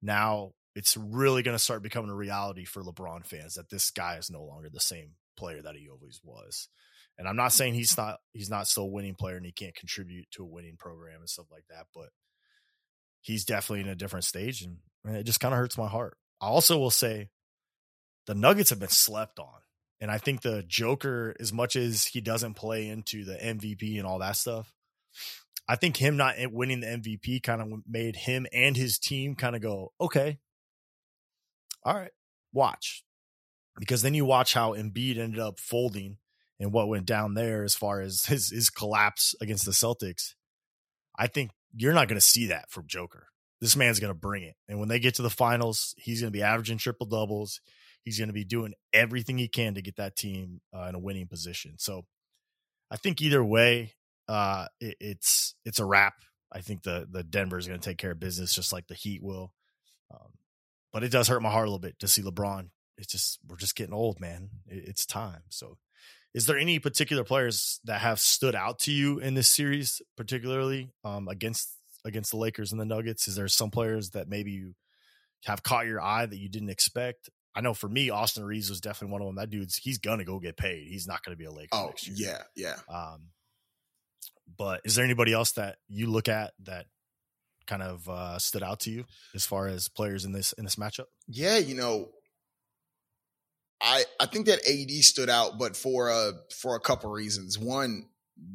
now 0.03 0.51
it's 0.75 0.95
really 0.95 1.41
going 1.41 1.57
to 1.57 1.63
start 1.63 1.81
becoming 1.81 2.11
a 2.11 2.15
reality 2.15 2.65
for 2.65 2.83
LeBron 2.83 3.25
fans 3.25 3.55
that 3.55 3.71
this 3.71 3.89
guy 3.89 4.17
is 4.17 4.29
no 4.29 4.43
longer 4.43 4.69
the 4.69 4.79
same 4.79 5.15
player 5.35 5.63
that 5.63 5.75
he 5.75 5.89
always 5.89 6.21
was. 6.23 6.67
And 7.17 7.27
I'm 7.27 7.35
not 7.35 7.51
saying 7.51 7.73
he's 7.73 7.97
not 7.97 8.19
he's 8.31 8.51
not 8.51 8.67
still 8.67 8.83
a 8.83 8.91
winning 8.91 9.15
player 9.15 9.37
and 9.37 9.45
he 9.45 9.51
can't 9.51 9.73
contribute 9.73 10.29
to 10.31 10.43
a 10.43 10.47
winning 10.47 10.75
program 10.77 11.21
and 11.21 11.29
stuff 11.29 11.47
like 11.51 11.63
that, 11.71 11.87
but 11.95 12.09
he's 13.25 13.43
definitely 13.43 13.81
in 13.81 13.89
a 13.89 13.95
different 13.95 14.25
stage, 14.25 14.61
and, 14.61 14.77
it 15.07 15.23
just 15.23 15.39
kind 15.39 15.53
of 15.53 15.59
hurts 15.59 15.77
my 15.77 15.87
heart. 15.87 16.17
I 16.41 16.47
also 16.47 16.79
will 16.79 16.89
say 16.89 17.29
the 18.25 18.33
Nuggets 18.33 18.71
have 18.71 18.79
been 18.79 18.89
slept 18.89 19.37
on. 19.37 19.61
And 20.01 20.09
I 20.09 20.17
think 20.17 20.41
the 20.41 20.63
Joker, 20.67 21.35
as 21.39 21.53
much 21.53 21.75
as 21.75 22.05
he 22.05 22.21
doesn't 22.21 22.55
play 22.55 22.87
into 22.87 23.23
the 23.23 23.35
MVP 23.35 23.97
and 23.99 24.07
all 24.07 24.17
that 24.19 24.35
stuff, 24.35 24.73
I 25.67 25.75
think 25.75 25.97
him 25.97 26.17
not 26.17 26.35
eh, 26.37 26.47
winning 26.51 26.79
the 26.79 26.87
MVP 26.87 27.43
kind 27.43 27.61
of 27.61 27.67
made 27.87 28.15
him 28.15 28.47
and 28.51 28.75
his 28.75 28.97
team 28.97 29.35
kind 29.35 29.55
of 29.55 29.61
go, 29.61 29.93
okay, 30.01 30.39
all 31.83 31.93
right, 31.93 32.11
watch. 32.51 33.03
Because 33.77 34.01
then 34.01 34.15
you 34.15 34.25
watch 34.25 34.55
how 34.55 34.73
Embiid 34.73 35.19
ended 35.19 35.39
up 35.39 35.59
folding 35.59 36.17
and 36.59 36.71
what 36.71 36.87
went 36.87 37.05
down 37.05 37.35
there 37.35 37.63
as 37.63 37.75
far 37.75 38.01
as 38.01 38.25
his 38.25 38.49
his 38.49 38.69
collapse 38.69 39.35
against 39.39 39.65
the 39.65 39.71
Celtics. 39.71 40.33
I 41.17 41.27
think 41.27 41.51
you're 41.75 41.93
not 41.93 42.07
going 42.07 42.19
to 42.19 42.25
see 42.25 42.47
that 42.47 42.69
from 42.69 42.87
Joker. 42.87 43.27
This 43.61 43.75
man's 43.75 43.99
going 43.99 44.13
to 44.13 44.19
bring 44.19 44.43
it. 44.43 44.55
And 44.67 44.79
when 44.79 44.89
they 44.89 44.99
get 44.99 45.15
to 45.15 45.21
the 45.21 45.29
finals, 45.29 45.93
he's 45.97 46.21
going 46.21 46.31
to 46.31 46.37
be 46.37 46.43
averaging 46.43 46.77
triple 46.77 47.07
doubles. 47.07 47.61
He's 48.03 48.17
going 48.17 48.29
to 48.29 48.33
be 48.33 48.43
doing 48.43 48.73
everything 48.93 49.37
he 49.37 49.47
can 49.47 49.75
to 49.75 49.81
get 49.81 49.95
that 49.95 50.15
team 50.15 50.61
uh, 50.75 50.83
in 50.83 50.95
a 50.95 50.99
winning 50.99 51.27
position. 51.27 51.75
So 51.77 52.05
I 52.91 52.97
think 52.97 53.21
either 53.21 53.43
way, 53.43 53.93
uh, 54.27 54.67
it, 54.79 54.97
it's 54.99 55.55
it's 55.65 55.79
a 55.79 55.85
wrap. 55.85 56.13
I 56.51 56.61
think 56.61 56.83
the 56.83 57.07
the 57.09 57.23
Denver 57.23 57.57
is 57.57 57.67
going 57.67 57.79
to 57.79 57.89
take 57.89 57.97
care 57.97 58.11
of 58.11 58.19
business 58.19 58.53
just 58.53 58.73
like 58.73 58.87
the 58.87 58.93
Heat 58.95 59.23
will. 59.23 59.53
Um, 60.13 60.33
but 60.93 61.03
it 61.03 61.11
does 61.11 61.27
hurt 61.27 61.41
my 61.41 61.51
heart 61.51 61.67
a 61.67 61.69
little 61.69 61.79
bit 61.79 61.99
to 61.99 62.07
see 62.07 62.21
LeBron 62.21 62.69
it's 62.97 63.11
just 63.11 63.39
we're 63.47 63.57
just 63.57 63.75
getting 63.75 63.93
old, 63.93 64.19
man. 64.19 64.49
It's 64.67 65.05
time. 65.05 65.43
So, 65.49 65.77
is 66.35 66.47
there 66.47 66.57
any 66.57 66.79
particular 66.79 67.23
players 67.23 67.79
that 67.85 68.01
have 68.01 68.19
stood 68.19 68.55
out 68.55 68.79
to 68.79 68.91
you 68.91 69.19
in 69.19 69.35
this 69.35 69.47
series, 69.47 70.01
particularly 70.17 70.91
um, 71.05 71.29
against 71.29 71.69
against 72.03 72.31
the 72.31 72.37
Lakers 72.37 72.73
and 72.73 72.79
the 72.79 72.85
Nuggets? 72.85 73.29
Is 73.29 73.37
there 73.37 73.47
some 73.47 73.71
players 73.71 74.09
that 74.09 74.27
maybe 74.27 74.51
you 74.51 74.75
have 75.45 75.63
caught 75.63 75.85
your 75.85 76.01
eye 76.01 76.25
that 76.25 76.37
you 76.37 76.49
didn't 76.49 76.69
expect? 76.69 77.29
I 77.55 77.61
know 77.61 77.73
for 77.73 77.87
me, 77.87 78.09
Austin 78.09 78.43
Reaves 78.43 78.69
was 78.69 78.81
definitely 78.81 79.13
one 79.13 79.21
of 79.21 79.27
them. 79.27 79.37
That 79.37 79.49
dude's 79.49 79.77
he's 79.77 79.97
gonna 79.97 80.25
go 80.25 80.39
get 80.39 80.57
paid. 80.57 80.89
He's 80.89 81.07
not 81.07 81.23
gonna 81.23 81.37
be 81.37 81.45
a 81.45 81.51
Laker 81.51 81.69
oh, 81.71 81.85
next 81.85 82.05
year. 82.09 82.43
Yeah, 82.57 82.75
yeah. 82.89 82.93
Um, 82.93 83.29
but 84.57 84.81
is 84.83 84.95
there 84.95 85.05
anybody 85.05 85.31
else 85.31 85.53
that 85.53 85.77
you 85.87 86.07
look 86.07 86.27
at 86.27 86.51
that 86.63 86.87
kind 87.65 87.81
of 87.81 88.09
uh, 88.09 88.39
stood 88.39 88.61
out 88.61 88.81
to 88.81 88.91
you 88.91 89.05
as 89.33 89.45
far 89.45 89.67
as 89.67 89.87
players 89.87 90.25
in 90.25 90.33
this 90.33 90.51
in 90.51 90.65
this 90.65 90.75
matchup? 90.75 91.05
Yeah, 91.29 91.59
you 91.59 91.75
know, 91.75 92.09
I 93.81 94.05
I 94.19 94.25
think 94.25 94.47
that 94.47 94.67
AD 94.67 94.91
stood 95.03 95.29
out, 95.29 95.57
but 95.59 95.75
for 95.75 96.09
a 96.09 96.33
for 96.59 96.75
a 96.75 96.79
couple 96.79 97.11
reasons. 97.11 97.59
One, 97.59 98.07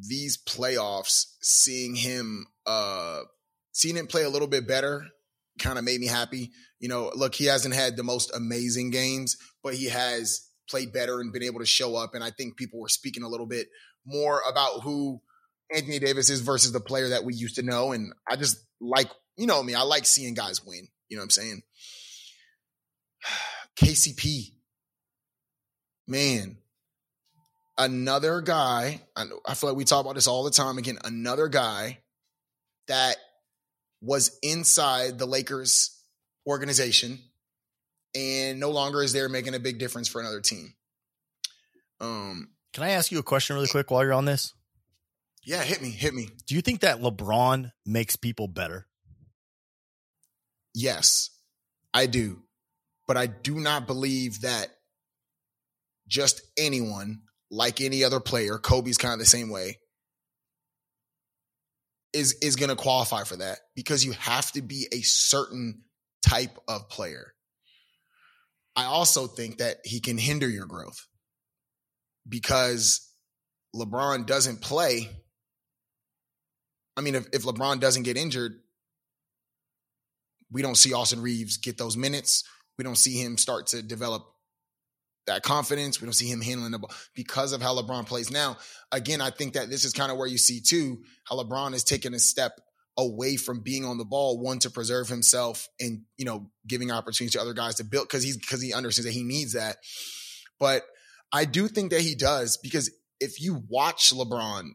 these 0.07 0.37
playoffs, 0.37 1.25
seeing 1.41 1.95
him 1.95 2.47
uh 2.65 3.21
seeing 3.71 3.95
him 3.95 4.07
play 4.07 4.23
a 4.23 4.29
little 4.29 4.47
bit 4.47 4.67
better 4.67 5.05
kind 5.59 5.77
of 5.77 5.85
made 5.85 5.99
me 5.99 6.07
happy. 6.07 6.51
You 6.79 6.89
know, 6.89 7.11
look, 7.15 7.35
he 7.35 7.45
hasn't 7.45 7.75
had 7.75 7.95
the 7.95 8.03
most 8.03 8.35
amazing 8.35 8.89
games, 8.89 9.37
but 9.63 9.75
he 9.75 9.89
has 9.89 10.47
played 10.69 10.93
better 10.93 11.19
and 11.19 11.31
been 11.31 11.43
able 11.43 11.59
to 11.59 11.65
show 11.65 11.95
up. 11.95 12.15
And 12.15 12.23
I 12.23 12.31
think 12.31 12.57
people 12.57 12.79
were 12.79 12.89
speaking 12.89 13.23
a 13.23 13.27
little 13.27 13.45
bit 13.45 13.67
more 14.05 14.41
about 14.49 14.81
who 14.81 15.21
Anthony 15.73 15.99
Davis 15.99 16.29
is 16.29 16.41
versus 16.41 16.71
the 16.71 16.79
player 16.79 17.09
that 17.09 17.23
we 17.23 17.33
used 17.33 17.55
to 17.55 17.61
know. 17.61 17.91
And 17.91 18.13
I 18.27 18.35
just 18.35 18.57
like, 18.79 19.09
you 19.37 19.45
know 19.47 19.61
me, 19.61 19.75
I 19.75 19.83
like 19.83 20.05
seeing 20.05 20.33
guys 20.33 20.65
win. 20.65 20.87
You 21.09 21.17
know 21.17 21.21
what 21.21 21.25
I'm 21.25 21.29
saying? 21.29 21.61
KCP, 23.77 24.53
man, 26.11 26.57
another 27.77 28.41
guy. 28.41 29.01
I, 29.15 29.23
know, 29.23 29.39
I 29.45 29.55
feel 29.55 29.69
like 29.69 29.77
we 29.77 29.85
talk 29.85 30.01
about 30.01 30.15
this 30.15 30.27
all 30.27 30.43
the 30.43 30.51
time. 30.51 30.77
Again, 30.77 30.99
another 31.03 31.47
guy 31.47 31.99
that 32.87 33.15
was 34.01 34.37
inside 34.43 35.17
the 35.17 35.25
Lakers 35.25 35.97
organization 36.45 37.19
and 38.13 38.59
no 38.59 38.71
longer 38.71 39.01
is 39.01 39.13
there 39.13 39.29
making 39.29 39.55
a 39.55 39.59
big 39.59 39.79
difference 39.79 40.07
for 40.07 40.19
another 40.19 40.41
team. 40.41 40.73
Um, 41.99 42.49
Can 42.73 42.83
I 42.83 42.89
ask 42.89 43.11
you 43.11 43.19
a 43.19 43.23
question 43.23 43.55
really 43.55 43.67
quick 43.67 43.89
while 43.89 44.03
you're 44.03 44.13
on 44.13 44.25
this? 44.25 44.53
Yeah, 45.43 45.63
hit 45.63 45.81
me, 45.81 45.89
hit 45.89 46.13
me. 46.13 46.29
Do 46.45 46.55
you 46.55 46.61
think 46.61 46.81
that 46.81 47.01
LeBron 47.01 47.71
makes 47.85 48.15
people 48.15 48.47
better? 48.47 48.85
Yes, 50.73 51.29
I 51.93 52.05
do. 52.05 52.43
But 53.07 53.17
I 53.17 53.27
do 53.27 53.59
not 53.59 53.87
believe 53.87 54.41
that 54.41 54.67
just 56.11 56.41
anyone, 56.57 57.21
like 57.49 57.81
any 57.81 58.03
other 58.03 58.19
player, 58.19 58.57
Kobe's 58.57 58.97
kind 58.97 59.13
of 59.13 59.19
the 59.19 59.25
same 59.25 59.49
way, 59.49 59.79
is 62.13 62.33
is 62.41 62.57
going 62.57 62.69
to 62.69 62.75
qualify 62.75 63.23
for 63.23 63.37
that 63.37 63.59
because 63.75 64.03
you 64.03 64.11
have 64.11 64.51
to 64.51 64.61
be 64.61 64.87
a 64.91 65.01
certain 65.01 65.83
type 66.21 66.57
of 66.67 66.89
player. 66.89 67.33
I 68.75 68.85
also 68.85 69.27
think 69.27 69.57
that 69.57 69.77
he 69.85 70.01
can 70.01 70.17
hinder 70.17 70.49
your 70.49 70.65
growth 70.65 71.07
because 72.27 73.09
LeBron 73.75 74.25
doesn't 74.25 74.61
play. 74.61 75.09
I 76.97 77.01
mean, 77.01 77.15
if, 77.15 77.27
if 77.33 77.43
LeBron 77.43 77.79
doesn't 77.79 78.03
get 78.03 78.17
injured, 78.17 78.53
we 80.51 80.61
don't 80.61 80.75
see 80.75 80.93
Austin 80.93 81.21
Reaves 81.21 81.57
get 81.57 81.77
those 81.77 81.95
minutes. 81.95 82.43
We 82.77 82.83
don't 82.83 82.97
see 82.97 83.15
him 83.15 83.37
start 83.37 83.67
to 83.67 83.81
develop 83.81 84.25
that 85.27 85.43
confidence. 85.43 86.01
We 86.01 86.05
don't 86.05 86.13
see 86.13 86.27
him 86.27 86.41
handling 86.41 86.71
the 86.71 86.79
ball 86.79 86.91
because 87.15 87.53
of 87.53 87.61
how 87.61 87.75
LeBron 87.75 88.05
plays 88.05 88.31
now. 88.31 88.57
Again, 88.91 89.21
I 89.21 89.29
think 89.29 89.53
that 89.53 89.69
this 89.69 89.85
is 89.85 89.93
kind 89.93 90.11
of 90.11 90.17
where 90.17 90.27
you 90.27 90.37
see 90.37 90.61
too 90.61 91.03
how 91.23 91.37
LeBron 91.37 91.73
is 91.73 91.83
taking 91.83 92.13
a 92.13 92.19
step 92.19 92.59
away 92.97 93.37
from 93.37 93.61
being 93.61 93.85
on 93.85 93.97
the 93.97 94.05
ball, 94.05 94.39
one 94.39 94.59
to 94.59 94.69
preserve 94.69 95.07
himself 95.07 95.67
and 95.79 96.01
you 96.17 96.25
know 96.25 96.49
giving 96.67 96.91
opportunities 96.91 97.33
to 97.33 97.41
other 97.41 97.53
guys 97.53 97.75
to 97.75 97.83
build 97.83 98.07
because 98.07 98.23
he's 98.23 98.37
because 98.37 98.61
he 98.61 98.73
understands 98.73 99.05
that 99.05 99.17
he 99.17 99.23
needs 99.23 99.53
that. 99.53 99.77
But 100.59 100.83
I 101.31 101.45
do 101.45 101.67
think 101.67 101.91
that 101.91 102.01
he 102.01 102.15
does 102.15 102.57
because 102.57 102.91
if 103.19 103.41
you 103.41 103.63
watch 103.69 104.11
LeBron 104.13 104.71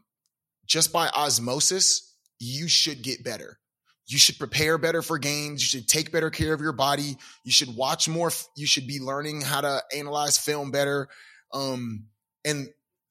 just 0.65 0.91
by 0.91 1.09
osmosis, 1.09 2.15
you 2.39 2.67
should 2.67 3.01
get 3.01 3.23
better. 3.23 3.59
You 4.07 4.17
should 4.17 4.39
prepare 4.39 4.77
better 4.77 5.01
for 5.01 5.17
games. 5.17 5.61
You 5.61 5.79
should 5.79 5.87
take 5.87 6.11
better 6.11 6.29
care 6.29 6.53
of 6.53 6.61
your 6.61 6.71
body. 6.71 7.17
You 7.43 7.51
should 7.51 7.75
watch 7.75 8.07
more. 8.07 8.31
You 8.55 8.65
should 8.65 8.87
be 8.87 8.99
learning 8.99 9.41
how 9.41 9.61
to 9.61 9.81
analyze 9.95 10.37
film 10.37 10.71
better. 10.71 11.09
Um, 11.53 12.05
and 12.45 12.69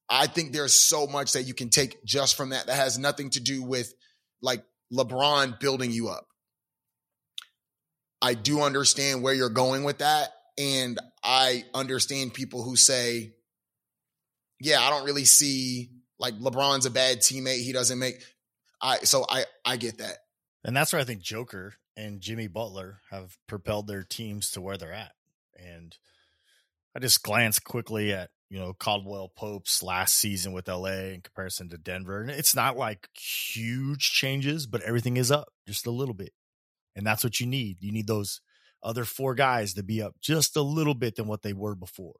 I 0.08 0.26
think 0.26 0.52
there's 0.52 0.72
so 0.72 1.06
much 1.06 1.32
that 1.32 1.42
you 1.42 1.52
can 1.52 1.68
take 1.68 2.02
just 2.04 2.36
from 2.36 2.50
that 2.50 2.66
that 2.66 2.76
has 2.76 2.98
nothing 2.98 3.30
to 3.30 3.40
do 3.40 3.62
with 3.62 3.92
like 4.40 4.64
LeBron 4.92 5.60
building 5.60 5.90
you 5.90 6.08
up. 6.08 6.26
I 8.22 8.32
do 8.32 8.62
understand 8.62 9.22
where 9.22 9.34
you're 9.34 9.50
going 9.50 9.84
with 9.84 9.98
that. 9.98 10.30
And 10.58 10.98
I 11.22 11.64
understand 11.74 12.32
people 12.32 12.62
who 12.62 12.76
say, 12.76 13.34
yeah, 14.60 14.80
I 14.80 14.88
don't 14.88 15.04
really 15.04 15.26
see 15.26 15.90
like 16.18 16.38
LeBron's 16.38 16.86
a 16.86 16.90
bad 16.90 17.18
teammate. 17.18 17.62
He 17.62 17.72
doesn't 17.72 17.98
make 17.98 18.22
I 18.80 18.98
so 18.98 19.26
I 19.28 19.44
I 19.64 19.76
get 19.76 19.98
that. 19.98 20.16
And 20.66 20.76
that's 20.76 20.92
where 20.92 21.00
I 21.00 21.04
think 21.04 21.22
Joker 21.22 21.74
and 21.96 22.20
Jimmy 22.20 22.48
Butler 22.48 22.98
have 23.10 23.38
propelled 23.46 23.86
their 23.86 24.02
teams 24.02 24.50
to 24.50 24.60
where 24.60 24.76
they're 24.76 24.92
at. 24.92 25.12
And 25.56 25.96
I 26.94 26.98
just 26.98 27.22
glanced 27.22 27.62
quickly 27.62 28.12
at, 28.12 28.30
you 28.50 28.58
know, 28.58 28.74
Caldwell 28.74 29.30
Pope's 29.36 29.80
last 29.80 30.14
season 30.14 30.52
with 30.52 30.66
LA 30.66 31.12
in 31.12 31.20
comparison 31.20 31.68
to 31.68 31.78
Denver. 31.78 32.20
And 32.20 32.30
it's 32.30 32.56
not 32.56 32.76
like 32.76 33.08
huge 33.14 34.10
changes, 34.10 34.66
but 34.66 34.82
everything 34.82 35.16
is 35.16 35.30
up 35.30 35.52
just 35.68 35.86
a 35.86 35.92
little 35.92 36.14
bit. 36.14 36.32
And 36.96 37.06
that's 37.06 37.22
what 37.22 37.38
you 37.38 37.46
need. 37.46 37.76
You 37.80 37.92
need 37.92 38.08
those 38.08 38.40
other 38.82 39.04
four 39.04 39.36
guys 39.36 39.74
to 39.74 39.84
be 39.84 40.02
up 40.02 40.16
just 40.20 40.56
a 40.56 40.62
little 40.62 40.94
bit 40.94 41.14
than 41.14 41.28
what 41.28 41.42
they 41.42 41.52
were 41.52 41.76
before. 41.76 42.16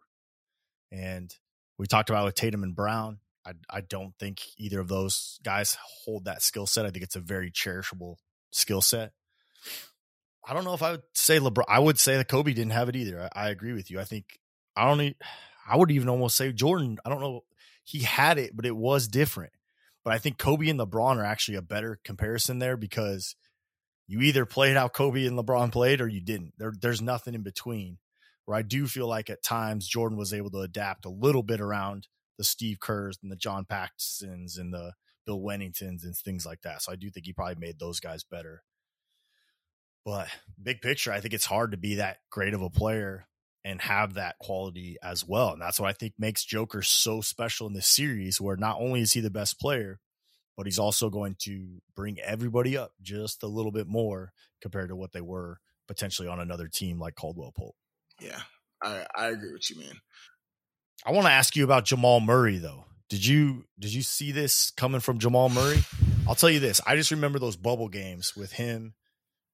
And 0.92 1.34
we 1.78 1.88
talked 1.88 2.10
about 2.10 2.26
with 2.26 2.36
Tatum 2.36 2.62
and 2.62 2.76
Brown. 2.76 3.18
I, 3.44 3.54
I 3.68 3.80
don't 3.80 4.14
think 4.20 4.42
either 4.56 4.78
of 4.78 4.86
those 4.86 5.40
guys 5.42 5.76
hold 6.04 6.26
that 6.26 6.42
skill 6.42 6.66
set. 6.66 6.86
I 6.86 6.90
think 6.90 7.02
it's 7.02 7.16
a 7.16 7.20
very 7.20 7.50
cherishable 7.50 8.18
skill 8.56 8.80
set. 8.80 9.12
I 10.46 10.54
don't 10.54 10.64
know 10.64 10.74
if 10.74 10.82
I 10.82 10.92
would 10.92 11.02
say 11.12 11.38
LeBron. 11.38 11.64
I 11.68 11.78
would 11.78 11.98
say 11.98 12.16
that 12.16 12.28
Kobe 12.28 12.52
didn't 12.52 12.72
have 12.72 12.88
it 12.88 12.96
either. 12.96 13.28
I, 13.34 13.46
I 13.46 13.48
agree 13.50 13.72
with 13.72 13.90
you. 13.90 14.00
I 14.00 14.04
think 14.04 14.38
I 14.76 14.86
don't. 14.86 14.98
Need, 14.98 15.16
I 15.68 15.76
would 15.76 15.90
even 15.90 16.08
almost 16.08 16.36
say 16.36 16.52
Jordan. 16.52 16.98
I 17.04 17.10
don't 17.10 17.20
know. 17.20 17.44
He 17.84 18.00
had 18.00 18.38
it, 18.38 18.56
but 18.56 18.66
it 18.66 18.76
was 18.76 19.08
different. 19.08 19.52
But 20.04 20.12
I 20.12 20.18
think 20.18 20.38
Kobe 20.38 20.68
and 20.68 20.78
LeBron 20.78 21.16
are 21.16 21.24
actually 21.24 21.56
a 21.56 21.62
better 21.62 21.98
comparison 22.04 22.60
there 22.60 22.76
because 22.76 23.34
you 24.06 24.20
either 24.20 24.46
played 24.46 24.76
how 24.76 24.88
Kobe 24.88 25.26
and 25.26 25.36
LeBron 25.36 25.72
played 25.72 26.00
or 26.00 26.06
you 26.06 26.20
didn't. 26.20 26.54
There, 26.58 26.72
there's 26.80 27.02
nothing 27.02 27.34
in 27.34 27.42
between. 27.42 27.98
Where 28.44 28.56
I 28.56 28.62
do 28.62 28.86
feel 28.86 29.08
like 29.08 29.28
at 29.28 29.42
times 29.42 29.88
Jordan 29.88 30.16
was 30.16 30.32
able 30.32 30.50
to 30.50 30.60
adapt 30.60 31.04
a 31.04 31.10
little 31.10 31.42
bit 31.42 31.60
around 31.60 32.06
the 32.38 32.44
Steve 32.44 32.78
Kerrs 32.78 33.18
and 33.20 33.32
the 33.32 33.36
John 33.36 33.64
Paxsons 33.64 34.56
and 34.56 34.72
the 34.72 34.92
Bill 35.26 35.40
Wenningtons 35.40 36.04
and 36.04 36.16
things 36.16 36.46
like 36.46 36.62
that. 36.62 36.82
So 36.82 36.92
I 36.92 36.96
do 36.96 37.10
think 37.10 37.26
he 37.26 37.32
probably 37.32 37.56
made 37.56 37.78
those 37.78 38.00
guys 38.00 38.24
better. 38.24 38.62
But 40.04 40.28
big 40.62 40.80
picture, 40.80 41.12
I 41.12 41.20
think 41.20 41.34
it's 41.34 41.44
hard 41.44 41.72
to 41.72 41.76
be 41.76 41.96
that 41.96 42.18
great 42.30 42.54
of 42.54 42.62
a 42.62 42.70
player 42.70 43.26
and 43.64 43.82
have 43.82 44.14
that 44.14 44.38
quality 44.38 44.96
as 45.02 45.26
well. 45.26 45.50
And 45.52 45.60
that's 45.60 45.80
what 45.80 45.88
I 45.88 45.92
think 45.92 46.14
makes 46.16 46.44
Joker 46.44 46.82
so 46.82 47.20
special 47.20 47.66
in 47.66 47.72
this 47.72 47.88
series, 47.88 48.40
where 48.40 48.56
not 48.56 48.78
only 48.80 49.00
is 49.00 49.12
he 49.12 49.20
the 49.20 49.30
best 49.30 49.58
player, 49.58 49.98
but 50.56 50.66
he's 50.66 50.78
also 50.78 51.10
going 51.10 51.34
to 51.40 51.82
bring 51.96 52.18
everybody 52.20 52.76
up 52.76 52.92
just 53.02 53.42
a 53.42 53.48
little 53.48 53.72
bit 53.72 53.88
more 53.88 54.32
compared 54.62 54.90
to 54.90 54.96
what 54.96 55.12
they 55.12 55.20
were 55.20 55.58
potentially 55.88 56.28
on 56.28 56.38
another 56.38 56.68
team 56.68 57.00
like 57.00 57.16
Caldwell 57.16 57.52
Pope. 57.56 57.74
Yeah, 58.20 58.40
I, 58.82 59.04
I 59.14 59.26
agree 59.28 59.52
with 59.52 59.68
you, 59.70 59.80
man. 59.80 60.00
I 61.04 61.10
want 61.10 61.26
to 61.26 61.32
ask 61.32 61.56
you 61.56 61.64
about 61.64 61.84
Jamal 61.84 62.20
Murray 62.20 62.58
though. 62.58 62.84
Did 63.08 63.24
you 63.24 63.64
did 63.78 63.92
you 63.92 64.02
see 64.02 64.32
this 64.32 64.72
coming 64.72 65.00
from 65.00 65.18
Jamal 65.18 65.48
Murray? 65.48 65.78
I'll 66.28 66.34
tell 66.34 66.50
you 66.50 66.60
this. 66.60 66.80
I 66.86 66.96
just 66.96 67.12
remember 67.12 67.38
those 67.38 67.56
bubble 67.56 67.88
games 67.88 68.34
with 68.36 68.52
him 68.52 68.94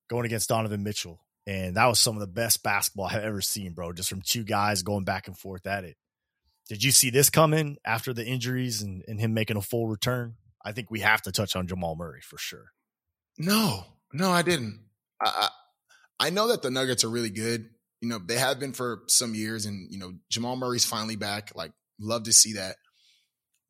going 0.08 0.24
against 0.24 0.48
Donovan 0.48 0.82
Mitchell. 0.82 1.20
And 1.46 1.76
that 1.76 1.86
was 1.86 1.98
some 1.98 2.14
of 2.14 2.20
the 2.20 2.26
best 2.26 2.62
basketball 2.62 3.06
I've 3.06 3.24
ever 3.24 3.40
seen, 3.40 3.72
bro. 3.72 3.92
Just 3.92 4.08
from 4.08 4.22
two 4.22 4.44
guys 4.44 4.82
going 4.82 5.04
back 5.04 5.26
and 5.26 5.36
forth 5.36 5.66
at 5.66 5.84
it. 5.84 5.96
Did 6.68 6.84
you 6.84 6.92
see 6.92 7.10
this 7.10 7.30
coming 7.30 7.76
after 7.84 8.12
the 8.12 8.24
injuries 8.24 8.80
and, 8.80 9.02
and 9.08 9.20
him 9.20 9.34
making 9.34 9.56
a 9.56 9.62
full 9.62 9.88
return? 9.88 10.36
I 10.64 10.72
think 10.72 10.90
we 10.90 11.00
have 11.00 11.22
to 11.22 11.32
touch 11.32 11.56
on 11.56 11.66
Jamal 11.66 11.96
Murray 11.96 12.20
for 12.22 12.38
sure. 12.38 12.72
No, 13.36 13.84
no, 14.12 14.30
I 14.30 14.42
didn't. 14.42 14.80
I, 15.20 15.48
I, 16.20 16.26
I 16.28 16.30
know 16.30 16.48
that 16.48 16.62
the 16.62 16.70
Nuggets 16.70 17.02
are 17.02 17.10
really 17.10 17.30
good. 17.30 17.68
You 18.00 18.08
know, 18.08 18.18
they 18.24 18.38
have 18.38 18.60
been 18.60 18.72
for 18.72 19.02
some 19.08 19.34
years, 19.34 19.66
and 19.66 19.92
you 19.92 19.98
know, 19.98 20.12
Jamal 20.30 20.56
Murray's 20.56 20.84
finally 20.84 21.16
back. 21.16 21.52
Like, 21.54 21.72
love 22.00 22.24
to 22.24 22.32
see 22.32 22.54
that. 22.54 22.76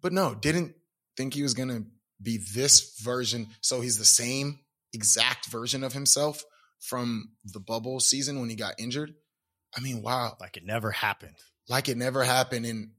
But 0.03 0.13
no, 0.13 0.35
didn't 0.35 0.75
think 1.17 1.35
he 1.35 1.43
was 1.43 1.55
going 1.55 1.69
to 1.69 1.85
be 2.21 2.39
this 2.55 2.99
version. 3.01 3.49
So 3.61 3.81
he's 3.81 3.99
the 3.99 4.05
same 4.05 4.59
exact 4.93 5.47
version 5.47 5.85
of 5.85 5.93
himself 5.93 6.45
from 6.81 7.31
the 7.45 7.61
bubble 7.61 8.01
season 8.01 8.41
when 8.41 8.51
he 8.51 8.57
got 8.57 8.75
injured. 8.79 9.15
I 9.77 9.81
mean, 9.81 10.03
wow. 10.03 10.37
Like 10.41 10.57
it 10.57 10.65
never 10.65 10.91
happened. 10.91 11.37
Like 11.69 11.89
it 11.89 11.97
never 11.97 12.25
happened. 12.25 12.67
And, 12.67 12.91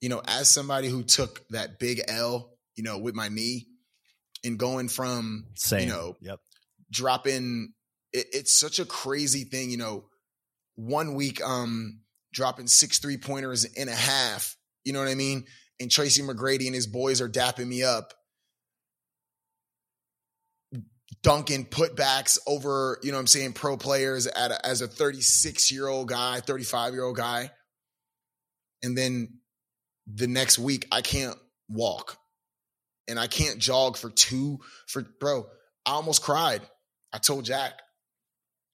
you 0.00 0.08
know, 0.08 0.22
as 0.26 0.50
somebody 0.50 0.88
who 0.88 1.02
took 1.02 1.46
that 1.50 1.78
big 1.78 2.00
L, 2.08 2.50
you 2.74 2.82
know, 2.82 2.98
with 2.98 3.14
my 3.14 3.28
knee 3.28 3.66
and 4.44 4.58
going 4.58 4.88
from, 4.88 5.46
Same. 5.54 5.80
you 5.80 5.86
know, 5.86 6.16
Yep. 6.20 6.40
dropping, 6.90 7.72
it, 8.12 8.26
it's 8.32 8.58
such 8.58 8.78
a 8.78 8.84
crazy 8.84 9.44
thing, 9.44 9.70
you 9.70 9.76
know, 9.76 10.06
one 10.74 11.14
week, 11.14 11.44
um, 11.44 12.00
dropping 12.32 12.66
six 12.66 12.98
three 12.98 13.16
pointers 13.16 13.64
in 13.64 13.88
a 13.88 13.94
half, 13.94 14.56
you 14.84 14.92
know 14.92 14.98
what 14.98 15.08
I 15.08 15.14
mean? 15.14 15.44
And 15.78 15.90
Tracy 15.90 16.22
McGrady 16.22 16.66
and 16.66 16.74
his 16.74 16.86
boys 16.86 17.20
are 17.20 17.28
dapping 17.28 17.66
me 17.66 17.82
up. 17.82 18.14
dunking 21.26 21.66
putbacks 21.66 22.38
over, 22.46 23.00
you 23.02 23.10
know 23.10 23.16
what 23.16 23.22
I'm 23.22 23.26
saying, 23.26 23.52
pro 23.54 23.76
players 23.76 24.28
at 24.28 24.52
a, 24.52 24.64
as 24.64 24.80
a 24.80 24.86
36 24.86 25.72
year 25.72 25.88
old 25.88 26.08
guy, 26.08 26.38
35 26.38 26.94
year 26.94 27.02
old 27.02 27.16
guy. 27.16 27.50
And 28.84 28.96
then 28.96 29.40
the 30.06 30.28
next 30.28 30.56
week, 30.56 30.86
I 30.92 31.02
can't 31.02 31.36
walk 31.68 32.16
and 33.08 33.18
I 33.18 33.26
can't 33.26 33.58
jog 33.58 33.96
for 33.96 34.08
two, 34.08 34.60
for 34.86 35.02
bro, 35.18 35.48
I 35.84 35.92
almost 35.92 36.22
cried. 36.22 36.62
I 37.12 37.18
told 37.18 37.44
Jack, 37.44 37.72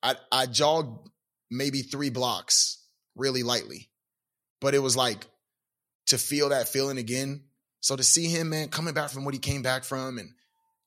I, 0.02 0.16
I 0.30 0.44
jogged 0.44 1.08
maybe 1.50 1.80
three 1.80 2.10
blocks 2.10 2.84
really 3.16 3.42
lightly, 3.42 3.88
but 4.60 4.74
it 4.74 4.80
was 4.80 4.94
like 4.94 5.26
to 6.06 6.18
feel 6.18 6.50
that 6.50 6.68
feeling 6.68 6.98
again. 6.98 7.44
So 7.80 7.96
to 7.96 8.02
see 8.02 8.26
him, 8.26 8.50
man, 8.50 8.68
coming 8.68 8.94
back 8.94 9.10
from 9.10 9.24
what 9.24 9.34
he 9.34 9.40
came 9.40 9.62
back 9.62 9.84
from 9.84 10.18
and, 10.18 10.30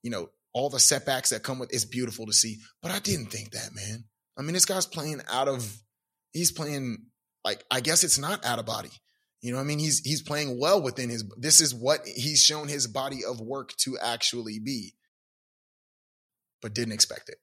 you 0.02 0.10
know, 0.10 0.30
all 0.54 0.70
the 0.70 0.80
setbacks 0.80 1.32
that 1.32 1.44
come 1.44 1.60
with 1.60 1.74
it's 1.74 1.86
beautiful 1.86 2.26
to 2.26 2.34
see. 2.34 2.58
But 2.82 2.92
I 2.92 3.00
didn't 3.00 3.28
think 3.28 3.52
that, 3.52 3.72
man. 3.76 4.06
I 4.38 4.42
mean, 4.42 4.54
this 4.54 4.66
guy's 4.66 4.86
playing 4.86 5.22
out 5.30 5.48
of 5.48 5.78
he's 6.32 6.52
playing 6.52 7.08
like 7.44 7.64
I 7.70 7.82
guess 7.82 8.04
it's 8.04 8.18
not 8.18 8.46
out 8.46 8.60
of 8.60 8.66
body. 8.66 8.92
You 9.42 9.54
know, 9.54 9.60
I 9.60 9.64
mean, 9.64 9.80
he's 9.80 10.00
he's 10.00 10.22
playing 10.22 10.60
well 10.60 10.82
within 10.82 11.10
his 11.10 11.24
this 11.38 11.60
is 11.60 11.76
what 11.76 12.06
he's 12.06 12.42
shown 12.42 12.68
his 12.68 12.88
body 12.88 13.20
of 13.28 13.42
work 13.42 13.76
to 13.80 13.98
actually 14.02 14.60
be. 14.60 14.96
But 16.62 16.74
didn't 16.74 16.94
expect 16.94 17.30
it. 17.30 17.38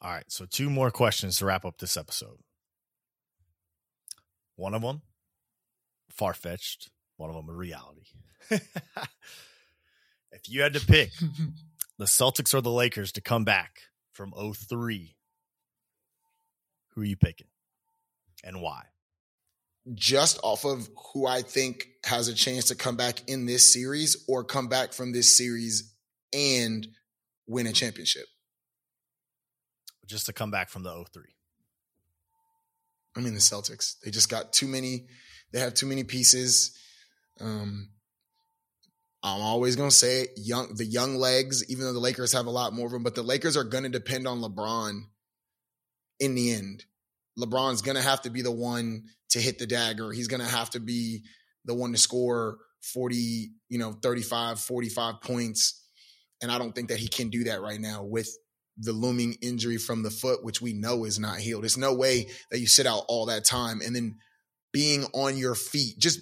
All 0.00 0.10
right. 0.10 0.24
So 0.28 0.44
two 0.44 0.70
more 0.70 0.90
questions 0.90 1.38
to 1.38 1.46
wrap 1.46 1.64
up 1.64 1.78
this 1.78 1.96
episode. 1.96 2.38
One 4.56 4.74
of 4.74 4.82
them, 4.82 5.02
far 6.14 6.34
fetched. 6.34 6.90
One 7.16 7.30
of 7.30 7.36
them, 7.36 7.48
a 7.48 7.52
reality. 7.52 8.06
if 8.50 10.48
you 10.48 10.62
had 10.62 10.74
to 10.74 10.84
pick 10.84 11.10
the 11.98 12.06
Celtics 12.06 12.54
or 12.54 12.60
the 12.60 12.70
Lakers 12.70 13.12
to 13.12 13.20
come 13.20 13.44
back 13.44 13.78
from 14.12 14.32
03, 14.32 15.16
who 16.94 17.00
are 17.00 17.04
you 17.04 17.16
picking 17.16 17.48
and 18.42 18.60
why? 18.60 18.84
Just 19.94 20.40
off 20.42 20.64
of 20.64 20.88
who 21.12 21.26
I 21.26 21.42
think 21.42 21.88
has 22.04 22.28
a 22.28 22.34
chance 22.34 22.66
to 22.66 22.74
come 22.74 22.96
back 22.96 23.20
in 23.28 23.46
this 23.46 23.72
series 23.72 24.24
or 24.26 24.42
come 24.42 24.68
back 24.68 24.92
from 24.92 25.12
this 25.12 25.36
series 25.36 25.94
and 26.32 26.88
win 27.46 27.66
a 27.66 27.72
championship. 27.72 28.24
Just 30.06 30.26
to 30.26 30.32
come 30.32 30.50
back 30.50 30.70
from 30.70 30.82
the 30.82 31.04
03. 31.12 31.22
I 33.16 33.20
mean, 33.20 33.34
the 33.34 33.40
Celtics. 33.40 33.98
They 34.00 34.10
just 34.10 34.28
got 34.28 34.52
too 34.52 34.66
many, 34.66 35.06
they 35.54 35.60
have 35.60 35.72
too 35.72 35.86
many 35.86 36.02
pieces. 36.02 36.76
Um, 37.40 37.88
I'm 39.22 39.40
always 39.40 39.76
gonna 39.76 39.92
say 39.92 40.22
it, 40.22 40.30
young 40.36 40.74
the 40.74 40.84
young 40.84 41.14
legs, 41.14 41.64
even 41.70 41.84
though 41.84 41.92
the 41.92 42.00
Lakers 42.00 42.32
have 42.32 42.46
a 42.46 42.50
lot 42.50 42.74
more 42.74 42.86
of 42.86 42.92
them, 42.92 43.04
but 43.04 43.14
the 43.14 43.22
Lakers 43.22 43.56
are 43.56 43.64
gonna 43.64 43.88
depend 43.88 44.26
on 44.26 44.40
LeBron 44.40 45.02
in 46.18 46.34
the 46.34 46.52
end. 46.52 46.84
LeBron's 47.38 47.82
gonna 47.82 48.02
have 48.02 48.20
to 48.22 48.30
be 48.30 48.42
the 48.42 48.50
one 48.50 49.04
to 49.30 49.40
hit 49.40 49.60
the 49.60 49.66
dagger. 49.66 50.10
He's 50.10 50.28
gonna 50.28 50.44
have 50.44 50.70
to 50.70 50.80
be 50.80 51.22
the 51.64 51.74
one 51.74 51.92
to 51.92 51.98
score 51.98 52.58
40, 52.82 53.52
you 53.68 53.78
know, 53.78 53.92
35, 53.92 54.58
45 54.58 55.20
points. 55.22 55.82
And 56.42 56.50
I 56.50 56.58
don't 56.58 56.74
think 56.74 56.88
that 56.88 56.98
he 56.98 57.08
can 57.08 57.30
do 57.30 57.44
that 57.44 57.62
right 57.62 57.80
now 57.80 58.02
with 58.02 58.28
the 58.76 58.92
looming 58.92 59.36
injury 59.40 59.78
from 59.78 60.02
the 60.02 60.10
foot, 60.10 60.44
which 60.44 60.60
we 60.60 60.72
know 60.72 61.04
is 61.04 61.18
not 61.18 61.38
healed. 61.38 61.62
There's 61.62 61.78
no 61.78 61.94
way 61.94 62.28
that 62.50 62.58
you 62.58 62.66
sit 62.66 62.86
out 62.86 63.04
all 63.06 63.26
that 63.26 63.44
time 63.44 63.80
and 63.80 63.94
then 63.94 64.16
being 64.74 65.04
on 65.14 65.38
your 65.38 65.54
feet. 65.54 65.98
Just 65.98 66.20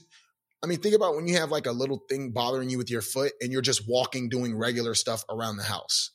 I 0.62 0.68
mean, 0.68 0.78
think 0.78 0.94
about 0.94 1.16
when 1.16 1.26
you 1.26 1.38
have 1.38 1.50
like 1.50 1.66
a 1.66 1.72
little 1.72 2.04
thing 2.08 2.30
bothering 2.30 2.70
you 2.70 2.78
with 2.78 2.90
your 2.90 3.02
foot 3.02 3.32
and 3.40 3.50
you're 3.50 3.62
just 3.62 3.88
walking 3.88 4.28
doing 4.28 4.56
regular 4.56 4.94
stuff 4.94 5.24
around 5.28 5.56
the 5.56 5.64
house. 5.64 6.12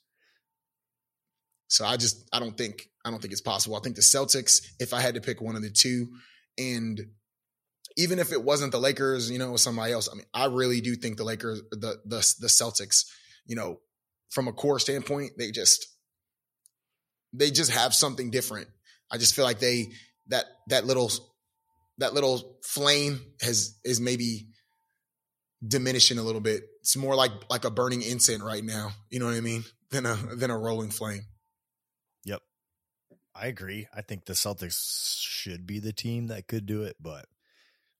So 1.67 1.83
I 1.83 1.97
just 1.97 2.29
I 2.31 2.39
don't 2.39 2.57
think 2.57 2.87
I 3.03 3.09
don't 3.09 3.19
think 3.19 3.33
it's 3.33 3.41
possible. 3.41 3.75
I 3.75 3.81
think 3.81 3.97
the 3.97 4.01
Celtics, 4.01 4.65
if 4.79 4.93
I 4.93 5.01
had 5.01 5.15
to 5.15 5.21
pick 5.21 5.41
one 5.41 5.57
of 5.57 5.63
the 5.63 5.69
two, 5.69 6.07
and 6.57 7.07
even 7.97 8.19
if 8.19 8.31
it 8.31 8.41
wasn't 8.41 8.71
the 8.71 8.79
Lakers, 8.79 9.29
you 9.29 9.39
know, 9.39 9.57
somebody 9.57 9.91
else, 9.91 10.07
I 10.09 10.15
mean, 10.15 10.27
I 10.33 10.45
really 10.45 10.79
do 10.79 10.95
think 10.95 11.17
the 11.17 11.25
Lakers, 11.25 11.61
the 11.71 11.97
the 12.05 12.35
the 12.39 12.47
Celtics, 12.47 13.05
you 13.47 13.55
know, 13.57 13.79
from 14.29 14.47
a 14.47 14.53
core 14.53 14.79
standpoint, 14.79 15.31
they 15.37 15.51
just 15.51 15.87
they 17.33 17.51
just 17.51 17.71
have 17.71 17.93
something 17.93 18.29
different. 18.29 18.69
I 19.11 19.17
just 19.17 19.35
feel 19.35 19.45
like 19.45 19.59
they 19.59 19.91
that 20.27 20.45
that 20.67 20.85
little 20.85 21.11
that 21.97 22.13
little 22.13 22.57
flame 22.63 23.19
has 23.41 23.77
is 23.83 23.99
maybe 23.99 24.47
diminishing 25.65 26.17
a 26.17 26.23
little 26.23 26.41
bit. 26.41 26.63
It's 26.81 26.95
more 26.95 27.15
like 27.15 27.31
like 27.49 27.65
a 27.65 27.71
burning 27.71 28.01
incense 28.01 28.43
right 28.43 28.63
now. 28.63 28.91
You 29.09 29.19
know 29.19 29.25
what 29.25 29.35
I 29.35 29.41
mean? 29.41 29.63
Than 29.91 30.05
a 30.05 30.15
than 30.15 30.51
a 30.51 30.57
rolling 30.57 30.91
flame. 30.91 31.23
Yep. 32.25 32.41
I 33.35 33.47
agree. 33.47 33.87
I 33.95 34.01
think 34.01 34.25
the 34.25 34.33
Celtics 34.33 35.21
should 35.21 35.65
be 35.65 35.79
the 35.79 35.93
team 35.93 36.27
that 36.27 36.47
could 36.47 36.65
do 36.65 36.83
it, 36.83 36.95
but 36.99 37.25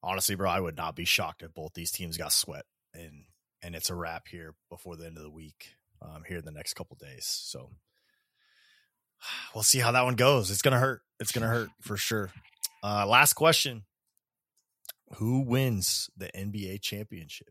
honestly, 0.03 0.35
bro, 0.35 0.49
I 0.49 0.59
would 0.59 0.77
not 0.77 0.95
be 0.95 1.05
shocked 1.05 1.43
if 1.43 1.53
both 1.53 1.73
these 1.73 1.91
teams 1.91 2.17
got 2.17 2.33
swept 2.33 2.67
and 2.93 3.25
and 3.63 3.75
it's 3.75 3.89
a 3.89 3.95
wrap 3.95 4.27
here 4.27 4.53
before 4.69 4.95
the 4.95 5.05
end 5.05 5.17
of 5.17 5.23
the 5.23 5.31
week. 5.31 5.71
Um, 5.99 6.23
here 6.27 6.37
in 6.37 6.45
the 6.45 6.51
next 6.51 6.75
couple 6.75 6.95
days. 6.99 7.25
So 7.25 7.71
we'll 9.55 9.63
see 9.63 9.79
how 9.79 9.91
that 9.93 10.03
one 10.03 10.15
goes. 10.15 10.51
It's 10.51 10.61
gonna 10.61 10.79
hurt. 10.79 11.01
It's 11.19 11.31
gonna 11.31 11.47
hurt 11.47 11.69
for 11.81 11.97
sure. 11.97 12.31
Uh, 12.83 13.05
last 13.07 13.33
question: 13.33 13.83
Who 15.15 15.41
wins 15.41 16.09
the 16.17 16.27
NBA 16.35 16.81
championship? 16.81 17.49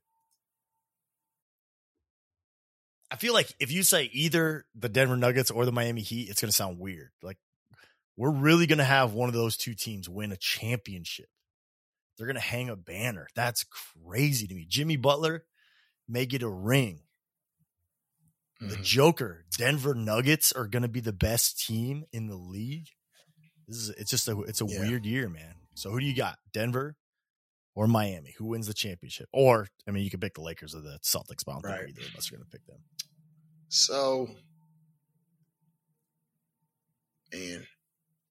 I 3.11 3.17
feel 3.17 3.33
like 3.35 3.53
if 3.61 3.71
you 3.71 3.83
say 3.83 4.11
either 4.13 4.67
the 4.75 4.89
Denver 4.89 5.17
Nuggets 5.17 5.51
or 5.51 5.65
the 5.65 5.73
Miami 5.73 6.01
Heat, 6.03 6.29
it's 6.29 6.41
gonna 6.41 6.53
sound 6.53 6.79
weird. 6.79 7.11
Like 7.23 7.39
we're 8.17 8.31
really 8.31 8.67
gonna 8.67 8.85
have 8.85 9.13
one 9.13 9.29
of 9.29 9.35
those 9.35 9.57
two 9.57 9.75
teams 9.75 10.09
win 10.09 10.33
a 10.33 10.37
championship. 10.37 11.29
They're 12.19 12.27
gonna 12.27 12.41
hang 12.41 12.69
a 12.69 12.77
banner. 12.77 13.29
That's 13.37 13.65
crazy 13.65 14.47
to 14.49 14.55
me. 14.55 14.67
Jimmy 14.69 14.97
Butler 14.97 15.45
may 16.09 16.27
get 16.27 16.43
a 16.43 16.49
ring. 16.49 17.03
The 18.61 18.77
Mhm. 18.77 18.85
Joker, 18.85 19.45
Denver 19.59 19.95
Nuggets 19.95 20.51
are 20.51 20.67
going 20.67 20.83
to 20.83 20.89
be 20.89 21.01
the 21.01 21.13
best 21.13 21.61
team 21.67 22.07
in 22.11 22.27
the 22.27 22.37
league. 22.39 22.89
This 23.69 23.77
is 23.79 23.91
it's 23.91 24.11
just 24.11 24.29
a 24.29 24.41
it's 24.43 24.61
a 24.61 24.67
Yeah. 24.67 24.81
weird 24.81 25.05
year, 25.07 25.29
man. 25.29 25.55
So 25.75 25.91
who 25.91 26.01
do 26.01 26.07
you 26.07 26.15
got? 26.15 26.39
Denver 26.53 26.97
or 27.75 27.87
Miami? 27.87 28.35
Who 28.39 28.47
wins 28.47 28.67
the 28.67 28.75
championship? 28.75 29.29
Or 29.33 29.69
I 29.87 29.91
mean, 29.91 30.05
you 30.05 30.11
could 30.11 30.21
pick 30.21 30.35
the 30.35 30.41
Lakers 30.41 30.75
or 30.75 30.81
the 30.81 30.99
Celtics, 31.03 31.45
but 31.45 31.53
I 31.53 31.55
don't 31.55 31.65
Right. 31.65 31.85
think 31.87 31.99
either 31.99 32.09
of 32.09 32.17
us 32.17 32.31
are 32.31 32.37
going 32.37 32.45
to 32.45 32.51
pick 32.51 32.65
them. 32.67 32.79
So, 33.69 34.29
and 37.33 37.67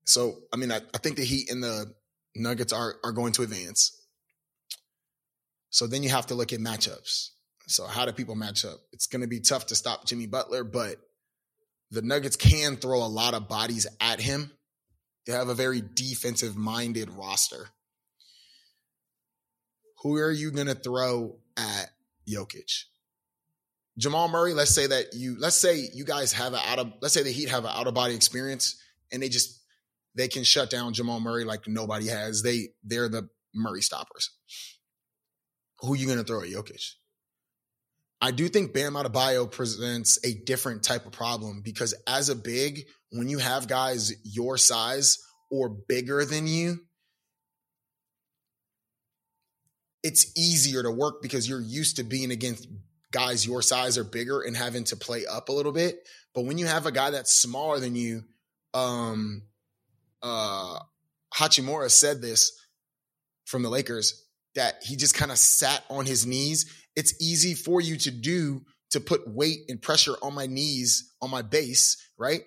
so 0.05 0.37
I 0.53 0.57
mean, 0.57 0.71
I, 0.71 0.77
I 0.93 0.97
think 0.99 1.17
the 1.17 1.25
Heat 1.25 1.49
and 1.51 1.61
the 1.63 1.93
Nuggets 2.35 2.73
are 2.73 2.95
are 3.03 3.11
going 3.11 3.33
to 3.33 3.43
advance. 3.43 3.91
So 5.69 5.87
then 5.87 6.03
you 6.03 6.09
have 6.09 6.27
to 6.27 6.35
look 6.35 6.53
at 6.53 6.59
matchups. 6.59 7.29
So 7.67 7.85
how 7.85 8.05
do 8.05 8.11
people 8.13 8.35
match 8.35 8.63
up? 8.63 8.79
It's 8.93 9.07
going 9.07 9.21
to 9.21 9.27
be 9.27 9.39
tough 9.41 9.65
to 9.67 9.75
stop 9.75 10.05
Jimmy 10.05 10.27
Butler, 10.27 10.63
but 10.63 10.97
the 11.91 12.01
Nuggets 12.01 12.35
can 12.35 12.77
throw 12.77 13.03
a 13.03 13.07
lot 13.09 13.33
of 13.33 13.49
bodies 13.49 13.85
at 13.99 14.21
him. 14.21 14.51
They 15.25 15.33
have 15.33 15.49
a 15.49 15.55
very 15.55 15.81
defensive 15.81 16.55
minded 16.55 17.09
roster. 17.09 17.69
Who 20.03 20.17
are 20.17 20.31
you 20.31 20.51
going 20.51 20.67
to 20.67 20.75
throw 20.75 21.37
at 21.57 21.89
Jokic? 22.29 22.83
Jamal 23.97 24.27
Murray, 24.27 24.53
let's 24.53 24.75
say 24.75 24.87
that 24.87 25.13
you 25.13 25.37
let's 25.39 25.55
say 25.55 25.89
you 25.93 26.03
guys 26.03 26.33
have 26.33 26.53
an 26.53 26.59
out 26.65 26.79
of 26.79 26.93
let's 27.01 27.13
say 27.13 27.23
the 27.23 27.31
Heat 27.31 27.49
have 27.49 27.63
an 27.63 27.71
out 27.73 27.87
of 27.87 27.93
body 27.93 28.13
experience 28.13 28.79
and 29.11 29.23
they 29.23 29.29
just 29.29 29.61
they 30.15 30.27
can 30.27 30.43
shut 30.43 30.69
down 30.69 30.93
Jamal 30.93 31.19
Murray 31.19 31.45
like 31.45 31.67
nobody 31.67 32.07
has. 32.07 32.43
They 32.43 32.69
they're 32.83 33.09
the 33.09 33.29
Murray 33.53 33.81
stoppers. 33.81 34.31
Who 35.79 35.93
are 35.93 35.95
you 35.95 36.07
gonna 36.07 36.23
throw 36.23 36.41
at 36.41 36.49
Jokic? 36.49 36.95
I 38.25 38.31
do 38.31 38.49
think 38.49 38.73
Bam 38.73 38.93
Adebayo 38.93 39.51
presents 39.51 40.17
a 40.25 40.33
different 40.33 40.81
type 40.81 41.05
of 41.05 41.11
problem 41.11 41.61
because 41.61 41.93
as 42.07 42.29
a 42.29 42.35
big, 42.35 42.87
when 43.11 43.29
you 43.29 43.37
have 43.37 43.67
guys 43.67 44.13
your 44.23 44.57
size 44.57 45.23
or 45.51 45.69
bigger 45.69 46.25
than 46.25 46.47
you, 46.47 46.79
it's 50.01 50.35
easier 50.35 50.81
to 50.81 50.89
work 50.89 51.21
because 51.21 51.47
you're 51.47 51.61
used 51.61 51.97
to 51.97 52.03
being 52.03 52.31
against 52.31 52.67
guys 53.11 53.45
your 53.45 53.61
size 53.61 53.95
or 53.95 54.03
bigger 54.03 54.41
and 54.41 54.57
having 54.57 54.85
to 54.85 54.95
play 54.95 55.27
up 55.27 55.49
a 55.49 55.51
little 55.51 55.71
bit. 55.71 55.99
But 56.33 56.45
when 56.45 56.57
you 56.57 56.65
have 56.65 56.87
a 56.87 56.91
guy 56.91 57.11
that's 57.11 57.31
smaller 57.31 57.79
than 57.79 57.95
you, 57.95 58.23
um, 58.73 59.43
uh, 60.23 60.79
Hachimura 61.31 61.91
said 61.91 62.23
this 62.23 62.59
from 63.45 63.61
the 63.61 63.69
Lakers 63.69 64.25
that 64.55 64.81
he 64.81 64.95
just 64.95 65.13
kind 65.13 65.31
of 65.31 65.37
sat 65.37 65.83
on 65.91 66.07
his 66.07 66.25
knees. 66.25 66.65
It's 66.95 67.13
easy 67.21 67.53
for 67.53 67.81
you 67.81 67.97
to 67.97 68.11
do 68.11 68.61
to 68.91 68.99
put 68.99 69.27
weight 69.27 69.59
and 69.67 69.81
pressure 69.81 70.15
on 70.21 70.33
my 70.33 70.47
knees, 70.47 71.13
on 71.21 71.29
my 71.29 71.41
base, 71.41 71.97
right? 72.17 72.41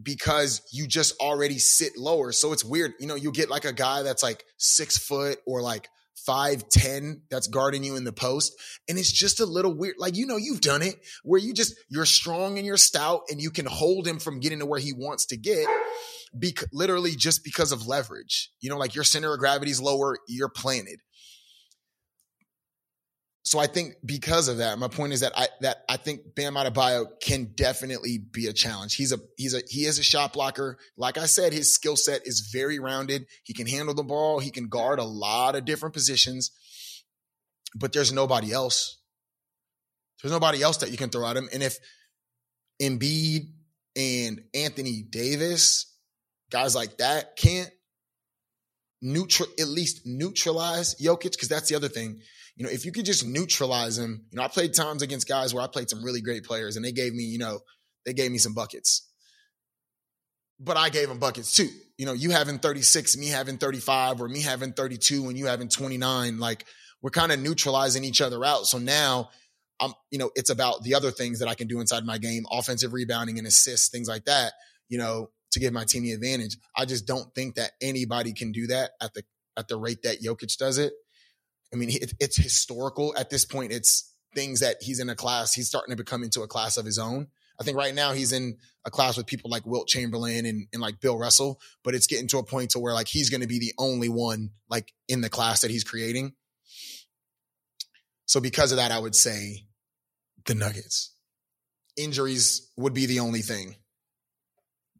Because 0.00 0.62
you 0.72 0.86
just 0.86 1.18
already 1.20 1.58
sit 1.58 1.96
lower. 1.96 2.32
So 2.32 2.52
it's 2.52 2.64
weird. 2.64 2.92
You 3.00 3.06
know, 3.06 3.14
you 3.14 3.32
get 3.32 3.50
like 3.50 3.64
a 3.64 3.72
guy 3.72 4.02
that's 4.02 4.22
like 4.22 4.44
six 4.56 4.98
foot 4.98 5.38
or 5.46 5.60
like 5.60 5.88
five 6.14 6.68
ten 6.68 7.22
that's 7.30 7.48
guarding 7.48 7.82
you 7.82 7.96
in 7.96 8.04
the 8.04 8.12
post 8.12 8.52
and 8.88 8.98
it's 8.98 9.10
just 9.10 9.40
a 9.40 9.46
little 9.46 9.74
weird 9.74 9.96
like 9.98 10.16
you 10.16 10.26
know 10.26 10.36
you've 10.36 10.60
done 10.60 10.82
it 10.82 10.94
where 11.24 11.40
you 11.40 11.52
just 11.52 11.74
you're 11.88 12.04
strong 12.04 12.58
and 12.58 12.66
you're 12.66 12.76
stout 12.76 13.22
and 13.30 13.40
you 13.40 13.50
can 13.50 13.66
hold 13.66 14.06
him 14.06 14.18
from 14.18 14.38
getting 14.38 14.60
to 14.60 14.66
where 14.66 14.78
he 14.78 14.92
wants 14.92 15.26
to 15.26 15.36
get 15.36 15.66
be- 16.38 16.54
literally 16.72 17.12
just 17.12 17.42
because 17.42 17.72
of 17.72 17.86
leverage 17.86 18.50
you 18.60 18.70
know 18.70 18.76
like 18.76 18.94
your 18.94 19.04
center 19.04 19.32
of 19.32 19.38
gravity 19.40 19.70
is 19.70 19.80
lower 19.80 20.16
you're 20.28 20.50
planted 20.50 21.00
so 23.44 23.58
I 23.58 23.66
think 23.66 23.94
because 24.04 24.46
of 24.46 24.58
that, 24.58 24.78
my 24.78 24.86
point 24.86 25.12
is 25.12 25.20
that 25.20 25.32
I 25.36 25.48
that 25.62 25.84
I 25.88 25.96
think 25.96 26.34
Bam 26.36 26.54
Adebayo 26.54 27.06
can 27.20 27.52
definitely 27.56 28.18
be 28.18 28.46
a 28.46 28.52
challenge. 28.52 28.94
He's 28.94 29.10
a 29.10 29.18
he's 29.36 29.52
a 29.52 29.62
he 29.68 29.84
is 29.84 29.98
a 29.98 30.04
shot 30.04 30.32
blocker. 30.32 30.78
Like 30.96 31.18
I 31.18 31.26
said, 31.26 31.52
his 31.52 31.74
skill 31.74 31.96
set 31.96 32.24
is 32.24 32.50
very 32.52 32.78
rounded. 32.78 33.26
He 33.42 33.52
can 33.52 33.66
handle 33.66 33.94
the 33.94 34.04
ball. 34.04 34.38
He 34.38 34.50
can 34.50 34.68
guard 34.68 35.00
a 35.00 35.04
lot 35.04 35.56
of 35.56 35.64
different 35.64 35.92
positions. 35.92 36.52
But 37.74 37.92
there's 37.92 38.12
nobody 38.12 38.52
else. 38.52 38.98
There's 40.22 40.32
nobody 40.32 40.62
else 40.62 40.76
that 40.78 40.92
you 40.92 40.96
can 40.96 41.10
throw 41.10 41.26
at 41.26 41.36
him. 41.36 41.48
And 41.52 41.64
if 41.64 41.78
Embiid 42.80 43.48
and 43.96 44.42
Anthony 44.54 45.02
Davis, 45.02 45.92
guys 46.50 46.76
like 46.76 46.98
that, 46.98 47.36
can't 47.36 47.70
neutral 49.00 49.48
at 49.58 49.66
least 49.66 50.02
neutralize 50.06 50.94
Jokic, 50.94 51.32
because 51.32 51.48
that's 51.48 51.68
the 51.68 51.74
other 51.74 51.88
thing 51.88 52.20
you 52.56 52.64
know, 52.64 52.70
if 52.70 52.84
you 52.84 52.92
could 52.92 53.04
just 53.04 53.26
neutralize 53.26 53.98
him, 53.98 54.26
you 54.30 54.36
know, 54.36 54.42
I 54.42 54.48
played 54.48 54.74
times 54.74 55.02
against 55.02 55.28
guys 55.28 55.54
where 55.54 55.64
I 55.64 55.66
played 55.66 55.88
some 55.88 56.04
really 56.04 56.20
great 56.20 56.44
players 56.44 56.76
and 56.76 56.84
they 56.84 56.92
gave 56.92 57.14
me, 57.14 57.24
you 57.24 57.38
know, 57.38 57.60
they 58.04 58.12
gave 58.12 58.30
me 58.30 58.38
some 58.38 58.54
buckets. 58.54 59.08
But 60.60 60.76
I 60.76 60.90
gave 60.90 61.08
them 61.08 61.18
buckets 61.18 61.56
too. 61.56 61.68
You 61.96 62.06
know, 62.06 62.12
you 62.12 62.30
having 62.30 62.58
36, 62.58 63.16
me 63.16 63.28
having 63.28 63.58
35, 63.58 64.20
or 64.20 64.28
me 64.28 64.42
having 64.42 64.72
32 64.72 65.28
and 65.28 65.38
you 65.38 65.46
having 65.46 65.68
29, 65.68 66.38
like 66.38 66.66
we're 67.00 67.10
kind 67.10 67.32
of 67.32 67.40
neutralizing 67.40 68.04
each 68.04 68.20
other 68.20 68.44
out. 68.44 68.66
So 68.66 68.78
now 68.78 69.30
I'm, 69.80 69.92
you 70.10 70.18
know, 70.18 70.30
it's 70.34 70.50
about 70.50 70.82
the 70.84 70.94
other 70.94 71.10
things 71.10 71.40
that 71.40 71.48
I 71.48 71.54
can 71.54 71.66
do 71.66 71.80
inside 71.80 72.04
my 72.04 72.18
game, 72.18 72.44
offensive 72.50 72.92
rebounding 72.92 73.38
and 73.38 73.46
assists, 73.46 73.88
things 73.88 74.08
like 74.08 74.26
that, 74.26 74.52
you 74.88 74.98
know, 74.98 75.30
to 75.52 75.60
give 75.60 75.72
my 75.72 75.84
team 75.84 76.02
the 76.02 76.12
advantage. 76.12 76.56
I 76.76 76.84
just 76.84 77.06
don't 77.06 77.34
think 77.34 77.56
that 77.56 77.72
anybody 77.80 78.32
can 78.32 78.52
do 78.52 78.68
that 78.68 78.92
at 79.00 79.14
the 79.14 79.24
at 79.56 79.68
the 79.68 79.76
rate 79.76 80.02
that 80.02 80.22
Jokic 80.22 80.56
does 80.56 80.78
it. 80.78 80.92
I 81.72 81.76
mean, 81.76 81.90
it, 81.90 82.12
it's 82.20 82.36
historical 82.36 83.14
at 83.16 83.30
this 83.30 83.44
point. 83.44 83.72
It's 83.72 84.12
things 84.34 84.60
that 84.60 84.76
he's 84.80 85.00
in 85.00 85.08
a 85.08 85.14
class. 85.14 85.54
He's 85.54 85.68
starting 85.68 85.92
to 85.92 85.96
become 85.96 86.22
into 86.22 86.42
a 86.42 86.48
class 86.48 86.76
of 86.76 86.84
his 86.84 86.98
own. 86.98 87.28
I 87.60 87.64
think 87.64 87.76
right 87.76 87.94
now 87.94 88.12
he's 88.12 88.32
in 88.32 88.58
a 88.84 88.90
class 88.90 89.16
with 89.16 89.26
people 89.26 89.50
like 89.50 89.66
Wilt 89.66 89.86
Chamberlain 89.86 90.46
and, 90.46 90.66
and 90.72 90.82
like 90.82 91.00
Bill 91.00 91.18
Russell, 91.18 91.60
but 91.84 91.94
it's 91.94 92.06
getting 92.06 92.26
to 92.28 92.38
a 92.38 92.42
point 92.42 92.70
to 92.70 92.78
where 92.78 92.94
like 92.94 93.08
he's 93.08 93.30
going 93.30 93.42
to 93.42 93.46
be 93.46 93.58
the 93.58 93.72
only 93.78 94.08
one 94.08 94.50
like 94.68 94.92
in 95.08 95.20
the 95.20 95.28
class 95.28 95.60
that 95.60 95.70
he's 95.70 95.84
creating. 95.84 96.32
So 98.26 98.40
because 98.40 98.72
of 98.72 98.78
that, 98.78 98.90
I 98.90 98.98
would 98.98 99.14
say 99.14 99.66
the 100.46 100.54
Nuggets. 100.54 101.14
Injuries 101.96 102.70
would 102.76 102.94
be 102.94 103.06
the 103.06 103.20
only 103.20 103.42
thing. 103.42 103.76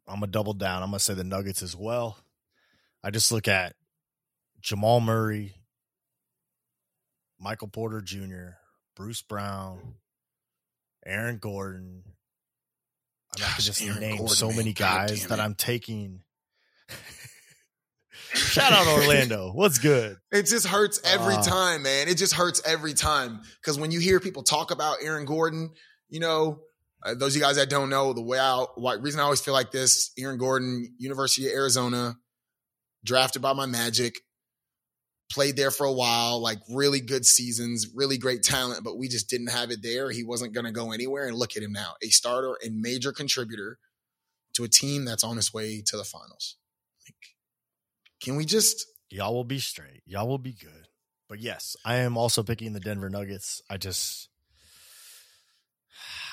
I'm 0.07 0.17
gonna 0.21 0.27
double 0.31 0.53
down. 0.53 0.83
I'm 0.83 0.91
gonna 0.91 0.99
say 0.99 1.15
the 1.15 1.25
Nuggets 1.25 1.63
as 1.63 1.75
well. 1.75 2.19
I 3.03 3.11
just 3.11 3.33
look 3.33 3.49
at 3.49 3.75
Jamal 4.61 5.01
Murray, 5.01 5.55
Michael 7.43 7.69
Porter 7.69 8.01
Jr., 8.01 8.51
Bruce 8.95 9.23
Brown, 9.23 9.95
Aaron 11.05 11.39
Gordon. 11.39 12.05
I, 13.35 13.41
mean, 13.41 13.49
I 13.49 13.53
could 13.55 13.65
just 13.65 13.83
Aaron 13.83 14.01
name 14.01 14.17
Gordon, 14.19 14.37
so 14.37 14.49
man. 14.49 14.57
many 14.59 14.73
guys 14.73 15.27
that 15.27 15.41
I'm 15.41 15.55
taking. 15.55 16.21
Shout 18.35 18.73
out 18.73 18.87
Orlando. 18.87 19.51
What's 19.53 19.79
good? 19.79 20.17
It 20.31 20.47
just 20.47 20.67
hurts 20.67 21.01
every 21.05 21.35
uh, 21.35 21.43
time, 21.43 21.83
man. 21.83 22.09
It 22.09 22.17
just 22.17 22.35
hurts 22.35 22.63
every 22.65 22.95
time. 22.95 23.41
Because 23.61 23.79
when 23.79 23.91
you 23.91 24.01
hear 24.01 24.21
people 24.21 24.43
talk 24.43 24.71
about 24.71 24.99
Aaron 25.03 25.25
Gordon, 25.25 25.71
you 26.09 26.21
know, 26.21 26.61
uh, 27.05 27.15
those 27.15 27.35
of 27.35 27.41
you 27.41 27.43
guys 27.43 27.57
that 27.57 27.69
don't 27.69 27.91
know, 27.91 28.13
the 28.13 28.23
way 28.23 28.39
I, 28.39 28.65
why, 28.77 28.95
reason 28.95 29.21
I 29.21 29.25
always 29.25 29.41
feel 29.41 29.55
like 29.55 29.71
this, 29.71 30.13
Aaron 30.19 30.39
Gordon, 30.39 30.95
University 30.99 31.47
of 31.47 31.53
Arizona, 31.53 32.17
drafted 33.05 33.43
by 33.43 33.53
my 33.53 33.67
Magic, 33.67 34.21
played 35.33 35.57
there 35.57 35.71
for 35.71 35.87
a 35.87 35.93
while, 35.93 36.41
like 36.41 36.59
really 36.71 37.01
good 37.01 37.25
seasons, 37.25 37.89
really 37.95 38.19
great 38.19 38.43
talent, 38.43 38.85
but 38.85 38.99
we 38.99 39.09
just 39.09 39.29
didn't 39.29 39.51
have 39.51 39.71
it 39.71 39.83
there. 39.83 40.11
He 40.11 40.23
wasn't 40.23 40.53
going 40.53 40.67
to 40.67 40.73
go 40.73 40.93
anywhere. 40.93 41.27
And 41.27 41.37
look 41.37 41.57
at 41.57 41.63
him 41.63 41.73
now, 41.73 41.95
a 42.03 42.09
starter 42.09 42.57
and 42.63 42.81
major 42.81 43.13
contributor 43.13 43.79
to 44.55 44.65
a 44.65 44.69
team 44.69 45.05
that's 45.05 45.25
on 45.25 45.39
its 45.39 45.53
way 45.53 45.83
to 45.87 45.97
the 45.97 46.05
finals. 46.05 46.57
Like, 47.07 47.17
can 48.23 48.37
we 48.37 48.45
just. 48.45 48.87
Y'all 49.11 49.35
will 49.35 49.45
be 49.45 49.59
straight. 49.59 50.03
Y'all 50.07 50.29
will 50.29 50.39
be 50.39 50.55
good. 50.55 50.89
But 51.29 51.41
yes, 51.41 51.77
I 51.85 51.97
am 51.97 52.17
also 52.17 52.43
picking 52.43 52.73
the 52.73 52.81
Denver 52.81 53.11
Nuggets. 53.11 53.63
I 53.71 53.79
just. 53.79 54.29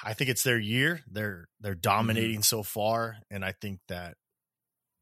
I 0.03 0.13
think 0.13 0.30
it's 0.30 0.43
their 0.43 0.59
year. 0.59 1.01
They're 1.09 1.47
they're 1.59 1.73
mm-hmm. 1.73 1.81
dominating 1.81 2.35
mm-hmm. 2.38 2.41
so 2.41 2.63
far, 2.63 3.17
and 3.31 3.43
I 3.43 3.53
think 3.53 3.80
that 3.88 4.15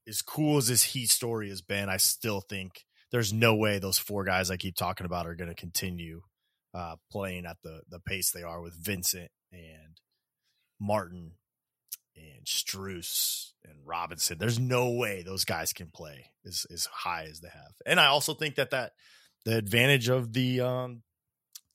as 0.08 0.22
cool 0.22 0.58
as 0.58 0.68
this 0.68 0.84
Heat 0.84 1.10
story 1.10 1.50
has 1.50 1.62
been, 1.62 1.90
I 1.90 1.98
still 1.98 2.42
think 2.42 2.86
there's 3.12 3.34
no 3.34 3.56
way 3.56 3.80
those 3.80 3.98
four 3.98 4.24
guys 4.24 4.52
I 4.52 4.58
keep 4.58 4.76
talking 4.76 5.06
about 5.06 5.28
are 5.28 5.36
going 5.36 5.50
to 5.50 5.56
continue 5.56 6.22
uh, 6.74 6.96
playing 7.12 7.46
at 7.46 7.58
the 7.64 7.82
the 7.90 8.00
pace 8.00 8.32
they 8.32 8.44
are 8.44 8.62
with 8.62 8.74
Vincent 8.74 9.30
and 9.52 10.00
Martin 10.80 11.34
and 12.16 12.46
Strus 12.46 13.52
and 13.64 13.76
Robinson. 13.86 14.38
There's 14.38 14.60
no 14.60 14.92
way 14.92 15.24
those 15.24 15.46
guys 15.46 15.74
can 15.74 15.90
play 15.94 16.32
as 16.46 16.66
as 16.72 16.86
high 16.86 17.28
as 17.30 17.40
they 17.40 17.50
have. 17.50 17.74
And 17.86 18.00
I 18.00 18.08
also 18.08 18.34
think 18.34 18.56
that 18.56 18.72
that 18.72 18.94
the 19.46 19.58
advantage 19.58 20.10
of 20.10 20.34
the 20.34 20.62
um 20.62 21.04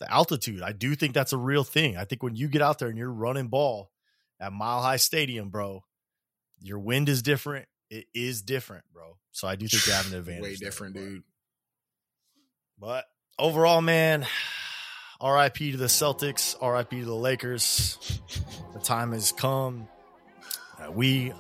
the 0.01 0.13
altitude, 0.13 0.63
I 0.63 0.73
do 0.73 0.95
think 0.95 1.15
that's 1.15 1.33
a 1.33 1.39
real 1.39 1.65
thing. 1.65 1.97
I 1.97 2.05
think 2.05 2.23
when 2.23 2.35
you 2.35 2.49
get 2.49 2.63
out 2.63 2.79
there 2.79 2.89
and 2.89 2.99
you're 2.99 3.13
running 3.13 3.49
ball 3.49 3.91
at 4.41 4.53
Mile 4.53 4.83
High 4.83 4.97
Stadium, 4.97 5.49
bro, 5.49 5.85
your 6.61 6.81
wind 6.81 7.09
is 7.09 7.23
different 7.23 7.67
it 7.93 8.07
is 8.15 8.41
different, 8.41 8.87
bro. 8.91 9.19
So 9.33 9.49
I 9.49 9.57
do 9.57 9.67
think 9.67 9.85
they 9.85 9.93
have 9.93 10.13
an 10.13 10.19
advantage. 10.19 10.43
Way 10.43 10.57
different, 10.57 10.95
there, 10.95 11.09
dude. 11.09 11.23
But 12.79 13.07
overall, 13.39 13.81
man, 13.81 14.27
RIP 15.23 15.55
to 15.55 15.77
the 15.77 15.87
Celtics, 15.87 16.55
RIP 16.61 16.91
to 16.91 17.05
the 17.05 17.15
Lakers. 17.15 18.21
the 18.73 18.81
time 18.81 19.13
has 19.13 19.33
come. 19.33 19.89
Uh, 20.79 20.91
we 20.93 21.33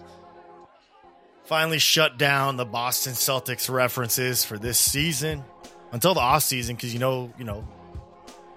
finally 1.45 1.79
shut 1.79 2.19
down 2.19 2.57
the 2.57 2.65
Boston 2.65 3.13
Celtics 3.13 3.69
references 3.69 4.45
for 4.45 4.59
this 4.59 4.79
season 4.79 5.45
until 5.91 6.15
the 6.15 6.21
off 6.21 6.43
season 6.43 6.77
because 6.77 6.95
you 6.95 7.01
know, 7.01 7.33
you 7.39 7.45
know, 7.45 7.67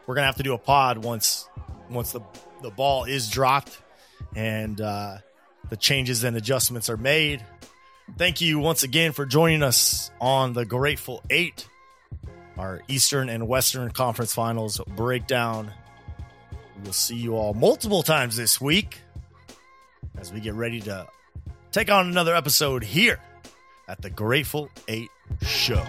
we're 0.06 0.16
gonna 0.16 0.28
have 0.28 0.38
to 0.38 0.44
do 0.44 0.54
a 0.54 0.58
pod 0.58 1.00
once 1.00 1.50
once 1.90 2.12
the 2.12 2.22
the 2.62 2.70
ball 2.70 3.04
is 3.04 3.30
dropped 3.30 3.78
and 4.36 4.80
uh, 4.80 5.18
the 5.70 5.78
changes 5.78 6.24
and 6.24 6.38
adjustments 6.38 6.90
are 6.90 6.98
made. 6.98 7.44
Thank 8.18 8.40
you 8.40 8.60
once 8.60 8.84
again 8.84 9.12
for 9.12 9.26
joining 9.26 9.62
us 9.62 10.10
on 10.22 10.54
the 10.54 10.64
Grateful 10.66 11.22
Eight, 11.30 11.68
our 12.58 12.82
Eastern 12.88 13.28
and 13.28 13.48
Western 13.48 13.92
Conference 13.92 14.34
Finals 14.34 14.80
breakdown. 14.96 15.72
We'll 16.84 16.94
see 16.94 17.18
you 17.18 17.36
all 17.36 17.54
multiple 17.54 18.04
times 18.04 18.38
this 18.38 18.62
week 18.62 19.00
as 20.18 20.32
we 20.32 20.40
get 20.40 20.54
ready 20.54 20.80
to 20.82 21.08
take 21.72 21.92
on 21.92 22.08
another 22.08 22.36
episode 22.36 22.84
here 22.84 23.20
at 23.88 24.02
the 24.02 24.10
Grateful 24.10 24.70
Eight 24.88 25.10
Show. 25.42 25.84